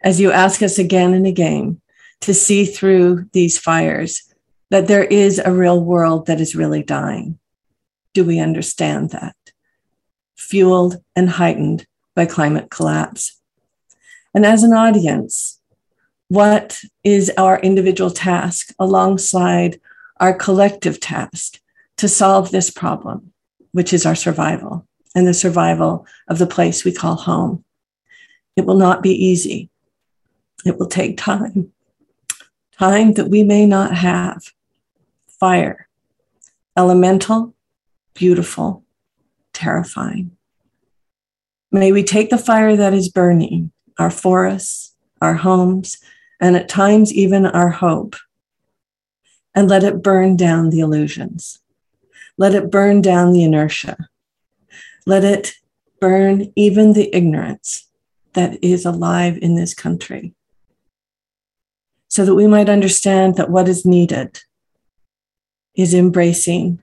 as 0.00 0.18
you 0.18 0.32
ask 0.32 0.60
us 0.60 0.76
again 0.76 1.14
and 1.14 1.24
again 1.24 1.80
to 2.22 2.34
see 2.34 2.64
through 2.64 3.28
these 3.32 3.58
fires 3.58 4.34
that 4.70 4.88
there 4.88 5.04
is 5.04 5.38
a 5.38 5.52
real 5.52 5.80
world 5.80 6.26
that 6.26 6.40
is 6.40 6.56
really 6.56 6.82
dying. 6.82 7.38
Do 8.12 8.24
we 8.24 8.40
understand 8.40 9.10
that? 9.10 9.36
Fueled 10.36 10.96
and 11.14 11.30
heightened 11.30 11.86
by 12.16 12.26
climate 12.26 12.72
collapse. 12.72 13.40
And 14.34 14.44
as 14.44 14.64
an 14.64 14.72
audience, 14.72 15.60
what 16.26 16.80
is 17.04 17.30
our 17.38 17.60
individual 17.60 18.10
task 18.10 18.74
alongside 18.80 19.80
our 20.20 20.32
collective 20.34 21.00
task 21.00 21.60
to 21.96 22.08
solve 22.08 22.50
this 22.50 22.70
problem, 22.70 23.32
which 23.72 23.92
is 23.92 24.06
our 24.06 24.14
survival 24.14 24.86
and 25.14 25.26
the 25.26 25.34
survival 25.34 26.06
of 26.28 26.38
the 26.38 26.46
place 26.46 26.84
we 26.84 26.92
call 26.92 27.16
home. 27.16 27.64
It 28.56 28.66
will 28.66 28.76
not 28.76 29.02
be 29.02 29.12
easy. 29.12 29.70
It 30.64 30.78
will 30.78 30.88
take 30.88 31.16
time, 31.16 31.72
time 32.78 33.12
that 33.14 33.28
we 33.28 33.44
may 33.44 33.66
not 33.66 33.94
have. 33.94 34.52
Fire, 35.38 35.88
elemental, 36.76 37.54
beautiful, 38.14 38.84
terrifying. 39.52 40.36
May 41.70 41.92
we 41.92 42.02
take 42.02 42.30
the 42.30 42.38
fire 42.38 42.74
that 42.74 42.94
is 42.94 43.08
burning, 43.08 43.70
our 43.98 44.10
forests, 44.10 44.96
our 45.20 45.34
homes, 45.34 45.98
and 46.40 46.56
at 46.56 46.68
times 46.68 47.12
even 47.12 47.46
our 47.46 47.68
hope, 47.68 48.16
and 49.54 49.68
let 49.68 49.84
it 49.84 50.02
burn 50.02 50.36
down 50.36 50.70
the 50.70 50.80
illusions. 50.80 51.60
Let 52.36 52.54
it 52.54 52.70
burn 52.70 53.02
down 53.02 53.32
the 53.32 53.44
inertia. 53.44 54.08
Let 55.06 55.24
it 55.24 55.54
burn 56.00 56.52
even 56.54 56.92
the 56.92 57.14
ignorance 57.14 57.88
that 58.34 58.62
is 58.62 58.84
alive 58.84 59.38
in 59.40 59.54
this 59.54 59.74
country. 59.74 60.34
So 62.08 62.24
that 62.24 62.34
we 62.34 62.46
might 62.46 62.68
understand 62.68 63.36
that 63.36 63.50
what 63.50 63.68
is 63.68 63.84
needed 63.84 64.40
is 65.74 65.94
embracing 65.94 66.82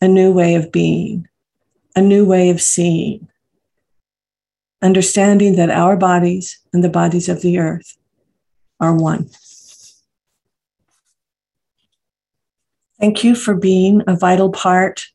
a 0.00 0.08
new 0.08 0.32
way 0.32 0.54
of 0.54 0.72
being, 0.72 1.28
a 1.94 2.00
new 2.00 2.24
way 2.24 2.50
of 2.50 2.60
seeing, 2.60 3.28
understanding 4.82 5.56
that 5.56 5.70
our 5.70 5.96
bodies 5.96 6.58
and 6.72 6.84
the 6.84 6.88
bodies 6.88 7.28
of 7.28 7.42
the 7.42 7.58
earth 7.58 7.96
are 8.80 8.94
one. 8.94 9.30
Thank 12.98 13.24
you 13.24 13.34
for 13.34 13.54
being 13.54 14.02
a 14.06 14.16
vital 14.16 14.50
part 14.50 15.06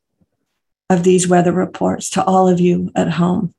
of 0.88 1.02
these 1.02 1.26
weather 1.26 1.52
reports 1.52 2.10
to 2.10 2.24
all 2.24 2.48
of 2.48 2.60
you 2.60 2.90
at 2.94 3.10
home. 3.10 3.54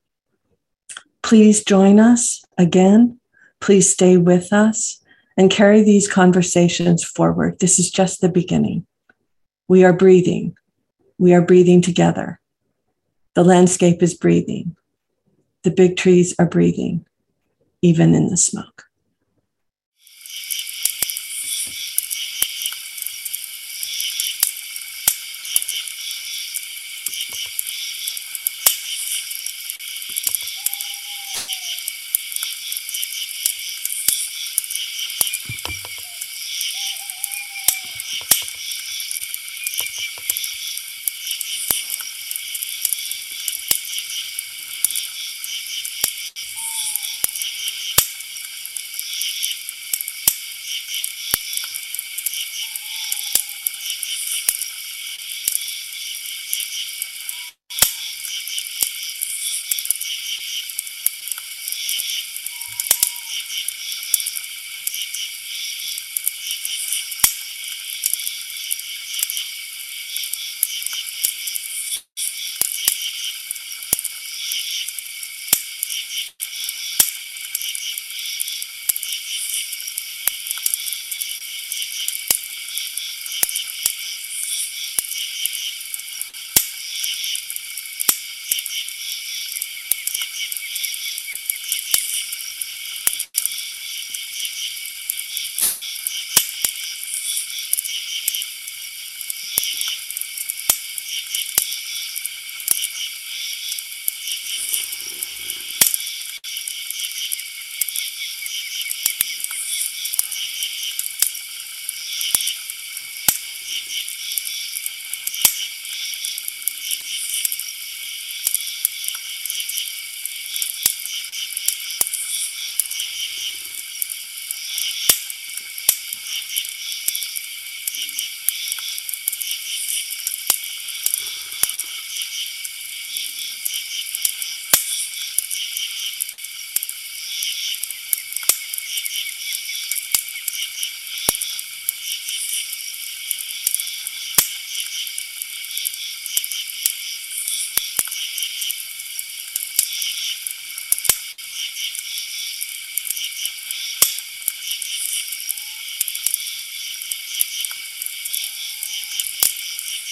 Please 1.22 1.64
join 1.64 2.00
us 2.00 2.46
again. 2.58 3.20
Please 3.60 3.92
stay 3.92 4.18
with 4.18 4.54
us 4.54 5.02
and 5.36 5.52
carry 5.52 5.82
these 5.82 6.08
conversations 6.08 7.04
forward. 7.04 7.60
This 7.60 7.80
is 7.80 7.90
just 7.90 8.22
the 8.22 8.30
beginning. 8.30 8.86
We 9.68 9.84
are 9.84 9.94
breathing. 9.94 10.56
We 11.18 11.34
are 11.34 11.42
breathing 11.42 11.82
together. 11.82 12.40
The 13.34 13.44
landscape 13.44 14.04
is 14.04 14.14
breathing. 14.14 14.76
The 15.64 15.72
big 15.72 15.98
trees 15.98 16.36
are 16.38 16.46
breathing, 16.46 17.06
even 17.82 18.14
in 18.14 18.30
the 18.30 18.38
smoke. 18.38 18.84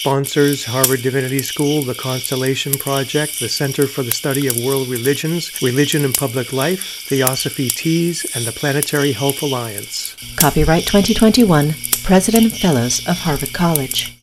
Sponsors 0.02 0.66
Harvard 0.66 1.04
Divinity 1.04 1.44
School, 1.44 1.84
the 1.84 1.94
Constellation 1.94 2.74
Project, 2.74 3.40
the 3.40 3.48
Center 3.48 3.86
for 3.86 4.02
the 4.02 4.10
Study 4.10 4.48
of 4.48 4.58
World 4.58 4.88
Religions, 4.88 5.62
Religion 5.62 6.04
and 6.04 6.16
Public 6.16 6.52
Life, 6.52 7.04
Theosophy 7.04 7.70
Teas, 7.70 8.26
and 8.36 8.44
the 8.44 8.52
Planetary 8.52 9.12
Health 9.12 9.44
Alliance. 9.44 10.16
Copyright 10.38 10.88
2021, 10.88 11.76
President 12.04 12.52
Fellows 12.52 13.08
of 13.08 13.20
Harvard 13.20 13.54
College. 13.54 14.16